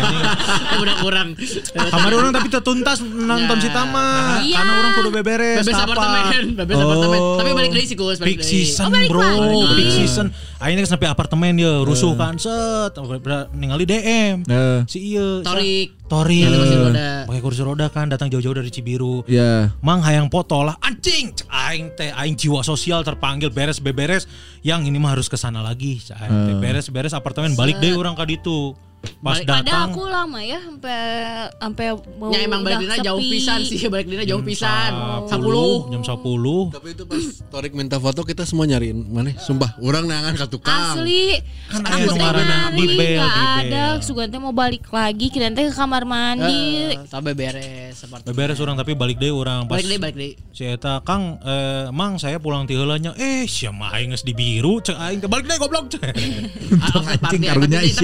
Oh, 0.71 0.77
budak 0.79 0.99
urang. 1.03 1.29
Kamari 1.73 2.15
orang 2.15 2.31
tapi 2.31 2.47
tertuntas 2.47 3.01
nonton 3.01 3.57
si 3.59 3.69
Tama. 3.73 4.39
Iya. 4.41 4.55
Karena 4.61 4.71
orang 4.77 4.91
kudu 4.93 5.09
beberes. 5.11 5.57
Bebes 5.63 5.75
apa. 5.75 5.83
apartemen, 5.89 6.43
bebes 6.55 6.75
apartemen. 6.77 7.19
Tapi 7.39 7.49
balik 7.51 7.71
deui 7.73 7.85
sih 7.85 7.97
Gus, 7.97 8.17
balik 8.19 8.39
Oh, 8.81 8.90
balik 8.91 9.09
bro, 9.09 9.23
lagi. 9.23 9.63
peak 9.79 9.91
season. 9.95 10.27
Akhirnya 10.59 10.85
sampai 10.85 11.07
apartemen 11.09 11.57
dia 11.57 11.81
rusuh 11.81 12.13
kan 12.19 12.35
set, 12.37 12.93
ningali 13.55 13.87
DM. 13.87 14.45
Eh. 14.45 14.79
Si 14.85 15.15
iya, 15.15 15.41
Torik. 15.41 15.97
Torik. 16.05 16.45
Pakai 17.25 17.41
kursi 17.41 17.63
roda 17.63 17.87
kan 17.87 18.11
datang 18.11 18.27
jauh-jauh 18.27 18.53
dari 18.53 18.69
Cibiru. 18.69 19.23
Ya. 19.25 19.71
Mang 19.79 20.03
hayang 20.03 20.27
foto 20.27 20.61
lah 20.61 20.75
anjing 21.01 21.33
aing 21.49 21.97
teh 21.97 22.13
aing 22.13 22.37
jiwa 22.37 22.61
sosial 22.61 23.01
terpanggil 23.01 23.49
beres 23.49 23.81
beberes 23.81 24.29
yang 24.61 24.85
ini 24.85 25.01
mah 25.01 25.17
harus 25.17 25.25
ke 25.25 25.39
sana 25.39 25.65
lagi 25.65 25.97
aing 26.13 26.37
teh 26.45 26.55
beres 26.61 26.93
beres 26.93 27.15
apartemen 27.17 27.57
balik 27.57 27.81
deh 27.81 27.97
orang 27.97 28.13
ka 28.13 28.27
ditu 28.27 28.77
pas 29.01 29.33
Balik- 29.33 29.45
Padahal 29.45 29.63
datang 29.63 29.89
aku 29.91 30.03
lama 30.03 30.39
ya 30.39 30.59
sampai 30.59 30.97
sampai 31.55 31.85
mau 32.15 32.29
Ya 32.29 32.39
emang 32.41 32.61
balik 32.61 32.77
dina 32.79 32.97
jauh 32.99 33.17
pisan 33.19 33.59
sih, 33.61 33.81
balik 33.85 34.07
dina 34.07 34.23
jauh 34.23 34.41
pisan. 34.41 34.91
10 35.25 35.41
10. 35.41 35.91
jam 35.91 36.01
10 36.03 36.69
Tapi 36.69 36.87
itu 36.91 37.03
pas 37.05 37.23
Torik 37.49 37.73
minta 37.73 37.97
foto 37.97 38.21
kita 38.21 38.43
semua 38.43 38.65
nyariin 38.65 38.97
mana? 39.03 39.33
Sumpah, 39.35 39.77
orang 39.79 40.05
nangan 40.05 40.33
ke 40.33 40.45
tukang. 40.47 40.97
Asli 40.97 41.37
Kan 41.67 41.81
Aku 41.81 42.13
nyari 42.13 42.41
di 42.71 42.85
bel, 42.93 43.19
nggak 43.19 43.29
di 43.31 43.41
ada 43.41 43.61
bel. 43.63 43.93
Sugan 44.01 44.27
teh 44.27 44.37
mau 44.37 44.51
balik 44.51 44.85
lagi 44.87 45.27
teh 45.29 45.63
ke 45.63 45.73
kamar 45.73 46.03
mandi 46.03 46.93
Eh, 46.93 47.05
Sampai 47.05 47.33
beres 47.33 48.59
orang 48.59 48.75
tapi 48.75 48.93
balik 48.93 49.17
deh 49.17 49.29
orang 49.29 49.65
pas 49.65 49.77
Balik 49.77 49.85
deui, 49.87 49.97
balik 49.97 50.15
deui. 50.15 50.33
Si 50.51 50.67
eta 50.67 50.99
Kang 51.01 51.39
eh, 51.39 51.87
Mang 51.91 52.19
saya 52.19 52.35
pulang 52.35 52.67
ti 52.67 52.75
heula 52.75 52.99
nya 52.99 53.15
eh 53.15 53.47
sia 53.47 53.71
mah 53.71 53.95
aing 53.95 54.11
di 54.13 54.35
biru 54.35 54.79
cek 54.79 54.99
aing 54.99 55.19
balik 55.23 55.47
deh 55.47 55.55
goblok 55.55 55.87
cek 55.87 56.01
Tapi 57.23 57.39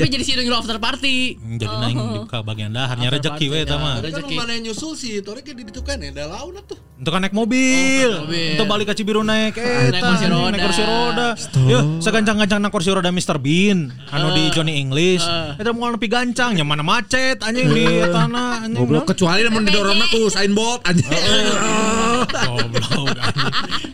jadi 0.08 0.24
si 0.24 0.32
dulu 0.34 0.56
after 0.56 0.80
party. 0.80 1.36
jadi 1.60 1.76
naing 1.76 1.98
di 1.98 2.20
bagian 2.24 2.72
daharnya 2.72 3.12
rezeki 3.12 3.46
we 3.52 3.58
eta 3.62 3.76
mah 3.76 4.00
Kan 4.00 4.08
Rezeki. 4.08 4.36
mana 4.36 4.52
yang 4.56 4.72
nyusul 4.72 4.96
sih 4.96 5.20
Torik 5.20 5.44
di 5.44 5.64
itu 5.68 5.82
kan 5.84 6.00
ya, 6.00 6.10
ada 6.14 6.26
laun 6.32 6.56
tuh. 6.64 6.80
Untuk 6.98 7.14
naik 7.14 7.30
mobil, 7.30 8.10
Oh, 8.10 8.26
mobil. 8.26 8.58
untuk 8.58 8.66
balik 8.66 8.90
ke 8.90 8.94
Cibiru 8.98 9.22
naik, 9.22 9.54
eh, 9.54 9.94
Naik 9.94 10.02
kursi 10.02 10.26
roda. 10.26 10.50
naik 10.50 10.62
kursi 10.66 10.84
roda. 10.84 11.28
Yo, 11.70 11.80
segancang-gancang 12.02 12.58
naik 12.58 12.74
kursi 12.74 12.90
roda 12.90 13.14
Mr. 13.14 13.38
Bean, 13.38 13.94
anu 14.10 14.34
di 14.34 14.50
Johnny 14.50 14.82
English. 14.82 15.22
Itu 15.62 15.70
mau 15.78 15.94
nepi 15.94 16.10
gancang, 16.10 16.58
yang 16.58 16.66
mana 16.66 16.82
macet, 16.82 17.38
anjing 17.46 17.70
di 17.70 17.86
tanah, 18.02 18.66
anjing. 18.66 18.82
Goblok 18.82 19.14
kecuali 19.14 19.46
namun 19.46 19.70
didorongna 19.70 20.10
ku 20.10 20.26
signboard 20.26 20.82
anjing. 20.90 21.06
Goblok. 22.46 23.18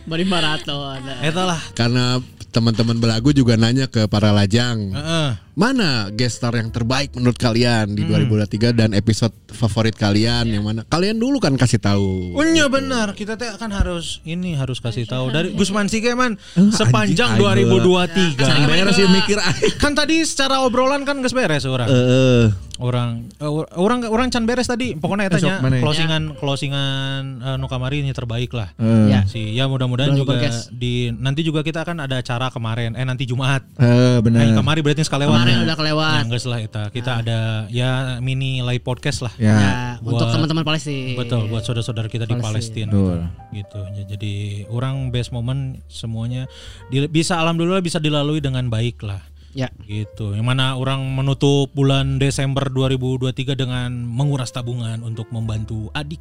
Bari 0.04 0.24
maraton. 0.28 1.00
Eta 1.24 1.42
lah. 1.48 1.60
Karena 1.72 2.20
teman-teman 2.54 3.00
belagu 3.02 3.34
juga 3.34 3.58
nanya 3.58 3.90
ke 3.90 4.06
para 4.06 4.30
lajang. 4.30 4.94
Heeh. 4.94 5.28
Mana 5.54 6.10
guest 6.10 6.42
star 6.42 6.50
yang 6.52 6.66
terbaik 6.68 7.14
menurut 7.14 7.38
kalian 7.38 7.86
di 7.88 8.02
2023 8.02 8.74
dan 8.74 8.90
episode 8.90 9.30
favorit 9.48 9.94
kalian 9.94 10.50
yang 10.50 10.66
mana? 10.66 10.82
Kalian 10.82 11.14
dulu 11.14 11.38
kan 11.38 11.54
kasih 11.54 11.78
tahu. 11.78 12.34
Unya 12.34 12.66
benar, 12.66 13.14
kita 13.14 13.38
teh 13.38 13.46
akan 13.48 13.70
harus 13.70 14.18
ini 14.24 14.58
harus 14.58 14.82
kasih 14.82 15.06
tahu 15.06 15.30
dari 15.30 15.54
Gusman 15.54 15.86
Sige 15.86 16.10
man 16.12 16.34
Eh, 16.52 16.74
sepanjang 16.74 17.38
anjing, 17.38 17.70
aing 17.70 17.70
2023. 17.70 18.66
Beres 18.66 18.94
sih 18.94 19.06
mikir. 19.06 19.38
Kan 19.78 19.94
tadi 19.94 20.26
secara 20.26 20.58
obrolan 20.58 21.06
kan 21.06 21.22
geus 21.22 21.30
beres 21.30 21.62
orang. 21.64 21.86
Heeh. 21.86 22.46
orang 22.74 23.30
eh, 23.38 23.46
orang 23.78 24.02
orang 24.02 24.26
can 24.28 24.50
beres 24.50 24.66
tadi 24.66 24.98
pokoknya 24.98 25.24
Eh, 25.24 25.30
etanya 25.30 25.46
sok, 25.52 25.62
mana 25.62 25.74
ya? 25.78 25.80
closingan 25.80 26.22
closingan 26.34 27.22
eh, 27.38 27.54
nu 27.54 27.70
kamari 27.70 28.02
ini 28.02 28.10
terbaik 28.10 28.50
lah 28.50 28.74
Eh. 28.74 29.14
Ya. 29.14 29.22
si 29.24 29.54
ya 29.54 29.70
mudah-mudahan 29.70 30.10
juga 30.12 30.34
podcast. 30.34 30.74
di 30.74 31.14
nanti 31.14 31.46
juga 31.46 31.62
kita 31.62 31.86
akan 31.86 32.02
ada 32.02 32.18
acara 32.18 32.50
kemarin 32.50 32.98
eh 32.98 33.06
nanti 33.06 33.24
Jumat 33.24 33.62
Eh, 33.78 33.86
nah, 33.86 34.18
benar. 34.18 34.58
kamari 34.58 34.82
berarti 34.82 35.06
sekali 35.06 35.22
lewat 35.22 35.43
Kemarin 35.46 35.62
udah 35.62 35.76
kelewat. 35.76 36.12
ya, 36.14 36.22
geus 36.26 36.44
lah 36.44 36.58
eta 36.58 36.82
kita 36.88 37.10
ada 37.20 37.38
ya 37.68 37.90
mini 38.18 38.58
live 38.58 38.80
podcast 38.80 39.20
lah 39.20 39.32
Ya. 39.36 39.52
Ya, 39.54 39.72
untuk 39.98 40.20
Buat- 40.20 40.32
teman-teman 40.34 40.64
Palestina. 40.64 41.14
betul 41.14 41.42
buat 41.46 41.62
saudara-saudara 41.62 42.08
kita 42.08 42.24
di 42.24 42.34
Palestina 42.34 42.88
Betul. 42.88 43.18
gitu 43.52 43.80
Ya, 43.92 44.02
jadi 44.06 44.34
orang 44.68 45.10
best 45.10 45.30
moment 45.30 45.78
semuanya 45.86 46.48
di- 46.88 47.06
bisa 47.06 47.36
alhamdulillah 47.36 47.80
bisa 47.80 47.96
dilalui 47.96 48.40
dengan 48.40 48.66
baik 48.66 49.00
lah 49.00 49.20
Ya. 49.52 49.70
gitu 49.80 50.32
yang 50.32 50.44
mana 50.44 50.74
orang 50.74 51.04
menutup 51.06 51.70
bulan 51.70 52.16
Desember 52.16 52.66
2023 52.66 53.54
dengan 53.54 53.92
menguras 53.94 54.50
tabungan 54.50 54.98
untuk 55.00 55.30
membantu 55.30 55.92
adik 55.92 56.18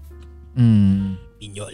Hmm. 0.54 1.18
pinjol 1.36 1.74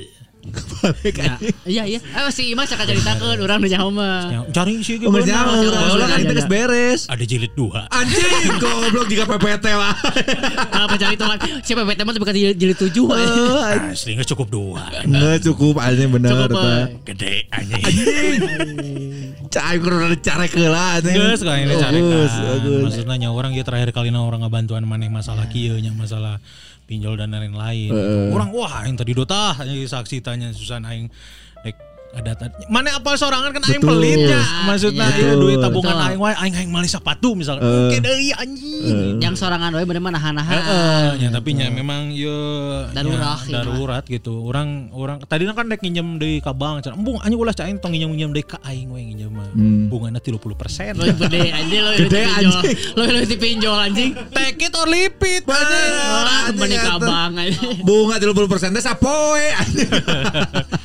Ya. 1.04 1.36
Iya 1.64 1.84
iya. 1.86 2.00
Eh 2.00 2.32
si 2.32 2.50
Imas 2.50 2.68
akan 2.68 2.82
ceritakeun 2.82 3.38
urang 3.38 3.60
nu 3.60 3.68
nyaho 3.68 3.92
mah. 3.92 4.48
cari 4.50 4.80
sih 4.80 4.96
Oh, 4.98 5.12
gitu 5.12 5.12
geus 5.12 5.28
nyaho, 5.28 5.52
urang 5.94 6.10
aing 6.10 6.26
teh 6.26 6.34
geus 6.34 6.48
beres. 6.48 7.02
ada 7.06 7.22
jilid 7.22 7.52
dua 7.54 7.86
Anjing, 7.90 8.56
goblok 8.64 9.06
jika 9.06 9.28
PPT 9.28 9.66
lah. 9.70 9.92
Apa 10.72 10.96
cari 10.96 11.16
teman? 11.16 11.38
Siapa 11.60 11.84
PT 11.84 12.00
mah 12.00 12.14
bukan 12.16 12.34
jilid 12.34 12.78
7 12.78 12.88
Eh, 12.90 13.92
asli 13.92 14.16
nggak 14.16 14.30
cukup 14.30 14.48
dua 14.50 14.88
Enggak 15.02 15.44
cukup 15.44 15.76
aja 15.78 16.04
bener 16.08 16.32
Cukup 16.32 16.50
eta. 16.50 16.64
eh. 16.64 16.86
gede 17.06 17.34
anjing 17.50 17.84
Cai 19.50 19.76
kudu 19.78 19.96
ada 20.00 20.18
cara 20.18 20.46
keula 20.46 20.84
anjing. 20.96 21.16
Geus 21.16 21.42
kali 21.42 21.60
ini 21.64 21.76
kan. 21.76 21.92
bagus. 21.92 22.32
Maksudnya 22.86 23.16
nya 23.18 23.30
orang 23.30 23.52
ya 23.52 23.62
terakhir 23.62 23.92
kali 23.92 24.10
na 24.10 24.22
orang 24.22 24.42
ngabantuan 24.42 24.82
maneh 24.84 25.10
masalah 25.10 25.46
kieu 25.46 25.76
nya 25.76 25.92
masalah 25.92 26.40
pinjol 26.90 27.22
dan 27.22 27.30
lain-lain. 27.30 27.94
Orang 28.34 28.50
wah 28.50 28.82
yang 28.82 28.98
tadi 28.98 29.14
dota 29.14 29.54
saksi 29.62 30.26
tanya 30.26 30.50
Susan 30.50 30.82
aing 30.90 31.14
ada 32.10 32.34
tadi. 32.34 32.66
Mana 32.74 32.98
apal 32.98 33.14
sorangan 33.22 33.54
kan 33.54 33.62
aing 33.70 33.86
pelitnya. 33.86 34.42
Maksudnya 34.66 35.14
ieu 35.14 35.38
duit 35.38 35.62
tabungan 35.62 35.94
aing 36.10 36.18
wae 36.18 36.34
aing 36.34 36.56
aing 36.58 36.72
meuli 36.74 36.90
sepatu 36.90 37.38
misalnya. 37.38 37.62
Eh. 37.62 37.86
Oke 37.86 37.98
deui 38.02 38.30
anjing. 38.34 39.22
Yang 39.22 39.36
sorangan 39.38 39.70
we 39.78 39.86
bener 39.86 40.02
mah 40.02 40.18
nahan-nahan. 40.18 40.58
Heeh, 40.58 41.08
ya 41.22 41.30
tapi 41.30 41.54
nya 41.54 41.70
memang 41.70 42.10
ye 42.10 42.34
Darurat, 42.90 43.46
nya, 43.46 43.62
darurat 43.62 44.04
gitu. 44.10 44.42
Orang 44.42 44.90
orang 44.90 45.22
tadi 45.22 45.46
kan 45.54 45.70
dek 45.70 45.86
nginjem 45.86 46.18
deui 46.18 46.42
ka 46.42 46.50
bank, 46.50 46.82
cenah, 46.82 46.98
embung 46.98 47.22
anjing 47.22 47.38
ulah 47.38 47.54
cai 47.54 47.78
tong 47.78 47.94
nginjem-nginjem 47.94 48.32
deui 48.34 48.46
ka 48.46 48.58
aing 48.66 48.90
we 48.90 49.06
nginjem 49.14 49.30
mah. 49.30 49.50
Bungana 49.94 50.18
30%. 50.18 50.98
Lo 50.98 51.06
gede 51.14 51.54
anjing 51.54 51.82
lo 51.86 51.92
Gede, 51.94 52.22
pinjol. 52.26 52.62
Lo 52.98 53.04
lo 53.06 53.20
pinjol 53.22 53.78
anjing. 53.78 54.12
Take 54.34 54.66
it 54.66 54.74
or 54.74 54.90
leave 54.90 55.14
it 55.14 55.46
anjing. 55.46 56.58
Kembali 56.58 56.74
ke 56.74 56.90
abang 56.90 57.34
anjing. 57.38 57.86
Bunga 57.86 58.18
30% 58.18 58.74
teh 58.74 58.82
sapoe. 58.82 59.46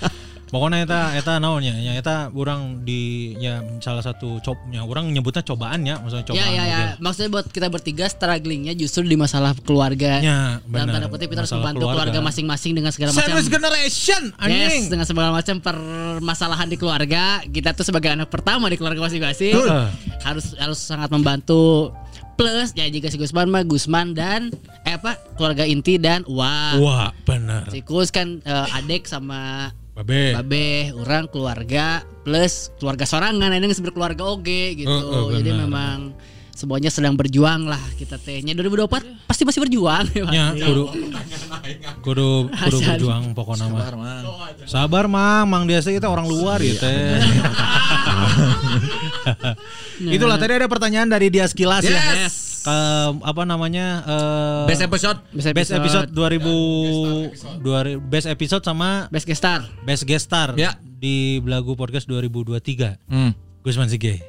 Pokoknya 0.54 0.86
eta 0.86 1.18
eta 1.18 1.42
naonnya 1.42 1.74
ya 1.82 1.98
eta 1.98 2.30
orang 2.30 2.86
di 2.86 3.34
ya 3.42 3.58
salah 3.82 4.06
satu 4.06 4.38
cobnya 4.38 4.86
orang 4.86 5.10
nyebutnya 5.10 5.42
cobaan 5.42 5.82
ya 5.82 5.98
maksudnya 5.98 6.30
cobaan 6.30 6.46
Ya 6.46 6.46
ya 6.54 6.64
ya, 6.70 6.80
maksudnya 7.02 7.30
buat 7.34 7.50
kita 7.50 7.66
bertiga 7.74 8.06
strugglingnya 8.06 8.70
justru 8.78 9.02
di 9.02 9.18
masalah 9.18 9.50
keluarga. 9.66 10.22
Ya, 10.22 10.62
Dalam 10.62 10.70
benar. 10.70 10.94
tanda 10.94 11.08
kutip 11.10 11.26
kita 11.34 11.42
harus 11.42 11.54
membantu 11.58 11.90
keluarga 11.90 12.22
masing-masing 12.22 12.78
dengan 12.78 12.94
segala 12.94 13.10
macam. 13.10 13.34
Service 13.34 13.50
generation 13.50 14.22
anjing. 14.38 14.86
Yes, 14.86 14.94
dengan 14.94 15.06
segala 15.10 15.34
macam 15.34 15.58
permasalahan 15.58 16.70
di 16.70 16.78
keluarga, 16.78 17.42
kita 17.50 17.74
tuh 17.74 17.82
sebagai 17.82 18.14
anak 18.14 18.30
pertama 18.30 18.70
di 18.70 18.78
keluarga 18.78 19.02
masing-masing 19.10 19.58
Betul. 19.58 19.90
harus 20.22 20.54
harus 20.54 20.78
sangat 20.78 21.10
membantu. 21.10 21.90
Plus 22.38 22.70
ya 22.78 22.86
jika 22.86 23.10
si 23.10 23.18
Gusman 23.18 23.50
mah 23.50 23.66
Gusman 23.66 24.14
dan 24.14 24.54
eh 24.86 24.94
apa 24.94 25.18
keluarga 25.34 25.66
inti 25.66 25.98
dan 25.98 26.22
wah. 26.30 26.78
Wah, 26.78 27.10
benar. 27.26 27.70
Si 27.74 27.82
Kus 27.82 28.14
kan 28.14 28.38
eh, 28.42 28.76
adik 28.78 29.06
sama 29.10 29.74
Babe. 29.94 30.34
babe, 30.42 30.90
orang 30.98 31.30
keluarga 31.30 32.02
plus 32.26 32.74
keluarga 32.82 33.06
sorangan 33.06 33.54
ini 33.54 33.70
sebenarnya 33.70 33.94
keluarga 33.94 34.22
oge 34.26 34.74
gitu. 34.74 34.90
Oh, 34.90 35.30
oh, 35.30 35.38
Jadi 35.38 35.54
memang 35.54 36.18
semuanya 36.54 36.90
sedang 36.90 37.14
berjuang 37.18 37.66
lah 37.66 37.82
kita 37.98 38.14
tehnya 38.18 38.54
2024 38.54 39.26
pasti 39.26 39.42
masih 39.42 39.58
berjuang 39.66 40.06
Ya, 40.14 40.54
pasti. 40.54 40.62
kudu 40.66 40.84
kudu 42.02 42.28
kudu 42.46 42.48
Hasan. 42.54 42.98
berjuang 42.98 43.24
pokoknya 43.34 43.66
mah. 43.70 43.90
Sabar, 44.66 45.06
Mang. 45.06 45.46
Mang 45.46 45.66
dia 45.66 45.78
kita 45.78 46.10
orang 46.10 46.26
luar 46.26 46.58
ya 46.58 46.74
teh. 46.78 47.18
Itulah 50.16 50.38
tadi 50.38 50.52
ada 50.58 50.66
pertanyaan 50.66 51.06
dari 51.10 51.30
Dias 51.30 51.54
Kilas 51.54 51.86
ya. 51.86 51.98
Yes. 52.26 52.53
Ke 52.64 52.76
apa 53.20 53.42
namanya? 53.44 54.00
eh, 54.02 54.64
Best 54.66 54.80
episode. 54.82 55.20
Best 55.30 55.52
best 55.52 55.70
episode. 55.70 56.08
episode 56.08 56.40
2000 56.40 57.60
2000 57.60 58.00
best 58.02 58.26
episode 58.26 58.64
sama 58.64 59.06
Best 59.08 59.28
guest 59.28 59.38
star. 59.38 59.60
best 59.84 60.02
guest 60.02 60.24
star 60.24 60.56
Ya. 60.56 60.72
di 60.80 61.38
Belagu 61.38 61.76
Podcast 61.76 62.08
2023. 62.08 62.96
Hmm. 63.04 63.36
Gusman 63.60 63.86
Sige. 63.86 64.24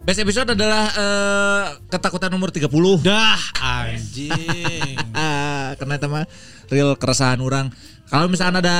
Best 0.00 0.18
episode 0.18 0.46
adalah 0.48 0.84
eh, 0.88 1.64
ketakutan 1.88 2.30
nomor 2.30 2.50
30. 2.50 2.70
Dah 3.02 3.38
anjing. 3.58 4.98
Ah, 5.10 5.74
karena 5.78 5.94
itu 5.96 6.06
mah 6.06 6.24
real 6.66 6.94
keresahan 6.94 7.38
orang. 7.38 7.70
Kalau 8.06 8.26
misalnya 8.26 8.58
ada 8.58 8.78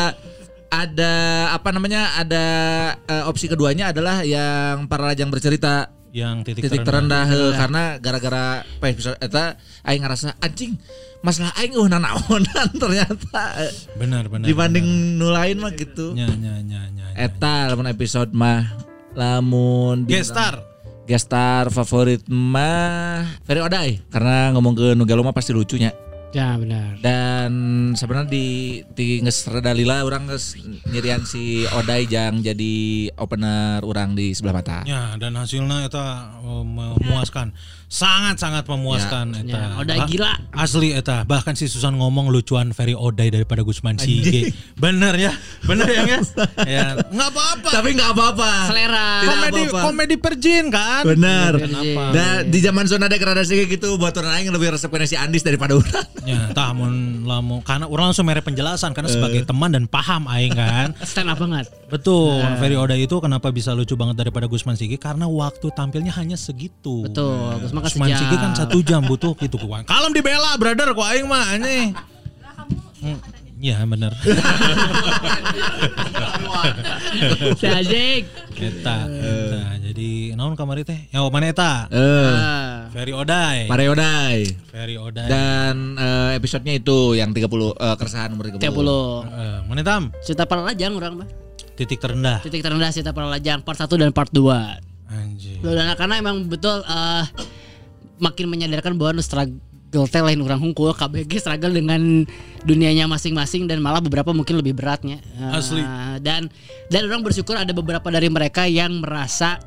ada 0.72 1.12
apa 1.52 1.68
namanya 1.70 2.16
ada 2.16 2.44
eh, 3.02 3.24
opsi 3.26 3.46
keduanya 3.46 3.90
adalah 3.90 4.22
yang 4.22 4.86
para 4.86 5.04
lajang 5.04 5.26
bercerita 5.26 5.90
Yang 6.12 6.36
titik, 6.44 6.68
titik 6.68 6.84
terendah, 6.84 7.24
heuh, 7.24 7.56
karena 7.56 7.96
gara-gara 7.96 8.44
apa 8.60 8.84
episode 8.86 9.16
eta 9.16 9.56
aing 9.80 10.04
ngerasa 10.04 10.36
anjing 10.38 10.76
masalah 11.24 11.56
aing 11.56 11.72
uh 11.72 11.88
nanaonan 11.88 12.68
ternyata 12.82 13.64
Benar, 13.96 14.28
benar. 14.28 14.44
dibanding 14.44 14.84
nu 15.16 15.32
lain 15.32 15.56
mah 15.56 15.72
gitu. 15.72 16.12
benar. 16.12 16.36
nya 16.36 16.60
nya 16.60 16.84
nya 16.84 17.06
nya. 17.08 17.16
Eta 17.16 17.64
lamun 17.66 17.88
episode 17.88 18.28
mah 18.30 18.76
lamun 19.12 20.04
di- 20.04 20.12
Guest 20.12 20.36
star. 20.36 20.60
Guest 21.02 21.32
star 21.32 21.72
favorit 21.72 22.20
mah 22.28 23.24
Ferry 23.42 23.64
Odai 23.64 24.04
karena 24.06 24.52
ngomong 24.52 24.74
ke 24.74 24.86
Nugalo 24.92 25.24
mah 25.24 25.32
pasti 25.32 25.50
lucunya. 25.50 25.96
Ya 26.32 26.56
benar. 26.56 26.96
Dan 27.04 27.52
sebenarnya 27.92 28.32
di 28.32 28.46
di 28.88 29.20
orang 30.00 30.32
nges 30.32 30.56
nyirian 30.88 31.28
si 31.28 31.68
Odai 31.68 32.08
jang 32.08 32.40
jadi 32.40 33.08
opener 33.20 33.84
orang 33.84 34.16
di 34.16 34.32
sebelah 34.32 34.56
mata. 34.56 34.80
Ya, 34.88 35.12
dan 35.20 35.36
hasilnya 35.36 35.84
eta 35.84 36.32
eh, 36.40 36.64
memuaskan. 36.64 37.52
Sangat-sangat 37.92 38.64
memuaskan 38.72 39.36
eta. 39.44 39.52
Ya, 39.52 39.66
Odai 39.76 40.00
Ba- 40.00 40.08
gila. 40.08 40.32
Asli 40.56 40.96
eta. 40.96 41.28
Bahkan 41.28 41.60
si 41.60 41.68
Susan 41.68 41.92
ngomong 42.00 42.32
lucuan 42.32 42.72
Ferry 42.72 42.96
Odai 42.96 43.28
daripada 43.28 43.60
Gusman 43.60 44.00
Sige. 44.00 44.48
Bener 44.80 45.12
ya? 45.20 45.36
Bener 45.68 45.84
ya, 45.92 46.02
ya? 46.08 46.18
ya, 46.80 46.86
nggak 47.12 47.28
apa-apa. 47.36 47.68
Tapi 47.68 47.88
nggak 47.92 48.10
apa-apa. 48.16 48.50
Selera. 48.72 49.08
Tidak 49.20 49.28
komedi 49.28 49.62
apa-apa. 49.68 49.80
komedi 49.84 50.14
perjin 50.16 50.64
kan? 50.72 51.04
Benar. 51.04 51.52
Kenapa? 51.60 52.02
Dan 52.16 52.48
di 52.48 52.58
zaman 52.64 52.88
zona 52.88 53.12
degradasi 53.12 53.60
kayak 53.60 53.68
gitu 53.76 54.00
buat 54.00 54.16
orang 54.16 54.40
lain 54.40 54.56
lebih 54.56 54.72
resep 54.72 54.88
si 55.04 55.20
Andis 55.20 55.44
daripada 55.44 55.76
orang. 55.76 56.08
Ya, 56.24 56.48
tah 56.56 56.72
mun 56.72 57.28
lamun 57.28 57.60
karena 57.60 57.84
orang 57.92 58.08
langsung 58.08 58.24
mere 58.24 58.40
penjelasan 58.40 58.96
karena 58.96 59.12
sebagai 59.12 59.44
teman 59.44 59.68
dan 59.68 59.84
paham 59.84 60.24
aing 60.32 60.56
kan. 60.56 60.96
Stand 61.04 61.28
up 61.28 61.36
banget. 61.36 61.68
Betul, 61.92 62.40
Ferry 62.56 62.72
Odai 62.72 63.04
itu 63.04 63.20
kenapa 63.20 63.52
bisa 63.52 63.76
lucu 63.76 63.92
banget 64.00 64.16
daripada 64.16 64.48
Gusman 64.48 64.80
Sige 64.80 64.96
karena 64.96 65.28
waktu 65.28 65.68
tampilnya 65.76 66.16
hanya 66.16 66.40
segitu. 66.40 67.04
Betul. 67.04 67.60
Gusman 67.60 67.81
kan 67.82 67.90
Gusman 67.90 68.08
sejam. 68.08 68.20
Sige 68.22 68.36
kan 68.38 68.52
satu 68.54 68.78
jam 68.86 69.02
butuh 69.02 69.34
gitu 69.36 69.58
kuan. 69.58 69.82
Kalem 69.82 70.14
dibela 70.14 70.54
brother 70.54 70.94
ku 70.94 71.02
aing 71.02 71.26
mah 71.26 71.58
anjing. 71.58 71.90
Hmm, 73.02 73.18
Iya 73.62 73.86
bener. 73.86 74.10
Si 77.54 77.66
eta, 77.66 79.06
eta. 79.06 79.62
Jadi 79.82 80.34
naon 80.34 80.58
kamari 80.58 80.82
teh? 80.82 81.10
Ya 81.14 81.22
mana 81.30 81.46
eta? 81.46 81.86
Eh. 81.90 82.34
Ferry 82.90 83.14
Odai. 83.14 83.70
Pare 83.70 83.86
Odai. 83.86 84.42
Ferry 84.66 84.98
Odai. 84.98 85.30
Dan 85.30 85.94
eh, 85.94 86.38
episodenya 86.38 86.74
itu 86.74 87.14
yang 87.14 87.30
30 87.30 87.46
eh, 87.46 87.94
keresahan 87.94 88.34
nomor 88.34 88.50
30. 88.50 88.58
30. 88.58 88.66
Eh, 88.66 89.58
mana 89.70 89.82
tam? 89.86 90.02
Cerita 90.26 90.42
para 90.46 90.66
lajang 90.66 90.98
orang 90.98 91.22
mah. 91.22 91.28
Titik 91.78 92.02
terendah. 92.02 92.42
Titik 92.42 92.66
terendah 92.66 92.90
cerita 92.90 93.14
para 93.14 93.30
lajang 93.30 93.62
part 93.62 93.78
1 93.78 93.86
dan 93.94 94.10
part 94.10 94.30
2. 94.34 94.42
Anjing. 95.06 95.60
Dan 95.62 95.94
karena 95.94 96.14
emang 96.18 96.50
betul 96.50 96.82
eh, 96.82 97.24
makin 98.18 98.48
menyadarkan 98.48 98.96
bahwa 98.98 99.20
nu 99.20 99.22
struggle 99.24 100.08
teh 100.08 100.22
lain 100.24 100.40
orang 100.40 100.60
hungkul 100.60 100.92
KBG 100.96 101.44
struggle 101.44 101.72
dengan 101.72 102.24
dunianya 102.64 103.04
masing-masing 103.04 103.68
dan 103.68 103.84
malah 103.84 104.00
beberapa 104.00 104.32
mungkin 104.32 104.56
lebih 104.60 104.76
beratnya. 104.76 105.20
Eh, 105.36 105.56
Asli. 105.56 105.84
Dan 106.24 106.48
dan 106.88 107.02
orang 107.08 107.20
bersyukur 107.20 107.56
ada 107.56 107.70
beberapa 107.76 108.08
dari 108.08 108.32
mereka 108.32 108.64
yang 108.64 109.04
merasa 109.04 109.60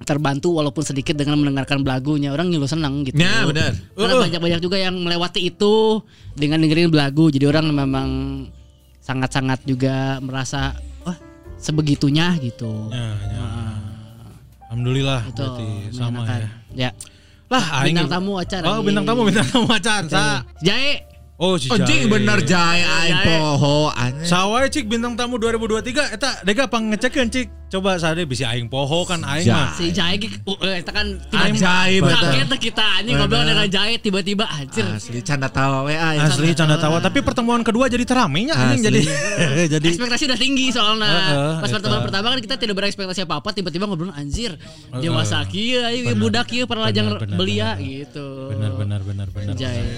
terbantu 0.00 0.56
walaupun 0.56 0.80
sedikit 0.80 1.12
dengan 1.12 1.36
mendengarkan 1.36 1.84
belagunya 1.84 2.32
orang 2.32 2.48
ngilu 2.48 2.64
seneng 2.64 3.04
gitu. 3.04 3.20
Ya, 3.20 3.44
benar. 3.44 3.76
Karena 3.92 4.14
banyak-banyak 4.16 4.60
juga 4.64 4.80
yang 4.80 4.96
melewati 4.96 5.44
itu 5.44 6.00
dengan 6.32 6.64
dengerin 6.64 6.88
belagu. 6.88 7.28
Jadi 7.28 7.44
orang 7.44 7.68
memang 7.68 8.08
sangat-sangat 9.04 9.60
juga 9.68 10.16
merasa 10.24 10.72
wah 11.04 11.16
sebegitunya 11.60 12.32
gitu. 12.40 12.88
Ya, 12.88 13.12
ya. 13.12 13.46
Alhamdulillah 14.70 15.20
Itu 15.26 15.42
berarti 15.42 15.68
sama 15.92 16.22
ya. 16.24 16.48
Ya. 16.72 16.90
Lah 17.50 17.82
aing 17.82 17.98
Bintang 17.98 18.10
tamu 18.14 18.38
acara. 18.38 18.64
Oh, 18.70 18.78
bintang 18.78 19.02
tamu, 19.02 19.26
bintang 19.26 19.48
tamu 19.50 19.66
acara. 19.66 20.06
Sa. 20.06 20.46
Jae. 20.62 21.09
Oh, 21.40 21.56
si 21.56 21.72
Anjing 21.72 22.12
bener 22.12 22.44
jaya 22.44 22.84
aing 23.00 23.24
poho 23.24 23.88
anjing. 23.96 24.28
Sawae 24.28 24.68
cik 24.68 24.92
bintang 24.92 25.16
tamu 25.16 25.40
2023 25.40 26.12
eta 26.12 26.44
dega 26.44 26.68
pangecekeun 26.68 27.32
cik. 27.32 27.48
Coba 27.72 27.96
sade 27.96 28.28
bisa 28.28 28.52
aing 28.52 28.68
poho 28.68 29.08
kan 29.08 29.24
aing 29.24 29.48
mah. 29.48 29.72
Si 29.72 29.88
Jae 29.88 30.20
ge 30.20 30.28
uh, 30.44 30.58
eh, 30.68 30.84
eta 30.84 30.92
kan 30.92 31.16
Ajaib, 31.32 32.04
eta. 32.04 32.28
Kaget 32.28 32.44
teh 32.44 32.60
kita 32.60 32.84
anjing 33.00 33.16
ngobrol 33.16 33.48
dengan 33.48 33.64
Jae 33.72 33.96
tiba-tiba 33.96 34.44
anjir. 34.52 34.84
Asli 34.84 35.24
canda 35.24 35.48
tawa 35.48 35.88
we 35.88 35.96
aing. 35.96 36.20
Asli 36.20 36.52
canda 36.52 36.76
tawa, 36.76 37.00
tapi 37.00 37.24
pertemuan 37.24 37.64
kedua 37.64 37.88
jadi 37.88 38.04
teramenya 38.04 38.52
anjing 38.60 38.92
jadi 38.92 39.00
jadi 39.80 39.86
Ekspektasi 39.96 40.28
udah 40.28 40.36
tinggi 40.36 40.68
soalnya. 40.76 41.08
Pas 41.64 41.72
pertemuan 41.72 42.04
pertama 42.04 42.36
kan 42.36 42.40
kita 42.44 42.60
tidak 42.60 42.76
berekspektasi 42.84 43.24
apa-apa 43.24 43.56
tiba-tiba 43.56 43.88
ngobrol 43.88 44.12
anjir. 44.12 44.60
Dewasa 44.92 45.40
kieu 45.48 45.80
aing 45.88 46.20
budak 46.20 46.52
kieu 46.52 46.68
para 46.68 46.84
lajang 46.84 47.16
belia 47.32 47.80
gitu. 47.80 48.52
benar 48.52 48.76
benar 48.76 49.00
benar 49.00 49.26
benar. 49.32 49.56
Jae. 49.56 49.88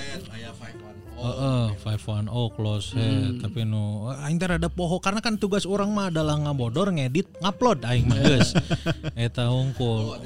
Heeh, 1.22 1.64
510 1.86 2.58
close 2.58 2.98
head 2.98 3.38
tapi 3.38 3.62
nu 3.62 4.10
aing 4.10 4.42
teh 4.42 4.50
rada 4.50 4.66
poho 4.66 4.98
karena 4.98 5.22
kan 5.22 5.38
tugas 5.38 5.62
orang 5.62 5.94
mah 5.94 6.10
adalah 6.10 6.34
ngabodor 6.34 6.90
ngedit 6.90 7.30
ngupload 7.38 7.86
aing 7.86 8.10
mah 8.10 8.18
geus. 8.18 8.58
Eta 9.14 9.46
hungkul. 9.46 10.18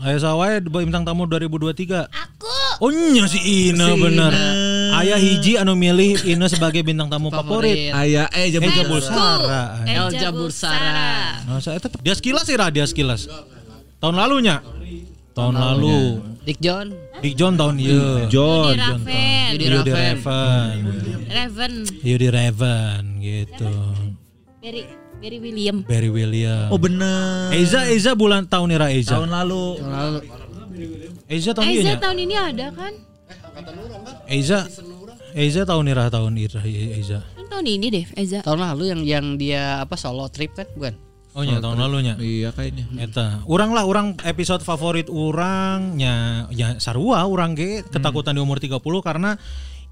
Aya 0.00 0.16
sawae 0.16 0.64
bintang 0.64 1.04
tamu 1.04 1.28
2023. 1.28 2.08
Aku. 2.08 2.48
Oh 2.80 2.88
nya 2.88 3.28
si 3.28 3.68
Ina 3.68 3.92
bener. 3.92 4.32
Aya 4.96 5.20
hiji 5.20 5.60
anu 5.60 5.76
milih 5.76 6.24
Ina 6.24 6.48
sebagai 6.48 6.80
bintang 6.80 7.12
tamu 7.12 7.28
favorit. 7.28 7.92
Aya 7.92 8.32
eh 8.32 8.48
jam 8.48 8.64
Eja 8.64 8.80
jam 8.80 8.88
Bulsara. 8.88 9.62
Elja 9.84 10.28
Bursara. 10.32 11.44
Nah, 11.44 11.60
saya 11.60 11.76
tetap 11.76 12.00
dia 12.00 12.16
sekilas 12.16 12.48
sih 12.48 12.56
dia 12.56 12.88
sekilas. 12.88 13.28
Tahun 14.00 14.16
lalunya. 14.16 14.64
Tahun 15.36 15.54
lalu. 15.54 16.24
Dick 16.48 16.64
John. 16.64 16.96
Dick 17.20 17.36
John 17.36 17.60
tahun 17.60 17.76
iya. 17.76 18.24
John. 18.32 18.72
Yudi 18.72 18.80
Raven. 18.80 19.50
Yudi 19.52 19.64
Yudi 19.68 19.92
Raven. 19.92 20.16
Raven. 20.24 20.76
Raven. 21.28 21.72
Yudi 22.00 22.28
Raven 22.32 23.02
gitu. 23.20 23.72
Berry. 24.64 24.82
Barry 25.18 25.38
William. 25.42 25.76
Barry 25.84 26.08
William. 26.08 26.72
Oh 26.72 26.80
bener. 26.80 27.52
Eiza 27.52 27.84
Eiza 27.90 28.14
bulan 28.14 28.48
tahun 28.48 28.80
ira 28.80 28.88
Eiza. 28.88 29.18
Tahun 29.18 29.28
lalu. 29.28 29.76
Lalu 29.82 30.18
Eiza 31.28 31.50
tahun 31.52 31.68
Eiza 31.68 31.82
ini 31.84 31.94
tahun 32.00 32.18
ini 32.22 32.34
ada 32.38 32.66
kan? 32.72 32.92
Eiza 34.30 34.58
Eiza 35.36 35.62
tahun 35.66 35.84
ira 35.90 36.08
tahun 36.08 36.32
ira 36.38 36.62
Eiza. 36.64 37.26
Kan 37.34 37.46
tahun 37.50 37.66
ini 37.66 37.86
deh 37.92 38.06
Eiza. 38.14 38.40
tahun 38.40 38.62
lalu 38.62 38.84
yang 38.88 39.00
yang 39.04 39.26
dia 39.36 39.82
apa 39.82 39.98
solo 39.98 40.30
trip 40.32 40.54
kan 40.54 40.70
bukan? 40.78 40.94
Oh 41.38 41.46
nya 41.46 41.62
tahun 41.62 41.78
lalunya. 41.78 42.18
Iya 42.18 42.50
kayaknya. 42.50 42.90
Eta, 42.98 43.46
urang 43.46 43.70
lah 43.70 43.86
urang 43.86 44.18
episode 44.26 44.66
favorit 44.66 45.06
urangnya 45.06 46.50
ya 46.50 46.74
sarua 46.82 47.22
urang 47.30 47.54
ge 47.54 47.86
ketakutan 47.86 48.34
di 48.34 48.42
umur 48.42 48.58
30 48.58 48.82
karena 49.06 49.38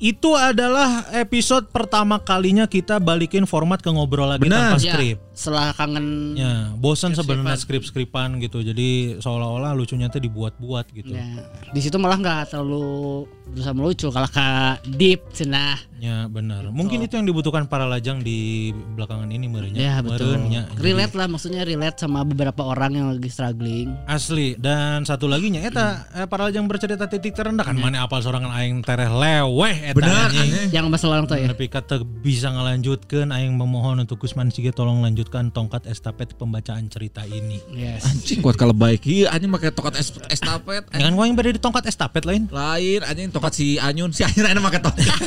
itu 0.02 0.35
adalah 0.35 1.06
episode 1.14 1.70
pertama 1.70 2.18
kalinya 2.20 2.66
kita 2.66 2.98
balikin 2.98 3.47
format 3.47 3.78
ke 3.78 3.89
ngobrol 3.89 4.27
lagi 4.28 4.44
Benar. 4.44 4.74
tanpa 4.74 4.82
Ya, 4.82 4.93
skrip. 4.98 5.18
Setelah 5.36 5.76
kangen 5.76 6.32
Ya, 6.32 6.72
bosan 6.74 7.12
sebenarnya 7.12 7.60
skrip-skripan 7.60 8.40
gitu. 8.40 8.64
Jadi 8.64 9.20
seolah-olah 9.20 9.76
lucunya 9.76 10.08
tuh 10.08 10.18
dibuat-buat 10.18 10.88
gitu. 10.90 11.12
ya, 11.12 11.28
di 11.70 11.80
situ 11.84 12.00
malah 12.00 12.16
nggak 12.16 12.40
terlalu 12.50 13.28
berusaha 13.46 13.76
melucu 13.76 14.08
kalau 14.08 14.26
ke 14.26 14.48
deep 14.96 15.20
cenah. 15.30 15.76
Ya, 15.96 16.28
benar. 16.28 16.68
Mungkin 16.68 17.00
itu 17.00 17.16
yang 17.16 17.24
dibutuhkan 17.24 17.64
para 17.64 17.88
lajang 17.88 18.20
di 18.20 18.68
belakangan 18.68 19.32
ini 19.32 19.48
merenya. 19.48 19.80
Ya 19.80 19.94
betul. 20.00 20.36
Meureunnya. 20.36 20.68
Jadi- 20.72 20.82
Relate 20.82 21.14
lah 21.16 21.26
maksudnya 21.26 21.62
relate 21.64 21.96
sama 21.96 22.20
beberapa 22.20 22.62
orang 22.64 22.92
yang 22.92 23.06
lagi 23.08 23.32
struggling. 23.32 23.96
Asli 24.04 24.56
dan 24.56 25.08
satu 25.08 25.24
lagi 25.24 25.48
nya 25.48 25.64
eta 25.64 26.04
eh, 26.12 26.26
para 26.28 26.48
lajang 26.48 26.68
bercerita 26.68 27.08
titik 27.08 27.32
terendah 27.32 27.64
kan 27.64 27.76
mana 27.76 28.04
apal 28.04 28.20
sorangan 28.20 28.52
aing 28.56 28.84
tereh 28.84 29.08
leweh 29.08 29.76
eta 29.88 30.04
aneh. 30.04 30.68
Yang 30.68 30.86
masalah 30.86 31.20
orang 31.20 31.28
tua 31.28 31.38
ya. 31.40 31.48
Tapi 31.48 31.66
kata 31.66 31.94
bisa 32.04 32.52
ngelanjutkan 32.52 33.32
aing 33.32 33.56
memohon 33.56 33.96
untuk 33.96 34.20
Kusman 34.20 34.52
Sige 34.52 34.76
tolong 34.76 35.00
lanjutkan 35.26 35.50
tongkat 35.50 35.90
estafet 35.90 36.38
pembacaan 36.38 36.86
cerita 36.86 37.26
ini. 37.26 37.58
Yes. 37.74 38.06
Anjing 38.06 38.38
kuat 38.38 38.54
kalau 38.54 38.70
baik. 38.70 39.02
Iya 39.02 39.34
anjing 39.34 39.50
pakai 39.50 39.74
tongkat 39.74 39.98
es- 39.98 40.14
estafet. 40.30 40.86
Jangan 40.94 41.12
gua 41.18 41.24
yang 41.26 41.34
berada 41.34 41.50
di 41.50 41.58
tongkat 41.58 41.84
estafet 41.90 42.22
lain. 42.22 42.46
Lain 42.46 43.02
anjing 43.02 43.34
tongkat 43.34 43.58
si 43.58 43.74
Anyun 43.74 44.14
si 44.14 44.22
Anyun 44.22 44.46
enak 44.54 44.62
pakai 44.70 44.80
tongkat. 44.86 45.06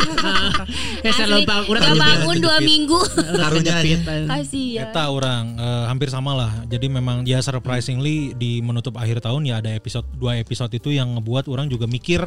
Ya 0.99 1.15
saya 1.15 1.31
lupa 1.31 1.63
udah 1.67 1.95
bangun 1.95 2.35
dua 2.39 2.57
minggu. 2.63 2.99
Karunya. 3.15 3.76
Kasih 4.27 4.67
ya. 4.80 4.88
Eta 4.88 5.11
orang 5.11 5.59
eh, 5.59 5.84
hampir 5.91 6.07
sama 6.07 6.31
lah. 6.31 6.51
Jadi 6.71 6.88
memang 6.88 7.27
ya 7.27 7.43
surprisingly 7.43 8.31
di 8.39 8.63
menutup 8.63 8.95
akhir 8.95 9.19
tahun 9.19 9.51
ya 9.51 9.59
ada 9.59 9.71
episode 9.76 10.07
dua 10.15 10.39
episode 10.39 10.71
itu 10.71 10.95
yang 10.95 11.19
ngebuat 11.19 11.51
orang 11.51 11.67
juga 11.67 11.91
mikir 11.91 12.23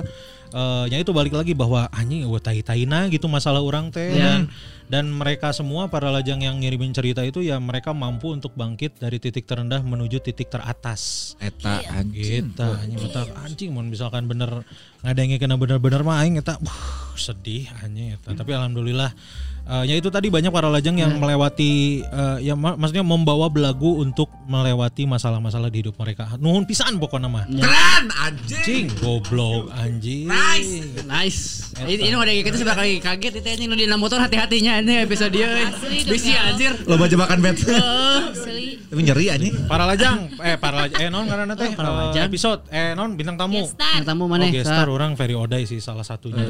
eh 0.52 0.84
ya 0.92 1.00
itu 1.00 1.16
balik 1.16 1.32
lagi 1.32 1.56
bahwa 1.56 1.88
anjing 1.88 2.28
wah 2.28 2.36
tai 2.36 2.60
taina 2.60 3.08
gitu 3.08 3.24
masalah 3.24 3.64
orang 3.64 3.88
teh 3.88 4.12
dan 4.12 4.52
dan 4.92 5.08
mereka 5.08 5.56
semua 5.56 5.88
para 5.88 6.12
lajang 6.12 6.44
yang 6.44 6.60
ngirimin 6.60 6.92
cerita 6.92 7.24
itu 7.24 7.40
ya 7.40 7.56
mereka 7.56 7.96
mampu 7.96 8.28
untuk 8.28 8.52
bangkit 8.52 9.00
dari 9.00 9.16
titik 9.16 9.48
terendah 9.48 9.80
menuju 9.80 10.20
titik 10.20 10.52
teratas. 10.52 11.32
Eta 11.40 11.80
anjing. 11.96 12.52
Gitu, 12.52 12.60
anjing 12.60 13.00
eta 13.00 13.24
anjing 13.40 13.70
mun 13.72 13.88
misalkan 13.88 14.28
bener 14.28 14.68
ngadenge 15.00 15.40
kena 15.40 15.56
bener-bener 15.56 16.04
mah 16.04 16.20
aing 16.20 16.36
eta 16.36 16.60
uh, 16.60 17.16
sedih 17.16 17.72
anjing 17.80 18.20
eta. 18.20 18.36
Tapi 18.36 18.52
alhamdulillah 18.52 19.16
eh, 19.64 19.84
ya 19.86 19.94
itu 19.94 20.08
tadi 20.08 20.28
banyak 20.28 20.48
para 20.48 20.66
lajang 20.66 20.96
yang 20.96 21.16
melewati 21.16 21.72
eh, 22.00 22.36
ya 22.42 22.54
ma- 22.54 22.74
maksudnya 22.74 23.02
membawa 23.02 23.46
belagu 23.46 23.98
untuk 23.98 24.30
melewati 24.44 25.04
masalah-masalah 25.04 25.68
di 25.68 25.80
hidup 25.80 25.96
mereka. 25.96 26.34
Nuhun 26.36 26.64
pisan 26.64 26.96
pokoknya 26.96 27.28
mah. 27.28 27.44
Keren 27.46 28.04
anjing. 28.12 28.58
Anjing 28.58 28.86
goblok 28.98 29.70
anjing. 29.72 30.26
Nice. 31.04 31.72
Ini 31.72 32.12
ini 32.12 32.14
udah 32.14 32.34
kita 32.44 32.56
sudah 32.56 32.74
kali 32.74 32.98
kaget 32.98 33.32
itu 33.38 33.48
anjing 33.48 33.68
nu 33.68 33.74
di 33.74 33.86
motor 33.92 34.18
hati-hatinya 34.18 34.78
ini 34.78 35.02
episode 35.02 35.32
dia. 35.32 35.72
Bisi 36.04 36.30
ya. 36.30 36.52
anjir. 36.52 36.72
Lo 36.84 36.94
baca 36.94 37.16
makan 37.16 37.38
bet. 37.40 37.56
Asli. 37.64 38.78
Tapi 38.86 39.00
nyeri 39.02 39.26
anjing. 39.28 39.54
Para 39.64 39.88
lajang, 39.88 40.28
eh 40.38 40.56
para 40.56 40.84
lajang, 40.84 41.00
eh 41.00 41.08
non 41.08 41.24
karena 41.24 41.54
teh 41.56 41.72
para 41.72 41.88
eh, 41.88 41.96
lajang. 42.12 42.24
episode, 42.28 42.60
eh 42.68 42.92
non 42.92 43.16
bintang 43.16 43.40
tamu. 43.40 43.64
Yang 43.64 44.04
tamu 44.04 44.22
Oh, 44.22 44.30
mana? 44.30 44.46
gestar 44.52 44.86
orang 44.86 45.18
Ferry 45.18 45.34
Odai 45.34 45.64
sih 45.64 45.80
salah 45.80 46.04
satunya. 46.04 46.44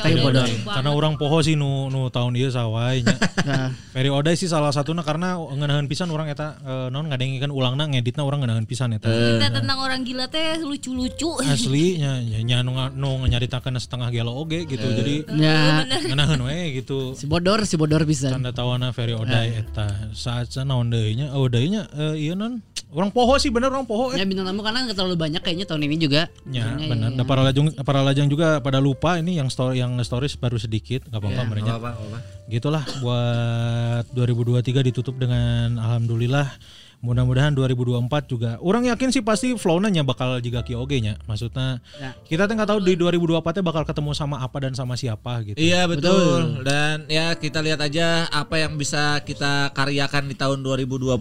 Ferry 0.00 0.18
Odai. 0.18 0.64
Karena 0.64 0.90
orang 0.90 1.14
poho 1.14 1.38
sih 1.40 1.54
nu 1.54 1.86
nu 1.88 2.08
tahun 2.08 2.34
ieu 2.44 2.52
sawai 2.52 3.00
nya. 3.00 3.16
Nah, 3.44 4.32
sih 4.34 4.48
salah 4.48 4.72
satunya 4.72 5.04
karena 5.04 5.36
ngeunaheun 5.36 5.84
pisan 5.84 6.08
orang 6.08 6.32
eta 6.32 6.56
eh, 6.64 6.88
non 6.88 7.08
ngadengikeun 7.12 7.52
ulangna 7.52 7.84
ngeditna 7.88 8.24
orang 8.24 8.40
ngeunaheun 8.44 8.64
pisan 8.64 8.96
eta. 8.96 9.08
Kita 9.08 9.52
tentang 9.52 9.78
orang 9.80 10.00
gila 10.04 10.28
teh 10.28 10.60
lucu-lucu. 10.64 11.44
Asli 11.44 12.00
nya 12.00 12.24
nya, 12.24 12.40
nya 12.40 12.56
nu, 12.64 12.72
nu 12.96 13.20
nyaritakeun 13.28 13.76
setengah 13.76 14.08
gelo 14.08 14.32
oge 14.32 14.64
gitu. 14.64 14.84
Jadi 14.84 15.28
ya 15.36 15.84
ngeunaheun 15.88 16.40
we 16.44 16.80
gitu. 16.80 17.12
si 17.16 17.28
bodor 17.28 17.68
si 17.68 17.76
bodor 17.76 18.08
bisa. 18.08 18.32
Tanda 18.32 18.52
tawana 18.52 18.92
Ferry 18.96 19.12
Odai 19.12 19.60
eta. 19.60 20.10
Saat 20.16 20.56
naon 20.64 20.88
deui 20.88 21.16
nya? 21.20 21.36
Oh 21.36 21.46
deui 21.48 21.68
nya 21.68 21.84
eh, 21.92 22.16
ieu 22.16 22.34
non 22.34 22.64
orang 22.94 23.10
poho 23.10 23.34
sih 23.42 23.50
bener 23.50 23.74
orang 23.74 23.84
poho 23.84 24.14
Ya 24.14 24.22
eh. 24.22 24.26
bintang 24.26 24.46
tamu 24.46 24.62
karena 24.62 24.86
nggak 24.86 24.96
terlalu 24.96 25.16
banyak 25.18 25.42
kayaknya 25.42 25.66
tahun 25.66 25.82
ini 25.84 25.96
juga. 25.98 26.30
Ya 26.48 26.64
benar. 26.78 27.10
ya- 27.12 27.16
Dan 27.18 27.24
para 27.26 27.42
lajang 27.42 27.66
para 27.82 28.00
lajang 28.00 28.26
juga 28.30 28.62
pada 28.62 28.78
lupa 28.78 29.18
ini 29.18 29.36
yang 29.36 29.50
story 29.50 29.82
yang 29.82 29.98
stories 30.06 30.38
baru 30.38 30.56
sedikit 30.56 31.04
nggak 31.10 31.20
apa-apa 31.20 31.42
Ya, 31.42 31.44
merenya. 31.44 31.72
apa-apa. 31.76 32.18
Gitulah 32.44 32.84
buat 33.00 34.04
2023 34.12 34.84
ditutup 34.84 35.16
dengan 35.16 35.80
alhamdulillah 35.80 36.52
mudah-mudahan 37.04 37.52
2024 37.52 38.00
juga 38.24 38.56
orang 38.64 38.88
yakin 38.88 39.12
sih 39.12 39.20
pasti 39.20 39.52
flow-nya 39.60 39.92
nya 39.92 40.02
bakal 40.08 40.40
juga 40.40 40.64
oge 40.72 41.04
nya 41.04 41.20
maksudnya 41.28 41.84
Ya. 42.00 42.16
kita 42.24 42.48
tuh 42.48 42.56
nggak 42.56 42.70
tahu 42.72 42.80
di 42.80 42.96
2024 42.96 43.44
teh 43.52 43.60
bakal 43.60 43.84
ketemu 43.84 44.16
sama 44.16 44.40
apa 44.40 44.56
dan 44.64 44.72
sama 44.72 44.96
siapa 44.96 45.44
gitu 45.44 45.60
Iya 45.60 45.84
betul. 45.84 46.64
Dan 46.64 47.04
ya 47.04 47.36
kita 47.36 47.60
lihat 47.60 47.84
aja 47.84 48.24
apa 48.32 48.56
yang 48.56 48.80
bisa 48.80 49.20
kita 49.20 49.68
karyakan 49.76 50.32
di 50.32 50.36
tahun 50.36 50.64
2024 50.64 51.20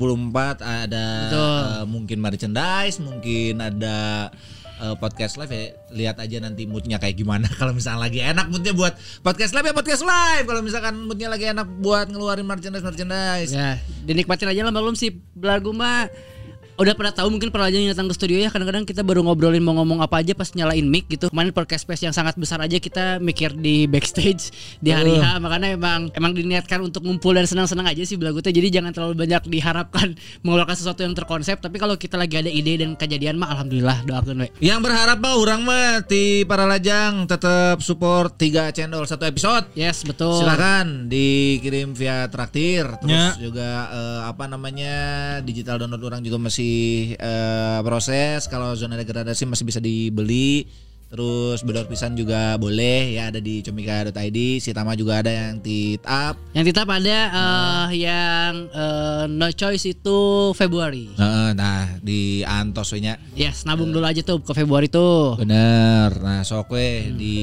ada 0.63 1.05
Betul. 1.27 1.59
eh, 1.59 1.83
mungkin 1.83 2.17
merchandise, 2.23 3.03
mungkin 3.03 3.59
ada 3.59 4.31
eh, 4.81 4.95
podcast 4.97 5.37
live 5.37 5.51
ya. 5.53 5.63
Lihat 5.93 6.17
aja 6.23 6.37
nanti 6.41 6.65
moodnya 6.65 6.97
kayak 6.97 7.19
gimana. 7.19 7.45
Kalau 7.59 7.75
misalnya 7.75 8.09
lagi 8.09 8.23
enak 8.23 8.49
moodnya 8.49 8.73
buat 8.73 8.93
podcast 9.21 9.53
live 9.53 9.69
ya 9.69 9.73
podcast 9.75 10.03
live. 10.05 10.45
Kalau 10.49 10.61
misalkan 10.65 10.93
moodnya 11.05 11.29
lagi 11.29 11.45
enak 11.51 11.67
buat 11.83 12.09
ngeluarin 12.09 12.47
merchandise 12.47 12.85
merchandise. 12.85 13.51
Ya, 13.53 13.77
dinikmatin 14.07 14.49
aja 14.49 14.61
lah 14.65 14.73
belum 14.73 14.97
sih 14.97 15.21
lagu 15.37 15.69
mah 15.75 16.09
udah 16.73 16.93
pernah 16.97 17.13
tahu 17.13 17.29
mungkin 17.29 17.53
pernah 17.53 17.69
aja 17.69 17.77
yang 17.77 17.93
datang 17.93 18.09
ke 18.09 18.15
studio 18.17 18.37
ya 18.37 18.49
kadang-kadang 18.49 18.81
kita 18.81 19.05
baru 19.05 19.21
ngobrolin 19.21 19.61
mau 19.61 19.77
ngomong 19.77 20.01
apa 20.01 20.25
aja 20.25 20.33
pas 20.33 20.49
nyalain 20.51 20.81
mic 20.81 21.05
gitu. 21.05 21.29
Kemarin 21.29 21.53
podcast 21.53 21.85
space 21.85 22.01
yang 22.01 22.15
sangat 22.15 22.33
besar 22.33 22.57
aja 22.59 22.81
kita 22.81 23.21
mikir 23.21 23.53
di 23.53 23.85
backstage 23.85 24.49
di 24.81 24.89
hari 24.89 25.13
H 25.15 25.37
makanya 25.37 25.77
emang 25.77 26.09
emang 26.11 26.33
diniatkan 26.33 26.81
untuk 26.81 27.05
ngumpul 27.05 27.37
dan 27.37 27.45
senang-senang 27.45 27.85
aja 27.85 28.01
sih 28.01 28.17
belagu 28.17 28.41
jadi 28.41 28.73
jangan 28.73 28.89
terlalu 28.89 29.13
banyak 29.21 29.45
diharapkan 29.45 30.17
mengeluarkan 30.43 30.73
sesuatu 30.73 31.05
yang 31.05 31.13
terkonsep. 31.13 31.61
Tapi 31.61 31.77
kalau 31.77 31.93
kita 31.93 32.17
lagi 32.17 32.41
ada 32.41 32.49
ide 32.49 32.81
dan 32.81 32.97
kejadian 32.97 33.37
mah 33.37 33.53
alhamdulillah 33.53 34.01
doakan 34.09 34.41
we. 34.41 34.49
Yang 34.57 34.79
berharap 34.81 35.17
mah 35.21 35.33
orang 35.37 35.61
mah 35.61 36.01
di 36.09 36.41
para 36.43 36.65
lajang 36.65 37.29
tetap 37.29 37.85
support 37.85 38.33
3 38.41 38.73
channel 38.73 39.05
satu 39.05 39.29
episode. 39.29 39.69
yes 39.77 40.01
betul. 40.01 40.41
Silakan 40.41 41.05
dikirim 41.05 41.93
via 41.93 42.25
traktir. 42.27 42.89
Terus 42.97 43.13
Ya. 43.13 43.37
juga 43.37 43.69
eh, 43.93 44.21
apa 44.25 44.49
namanya 44.49 44.95
digital 45.45 45.77
download 45.77 46.01
orang 46.01 46.21
juga 46.25 46.41
masih 46.41 46.62
eh, 47.15 47.79
proses. 47.83 48.45
Kalau 48.51 48.75
zona 48.77 48.99
degradasi 48.99 49.47
masih 49.47 49.65
bisa 49.67 49.79
dibeli. 49.79 50.67
Terus 51.13 51.61
bedor 51.61 51.85
pisan 51.85 52.17
juga 52.17 52.57
boleh. 52.57 53.13
Ya 53.13 53.29
ada 53.29 53.37
di 53.37 53.61
comika.id 53.61 54.57
si 54.57 54.73
Tama 54.73 54.97
juga 54.97 55.21
ada 55.21 55.29
yang 55.29 55.61
tit 55.61 56.01
up 56.09 56.33
yang 56.57 56.65
tetap 56.65 56.89
ada 56.89 57.29
eh, 57.29 57.87
yang 58.01 58.65
eh, 58.73 59.23
no 59.29 59.45
choice 59.53 59.93
itu 59.93 60.49
Februari. 60.57 61.13
Heeh, 61.13 61.53
nah 61.53 61.85
di 62.01 62.41
Antos 62.41 62.97
nya. 62.97 63.21
Yes 63.37 63.61
nabung 63.61 63.93
dulu 63.93 64.09
aja 64.09 64.25
tuh 64.25 64.41
ke 64.41 64.57
Februari 64.57 64.89
tuh. 64.89 65.37
Bener. 65.37 66.17
Nah, 66.17 66.41
sok 66.41 66.73
we 66.73 67.13
di 67.13 67.37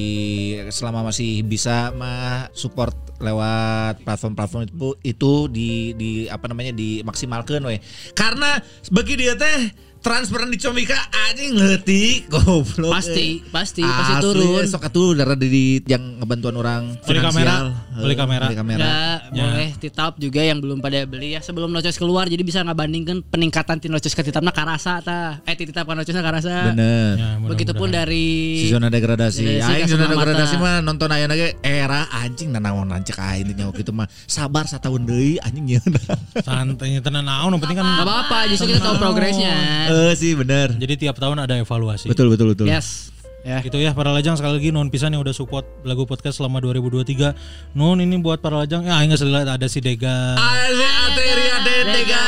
selama 0.67 1.07
masih 1.07 1.39
bisa 1.47 1.95
mah 1.95 2.51
support 2.51 3.10
lewat 3.21 4.01
platform-platform 4.03 4.61
itu, 4.67 4.89
itu 5.05 5.31
di 5.47 5.69
di 5.95 6.09
apa 6.27 6.49
namanya 6.49 6.73
dimaksimalkan 6.73 7.61
we. 7.63 7.77
Karena 8.17 8.57
bagi 8.89 9.13
dia 9.15 9.37
teh 9.37 9.90
transferan 10.01 10.49
di 10.49 10.57
Comika 10.57 10.97
anjing 11.29 11.53
leutik 11.53 12.25
goblok. 12.27 12.89
Pasti, 12.89 13.37
eh. 13.37 13.49
pasti, 13.53 13.85
pasti 13.85 14.13
Asli, 14.17 14.25
turun. 14.25 14.65
Sok 14.65 14.89
atuh 14.89 15.13
darah 15.13 15.37
di 15.37 15.77
yang 15.85 16.17
ngebantuan 16.17 16.57
orang 16.57 16.81
Beli 17.05 17.21
kamera, 17.21 17.69
beli 17.93 18.15
kamera. 18.17 18.45
Beli 18.49 18.57
kamera. 18.57 18.81
Ya, 18.81 18.99
Ya. 19.31 19.45
boleh 19.47 19.69
titap 19.77 20.17
juga 20.17 20.41
yang 20.41 20.57
belum 20.59 20.81
pada 20.81 21.05
beli 21.05 21.37
ya 21.37 21.39
sebelum 21.39 21.69
Noches 21.69 21.95
keluar 22.01 22.25
jadi 22.27 22.41
bisa 22.41 22.65
ngabandingkan 22.65 23.21
peningkatan 23.29 23.77
ti 23.77 23.87
Noches 23.87 24.17
ke 24.17 24.25
titapna 24.25 24.49
karasa 24.49 24.97
ta. 25.05 25.39
Eh 25.45 25.53
ti 25.53 25.69
titap 25.69 25.85
ka 25.85 25.93
Nocesna 25.93 26.25
karasa. 26.25 26.73
Bener. 26.73 27.21
Ya. 27.21 27.29
Begitupun 27.45 27.93
dari 27.93 28.65
Si 28.65 28.73
zona 28.73 28.89
degradasi. 28.89 29.61
Aing 29.61 29.85
zona 29.85 30.09
degradasi 30.09 30.57
mah 30.57 30.81
nonton 30.81 31.13
aya 31.13 31.29
ge 31.31 31.53
era 31.61 32.09
anjing 32.09 32.49
nanaon 32.49 32.89
lancek 32.89 33.21
aing 33.21 33.53
nyawa 33.53 33.71
gitu 33.77 33.93
mah. 33.93 34.09
Sabar 34.25 34.65
satahun 34.65 35.05
deui 35.05 35.37
anjing 35.45 35.77
nyeun. 35.77 35.93
santai 36.41 36.97
tenan 37.05 37.29
naon 37.29 37.53
yang 37.53 37.61
penting 37.61 37.77
kan 37.77 37.85
Gak 38.01 38.07
apa-apa, 38.07 38.37
justru 38.49 38.73
kita 38.73 38.81
tahu 38.81 38.95
progresnya. 38.97 39.53
Eh 39.91 40.15
sih 40.15 40.31
bener. 40.39 40.71
jadi 40.79 40.93
tiap 40.95 41.19
tahun 41.19 41.43
ada 41.43 41.59
evaluasi 41.59 42.07
Betul 42.07 42.31
betul 42.31 42.55
betul. 42.55 42.67
Yes. 42.71 43.11
Ya. 43.41 43.57
Gitu 43.65 43.73
ya 43.81 43.97
para 43.97 44.13
lajang 44.13 44.37
sekali 44.37 44.61
lagi 44.61 44.69
non 44.69 44.93
pisan 44.93 45.17
yang 45.17 45.25
udah 45.25 45.33
support 45.33 45.65
lagu 45.81 46.05
podcast 46.05 46.37
selama 46.37 46.61
2023. 46.61 47.73
Non 47.73 47.97
ini 47.97 48.21
buat 48.21 48.37
para 48.37 48.61
lajang 48.61 48.85
ya 48.85 49.01
enggak 49.01 49.49
ada 49.49 49.67
si 49.67 49.81
Dega. 49.81 50.37
Ada 50.37 50.89
Ateria 51.09 51.57
Detega. 51.65 52.25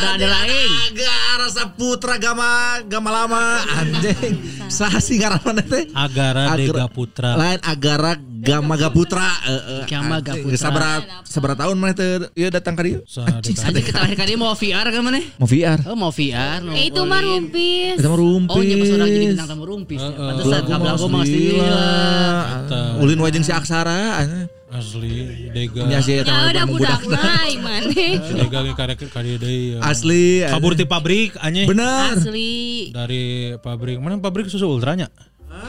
Brother 0.00 0.32
aing. 0.44 0.72
Aga 0.94 1.14
rasa 1.38 1.62
putra 1.70 2.14
gama 2.18 2.80
gama 2.86 3.10
lama 3.10 3.42
anjing. 3.78 4.34
Saha 4.66 4.98
sih 4.98 5.20
ngaranna 5.20 5.62
teh? 5.62 5.90
Agara 5.92 6.56
Dega 6.56 6.88
Putra. 6.88 7.36
Lain 7.36 7.60
Agara 7.62 8.16
Gama 8.18 8.74
Gaputra. 8.76 9.28
Eh, 9.44 9.52
eh, 9.52 9.82
Gama 9.86 10.18
anjing. 10.18 10.44
Gaputra. 10.48 10.58
Sabaraha 10.58 10.96
sabaraha 11.24 11.58
tahun 11.66 11.76
mana 11.76 11.92
teh 11.92 12.10
ieu 12.34 12.48
datang 12.48 12.74
ka 12.74 12.82
dieu? 12.82 13.04
Sa 13.04 13.24
Dega. 13.44 13.60
Aja 13.68 13.80
kita 13.80 13.92
terakhir 13.94 14.16
kali 14.18 14.32
mau 14.34 14.54
VR 14.56 14.86
kan 14.88 15.02
mana? 15.04 15.20
Mau 15.36 15.48
VR. 15.48 15.78
Oh 15.86 15.96
mau 15.96 16.10
VR. 16.10 16.60
no 16.64 16.72
Eh, 16.74 16.88
itu 16.90 17.00
mah 17.04 17.20
rumpis. 17.20 17.96
Kita 18.00 18.08
mah 18.08 18.18
rumpis. 18.18 18.54
Oh 18.56 18.62
iya 18.64 18.74
pas 18.80 18.90
orang 18.94 19.08
jadi 19.08 19.26
bintang 19.30 19.48
tamu 19.48 19.64
rumpis. 19.68 20.00
ya. 20.00 20.10
Pantesan 20.16 20.62
geus 20.64 21.02
Gila. 21.24 21.88
Ulin 23.02 23.18
wajeng 23.20 23.44
si 23.44 23.52
Aksara. 23.52 24.24
Anjing. 24.74 24.90
Asli 24.98 25.14
Dega. 25.54 25.82
Nya 25.86 25.98
si 26.02 26.18
Ya 26.18 26.50
udah 26.50 26.64
budak. 26.66 27.00
Si 27.00 28.32
Dega 28.34 28.58
ge 28.66 28.72
karek 28.74 28.98
deui. 29.38 29.74
ya. 29.74 29.78
Asli. 29.80 30.42
Kabur 30.42 30.74
ti 30.74 30.84
pabrik 30.84 31.38
anjing. 31.38 31.70
Bener. 31.70 32.18
Asli 32.18 32.90
Dari 32.90 33.54
pabrik. 33.62 34.02
Mana 34.02 34.18
pabrik 34.18 34.50
susu 34.50 34.66
ultranya? 34.66 35.06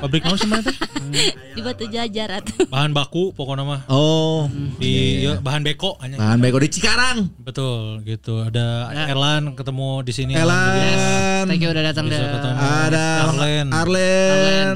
Pabrik 0.02 0.26
naon 0.26 0.38
sih 0.38 0.50
mana 0.50 0.66
teh? 0.66 0.74
di 1.56 1.62
batu 1.62 1.86
jajar 1.86 2.42
atuh. 2.42 2.66
Bahan 2.68 2.92
baku 2.92 3.32
pokoknya 3.38 3.64
mah. 3.64 3.82
Oh, 3.88 4.50
Di 4.82 5.24
ya, 5.24 5.38
bahan 5.38 5.62
beko 5.62 5.96
anjing. 6.02 6.18
bahan 6.18 6.40
beko 6.42 6.58
di 6.58 6.70
Cikarang. 6.74 7.30
Betul 7.40 8.02
gitu. 8.02 8.42
Ada 8.44 8.90
Elan 9.14 9.54
ketemu 9.54 10.02
di 10.02 10.12
sini. 10.12 10.34
Elan. 10.34 11.46
Thank 11.46 11.62
you 11.62 11.70
udah 11.70 11.84
datang. 11.86 12.10
Ada 12.10 13.30
Arlen. 13.30 13.68
Arlen. 13.70 14.76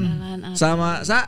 Sama 0.54 1.02
Sa. 1.02 1.26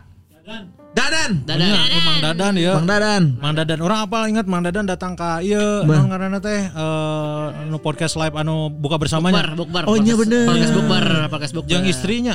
Dadan. 1.03 1.31
Dadah. 1.43 1.67
Ini 1.67 1.99
Mang 2.01 2.19
Dadan 2.21 2.53
ya. 2.55 2.73
Bang 2.75 2.87
Dadan. 2.87 3.23
Mang 3.37 3.55
Dadan 3.55 3.79
orang 3.81 3.99
apa 4.03 4.19
ingat 4.27 4.47
Mang 4.47 4.63
Dadan 4.63 4.85
datang 4.85 5.13
ke 5.13 5.27
ieu 5.45 5.83
Bah. 5.83 5.99
naon 5.99 6.07
ngaranna 6.09 6.39
teh 6.39 6.63
eh 6.63 7.45
anu 7.61 7.79
podcast 7.79 8.15
live 8.15 8.35
anu 8.35 8.69
buka 8.69 8.97
bersamanya. 8.97 9.51
Bukbar, 9.53 9.83
bukbar. 9.83 9.83
Oh, 9.85 9.97
iya 9.97 10.15
bener. 10.15 10.47
Podcast 10.47 10.73
bukbar, 10.73 11.05
podcast 11.29 11.53
bukbar. 11.53 11.71
Yang 11.73 11.85
istrinya. 11.91 12.35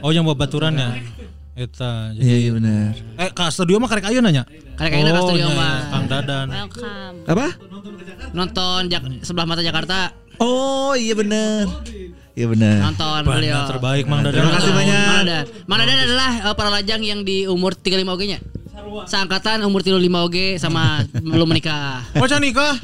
Oh 0.00 0.10
yang 0.10 0.24
babaturan 0.24 0.74
ya. 0.74 0.90
Eta. 1.54 2.10
Jadi, 2.10 2.18
Iya 2.20 2.36
iya 2.36 2.50
benar. 2.52 2.90
eh 3.16 3.30
ka 3.30 3.46
studio 3.46 3.78
mah 3.78 3.86
karek 3.86 4.10
ayeuna 4.10 4.28
nya. 4.28 4.42
Karek 4.74 4.90
ayeuna 4.92 5.14
ka 5.14 5.20
studio 5.22 5.46
nya, 5.46 5.54
mah. 5.54 5.70
ya, 5.70 5.86
Kang 5.88 6.06
Dadan. 6.10 6.46
Welcome. 6.50 7.14
Apa? 7.24 7.46
nonton 8.34 8.80
Jak- 8.88 9.22
sebelah 9.22 9.46
mata 9.46 9.62
Jakarta. 9.62 10.10
Oh 10.36 10.92
iya 10.92 11.14
benar. 11.14 11.70
Iya 12.34 12.50
benar. 12.50 12.90
Nonton 12.90 13.20
beliau. 13.30 13.62
terbaik 13.70 14.10
Mang 14.10 14.26
Dadan. 14.26 14.42
Terima 14.42 14.58
kasih 14.58 14.72
banyak. 14.74 15.06
Mang 15.06 15.18
Dadan. 15.22 15.44
Mang 15.70 15.78
Dadan 15.78 15.98
adalah 16.02 16.30
eh, 16.50 16.54
para 16.58 16.70
lajang 16.74 17.00
yang 17.06 17.20
di 17.22 17.46
umur 17.46 17.78
35 17.78 18.02
oge 18.10 18.26
nya. 18.26 18.38
Seangkatan 19.06 19.62
umur 19.62 19.86
35 19.86 20.02
oge 20.26 20.58
sama 20.58 21.06
belum 21.32 21.46
menikah. 21.46 22.02
Oh 22.18 22.26
can 22.26 22.42
nikah? 22.42 22.74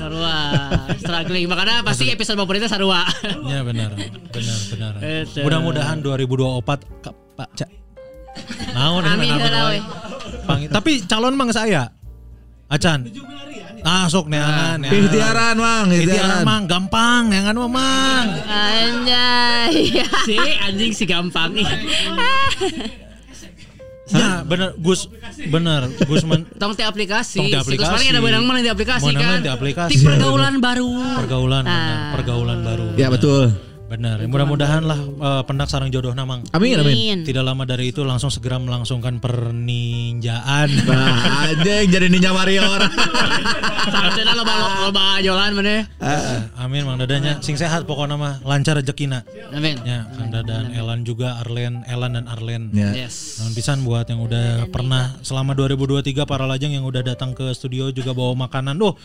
Sarua 0.00 0.36
struggling. 0.96 1.44
Makanya 1.46 1.84
pasti 1.84 2.08
episode 2.08 2.40
favoritnya 2.40 2.72
Sarua. 2.72 3.04
Ya 3.52 3.60
benar. 3.60 3.92
Benar 4.32 4.58
benar. 4.72 4.92
Eta. 5.04 5.44
Mudah-mudahan 5.44 6.00
2024 6.00 7.04
Kak 7.04 7.14
Pak 7.36 7.48
Cak. 7.52 7.70
Naon 8.72 9.04
Amin, 9.04 9.28
amin. 9.28 10.72
Tapi 10.72 11.04
calon 11.04 11.36
mang 11.36 11.52
saya. 11.52 11.92
Acan. 12.72 13.04
Ah 13.82 14.06
sok 14.06 14.30
neangan 14.30 14.78
neangan. 14.78 14.94
Ikhtiaran, 14.96 15.54
Mang. 15.58 15.86
Ikhtiaran 15.90 16.40
mang 16.42 16.64
gampang 16.64 17.28
neangan 17.28 17.54
mah 17.58 17.68
mang. 17.68 18.26
Anjay. 18.46 19.74
si 20.26 20.34
anjing 20.38 20.92
si 20.94 21.04
gampang. 21.04 21.50
Ya 24.12 24.44
bener 24.44 24.76
Gus 24.76 25.08
bener 25.48 25.88
Gus 26.04 26.20
men 26.22 26.44
Tong 26.54 26.76
ti 26.76 26.84
aplikasi. 26.84 27.38
Tong 27.38 27.48
ti 27.48 27.52
Si 27.52 27.56
Gus 27.56 27.64
aplikasi. 27.64 27.92
paling 27.92 28.08
ada 28.08 28.20
benang 28.20 28.44
mana 28.44 28.60
di 28.60 28.68
aplikasi 28.68 29.08
kan. 29.10 29.40
di 29.40 29.48
aplikasi. 29.48 29.90
Ti 29.90 30.04
pergaulan 30.04 30.54
baru. 30.58 30.90
pergaulan 31.18 31.62
Nah. 31.64 32.12
pergaulan 32.12 32.58
baru. 32.60 32.84
Ya 32.94 33.08
betul. 33.08 33.71
Benar. 33.92 34.24
Mudah-mudahan 34.24 34.82
lah 34.88 34.96
eh, 34.96 35.42
pendak 35.44 35.68
sarang 35.68 35.92
jodoh 35.92 36.16
namang. 36.16 36.40
Amin 36.56 36.80
amin. 36.80 37.28
Tidak 37.28 37.44
lama 37.44 37.68
dari 37.68 37.92
itu 37.92 38.00
langsung 38.08 38.32
segera 38.32 38.56
melangsungkan 38.56 39.20
perninjaan. 39.20 40.68
Anjing 41.52 41.92
jadi 41.92 42.08
ninja 42.08 42.32
warrior. 42.32 42.80
Sarjana 43.92 44.32
loba 44.32 44.54
loba 44.88 45.20
jolan 45.20 45.52
mana. 45.52 45.84
Amin 46.56 46.88
Mang 46.88 46.96
Dadanya 46.96 47.44
sing 47.44 47.60
sehat 47.60 47.84
pokoknya 47.84 48.16
mah 48.16 48.40
lancar 48.48 48.80
rezekina. 48.80 49.28
Amin. 49.52 49.76
Ya, 49.84 50.08
Kang 50.16 50.32
Dadan, 50.32 50.72
Elan 50.72 51.04
juga, 51.04 51.36
Arlen, 51.44 51.84
Elan 51.84 52.16
dan 52.16 52.24
Arlen. 52.32 52.72
Ya. 52.72 52.96
Yes. 52.96 53.44
Namun 53.44 53.52
pisan 53.52 53.84
buat 53.84 54.08
yang 54.08 54.24
udah 54.24 54.72
pernah 54.72 55.20
selama 55.20 55.52
2023 55.52 56.24
para 56.24 56.48
lajang 56.48 56.72
yang 56.72 56.88
udah 56.88 57.04
datang 57.04 57.36
ke 57.36 57.52
studio 57.52 57.92
juga 57.92 58.16
bawa 58.16 58.32
makanan. 58.48 58.80
Duh, 58.80 58.96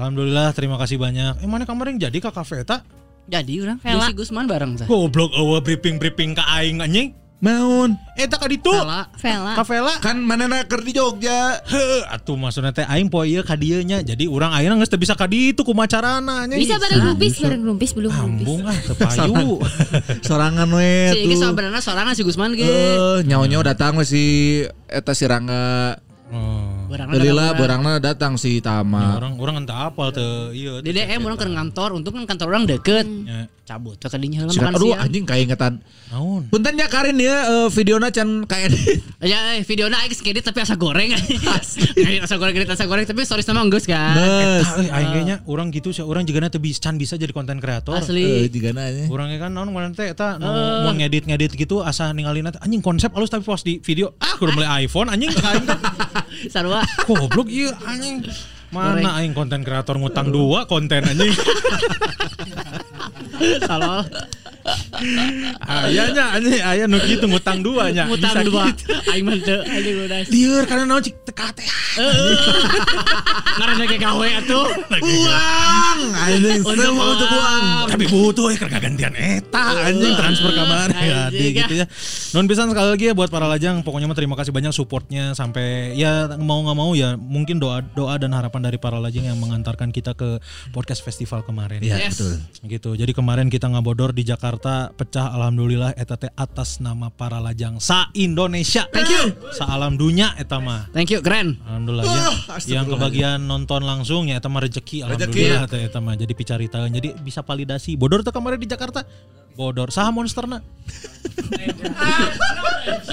alhamdulillah 0.00 0.56
terima 0.56 0.80
kasih 0.80 0.96
banyak. 0.96 1.44
Eh 1.44 1.48
mana 1.50 1.68
kemarin 1.68 2.00
jadi 2.00 2.16
ke 2.16 2.32
kafe 2.32 2.64
eta? 2.64 2.80
Jadi 3.28 3.62
orang 3.62 3.78
Vela. 3.82 4.06
si 4.08 4.12
Gusman 4.14 4.46
bareng 4.48 4.78
sah. 4.80 4.86
Goblok 4.88 5.34
eueuh 5.34 5.60
briefing-briefing 5.60 6.38
ka 6.38 6.44
aing 6.56 6.80
anjing. 6.80 7.14
Maun. 7.40 7.96
Eta 8.20 8.36
ka 8.36 8.44
ditu. 8.44 8.68
Vela. 8.68 9.08
Vela. 9.16 9.52
Kavela. 9.56 9.94
Kan 10.04 10.20
mana 10.20 10.60
keur 10.68 10.84
di 10.84 10.92
Jogja. 10.92 11.56
Heuh, 11.64 12.04
atuh 12.12 12.36
maksudnya 12.36 12.68
teh 12.76 12.84
aing 12.84 13.08
poe 13.08 13.24
ka 13.40 13.56
nya. 13.56 14.04
Jadi 14.04 14.28
ayeuna 14.28 14.76
geus 14.76 14.92
teu 14.92 15.00
bisa 15.00 15.16
ka 15.16 15.24
ditu 15.24 15.64
kumacarana. 15.64 16.44
Bisa 16.52 16.76
bareng 16.76 17.00
rumpis, 17.00 17.40
bareng 17.40 17.62
rumpis 17.64 17.90
belum 17.96 18.12
rumpis. 18.12 18.44
Ambung 18.44 18.60
ah 18.68 18.76
teu 18.76 18.92
payu. 18.92 19.56
Sorangan 20.28 20.68
we 20.68 21.16
Si 21.16 21.18
ini 21.24 21.34
sebenarnya 21.40 21.80
sorangan 21.80 22.12
si 22.12 22.22
Gusman 22.28 22.52
ge. 22.52 22.68
Eh, 22.68 23.18
nyawa-nyawa 23.24 23.72
datang 23.72 23.96
we 23.96 24.04
si 24.04 24.60
eta 24.84 25.16
si 25.16 25.24
Rangga. 25.24 25.96
Oh. 26.30 26.69
Barangna 26.90 27.14
Lila 27.22 27.46
datang 27.54 27.60
barangna 27.62 27.92
datang 28.02 28.32
si 28.34 28.58
Tama. 28.58 29.14
Orang 29.14 29.38
orang 29.38 29.62
entah 29.62 29.86
apa 29.86 30.10
teu 30.10 30.50
ieu. 30.50 30.82
Di 30.82 30.90
DM 30.90 31.22
orang 31.22 31.38
ke 31.38 31.46
kantor, 31.46 32.02
untuk 32.02 32.18
kan 32.18 32.26
kantor 32.26 32.46
orang 32.50 32.66
deket. 32.66 33.06
Ya, 33.06 33.46
Cabut 33.68 33.96
kadinya 34.02 34.42
heula 34.42 34.50
Sikat, 34.50 34.66
makan 34.66 34.76
aduh 34.80 34.90
siang. 34.90 35.04
anjing 35.06 35.24
kaingetan. 35.28 35.72
Naon? 36.10 36.42
Punten 36.50 36.74
ya 36.74 36.90
Karin 36.90 37.14
ya 37.22 37.36
eh, 37.46 37.68
videona 37.70 38.10
can 38.10 38.42
kayak 38.48 38.74
Ya, 39.32 39.54
eh, 39.54 39.62
videonya 39.62 40.00
aing 40.00 40.10
ngedit 40.10 40.42
tapi 40.42 40.64
asa 40.64 40.74
goreng. 40.74 41.12
ngedit 41.14 42.24
asa 42.24 42.34
goreng, 42.40 42.56
ngedit 42.56 42.72
asa 42.72 42.84
goreng 42.88 43.04
tapi 43.06 43.22
stories 43.22 43.46
nama 43.46 43.62
geus 43.70 43.86
kan. 43.86 44.16
Tah, 44.16 44.80
eh, 44.82 44.88
aing 44.90 45.28
nya 45.28 45.36
urang 45.46 45.70
gitu 45.70 45.94
sih, 45.94 46.02
urang 46.02 46.24
juga 46.24 46.48
teu 46.50 46.58
bisa 46.58 46.82
can 46.82 46.96
bisa 46.98 47.14
jadi 47.14 47.30
konten 47.30 47.60
kreator. 47.62 47.94
Asli. 47.94 48.48
juga 48.50 48.74
nanya. 48.74 49.06
Urangnya 49.06 49.38
kan 49.38 49.50
naon 49.54 49.70
kemarin 49.70 49.92
teh 49.94 50.10
eta 50.10 50.40
nu 50.40 50.50
mau 50.50 50.92
ngedit-ngedit 50.96 51.54
gitu 51.54 51.84
asa 51.84 52.10
ningalin 52.10 52.48
anjing 52.50 52.82
konsep 52.82 53.12
halus 53.14 53.30
tapi 53.30 53.46
pas 53.46 53.60
di 53.62 53.78
video 53.84 54.16
ah 54.18 54.34
kudu 54.40 54.56
beli 54.56 54.66
iPhone 54.88 55.12
anjing 55.12 55.30
ka 55.30 55.46
aing 55.52 55.64
teh. 55.68 55.78
Sarua. 56.50 56.82
Goblok 57.06 57.46
ieu 57.46 57.70
anjing. 57.86 58.24
Mana 58.70 59.18
aing 59.18 59.34
konten 59.34 59.66
kreator 59.66 59.98
ngutang 59.98 60.30
dua 60.30 60.62
konten 60.70 61.02
anjing. 61.02 61.34
Salol. 63.66 64.06
Ayahnya 65.60 66.24
anjing 66.32 66.60
aya 66.60 66.84
nu 66.84 66.98
kitu 66.98 67.24
ngutang 67.24 67.60
dua 67.60 67.90
nya. 67.90 68.04
Bisa 68.06 68.42
dua. 68.42 68.68
gitu. 68.68 68.84
Aing 69.10 69.24
mah 69.24 69.36
teu 69.38 69.58
anjing 69.60 69.96
udah. 70.00 70.18
Lieur 70.28 70.64
karena 70.64 70.84
naon 70.84 71.00
cik 71.00 71.16
teka 71.24 71.46
teh. 71.52 71.68
Ngaranna 73.56 73.84
ge 73.84 73.96
gawe 73.96 74.28
atuh. 74.40 74.66
Uang, 74.92 75.98
anjing 76.14 76.60
semua 76.60 77.04
untuk 77.14 77.30
uang. 77.30 77.64
Tapi 77.90 78.04
butuh 78.06 78.46
ya 78.50 78.58
kerja 78.58 78.78
gantian 78.78 79.12
eta 79.14 79.64
anjing 79.84 80.12
transfer 80.14 80.52
kabar 80.52 80.88
ya 80.92 81.20
gitu 81.30 81.74
ya. 81.76 81.86
Non 82.34 82.44
pisan 82.44 82.68
sekali 82.68 82.88
lagi 82.90 83.04
ya 83.08 83.14
buat 83.14 83.28
para 83.28 83.46
lajang 83.46 83.80
pokoknya 83.80 84.06
mah 84.06 84.16
terima 84.16 84.36
kasih 84.36 84.52
banyak 84.52 84.70
supportnya 84.70 85.32
sampai 85.32 85.96
ya 85.96 86.28
mau 86.36 86.60
nggak 86.60 86.76
mau 86.76 86.92
ya 86.92 87.16
mungkin 87.16 87.56
doa 87.56 87.80
doa 87.90 88.14
dan 88.16 88.30
harapan 88.30 88.60
dari 88.62 88.76
para 88.76 88.98
lajang 88.98 89.24
yang 89.24 89.38
mengantarkan 89.38 89.88
kita 89.90 90.12
ke 90.12 90.38
podcast 90.70 91.00
festival 91.00 91.40
kemarin. 91.42 91.80
Iya, 91.80 91.96
Yes. 92.00 92.16
betul. 92.16 92.32
Gitu. 92.66 92.90
Jadi 92.96 93.12
kemarin 93.12 93.48
kita 93.48 93.66
ngabodor 93.66 94.12
di 94.12 94.22
Jakarta 94.22 94.59
pecah 94.94 95.32
alhamdulillah 95.32 95.96
eta 95.96 96.20
teh 96.20 96.28
atas 96.36 96.78
nama 96.84 97.08
para 97.08 97.40
lajang 97.40 97.80
sa 97.80 98.12
Indonesia. 98.12 98.84
Thank 98.92 99.08
you. 99.08 99.32
Sa 99.56 99.66
alam 99.72 99.96
dunia 99.96 100.36
eta 100.36 100.60
mah. 100.60 100.92
Thank 100.92 101.16
you, 101.16 101.24
keren. 101.24 101.56
Alhamdulillah 101.64 102.04
ya. 102.04 102.28
Yang 102.68 102.86
kebagian 102.96 103.40
nonton 103.48 103.82
langsung 103.82 104.28
ya 104.28 104.36
eta 104.36 104.52
mah 104.52 104.60
rezeki 104.60 105.08
alhamdulillah 105.08 105.66
eta 105.66 105.98
mah 105.98 106.14
jadi 106.14 106.32
picaritaeun. 106.36 106.92
Jadi 106.92 107.16
bisa 107.24 107.40
validasi. 107.40 107.96
Bodor 107.96 108.20
teh 108.20 108.32
kemarin 108.32 108.60
di 108.60 108.68
Jakarta. 108.68 109.02
Bodor 109.58 109.90
saha 109.90 110.10
monsterna? 110.14 110.62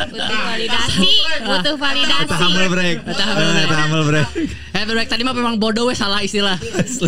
Butuh 0.08 0.40
validasi, 0.46 1.14
butuh 1.44 1.76
validasi. 1.76 2.34
Humble 2.38 2.70
break. 2.72 2.98
Eta 3.04 3.24
humble 3.26 3.50
break. 3.52 3.66
Eta 3.68 3.78
humble 3.78 4.06
break. 4.08 4.28
Eh, 4.78 4.84
break 4.86 5.08
tadi 5.10 5.22
mah 5.26 5.34
memang 5.34 5.58
bodoh 5.58 5.90
we 5.90 5.96
salah 5.98 6.22
istilah. 6.22 6.58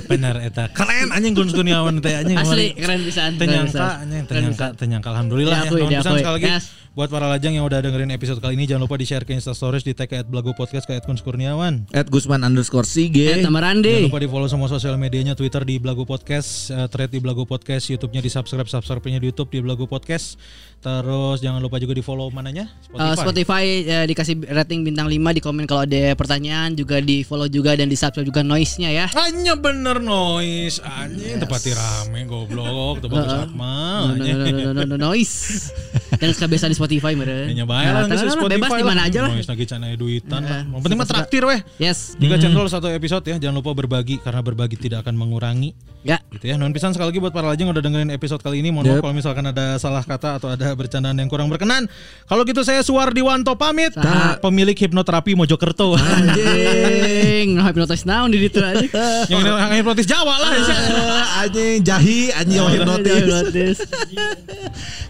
Bener 0.09 0.35
eta. 0.43 0.67
Keren 0.73 1.13
anjing 1.13 1.37
Gun 1.37 1.49
Kurniawan 1.53 2.01
teh 2.01 2.13
anjing. 2.17 2.37
Asli 2.37 2.73
keren 2.75 3.05
pisan. 3.05 3.37
Teu 3.37 3.47
nyangka 3.47 4.03
anjing 4.03 4.23
teu 4.25 4.35
nyangka 4.41 4.67
teu 4.75 4.85
nyangka 4.89 5.09
alhamdulillah 5.13 5.57
ya. 5.65 5.71
Pisan 5.71 6.13
sekali 6.19 6.35
lagi. 6.41 6.49
Yes. 6.89 6.97
Buat 6.97 7.13
para 7.13 7.29
lajang 7.29 7.53
yang 7.53 7.63
udah 7.63 7.79
dengerin 7.79 8.09
episode 8.11 8.41
kali 8.41 8.57
ini 8.57 8.65
jangan 8.65 8.83
lupa 8.83 8.97
di-share 8.97 9.23
ke 9.23 9.31
Insta 9.31 9.53
Stories 9.53 9.85
di 9.85 9.93
tag 9.93 10.09
ke 10.09 10.19
@blago 10.25 10.51
podcast 10.51 10.83
ke 10.83 10.97
@kun 10.99 11.15
Kurniawan. 11.15 11.87
At 11.93 12.09
Gusman 12.09 12.43
underscore 12.43 12.83
Eh, 12.83 12.91
Sige. 13.07 13.39
tambah 13.39 13.61
Jangan 13.61 14.03
lupa 14.03 14.19
di 14.19 14.27
follow 14.27 14.49
semua 14.51 14.67
sosial 14.67 14.97
medianya 14.97 15.31
Twitter 15.31 15.63
di 15.63 15.77
Blago 15.77 16.03
Podcast, 16.03 16.73
eh, 16.73 16.89
thread 16.91 17.07
di 17.07 17.21
Blago 17.21 17.45
Podcast, 17.45 17.87
YouTube-nya 17.87 18.19
di 18.19 18.27
subscribe, 18.27 18.67
subscribe-nya 18.67 19.21
di 19.21 19.29
YouTube 19.29 19.47
di 19.47 19.63
Blago 19.63 19.87
Podcast. 19.87 20.35
Terus 20.79 21.39
jangan 21.39 21.59
lupa 21.59 21.75
juga 21.75 21.91
di 21.91 21.99
follow 21.99 22.31
mananya 22.31 22.71
Uh, 22.89 23.11
Spotify 23.11 23.83
eh, 23.83 24.05
dikasih 24.07 24.47
rating 24.47 24.83
bintang 24.83 25.11
5 25.11 25.35
di 25.35 25.41
komen 25.43 25.67
kalau 25.67 25.83
ada 25.83 26.15
pertanyaan 26.15 26.71
juga 26.71 27.03
di 27.03 27.21
follow 27.21 27.51
juga 27.51 27.75
dan 27.75 27.87
di 27.87 27.95
subscribe 27.95 28.25
juga 28.25 28.41
noise-nya 28.41 28.89
ya. 28.89 29.05
Hanya 29.13 29.55
bener 29.55 29.99
noise 29.99 30.79
anjing 30.81 31.37
tepati 31.37 31.75
rame 31.75 32.25
goblok 32.25 33.03
tebak 33.03 33.23
Heeh. 33.23 33.31
sakma 33.45 33.75
No, 34.09 34.15
no, 34.15 34.23
no, 34.23 34.47
no, 34.49 34.71
no, 34.73 34.83
no, 34.87 34.95
noise. 34.97 35.69
Dan 36.15 36.31
kebiasaan 36.31 36.71
di 36.71 36.77
Spotify 36.79 36.88
meren. 36.89 37.45
Hanya 37.45 37.65
bae 37.69 37.85
lah 37.85 38.09
Nah, 38.09 38.17
Spotify 38.17 38.57
bebas 38.57 38.71
di 38.73 38.83
mana 38.83 39.01
aja 39.05 39.19
lah. 39.21 39.29
Noise 39.29 39.49
lagi 39.53 39.65
cenah 39.65 39.89
duitan 39.93 40.41
lah. 40.41 40.65
Eh, 40.65 40.73
Yang 40.73 40.81
penting 40.81 40.97
mah 40.97 41.07
traktir 41.07 41.43
weh. 41.45 41.59
Yes. 41.77 42.17
Jika 42.17 42.41
channel 42.41 42.65
satu 42.65 42.89
episode 42.89 43.21
ya 43.23 43.37
jangan 43.37 43.61
lupa 43.61 43.77
berbagi 43.77 44.17
karena 44.17 44.41
berbagi 44.41 44.75
tidak 44.75 45.05
akan 45.05 45.13
mengurangi 45.13 45.77
Ya. 45.99 46.15
gitu 46.31 46.47
ya. 46.47 46.55
Non 46.55 46.71
pisan 46.71 46.89
sekali 46.89 47.11
lagi 47.11 47.19
buat 47.19 47.29
para 47.29 47.45
lajang 47.45 47.67
yang 47.67 47.75
udah 47.75 47.83
dengerin 47.83 48.09
episode 48.09 48.39
kali 48.39 48.63
ini. 48.63 48.71
Mohon 48.71 48.85
maaf 48.89 49.03
kalau 49.03 49.13
misalkan 49.13 49.45
ada 49.45 49.75
salah 49.75 49.99
kata 49.99 50.39
atau 50.39 50.47
ada 50.47 50.71
bercandaan 50.71 51.13
yang 51.13 51.27
kurang 51.27 51.51
berkenan. 51.51 51.91
Kalau 52.23 52.47
gitu 52.47 52.63
saya 52.63 52.79
Suwardiwanto 52.79 53.51
pamit. 53.53 53.91
Pemilik 54.39 54.73
hipnoterapi 54.73 55.35
Mojokerto. 55.35 55.99
Anjing, 55.99 57.51
no 57.59 57.67
hypnotis 57.67 58.07
naon 58.07 58.31
di 58.31 58.39
ditu 58.39 58.63
aja. 58.63 58.79
yang 59.31 59.43
yang 59.43 59.75
hipnotis 59.75 60.07
Jawa 60.07 60.35
lah. 60.39 60.51
ya. 60.55 60.77
anjing 61.43 61.83
jahi 61.83 62.31
anjing 62.31 62.57
yang 62.57 62.71
hipnotis. 62.71 63.19
Hipnotis. 63.19 63.77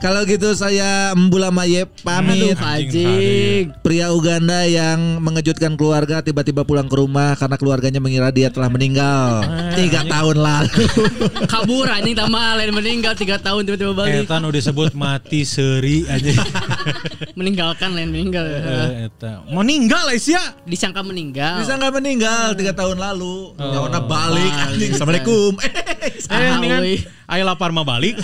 Kalau 0.01 0.25
gitu 0.25 0.57
saya 0.57 1.13
Mbula 1.13 1.53
Mayep 1.59 1.91
pamit. 2.07 2.55
Aduh, 2.55 2.71
anjing. 2.71 3.63
Pria 3.83 4.15
Uganda 4.15 4.63
yang 4.63 5.19
mengejutkan 5.19 5.75
keluarga 5.75 6.23
tiba-tiba 6.23 6.63
pulang 6.63 6.87
ke 6.87 6.95
rumah 6.95 7.35
karena 7.35 7.59
keluarganya 7.59 7.99
mengira 7.99 8.31
dia 8.31 8.47
telah 8.47 8.71
meninggal 8.71 9.43
tiga 9.75 10.07
tahun 10.07 10.39
lalu. 10.39 10.87
Kabur 11.51 11.91
anjing 11.91 12.15
tambah 12.15 12.39
lain 12.39 12.71
meninggal 12.71 13.11
3 13.11 13.43
tahun 13.43 13.61
tiba-tiba 13.67 13.91
balik. 13.91 14.23
Etan 14.23 14.47
udah 14.47 14.55
disebut 14.55 14.95
mati 14.95 15.43
seri 15.43 16.07
aja. 16.07 16.31
Meninggalkan 17.39 17.91
lain 17.91 18.15
meninggal. 18.15 18.47
Eh, 18.47 19.11
Eta. 19.11 19.43
Mau 19.51 19.59
ninggal 19.59 20.07
lah 20.07 20.15
sia. 20.15 20.39
Disangka 20.63 21.03
meninggal. 21.03 21.59
Bisa 21.59 21.75
nggak 21.75 21.93
meninggal 21.99 22.55
tiga 22.55 22.71
tahun 22.71 22.95
lalu? 23.03 23.51
Nyawana 23.59 23.99
balik 23.99 24.53
anjing. 24.63 24.91
Assalamualaikum. 24.95 25.59
Eh, 25.59 26.07
Ah, 27.29 27.35
ayo 27.35 27.43
lapar 27.43 27.73
mah 27.73 27.83
balik. 27.83 28.21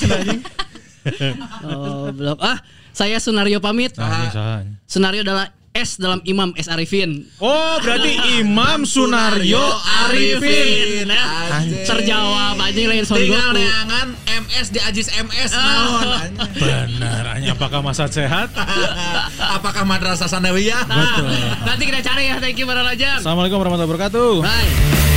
Oh, 1.66 2.10
belum. 2.14 2.38
Ah, 2.38 2.58
saya 2.96 3.20
Sunario 3.20 3.60
pamit. 3.60 3.92
Nah, 4.00 4.32
sahan. 4.32 4.80
Sunario 4.88 5.28
adalah 5.28 5.52
S 5.76 6.00
dalam 6.00 6.24
Imam 6.24 6.56
S 6.56 6.72
Arifin. 6.72 7.28
Oh, 7.44 7.76
berarti 7.84 8.16
Imam 8.40 8.88
Sunario 8.88 9.60
Arifin. 10.08 11.12
Anjing. 11.12 11.84
Terjawab 11.84 12.56
anjing 12.56 12.88
lain 12.88 13.04
soal 13.04 13.20
Tinggal 13.20 13.52
neangan 13.52 14.16
MS 14.24 14.68
di 14.72 14.80
Ajis 14.80 15.12
MS 15.12 15.52
naon 15.52 16.08
anjing. 16.16 16.64
Benar, 16.64 17.24
hanya 17.36 17.52
apakah 17.60 17.84
masa 17.84 18.08
sehat? 18.08 18.56
Apakah 19.60 19.84
madrasah 19.84 20.32
sanawiyah? 20.32 20.88
Nah, 20.88 21.20
nanti 21.68 21.84
kita 21.92 22.00
cari 22.00 22.32
ya. 22.32 22.40
Thank 22.40 22.64
you 22.64 22.66
para 22.66 22.80
lajang. 22.80 23.20
Assalamualaikum 23.20 23.60
warahmatullahi 23.60 23.92
wabarakatuh. 23.92 24.32
Bye. 24.48 25.15